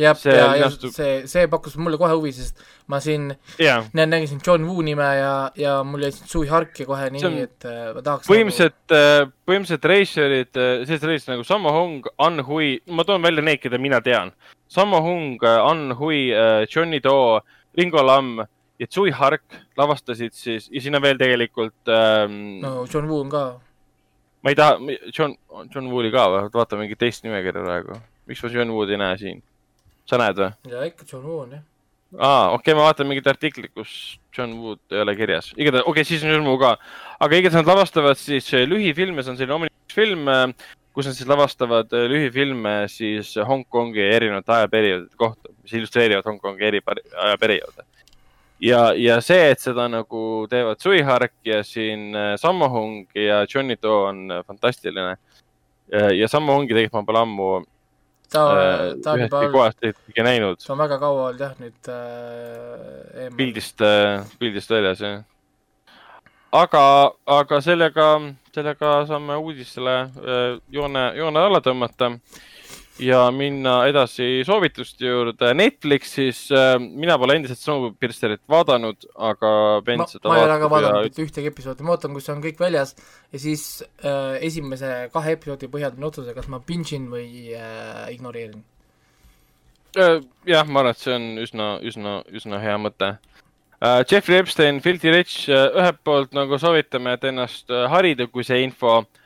[0.00, 3.84] jah, ja, ja see, see pakkus mulle kohe huvi, sest ma siin yeah.
[3.96, 7.46] nägin siin John Woo nime ja, ja mul jäi siin Sui Hark ja kohe nii,
[7.46, 12.76] et äh, ma tahaks põhimõtteliselt nagu..., põhimõtteliselt reisijad, sellised reisijad nagu Sammo Hung, An Hui,
[12.90, 14.34] ma toon välja need, keda mina tean.
[14.72, 16.28] Sammo Hung, An Hui,
[16.66, 17.40] Johnny Do,
[17.76, 18.40] Ringo Lam
[18.78, 23.30] ja Sui Hark lavastasid siis ja siin on veel tegelikult ähm, no John Woo on
[23.32, 23.44] ka.
[24.42, 24.78] ma ei taha,
[25.16, 25.36] John,
[25.74, 28.00] John Woo oli ka või, vaata mingit teist nimekirja praegu.
[28.26, 29.42] miks ma John Wood ei näe siin?
[30.10, 30.52] Sa näed või?
[30.72, 31.64] jaa, ikka John Woo on jah.
[32.18, 35.52] aa, okei okay,, ma vaatan mingit artiklit, kus John Wood ei ole kirjas.
[35.56, 36.76] igatahes, okei okay,, siis on John Woo ka.
[37.18, 40.46] aga igatahes nad lavastavad siis äh, lühifilme, see on selline omanik film, äh,
[40.96, 46.82] kus nad siis lavastavad äh, lühifilme siis Hongkongi erinevate ajaperioodide kohta, mis illustreerivad Hongkongi eri
[47.26, 47.86] ajaperioode.
[48.62, 53.76] ja, ja see, et seda nagu teevad Sui Hark ja siin Sammo Hung ja Johnny
[53.82, 55.16] Do on fantastiline.
[55.90, 57.50] ja Sammo Hungi tegelikult ma pole ammu
[58.32, 58.42] ta,
[59.04, 60.60] ta on juba kohast ikkagi näinud.
[60.66, 63.38] ta on väga kaua olnud jah, nüüd äh, eemal.
[63.38, 65.22] pildist äh,, pildist väljas jah.
[66.52, 66.82] aga,
[67.38, 68.10] aga sellega,
[68.54, 72.44] sellega saame uudistele äh, joone, joone alla tõmmata äh,
[73.02, 75.50] ja minna edasi soovituste juurde.
[75.56, 79.50] Netflixis äh, mina pole endiselt Snowpiercerit vaadanud, aga
[79.86, 81.28] Ben seda ma ei ole ka vaadanud mitte ja...
[81.28, 82.94] ühtegi episoodi, ma ootan, kus see on kõik väljas
[83.32, 83.66] ja siis
[84.00, 88.64] äh, esimese kahe episoodi põhjal teen otsuse, kas ma binge in või äh, ignoreerin
[89.98, 90.18] äh,.
[90.48, 94.00] jah, ma arvan, et see on üsna, üsna, üsna hea mõte äh,.
[94.08, 98.64] Jeffrey Epstein, Filthy Rich äh,, ühelt poolt nagu soovitame, et ennast äh, harida, kui see
[98.64, 99.25] info Äh,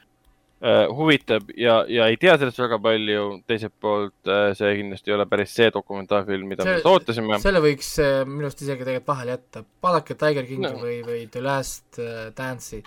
[0.61, 5.25] huvitab ja, ja ei tea sellest väga palju, teiselt poolt äh, see kindlasti ei ole
[5.31, 7.39] päris see dokumentaalfilm, mida me ootasime.
[7.41, 10.83] selle võiks äh, minu arust isegi tegelikult vahele jätta, vaadake Tiger Kingi no.
[10.83, 12.01] või, või The Last
[12.37, 12.83] Dance'i.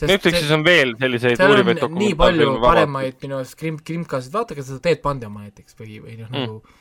[0.00, 2.06] Netflixis see, on veel selliseid uurivaid dokumentaalfilme.
[2.06, 6.30] nii palju paremaid minu arust krim-, krimkasid, vaadake seda Bundy oma näiteks või, või noh
[6.30, 6.78] mm., nagu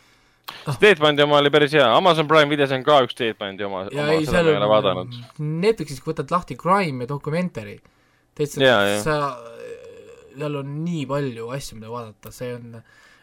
[0.65, 0.73] Ah.
[0.79, 4.15] Ted Bundy oma oli päris hea, Amazon Prime videos on ka üks Bundy oma, oma,
[4.25, 5.17] seda ma ei ole vaadanud.
[5.37, 7.75] Netflixis, kui võtad lahti Crime ja Documentary,
[8.37, 9.19] täitsa sa
[10.39, 12.77] seal on nii palju asju, mida vaadata, see on,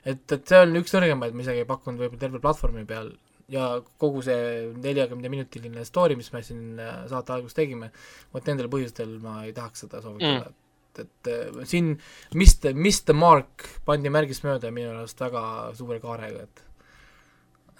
[0.04, 3.14] et, et see on üks nõrgemaid, ma isegi ei pakkunud võib-olla terve platvormi peal.
[3.52, 7.92] Ja kogu see neljakümne minutiline story, mis me siin äh, saate alguses tegime,
[8.34, 10.50] vot nendel põhjustel ma ei tahaks seda soovitada.
[10.50, 10.62] Mm.,
[10.96, 11.92] et, et äh, siin
[12.34, 15.44] Mr, Mr Mark pandi märgist mööda minu arust väga
[15.78, 16.64] suure kaarega, et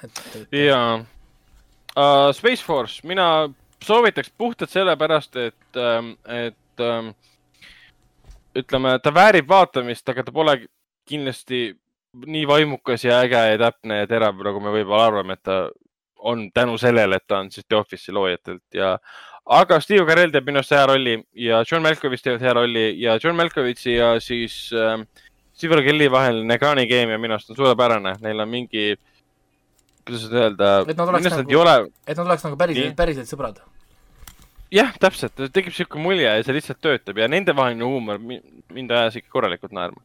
[0.05, 1.03] et, et jaa.
[1.97, 3.49] Uh,, Space Force, mina
[3.83, 7.15] soovitaks puhtalt sellepärast, et, ähm, et um,
[8.62, 10.59] ütleme, ta väärib vaatamist, aga ta pole
[11.09, 11.68] kindlasti
[12.26, 15.67] nii vaimukas ja äge ja täpne ja terav, nagu me võib-olla arvame, et ta
[16.26, 18.65] on tänu sellele, et ta on siis The Office'i loojatelt.
[18.75, 18.97] Ja,
[19.59, 23.18] aga Steve Carell teeb minu arust hea rolli ja John Malkovich teeb hea rolli ja
[23.23, 24.97] John Malkovichi ja siis äh,
[25.55, 28.89] Steve Kelly vaheline ekraanikeemia minu arust on suurepärane, neil on mingi,
[30.05, 30.75] kuidas seda öelda.
[30.89, 31.78] et nad oleks nagu, ole...
[32.07, 33.60] et nad oleks nagu päriselt, päriselt sõbrad
[34.75, 39.33] jah, täpselt, tekib sihuke mulje ja see lihtsalt töötab ja nendevaheline huumor mind ajas ikka
[39.33, 40.03] korralikult naerma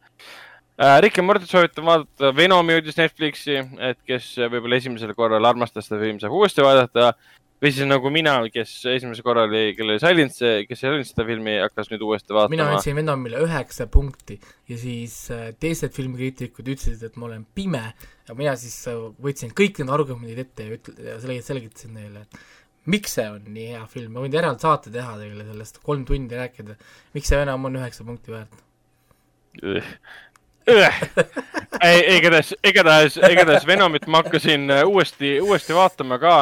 [0.78, 0.98] äh,.
[1.02, 3.60] Rick ja Morty soovitan vaadata, Venom jõudis Netflixi,
[3.90, 7.14] et kes võib-olla esimesel korral armastas seda filmi, saab uuesti vaadata.
[7.62, 11.60] või siis nagu mina, kes esimesel korral, kellel oli Silence, kes ei olnud seda filmi,
[11.62, 12.56] hakkas nüüd uuesti vaatama.
[12.56, 17.84] mina andsin Venomile üheksa punkti ja siis äh, teised filmikriitikud ütlesid, et ma olen pime
[18.28, 22.42] ja mina siis äh, võtsin kõik need argumendid ette ja ütle- ja selgitasin neile, et
[22.90, 26.38] miks see on nii hea film, ma võin eraldi saate teha teile sellest, kolm tundi
[26.40, 26.78] rääkida,
[27.16, 28.62] miks see enam on üheksa punkti väärt?
[31.82, 36.36] Ei, igatahes, igatahes, igatahes Venomit ma hakkasin äh, uuesti, uuesti vaatama ka.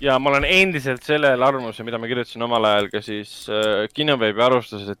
[0.00, 4.42] Ja ma olen endiselt sellel arvamusel, mida ma kirjutasin omal ajal ka siis äh, kinoveebi
[4.42, 5.00] arvustuses, et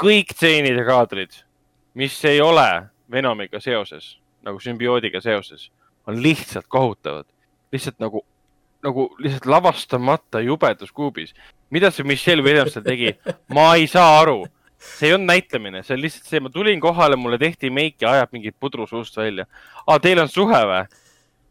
[0.00, 1.36] kõik tseenid ja kaadrid,
[1.98, 2.66] mis ei ole
[3.10, 4.16] Venomiga seoses,
[4.46, 5.68] nagu sümbioodiga seoses,
[6.08, 7.26] on lihtsalt kohutavad.
[7.74, 8.24] lihtsalt nagu,
[8.84, 11.34] nagu lihtsalt lavastamata jubedus kuubis.
[11.70, 13.14] mida see Michelle Williams seal tegi,
[13.48, 14.44] ma ei saa aru
[14.84, 18.34] see ei olnud näitlemine, see on lihtsalt see, ma tulin kohale, mulle tehti meiki, ajab
[18.36, 19.46] mingit pudru suust välja.
[19.86, 20.84] aa, teil on suhe või?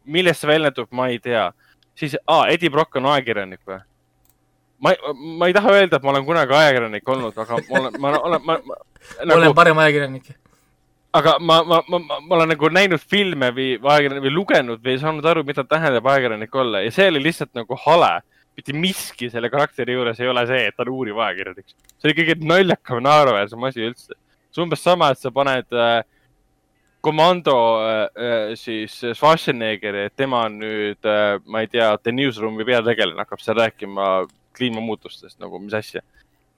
[0.04, 1.48] millest see väljendub, ma ei tea.
[1.98, 3.80] siis, aa, Eddie Brock on ajakirjanik või?
[4.84, 4.94] ma,
[5.40, 8.44] ma ei taha öelda, et ma olen kunagi ajakirjanik olnud, aga ma olen, ma olen,
[8.44, 8.80] ma, ma
[9.24, 10.34] nagu, olen parem ajakirjanik.
[11.14, 14.96] Aga ma, ma, ma, ma, ma olen nagu näinud filme või ajakirjanik või lugenud või
[14.98, 18.16] saanud aru, mida tähendab ajakirjanik olla ja see oli lihtsalt nagu hale
[18.56, 21.74] mitte miski selle karakteri juures ei ole see, et ta on uuriv ajakirjanik.
[21.98, 24.18] see oli kõige naljakam, naeruväärsem asi üldse.
[24.50, 26.02] see on umbes sama, et sa paned äh,
[27.04, 32.66] komando äh, äh siis Schwarzeneggeri, et tema on nüüd äh,, ma ei tea, The Newsroomi
[32.66, 36.02] peategelane, hakkab seal rääkima kliimamuutustest nagu, mis asja.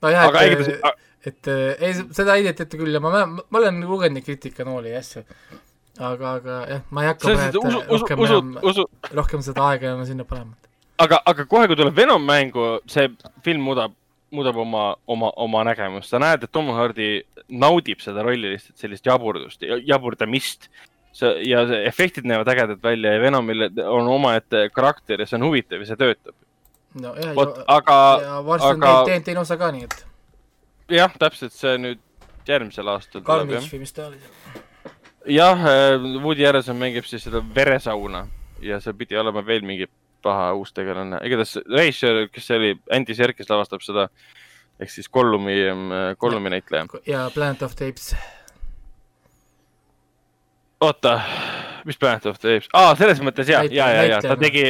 [0.01, 1.03] nojah, et, igatahes...
[1.27, 5.25] et ei, seda heidetati küll ja ma, ma, ma olen lugenud neid kriitikanooli ja asju.
[5.97, 8.55] aga, aga jah, ma ei hakka praegu rohkem enam,
[9.21, 10.55] rohkem seda aega enam sinna panema
[11.01, 13.07] aga, aga kohe, kui tuleb Venom mängu, see
[13.45, 13.93] film muudab,
[14.33, 16.11] muudab oma, oma, oma nägemust.
[16.11, 20.69] sa näed, et Tom Hardy naudib seda rolli lihtsalt sellist jaburdust, jaburdamist.
[21.45, 25.81] ja see efektid näevad ägedad välja ja Venomil on omaette karakter ja see on huvitav
[25.81, 26.35] ja see töötab.
[27.01, 27.33] nojah,
[27.67, 27.97] aga.
[28.21, 29.19] ja varsti on aga...
[29.25, 30.05] teine osa ka, nii et.
[30.89, 32.03] Jah, täpselt, see nüüd
[32.47, 33.23] järgmisel aastal.
[33.27, 34.19] Carnage või mis ta oli
[35.27, 38.27] jah, äh, Woody Harrelson mängib siis seda veresauna
[38.63, 39.87] ja seal pidi olema veel mingi
[40.23, 44.07] paha uus tegelane, igatahes Reischer, kes see oli, Andy Serkis lavastab seda
[44.81, 45.55] ehk siis Gollumi,
[46.19, 46.85] Gollumi näitleja.
[47.05, 48.15] ja Planet of the Apes.
[50.81, 51.19] oota,
[51.85, 54.65] mis Planet of the Apes, aa, selles mõttes ja, ja, ja, ja ta tegi,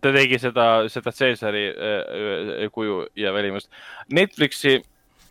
[0.00, 3.70] ta tegi seda, seda Caesari äh, kuju ja välimust.
[4.12, 4.80] Netflixi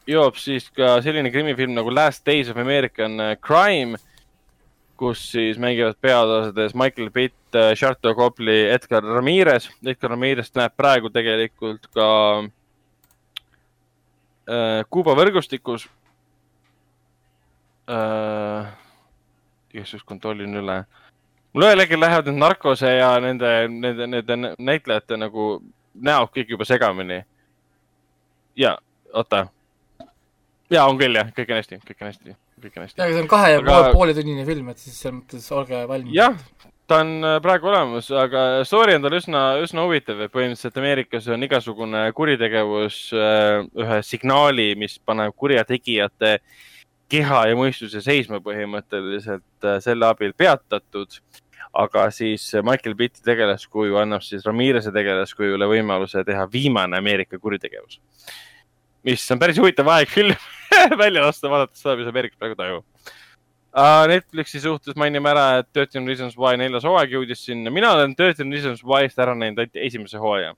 [0.10, 4.00] jõuab siis ka selline krimifilm nagu Last Days of American Crime
[5.00, 7.36] kus siis mängivad peaosades Michael Pitt,
[7.76, 9.70] Sharto Copley, Edgar Ramirez.
[9.86, 12.08] Edgar Ramirez näeb praegu tegelikult ka
[14.50, 15.88] äh, Kuuba võrgustikus
[17.88, 18.68] äh,.
[19.72, 20.82] igaks juhuks kontrollin üle.
[21.54, 25.48] mul ühel hetkel lähevad need narkose ja nende, nende, nende näitlejate nagu
[25.96, 27.24] näod kõik juba segamini.
[28.56, 28.78] ja,
[29.14, 29.48] oota.
[30.70, 33.02] Ja on küll jah, kõik on hästi, kõik on hästi kõik on hästi.
[33.02, 33.94] aga see on kahe ja aga...
[33.96, 36.14] pooletunnine film, et siis selles mõttes olge valmis.
[36.16, 36.38] jah,
[36.90, 41.30] ta on äh, praegu olemas, aga story on tal üsna, üsna huvitav, et põhimõtteliselt Ameerikas
[41.34, 46.40] on igasugune kuritegevus äh, ühe signaali, mis paneb kurjategijate
[47.10, 51.22] keha ja mõistuse seisma põhimõtteliselt äh, selle abil peatatud.
[51.80, 58.00] aga siis Michael Pitti tegelaskuju annab siis Ramirez'e tegelaskujule võimaluse teha viimane Ameerika kuritegevus
[59.08, 60.36] mis on päris huvitav aeg film
[61.04, 62.86] välja lasta, vaadates seda, mis Ameerikas praegu toimub
[63.74, 64.08] uh,.
[64.10, 67.74] Netflixi suhtes mainime ära, et Thirteen Reasons Why neljas hooaeg jõudis sinna.
[67.74, 70.56] mina olen Thirteen Reasons Why'st ära näinud ainult esimese hooaja.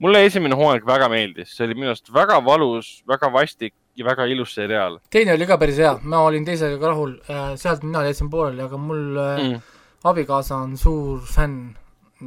[0.00, 4.26] mulle esimene hooaeg väga meeldis, see oli minu arust väga valus, väga vastik ja väga
[4.32, 4.98] ilus seriaal.
[5.10, 8.64] teine oli ka päris hea, ma olin teisega ka rahul, äh, sealt mina jätsin pooleli,
[8.64, 9.60] aga mul äh, mm.
[10.10, 11.74] abikaasa on suur fänn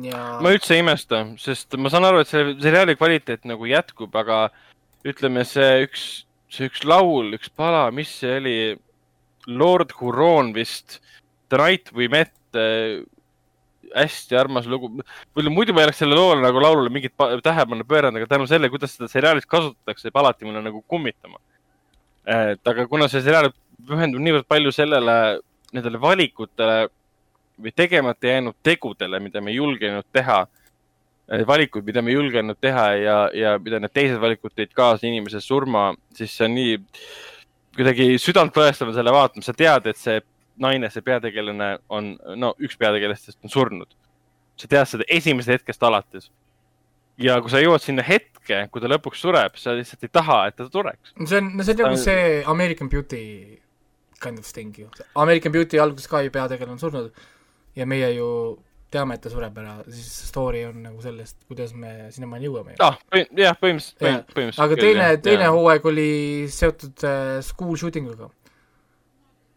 [0.05, 0.21] ja.
[0.41, 4.47] ma üldse ei imesta, sest ma saan aru, et selle seriaali kvaliteet nagu jätkub, aga
[5.07, 6.03] ütleme, see üks,
[6.51, 8.57] see üks laul, üks pala, mis see oli?
[9.47, 11.01] Lord Huron vist,
[11.51, 13.03] The Night We Met äh,.
[13.93, 14.87] hästi armas lugu.
[15.35, 17.13] muidu ma ei oleks selle loole nagu laulule mingit
[17.45, 21.37] tähelepanu pööranud, aga tänu sellele, kuidas seda seriaalis kasutatakse, jääb alati mulle nagu kummitama.
[22.25, 23.51] et aga kuna see seriaal
[23.85, 25.17] pühendub niivõrd palju sellele,
[25.75, 26.87] nendele valikutele
[27.61, 30.39] või tegemata jäänud tegudele, mida me ei julgenud teha
[31.27, 35.39] valikuid, mida me ei julgenud teha ja, ja mida need teised valikud tõid kaasa inimese
[35.41, 36.75] surma, siis see on nii
[37.73, 40.19] kuidagi südantvõõestav selle vaatama, sa tead, et see
[40.61, 43.99] naine, see peategelane on, no üks peategelastest on surnud.
[44.59, 46.29] sa tead seda esimesest hetkest alates.
[47.17, 50.55] ja kui sa jõuad sinna hetke, kui ta lõpuks sureb, sa lihtsalt ei taha, et
[50.55, 51.15] ta sureks.
[51.25, 53.61] see on, no see on nagu see American Beauty
[54.19, 54.89] kind of thing ju.
[55.15, 57.25] American Beauty alguses ka ju peategelane on surnud
[57.75, 58.29] ja meie ju
[58.93, 62.75] teame, et ta sureb ära, siis story on nagu sellest, kuidas me sinnamaani jõuame.
[62.83, 64.61] ah, jah, põhimõtteliselt, põhimõtteliselt.
[64.65, 66.11] aga teine, teine hooaeg oli
[66.53, 68.29] seotud äh, school shooting uga.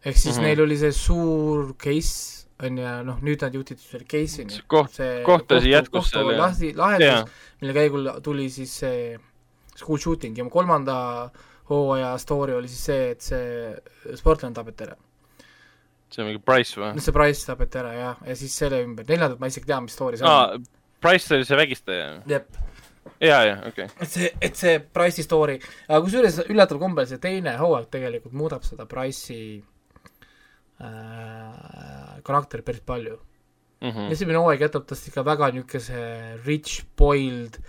[0.03, 0.45] ehk siis mm -hmm.
[0.47, 4.61] neil oli see suur case, on ju, noh, nüüd nad juhtisid selle case'ini.
[4.67, 6.37] koht, kohtasi jätkus selle.
[6.37, 9.17] lahti, lahendus, mille käigul tuli siis see
[9.75, 11.29] school shooting ja kolmanda
[11.69, 14.97] hooaja story oli siis see, et see sportlane tapeti ära
[16.11, 16.93] see on mingi Price või?
[17.03, 20.19] see Price tapeti ära jah, ja siis selle ümber, neljandat ma isegi tean, mis story
[20.19, 20.65] see on.
[21.03, 22.09] Price oli see vägistaja?
[22.29, 22.59] jep.
[23.19, 24.03] ja, ja okei okay..
[24.05, 28.67] et see, et see Price'i story, aga kusjuures üllataval kombel see teine hooaeg tegelikult muudab
[28.67, 29.57] seda Price'i
[30.81, 33.17] äh, karakteri päris palju
[33.81, 33.89] mm.
[33.89, 34.11] -hmm.
[34.11, 36.01] esimene hooaeg jätab tast ikka väga niisuguse
[36.45, 37.59] rich boiled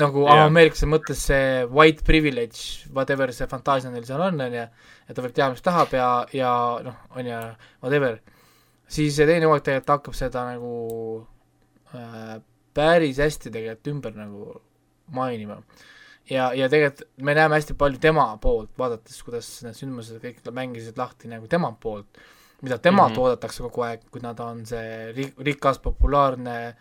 [0.00, 0.44] nagu yeah.
[0.46, 4.66] ameeriklase mõttes see white privilege, whatever see fantaasia neil seal on, on ju,
[5.06, 6.52] et ta võib teha, mis tahab ja, ja
[6.84, 7.40] noh, on ju,
[7.84, 8.20] whatever.
[8.88, 10.72] siis see teine hooaeg tegelikult hakkab seda nagu
[11.96, 12.36] äh,
[12.76, 14.60] päris hästi tegelikult ümber nagu
[15.16, 15.62] mainima.
[16.28, 20.98] ja, ja tegelikult me näeme hästi palju tema poolt, vaadates, kuidas need sündmused kõik mängisid
[21.00, 22.20] lahti nagu tema poolt,
[22.60, 23.22] mida temalt mm -hmm.
[23.24, 26.76] oodatakse kogu aeg, kuna ta on see ri-, rikas, populaarne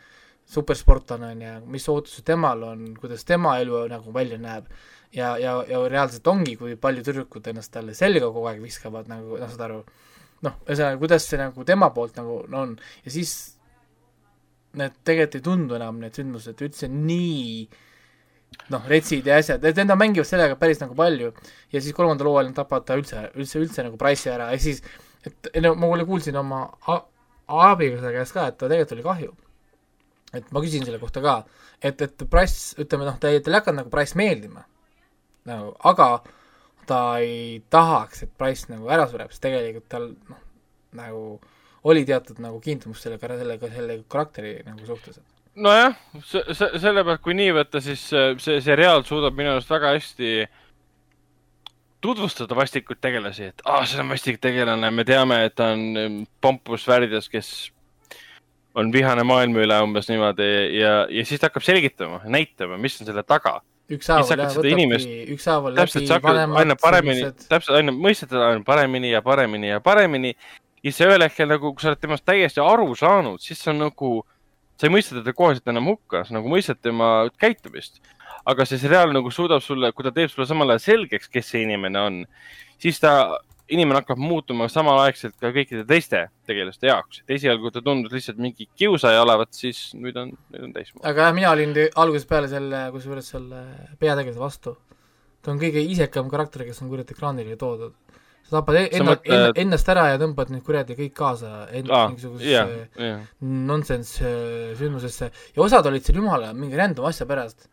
[0.45, 4.67] supersportlane, on ju, mis ootused temal on, kuidas tema elu nagu välja näeb.
[5.15, 9.39] ja, ja, ja reaalselt ongi, kui palju tüdrukud ennast talle selga kogu aeg viskavad, nagu
[9.39, 9.79] noh, saad aru,
[10.43, 12.75] noh, ühesõnaga, kuidas see nagu tema poolt nagu no, on.
[13.05, 13.33] ja siis
[14.75, 17.65] need tegelikult ei tundu enam, need sündmused üldse nii
[18.73, 21.31] noh, retsid ja asjad, et nad mängivad sellega päris nagu palju.
[21.71, 24.51] ja siis kolmandal hooajal nad tapavad ta üldse, üldse, üldse nagu Price'i ära.
[24.53, 24.83] ja siis
[25.25, 26.67] et no ma kuulsin oma
[27.47, 29.33] abikaasa käest ka, et ta tegelikult oli kahju.
[30.39, 31.35] Et ma küsin selle kohta ka,
[31.81, 34.65] et, et Price, ütleme noh, ta ei, talle ei hakanud nagu Price meeldima
[35.49, 36.09] nagu, aga
[36.89, 40.41] ta ei tahaks, et Price nagu ära sureb, sest tegelikult tal noh,
[40.97, 41.23] nagu
[41.85, 45.19] oli teatud nagu kiindumus selle, sellega, selle karakteri nagu suhtes.
[45.55, 49.93] nojah, see, see, selle pealt, kui nii võtta, siis see seriaal suudab minu arust väga
[49.95, 50.31] hästi
[52.05, 55.85] tutvustada vastikuid tegelasi, et aa ah,, see on vastik tegelane, me teame, et ta on
[56.01, 57.51] um, pompus värvides, kes
[58.75, 63.09] on vihane maailma üle umbes niimoodi ja, ja siis ta hakkab selgitama, näitama, mis on
[63.09, 63.59] selle taga
[63.95, 69.21] ükshaaval jah, võtabki ükshaaval läbi vanemad aina paremini, täpselt, aina mõistad teda aina paremini ja
[69.25, 70.33] paremini ja paremini
[70.85, 73.81] ja siis ühel hetkel nagu, kui sa oled temast täiesti aru saanud, siis see on
[73.87, 74.11] nagu,
[74.77, 78.01] sa ei mõista teda koheselt enam hukka, sa nagu mõistad tema käitumist.
[78.45, 81.63] aga see seriaal nagu suudab sulle, kui ta teeb sulle samal ajal selgeks, kes see
[81.65, 82.19] inimene on,
[82.77, 87.21] siis ta, inimene hakkab muutuma samaaegselt ka kõikide teiste tegelaste jaoks.
[87.23, 91.05] et esialgu ta tundus lihtsalt mingi kiusaja olevat, siis nüüd on, nüüd on täismaa.
[91.09, 93.63] aga jah, mina olin algusest peale selle, kusjuures selle
[93.99, 94.77] peategelase vastu.
[95.41, 97.93] ta on kõige isekam karakter, kes on kurat ekraanile toodud
[98.45, 99.33] sa tapad enna, mõtled...
[99.33, 103.23] enna, ennast ära ja tõmbad nüüd kuradi kõik kaasa en- ah,, mingisugusesse yeah, yeah.
[103.41, 107.69] nonsense äh, sündmusesse ja osad olid seal jumala mingi random asja pärast.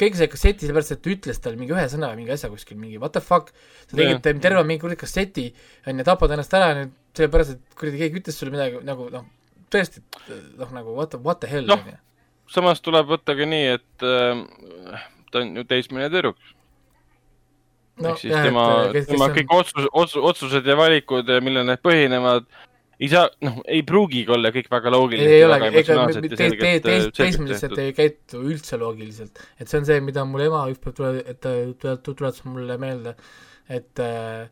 [0.00, 3.00] Keegi sai kasseti sellepärast, et ta ütles talle mingi ühe sõna mingi asja kuskil, mingi
[3.02, 3.52] what the fuck,
[3.86, 4.40] sa tegid yeah.
[4.44, 5.48] terve mingi kuradi kasseti,
[5.86, 9.28] on ju, tapad ennast ära nüüd sellepärast, et kuradi keegi ütles sulle midagi nagu noh,
[9.72, 10.02] tõesti,
[10.60, 11.98] noh nagu what the, what the hell, ju.
[12.52, 16.40] samas tuleb võtta ka nii, et äh, ta on ju teismeline tüdruk
[18.00, 18.66] no, ehk siis jah, tema,
[19.08, 19.36] tema on...
[19.36, 22.48] kõik otsus, otsus, otsused ja valikud, millel need põhinevad,
[23.02, 25.34] ei saa, noh, ei pruugigi olla kõik väga loogilised.
[25.34, 29.42] ei olegi, ega te, te, te, teismelised ei käitu üldse loogiliselt.
[29.58, 33.16] et see on see, mida mul ema ükspäev tule-, et ta tuletas mulle meelde,
[33.72, 34.46] et äh,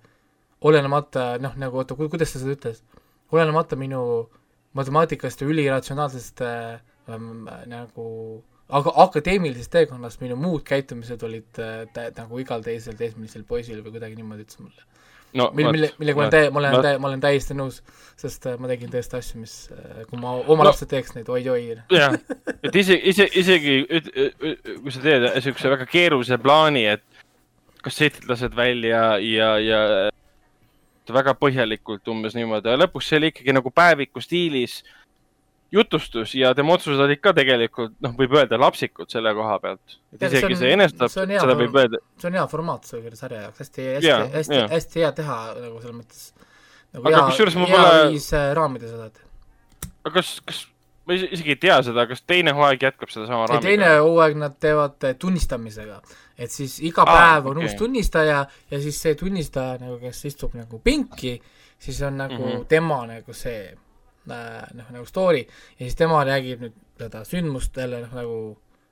[0.67, 2.83] olenemata, noh, nagu oota, kuidas ta seda ütles,
[3.31, 4.03] olenemata minu
[4.79, 6.81] matemaatikast ja üliratsionaalsest äh,
[7.11, 8.07] ähm, nagu
[8.71, 14.19] aga akadeemilisest teekonnast minu muud käitumised olid äh, nagu igal teisel teismelisel poisil või kuidagi
[14.19, 14.87] niimoodi ütles mulle
[15.35, 15.51] no,.
[15.55, 17.81] mille, mille, millega ma olen täie-, ma olen täie-, ma olen täiesti nõus,
[18.21, 21.31] sest äh, ma tegin tõesti asju, mis äh,, kui ma oma no, lapsed teeks neid,
[21.33, 21.81] oi-oi.
[21.95, 22.17] jah,
[22.67, 27.05] et isegi, ise, isegi kui sa teed niisuguse väga keerulise plaani, et
[27.85, 29.83] kassetid lased välja ja, ja
[31.11, 34.81] väga põhjalikult umbes niimoodi, aga lõpuks see oli ikkagi nagu päeviku stiilis
[35.73, 39.99] jutustus ja tema otsused olid ka tegelikult, noh, võib öelda lapsikud selle koha pealt.
[40.15, 42.01] et isegi see, on, see enestab, seda võib öelda.
[42.21, 45.97] see on hea formaat selle sarja jaoks, hästi, hästi, hästi, hästi hea teha nagu selles
[46.01, 46.25] mõttes.
[46.97, 47.93] nagu aga kusjuures ma pole.
[48.17, 49.93] viis äh, raamida seda, et.
[50.03, 50.65] aga kas, kas,
[51.07, 53.69] ma isegi ei tea seda, kas teine hooaeg jätkab sedasama raamiga?
[53.69, 56.01] teine hooaeg nad teevad äh, tunnistamisega,
[56.35, 57.71] et siis iga päev on okay.
[57.71, 61.37] uus tunnistaja ja siis see tunnistaja nagu, kes istub nagu pinki,
[61.79, 62.67] siis on nagu mm -hmm.
[62.75, 63.71] tema nagu see
[64.77, 68.37] noh, nagu story ja siis tema räägib nüüd seda sündmust jälle noh, nagu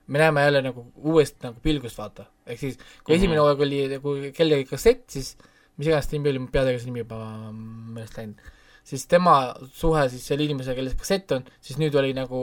[0.09, 2.25] me näeme jälle nagu uuest nagu pilgust, vaata.
[2.45, 3.17] ehk siis, kui mm -hmm.
[3.17, 5.37] esimene hooaeg oli nagu kellegi kassett, siis
[5.77, 7.19] mis iganes nimi oli, peategelase nimi juba
[7.53, 8.41] meelest läinud,
[8.83, 12.41] siis tema suhe siis selle inimesega, kellel see kassett on, siis nüüd oli nagu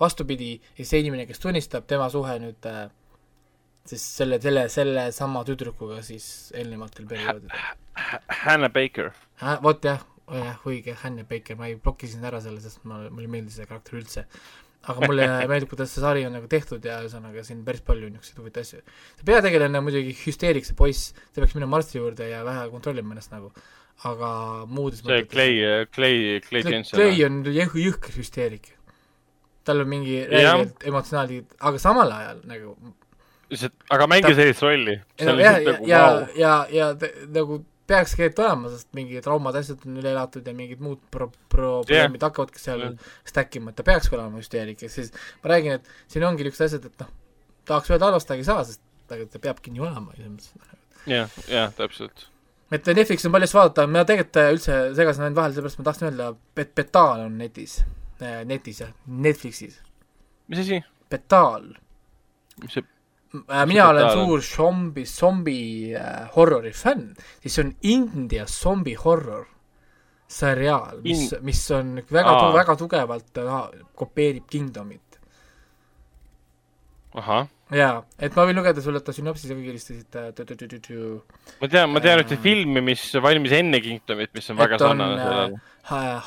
[0.00, 2.86] vastupidi, ja see inimene, kes tunnistab, tema suhe nüüd äh,
[3.86, 7.66] siis selle, selle, selle sama tüdrukuga siis eelnevatel perioodidel.
[8.44, 9.10] Hannah Baker.
[9.62, 10.04] vot jah,
[10.38, 13.68] jah, õige, Hanne Baker, ma ei blokkisin ära selle, sest ma, mulle ei meeldi see
[13.68, 14.26] karakter üldse.
[14.90, 18.40] aga mulle meeldib, kuidas see sari on nagu tehtud ja ühesõnaga siin päris palju niisuguseid
[18.40, 18.80] huvitavaid asju.
[19.18, 23.16] see peategelane on muidugi hüsteerik, see poiss, ta peaks minema arsti juurde ja vähe kontrollima
[23.16, 23.52] ennast nagu.
[24.08, 24.30] aga
[24.66, 25.60] muudes see Clay,
[25.92, 26.96] Clay, Clay Jensen.
[26.96, 28.72] Clay on jõh-, jõhker hüsteerik.
[29.64, 32.76] tal on mingi räigelt emotsionaalne, aga samal ajal nagu
[33.50, 34.96] lihtsalt, aga mängi sellist rolli.
[35.18, 36.02] ja, ja, nagu, ja,
[36.38, 36.88] ja, ja
[37.34, 37.60] nagu
[37.90, 42.18] peakski et olema, sest mingid traumad, asjad on üle elatud ja mingid muud pro-, probleemid
[42.18, 42.26] yeah.
[42.28, 43.14] hakkavadki seal yeah.
[43.28, 45.12] stack ima, et ta peakski olema hüsteerik, ja siis
[45.42, 47.14] ma räägin, et siin ongi niisugused asjad, et noh,
[47.70, 50.52] tahaks öelda halvasti, aga ei saa, sest aga ta peabki nii olema, mõttes.
[51.10, 52.28] jah, jah, täpselt
[52.70, 55.86] et Netflix on palju asju vaadata, ma tegelikult äh, üldse segasin ainult vahele, sellepärast ma
[55.88, 56.28] tahtsin öelda,
[56.62, 57.80] et Betaal on netis,
[58.22, 58.92] äh, netis jah,
[59.26, 59.80] Netflixis.
[60.46, 60.78] mis asi?
[61.10, 61.66] Betaal.
[62.62, 62.86] mis see
[63.66, 65.60] mina olen suur zombi, zombi
[65.94, 69.46] äh, horrori fänn, siis on India zombi horror
[70.30, 73.54] seriaal, mis In..., mis on väga, väga tugevalt äh,
[73.94, 75.20] kopeerib Kingdomit.
[77.14, 79.98] ahah jaa, et ma võin lugeda sulle ta sünopsise, kui kiiresti
[81.60, 85.20] ma tean, ma tean ühte äh, filmi, mis valmis enne Kingdomit, mis on väga sarnane
[85.20, 85.60] sellele.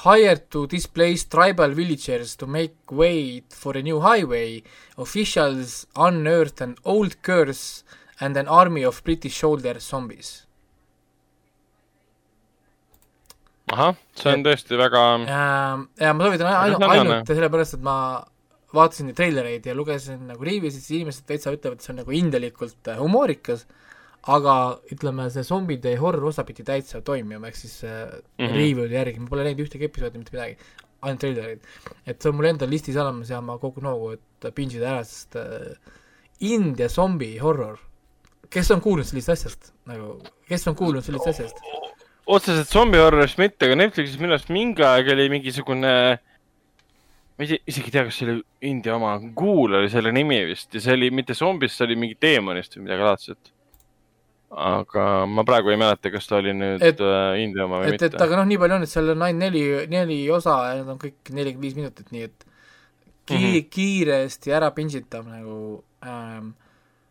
[0.03, 4.63] Hired to displace tribal villagers to make way for a new highway,
[4.97, 7.83] officials unearthed an old curse
[8.19, 10.43] and an army of British soldier zombies.
[13.73, 17.95] ahah, see on tõesti väga ja ma soovitan ainult, ainult sellepärast, et ma
[18.73, 22.15] vaatasin neid treilereid ja lugesin nagu riivisid, siis inimesed täitsa ütlevad, et see on nagu
[22.17, 23.67] indelikult äh, humoorikas,
[24.33, 24.55] aga
[24.93, 28.57] ütleme, see zombide horror osa pidi täitsa toimima, ehk siis äh, mm -hmm.
[28.57, 30.57] riiviide järgi, ma pole näinud ühtegi episoodi, mitte midagi,
[31.01, 31.61] ainult treilereid.
[32.07, 35.03] et see on mul endal listis olemas ja ma kogu noogu, et binge ida ära,
[35.03, 35.75] sest äh,
[36.39, 37.79] India zombi horror,
[38.49, 41.57] kes on kuulnud sellisest asjast, nagu, kes on kuulnud sellisest asjast?
[42.25, 46.32] otseselt zombi horrorist mitte, aga Netflixis minu arust mingi aeg oli mingisugune äh,
[47.43, 50.73] ma ei isegi ei tea, kas see oli India oma, Ghoul oli selle nimi vist
[50.75, 53.51] ja see oli mitte zombist, see oli mingi teemonist või midagi laadset.
[54.53, 57.97] aga ma praegu ei mäleta, kas ta oli nüüd et, uh, India oma või et,
[57.97, 58.11] mitte.
[58.11, 60.91] et aga noh, nii palju on, et seal on ainult neli, neli osa ja need
[60.93, 62.45] on kõik nelikümmend viis minutit, nii et
[63.25, 63.69] ki- mm, -hmm.
[63.73, 66.53] kiiresti ära pintsitav nagu ähm,.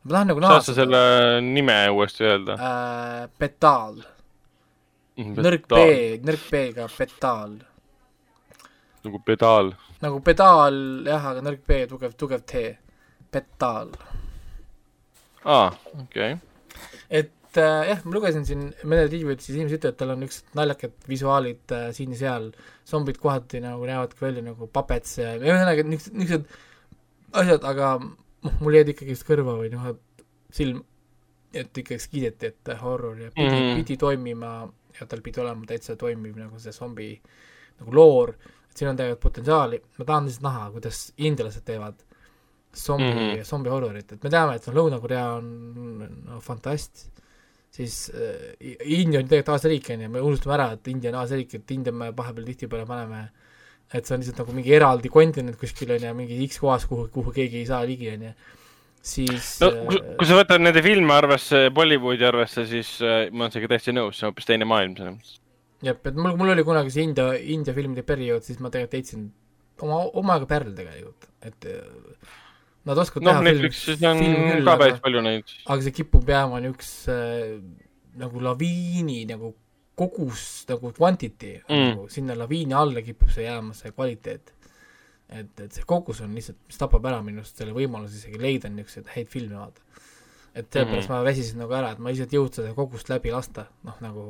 [0.05, 0.61] ma tahan nagu näha.
[0.61, 1.03] saad sa selle
[1.43, 3.29] nime uuesti öelda äh,?
[3.39, 4.03] Betaal.
[5.19, 5.83] nõrk B,
[6.23, 7.59] nõrk B-ga Betaal.
[9.03, 12.65] nagu pedaal nagu pedaal jah, aga nõrk B, tugev, tugev T,
[13.33, 13.93] petaal.
[15.45, 15.71] aa,
[16.03, 16.39] okei okay..
[17.09, 20.59] et äh, jah, ma lugesin siin mõned review'id, siis inimesed ütlevad, et tal on niisugused
[20.59, 22.51] naljakad visuaalid äh, siin ja seal,
[22.89, 28.57] zombid kohati nagu näevad ka välja nagu papets ja ühesõnaga niisugused, niisugused asjad, aga noh,
[28.61, 30.83] mul jäid ikkagist kõrva või noh, et silm,
[31.53, 33.83] et ikkagi kiideti, et horror ja pidi mm, -hmm.
[33.83, 34.53] pidi toimima
[34.99, 37.15] ja tal pidi olema täitsa toimiv nagu see zombi
[37.81, 38.35] nagu loor
[38.73, 42.01] et siin on tegelikult potentsiaali, ma tahan lihtsalt näha, kuidas indialased teevad
[42.73, 43.45] zombi mm, -hmm.
[43.45, 47.11] zombi horrorit, et me teame, et noh, Lõuna-Korea on no fantast,
[47.73, 51.21] siis äh, India on tegelikult Aasia riik, on ju, me unustame ära, et India on
[51.21, 53.27] Aasia riik, et India me vahepeal tihtipeale paneme
[53.93, 57.11] et see on lihtsalt nagu mingi eraldi kontinent kuskil, on ju, mingi X kohas, kuhu,
[57.13, 58.33] kuhu keegi ei saa ligi, on ju.
[59.03, 63.45] Siis no kui, äh, kui sa võtad nende filme arvesse, Bollywoodi arvesse, siis äh, ma
[63.45, 65.42] olen sinuga täiesti nõus, see on hoopis teine maailm selles mõttes
[65.83, 69.27] jah, et mul, mul oli kunagi see India, India filmide periood, siis ma tegelikult heitsin
[69.83, 72.31] oma, omaga pärl tegelikult, et äh,
[72.89, 75.53] nad oskavad no, teha Netflixis on küll, ka päris palju neid.
[75.67, 77.53] aga see kipub jääma niisuguse äh,
[78.23, 79.53] nagu laviini nagu
[79.99, 84.55] kogus nagu quantity mm., nagu sinna laviini alla kipub see jääma, see kvaliteet.
[85.33, 89.13] et, et see kogus on lihtsalt, mis tapab ära minust selle võimaluse isegi leida niisuguseid
[89.15, 89.85] häid filme vaata.
[90.53, 93.33] et sellepärast mm ma väsisin nagu ära, et ma lihtsalt ei jõudnud seda kogust läbi
[93.33, 94.27] lasta, noh nagu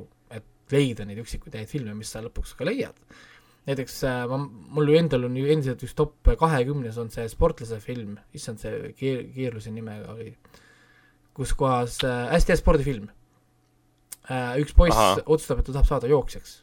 [0.72, 2.98] leida neid üksikuid häid filme, mis sa lõpuks ka leiad.
[3.66, 4.40] näiteks äh, ma,
[4.74, 8.90] mul ju endal on ju endiselt üks top kahekümnes on see sportlase film, issand, see
[8.98, 10.32] keer-, keerluse nimega oli,
[11.36, 13.06] kus kohas äh, hästi hea spordifilm
[14.26, 14.58] äh,.
[14.62, 15.22] üks poiss Aha.
[15.26, 16.56] otsustab, et ta tahab saada jooksjaks.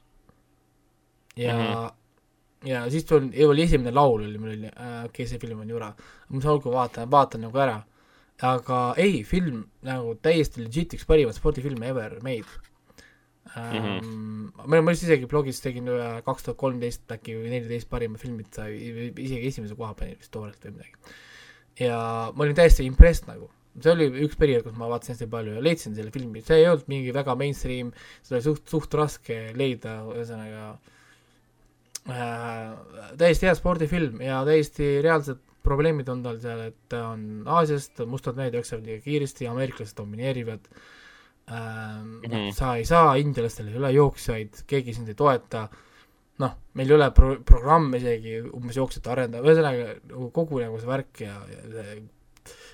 [1.37, 2.67] ja mm, -hmm.
[2.67, 5.69] ja siis tuli, oli esimene laul oli mul oli äh,, okei okay,, see film on
[5.69, 5.93] jura.
[6.29, 7.83] ma saan olgu, vaatan, vaatan nagu ära.
[8.41, 12.68] aga ei, film nagu täiesti legit üks parimaid spordifilme ever made
[13.55, 14.01] mm.
[14.01, 14.65] -hmm.
[14.65, 18.51] ma, ma just isegi blogis tegin ühe kaks tuhat kolmteist äkki või neliteist parimad filmid,
[18.55, 21.15] sai isegi esimese koha panin vist toorelt või midagi.
[21.85, 21.97] ja
[22.35, 25.65] ma olin täiesti impressed nagu, see oli üks periood, kus ma vaatasin hästi palju ja
[25.65, 29.99] leidsin selle filmi, see ei olnud mingi väga mainstream, seda oli suht, suht raske leida,
[30.13, 30.65] ühesõnaga
[32.09, 32.73] äh,
[33.21, 38.37] täiesti hea spordifilm ja täiesti reaalsed probleemid on tal seal, et ta on Aasiast, mustad
[38.39, 40.87] mehed jooksevad liiga kiiresti, ameeriklased domineerivad äh,,
[41.51, 42.51] ähm, mm -hmm.
[42.55, 45.67] sa ei saa, indialastel ei ole jooksjaid, keegi sind ei toeta,
[46.39, 50.89] noh, meil ei ole pro-, programme isegi umbes jooksjate arendaja, ühesõnaga nagu kogu nagu see
[50.89, 52.01] värk ja, ja see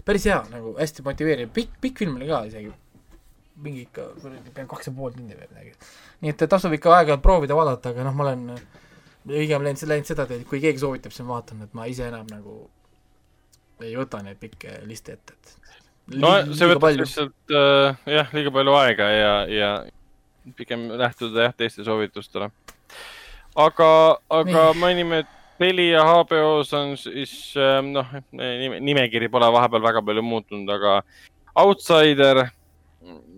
[0.05, 2.73] päris hea, nagu hästi motiveeriv, pikk, pikk film oli ka isegi.
[3.55, 4.09] mingi ikka,
[4.53, 5.71] pean kaks ja pool tundi veel midagi.
[6.21, 8.41] nii et tasub ikka aeg-ajalt proovida vaadata, aga noh, ma olen
[9.25, 12.27] õigem läinud, läinud seda teed, kui keegi soovitab, siis ma vaatan, et ma ise enam
[12.29, 12.65] nagu
[13.83, 15.64] ei võta neid pikki liste ette, et
[16.13, 19.69] no see võtab lihtsalt äh, jah, liiga palju aega ja, ja
[20.57, 22.51] pigem lähtuda jah, teiste soovitustele.
[23.55, 23.89] aga,
[24.29, 30.69] aga mainime, et Telia HBO-s on siis äh, noh, nimekiri pole vahepeal väga palju muutunud,
[30.69, 30.99] aga
[31.55, 32.41] Outsider,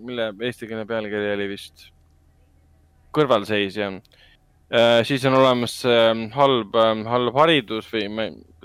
[0.02, 1.92] mille eestikeelne pealkiri oli vist
[3.14, 3.92] kõrvalseisja
[4.68, 6.74] Äh, siis on olemas ähm, halb,
[7.08, 8.10] halb haridus või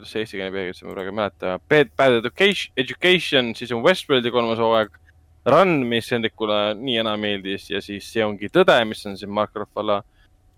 [0.02, 1.58] kuidas see eesti keele pealkiri, ma praegu ei mäleta.
[1.70, 4.98] Bad, bad education, education, siis on Westworldi kolmas hooaeg.
[5.46, 9.56] Run, mis Hendrikule nii enam meeldis ja siis See ongi tõde, mis on siin Mark
[9.58, 10.02] Ruffalo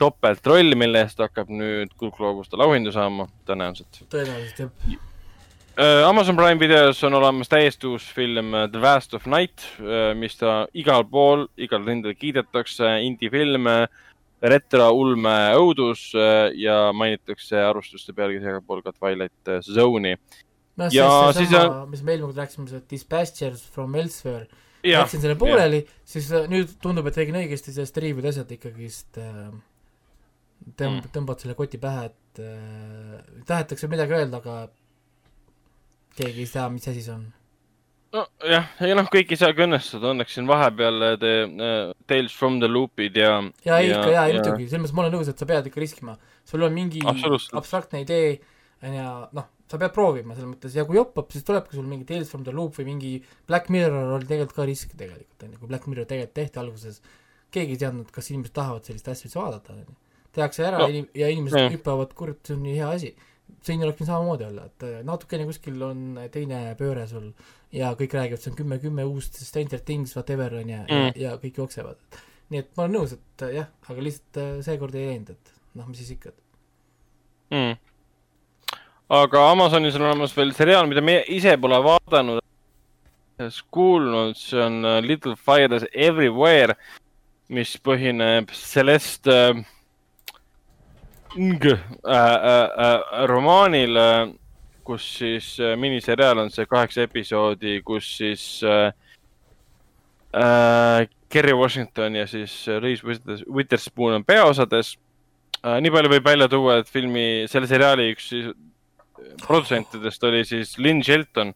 [0.01, 4.03] topeltroll, mille eest hakkab nüüd kuldgloobuste auhindu saama, tõenäoliselt.
[4.13, 5.11] tõenäoliselt, jah.
[5.75, 9.65] Äh, Amazon Prime videos on olemas täiesti uus film äh, The Vast of Night,
[10.21, 13.71] mis ta igal pool, igal rindel kiidetakse, indie film
[14.45, 20.17] retro ulme õudus äh, ja mainitakse arvustuste pealkirjaga pool ka Twilight äh, Zone'i.
[20.81, 21.07] noh, see,
[21.39, 24.49] see sama on..., mis me eelmine kord rääkisime, see Dispatchers from Elsewhere,
[24.85, 29.47] jätsin selle pooleli, siis äh, nüüd tundub, et tegin õigesti, sellest riivud asjad ikkagist äh,
[30.75, 34.59] tõmb- mm., tõmbad selle koti pähe, et äh, tahetakse midagi öelda, aga
[36.19, 37.25] keegi ei tea, mis asi see on
[38.15, 42.71] nojah, ja noh, kõik ei saagi õnnestuda, õnneks siin vahepeal te uh, Tales from the
[42.71, 43.39] Loop'id ja.
[43.67, 46.17] ja ikka ja, ja muidugi, selles mõttes ma olen nõus, et sa pead ikka riskima.
[46.47, 48.37] sul on mingi abstraktne idee
[48.95, 52.31] ja noh, sa pead proovima selles mõttes ja kui joppab, siis tulebki sul mingi Tales
[52.31, 53.13] from the Loop või mingi
[53.49, 57.03] Black Mirror oli tegelikult ka risk tegelikult onju, kui Black Mirror tegelikult tehti alguses,
[57.55, 60.01] keegi ei teadnud, kas inimesed tahavad sellist asja üldse vaadata onju.
[60.35, 61.07] tehakse ära no.
[61.15, 63.15] ja inimesed hüppavad, kurat, see on nii hea asi
[63.65, 67.31] siin oleks võinud samamoodi olla, et natukene kuskil on teine pööre sul
[67.75, 71.35] ja kõik räägivad, see on kümme, kümme uust Stranger Things, whatever on ju mm., ja,
[71.43, 71.99] kõik jooksevad.
[72.53, 75.89] nii et ma olen nõus, et jah, aga lihtsalt äh, seekord ei läinud, et noh,
[75.89, 76.35] mis siis ikka
[77.55, 77.77] mm..
[79.21, 82.43] aga Amazonis on olemas veel seriaal, mida meie ise pole vaadanud,
[83.75, 86.77] kuulnud, see on äh, Little Fires Everywhere,
[87.55, 89.65] mis põhineb Celeste äh,
[91.35, 91.77] Ng äh,
[92.15, 94.33] äh, äh, romaanil äh,
[94.85, 98.93] kus siis äh, miniseriaal on see kaheksa episoodi, kus siis äh,
[100.37, 103.07] äh, Kerry Washington ja siis Reese
[103.49, 104.95] Witherspoon on peaosades
[105.65, 105.81] äh,.
[105.81, 108.53] nii palju võib välja tuua, et filmi, selle seriaali üks siis
[109.47, 111.55] produtsentidest oli siis Lynn Shelton,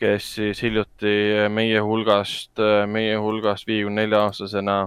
[0.00, 1.12] kes siis hiljuti
[1.52, 2.54] meie hulgast,
[2.88, 4.80] meie hulgast viiekümne nelja aastasena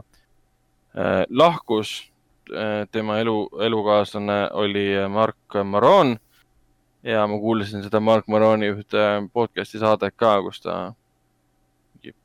[0.97, 2.10] äh, lahkus äh,.
[2.91, 6.17] Tema elu, elukaaslane oli Mark Maron
[7.03, 10.75] ja ma kuulasin seda Mark Maroni ühte podcast'i saadet ka, kus ta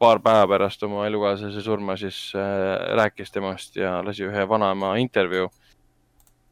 [0.01, 5.51] paar päeva pärast oma elukaaslase surma siis äh, rääkis temast ja lasi ühe vanaema intervjuu.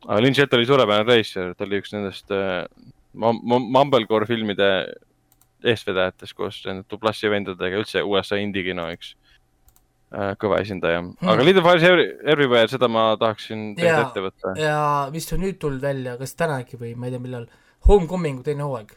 [0.07, 2.65] aga Lynn Shet oli suurepärane reisijal, ta oli üks nendest äh,
[3.15, 4.70] Mumblecore filmide
[5.65, 9.24] eestvedajatest koos nende dublassi vendadega, üldse USA indie-kino üks äh,
[10.41, 11.31] kõva esindaja hmm..
[11.33, 11.84] aga Little Fires
[12.23, 14.55] Everywhere, seda ma tahaksin teilt ette võtta.
[14.60, 14.76] ja
[15.15, 17.49] vist on nüüd tulnud välja, kas täna äkki või ma ei tea, millal
[17.89, 18.94] Homecomingu teine hooaeg.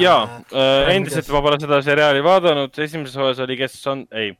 [0.00, 0.20] jaa
[0.52, 4.32] äh,, endiselt ma pole seda seriaali vaadanud, esimeses hooajas oli, kes on, ei,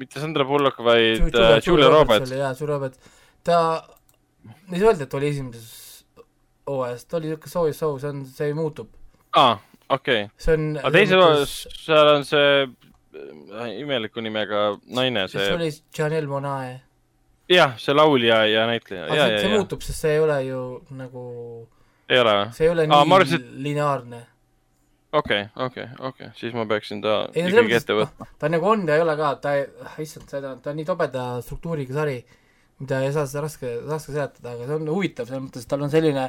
[0.00, 2.32] mitte Sandra Bullock, vaid Julia, uh, Julia Roberts.
[2.32, 3.14] jaa, Julia Roberts.
[3.44, 3.60] ta,
[4.72, 5.70] ei saa öelda, et oli esimeses
[6.66, 8.90] hooajas, ta oli niisugune soojus soov, see on, see muutub.
[9.36, 9.58] aa,
[9.88, 10.34] okei okay..
[10.40, 12.74] see on aga teises hooajas, seal on see äh,
[13.76, 15.40] imeliku nimega naine, see.
[15.40, 16.80] see oli Janelle Monae.
[17.48, 19.06] jah, see laulja ja näitleja.
[19.06, 20.62] aga see, see muutub, sest see ei ole ju
[20.98, 21.26] nagu
[22.08, 22.48] ei ole või?
[22.56, 23.52] see ei ole Aa, nii arvasin, et...
[23.68, 24.22] lineaarne.
[25.12, 28.28] okei okay,, okei okay,, okei okay., siis ma peaksin ta ei, ikkagi ette võtma.
[28.38, 29.54] ta nagu on ja ei ole ka, ta,
[30.02, 32.18] issand, seda, ta on nii tobeda struktuuriga sari,
[32.82, 35.86] mida ei saa seda raske, raske seletada, aga see on huvitav selles mõttes, et tal
[35.86, 36.28] on selline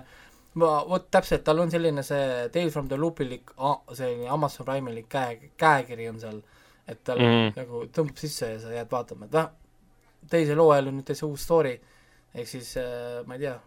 [0.61, 3.53] ma, vot täpselt, tal on selline see Tales from the Loopilik,
[3.93, 6.41] selline Amazon Prime'ilik käe, käekiri on seal,
[6.87, 9.49] et tal mm nagu tõmbab sisse ja sa jääd vaatama, et noh,
[10.29, 11.73] teisel hooajal on nüüd täitsa uus story,
[12.33, 13.57] ehk siis äh, ma ei tea,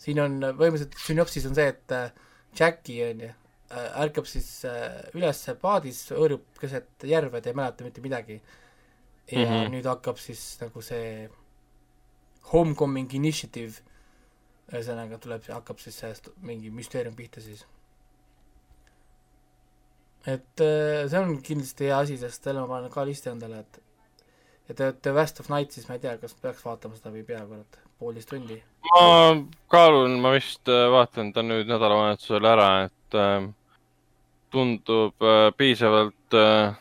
[0.00, 2.10] siin on põhimõtteliselt sünopsis on see, et äh,
[2.56, 3.30] Jackie on ju,
[3.70, 8.40] äh, ärkab siis äh, üles paadis, hõõrub keset järve, ta ei mäleta mitte midagi.
[9.30, 9.70] ja mm -hmm.
[9.70, 11.28] nüüd hakkab siis nagu see
[12.52, 13.82] homecoming initiative,
[14.72, 17.66] ühesõnaga tuleb, hakkab siis sellest mingi müsteerium pihta siis.
[20.28, 23.80] Et see on kindlasti hea asi, sest selle ma panen ka listi endale, et
[24.70, 27.24] ja The, The West of Night, siis ma ei tea, kas peaks vaatama seda või
[27.24, 28.58] ei pea, kurat, poolteist tundi.
[28.90, 29.06] Ma
[29.72, 33.48] kaalun, ma vist äh, vaatan ta nüüd nädalavahetusel ära, et äh,
[34.54, 36.78] tundub äh, piisavalt äh,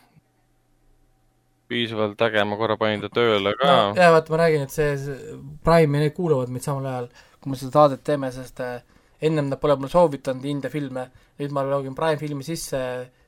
[1.69, 3.69] piisavalt äge, ma korra panin ta tööle ka.
[3.69, 3.97] No,.
[3.97, 7.09] ja vaata, ma räägin, et see, see Prime'i need kuulavad meid samal ajal,
[7.39, 8.79] kui me seda saadet teeme, sest äh,
[9.25, 11.09] ennem nad pole mulle soovitanud India filme,
[11.41, 12.81] nüüd ma login Prime filmi sisse,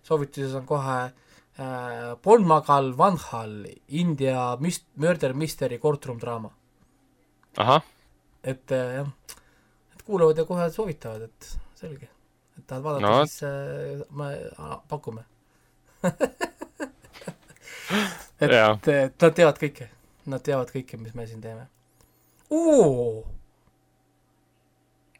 [0.03, 1.11] soovituses on kohe äh,
[2.21, 6.51] Polmagal Vanhal, India müst-, murder mystery courtroom draama.
[7.57, 7.81] ahah.
[8.43, 9.11] et äh, jah,
[9.93, 12.09] et kuulavad ja kohe soovitavad, et selge,
[12.57, 14.31] et tahad vaadata no., siis äh, me
[14.89, 15.25] pakume
[18.41, 19.89] et, et nad teavad kõike,
[20.31, 21.67] nad teavad kõike, mis me siin teeme.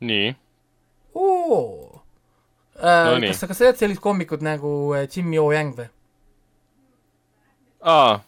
[0.01, 0.32] nii.
[0.32, 1.91] Äh,
[2.82, 5.88] no, kas sa, kas sa tead sellist koomikut nagu äh, Jimmy O Yang või?
[7.82, 8.19] aa.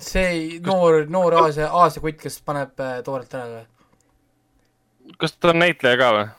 [0.00, 3.66] see noor, noor Aasia, Aasia kutt, kes paneb äh, toorelt ära või?
[5.18, 6.30] kas ta on näitleja ka või?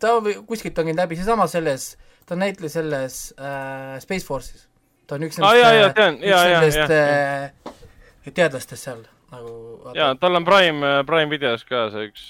[0.00, 0.16] ta
[0.48, 1.94] kuskilt on käinud läbi, seesama selles,
[2.28, 4.66] ta on näitleja selles äh, Space Force'is
[5.06, 9.52] ta on üks nendest ah,, üks nendest äh, teadlastest seal nagu.
[9.96, 12.26] jaa, tal on Prime, Prime videos ka see üks.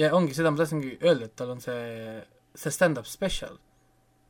[0.00, 1.82] ja ongi, seda ma tahtsingi öelda, et tal on see,
[2.56, 3.58] see stand-up special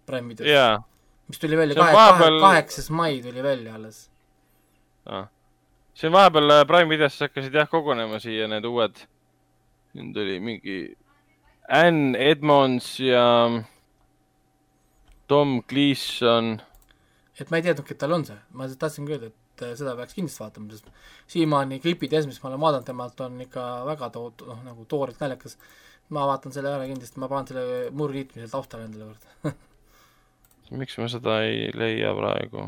[0.06, 0.50] Prime videos.
[0.50, 0.82] Yeah..
[1.28, 2.40] mis tuli välja kahe, vahepeal...
[2.40, 4.10] kaheksas mai tuli välja alles.
[5.06, 5.26] Ah..
[6.04, 9.02] on vahepeal äh, Prime videos hakkasid jah kogunema siia need uued,
[9.92, 10.78] siin tuli mingi
[11.68, 13.26] Ann Edmonds ja
[15.26, 16.58] Tom Gleason
[17.40, 20.16] et ma ei teadnudki, et tal on see, ma tahtsingi öelda, et äh, seda peaks
[20.16, 20.86] kindlasti vaatama, sest
[21.32, 25.20] siiamaani klipid ja mis ma olen vaadanud temalt, on ikka väga tohutu, noh nagu toorelt
[25.20, 25.58] naljakas.
[26.14, 29.54] Ma vaatan selle ära kindlasti, ma panen selle murliitmise taustale endale juurde
[30.80, 32.66] miks ma seda ei leia praegu?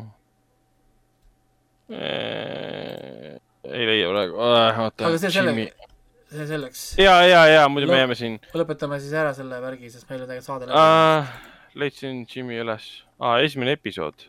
[1.89, 5.07] ei leia praegu äh,, oota.
[5.09, 5.85] aga see selleks,
[6.33, 6.87] see selleks.
[7.01, 8.41] ja, ja, ja muidu me jääme siin.
[8.55, 11.31] lõpetame siis ära selle värgi, sest meil on tegelikult saade läbi uh,.
[11.79, 14.27] leidsin Jimmy üles ah,, esimene episood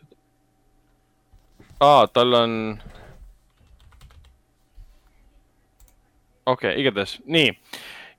[1.80, 2.52] aa, tal on.
[6.46, 7.54] okei okay,, igatahes, nii.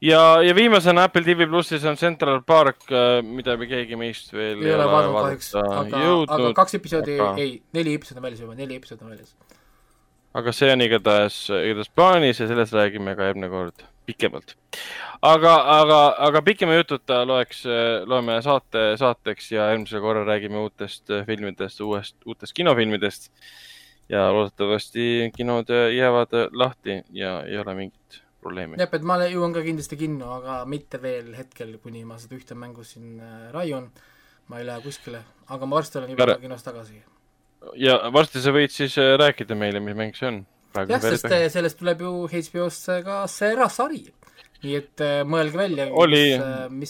[0.01, 4.63] Ja, ja viimasena Apple TV plussis on Central Park, äh, mida me keegi meist veel
[4.65, 6.03] ei ole vaadanud kahjuks, aga,
[6.37, 9.35] aga kaks episoodi aga..., ei, neli episoodi on väljas juba, neli episoodi on väljas.
[10.41, 14.55] aga see on igatahes, igatahes plaanis ja sellest räägime ka järgmine kord pikemalt.
[15.21, 15.99] aga, aga,
[16.29, 17.65] aga pikema jututa loeks,
[18.09, 23.29] loeme saate saateks ja eelmisel korral räägime uutest filmidest, uuest, uutest kinofilmidest.
[24.09, 28.79] ja loodetavasti kinod jäävad lahti ja ei ole mingit probleemi.
[28.81, 32.57] jah, et ma jõuan ka kindlasti kinno, aga mitte veel hetkel, kuni ma seda ühte
[32.57, 33.91] mängu siin äh, raiun.
[34.51, 37.03] ma ei lähe kuskile, aga ma varsti olen juba kinos tagasi.
[37.79, 40.41] ja varsti sa võid siis äh, rääkida meile, mis mäng see on
[40.73, 41.49] jah, sest pähe.
[41.53, 44.03] sellest tuleb ju HBO-sse ka see sari.
[44.61, 45.87] nii et äh, mõelge välja.
[45.91, 46.25] oli,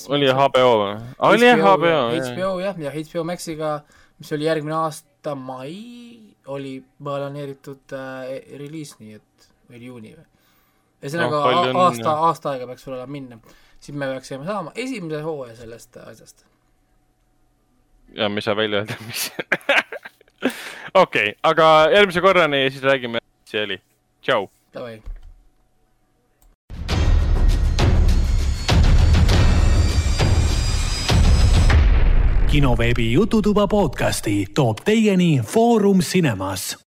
[0.09, 0.95] oli HBO või?
[1.29, 1.93] oli HBO.
[2.27, 3.77] HBO jah, ja HBO Maxiga,
[4.19, 5.77] mis oli järgmine aasta mai,
[6.51, 10.27] oli planeeritud äh, reliis, nii et, või juuni või?
[11.01, 11.75] Ühesõnaga no, on...
[11.85, 13.39] aasta, aasta aega peaks võib-olla minna.
[13.79, 16.45] siis me peaksime saama esimese hooaja sellest asjast.
[18.15, 19.31] ja me ei saa välja öelda, mis
[20.93, 23.81] okei okay,, aga järgmise korrani siis räägime see oli,
[24.21, 24.47] tšau.
[24.73, 25.01] Davai.
[32.51, 36.77] kinoveebi Jututuba podcasti toob teieni Foorum Cinemas